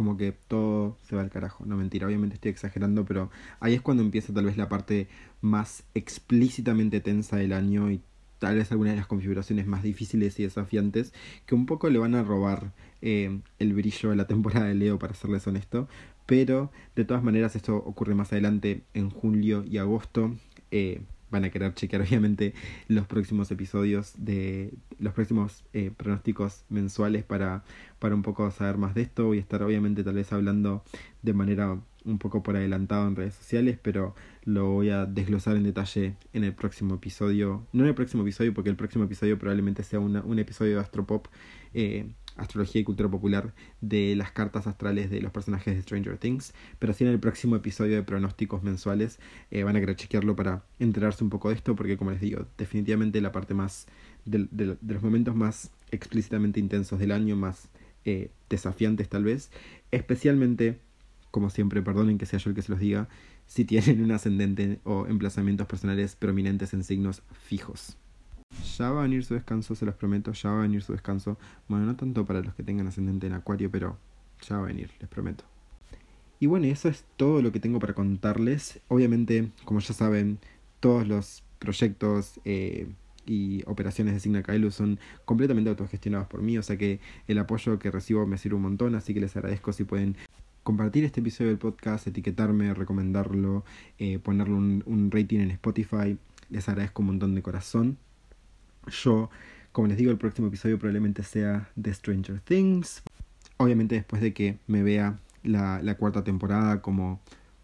como 0.01 0.17
que 0.17 0.33
todo 0.33 0.97
se 1.03 1.15
va 1.15 1.21
al 1.21 1.29
carajo. 1.29 1.67
No 1.67 1.77
mentira, 1.77 2.07
obviamente 2.07 2.37
estoy 2.37 2.51
exagerando, 2.53 3.05
pero 3.05 3.31
ahí 3.61 3.75
es 3.75 3.83
cuando 3.83 4.03
empieza 4.03 4.33
tal 4.33 4.47
vez 4.47 4.57
la 4.57 4.67
parte 4.67 5.09
más 5.43 5.85
explícitamente 5.93 7.03
tensa 7.03 7.37
del 7.37 7.53
año 7.53 7.91
y 7.91 8.01
tal 8.39 8.57
vez 8.57 8.73
algunas 8.73 8.95
de 8.95 8.97
las 8.97 9.07
configuraciones 9.07 9.67
más 9.67 9.83
difíciles 9.83 10.41
y 10.41 10.45
desafiantes 10.45 11.13
que 11.45 11.55
un 11.55 11.67
poco 11.67 11.91
le 11.91 11.99
van 11.99 12.15
a 12.15 12.23
robar 12.23 12.73
eh, 13.03 13.43
el 13.59 13.75
brillo 13.75 14.09
de 14.09 14.17
la 14.17 14.27
temporada 14.27 14.69
de 14.69 14.75
Leo, 14.75 14.99
para 14.99 15.13
serles 15.13 15.47
honesto. 15.47 15.87
Pero 16.25 16.73
de 16.97 17.05
todas 17.05 17.23
maneras 17.23 17.55
esto 17.55 17.77
ocurre 17.77 18.15
más 18.15 18.33
adelante 18.33 18.85
en 18.95 19.11
julio 19.11 19.67
y 19.67 19.77
agosto. 19.77 20.35
Eh, 20.71 21.03
van 21.31 21.45
a 21.45 21.51
querer 21.51 21.75
chequear 21.75 22.03
obviamente 22.07 22.55
los 22.89 23.07
próximos 23.07 23.51
episodios 23.51 24.13
de 24.17 24.73
los 24.99 25.15
próximos 25.15 25.65
eh, 25.73 25.91
pronósticos 25.97 26.65
mensuales 26.69 27.25
para, 27.25 27.65
para 27.99 28.15
un 28.15 28.23
poco 28.23 28.51
saber 28.51 28.77
más 28.79 28.95
de 28.95 29.03
esto. 29.03 29.27
Voy 29.27 29.39
a 29.39 29.41
estar 29.41 29.63
obviamente 29.63 30.05
tal 30.05 30.15
vez 30.15 30.33
hablando 30.33 30.85
de 31.23 31.33
manera 31.33 31.79
un 32.05 32.19
poco 32.19 32.43
por 32.43 32.57
adelantado 32.57 33.07
en 33.07 33.17
redes 33.17 33.35
sociales, 33.35 33.79
pero 33.81 34.15
lo 34.45 34.71
voy 34.71 34.91
a 34.91 35.07
desglosar 35.07 35.57
en 35.57 35.65
detalle 35.65 36.17
en 36.33 36.45
el 36.45 36.55
próximo 36.55 36.95
episodio. 36.95 37.67
No 37.73 37.83
en 37.83 37.91
el 37.91 37.95
próximo 37.95 38.23
episodio, 38.23 38.55
porque 38.55 38.71
el 38.71 38.77
próximo 38.77 39.05
episodio 39.05 39.39
probablemente 39.39 39.83
sea 39.83 40.01
una, 40.01 40.23
un 40.23 40.39
episodio 40.39 40.77
de 40.77 40.81
Astropop. 40.81 41.27
Eh, 41.75 42.11
astrología 42.37 42.81
y 42.81 42.85
cultura 42.85 43.11
popular 43.11 43.55
de 43.81 44.15
las 44.17 44.33
cartas 44.33 44.67
astrales 44.67 45.11
de 45.11 45.21
los 45.21 45.33
personajes 45.33 45.75
de 45.75 45.83
Stranger 45.83 46.19
Things, 46.19 46.53
pero 46.79 46.93
sí 46.93 47.05
en 47.05 47.11
el 47.11 47.21
próximo 47.21 47.57
episodio 47.57 47.97
de 47.97 48.03
pronósticos 48.03 48.63
mensuales 48.63 49.19
eh, 49.51 49.63
van 49.63 49.77
a 49.77 49.81
querer 49.81 49.97
chequearlo 49.97 50.37
para 50.37 50.65
enterarse 50.79 51.25
un 51.25 51.31
poco 51.31 51.49
de 51.49 51.57
esto, 51.57 51.77
porque 51.77 51.97
como 51.97 52.11
les 52.11 52.21
digo, 52.21 52.47
definitivamente 52.59 53.21
la 53.21 53.33
parte 53.33 53.55
más 53.55 53.87
de, 54.25 54.49
de, 54.51 54.77
los 54.95 55.03
momentos 55.03 55.35
más 55.35 55.71
explícitamente 55.91 56.61
intensos 56.61 56.99
del 56.99 57.13
año, 57.13 57.37
más 57.37 57.69
eh, 58.05 58.31
desafiantes 58.49 59.09
tal 59.09 59.25
vez, 59.25 59.51
especialmente, 59.91 60.81
como 61.31 61.51
siempre, 61.51 61.83
perdonen 61.83 62.19
que 62.19 62.27
sea 62.27 62.39
yo 62.39 62.51
el 62.51 62.57
que 62.57 62.63
se 62.63 62.73
los 62.73 62.81
diga, 62.81 63.09
si 63.47 63.65
tienen 63.65 64.03
un 64.03 64.13
ascendente 64.13 64.81
o 64.85 65.07
emplazamientos 65.07 65.67
personales 65.67 66.17
prominentes 66.17 66.73
en 66.73 66.85
signos 66.85 67.23
fijos. 67.33 67.97
Ya 68.81 68.91
va 68.91 69.01
a 69.01 69.03
venir 69.03 69.23
su 69.25 69.35
descanso, 69.35 69.75
se 69.75 69.85
los 69.85 69.95
prometo, 69.95 70.33
ya 70.33 70.49
va 70.49 70.61
a 70.61 70.63
venir 70.63 70.83
su 70.83 70.93
descanso. 70.93 71.37
Bueno, 71.69 71.85
no 71.85 71.97
tanto 71.97 72.25
para 72.25 72.41
los 72.41 72.55
que 72.55 72.63
tengan 72.63 72.87
ascendente 72.87 73.27
en 73.27 73.35
acuario, 73.35 73.71
pero 73.71 73.99
ya 74.41 74.57
va 74.57 74.63
a 74.63 74.67
venir, 74.69 74.91
les 74.99 75.07
prometo. 75.07 75.45
Y 76.39 76.47
bueno, 76.47 76.65
eso 76.65 76.89
es 76.89 77.05
todo 77.19 77.43
lo 77.43 77.53
que 77.53 77.61
tengo 77.61 77.79
para 77.79 77.93
contarles. 77.93 78.81
Obviamente, 78.89 79.51
como 79.67 79.81
ya 79.81 79.93
saben, 79.93 80.39
todos 80.81 81.07
los 81.07 81.43
proyectos 81.59 82.41
eh, 82.47 82.89
y 83.27 83.63
operaciones 83.67 84.15
de 84.15 84.21
Signa 84.21 84.43
son 84.71 84.99
completamente 85.27 85.69
autogestionados 85.69 86.27
por 86.27 86.41
mí, 86.41 86.57
o 86.57 86.63
sea 86.63 86.79
que 86.79 87.01
el 87.29 87.39
apoyo 87.39 87.79
que 87.79 87.91
recibo 87.91 88.27
me 88.27 88.39
sirve 88.39 88.57
un 88.57 88.63
montón, 88.63 88.95
así 88.95 89.13
que 89.13 89.21
les 89.21 89.37
agradezco 89.37 89.75
si 89.75 89.85
pueden 89.85 90.17
compartir 90.63 91.05
este 91.05 91.21
episodio 91.21 91.51
del 91.51 91.59
podcast, 91.59 92.07
etiquetarme, 92.07 92.73
recomendarlo, 92.73 93.63
eh, 93.99 94.19
ponerle 94.19 94.55
un, 94.55 94.83
un 94.87 95.11
rating 95.11 95.41
en 95.41 95.51
Spotify. 95.51 96.17
Les 96.49 96.67
agradezco 96.67 97.03
un 97.03 97.09
montón 97.09 97.35
de 97.35 97.43
corazón. 97.43 97.99
Yo, 98.87 99.31
como 99.73 99.89
les 99.89 99.97
digo, 99.97 100.11
el 100.11 100.19
próximo 100.19 100.49
episodio 100.49 100.79
probablemente 100.79 101.23
sea 101.23 101.71
de 101.77 101.93
Stranger 101.93 102.41
Things. 102.41 103.03
Obviamente 103.57 103.95
después 103.95 104.23
de 104.23 104.33
que 104.33 104.59
me 104.67 104.83
vea 104.83 105.19
la, 105.43 105.81
la 105.83 105.97
cuarta 105.97 106.25
temporada 106.25 106.81
como 106.83 107.21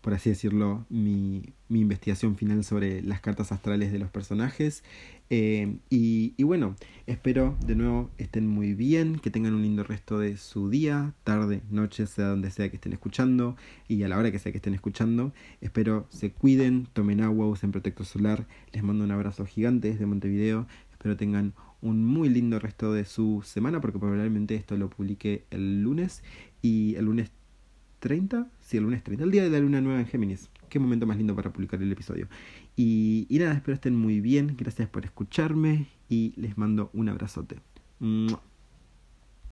por 0.07 0.15
así 0.15 0.31
decirlo, 0.31 0.87
mi, 0.89 1.53
mi, 1.69 1.81
investigación 1.81 2.37
final 2.37 2.63
sobre 2.63 3.03
las 3.03 3.21
cartas 3.21 3.51
astrales 3.51 3.91
de 3.91 3.99
los 3.99 4.09
personajes. 4.09 4.85
Eh, 5.31 5.79
y, 5.91 6.33
y, 6.37 6.45
bueno, 6.45 6.77
espero 7.09 7.57
de 7.67 7.75
nuevo 7.75 8.09
estén 8.17 8.47
muy 8.47 8.73
bien, 8.73 9.19
que 9.19 9.33
tengan 9.33 9.53
un 9.53 9.63
lindo 9.63 9.83
resto 9.83 10.21
de 10.21 10.37
su 10.37 10.71
día, 10.71 11.13
tarde, 11.25 11.61
noche, 11.71 12.07
sea 12.07 12.27
donde 12.27 12.53
sea 12.53 12.69
que 12.69 12.77
estén 12.77 12.93
escuchando 12.93 13.57
y 13.89 14.05
a 14.05 14.09
la 14.09 14.17
hora 14.17 14.31
que 14.31 14.39
sea 14.39 14.53
que 14.53 14.59
estén 14.59 14.75
escuchando. 14.75 15.33
Espero 15.61 16.07
se 16.09 16.31
cuiden, 16.31 16.87
tomen 16.93 17.21
agua, 17.21 17.49
usen 17.49 17.73
protector 17.73 18.07
solar. 18.07 18.47
Les 18.71 18.85
mando 18.85 19.03
un 19.03 19.11
abrazo 19.11 19.45
gigante 19.45 19.91
desde 19.91 20.07
Montevideo. 20.07 20.69
Espero 21.07 21.17
tengan 21.17 21.55
un 21.83 22.05
muy 22.05 22.29
lindo 22.29 22.59
resto 22.59 22.93
de 22.93 23.05
su 23.05 23.41
semana 23.45 23.81
porque 23.81 23.97
probablemente 23.97 24.57
esto 24.57 24.77
lo 24.77 24.91
publique 24.91 25.45
el 25.51 25.81
lunes 25.81 26.25
y 26.63 26.97
el 26.97 27.05
lunes 27.05 27.31
30, 28.01 28.51
sí, 28.59 28.79
el 28.79 28.83
lunes 28.83 29.05
30, 29.05 29.23
el 29.23 29.31
día 29.31 29.45
de 29.45 29.51
la 29.51 29.61
luna 29.61 29.81
nueva 29.81 30.01
en 30.01 30.07
Géminis. 30.07 30.51
Qué 30.69 30.81
momento 30.81 31.07
más 31.07 31.17
lindo 31.17 31.37
para 31.37 31.53
publicar 31.53 31.81
el 31.81 31.93
episodio. 31.93 32.27
Y, 32.75 33.29
y 33.31 33.39
nada, 33.39 33.55
espero 33.55 33.77
estén 33.77 33.95
muy 33.95 34.21
bien, 34.21 34.57
gracias 34.59 34.89
por 34.89 35.05
escucharme 35.05 35.87
y 36.09 36.33
les 36.35 36.59
mando 36.59 36.91
un 36.93 37.09
abrazote. 37.09 37.61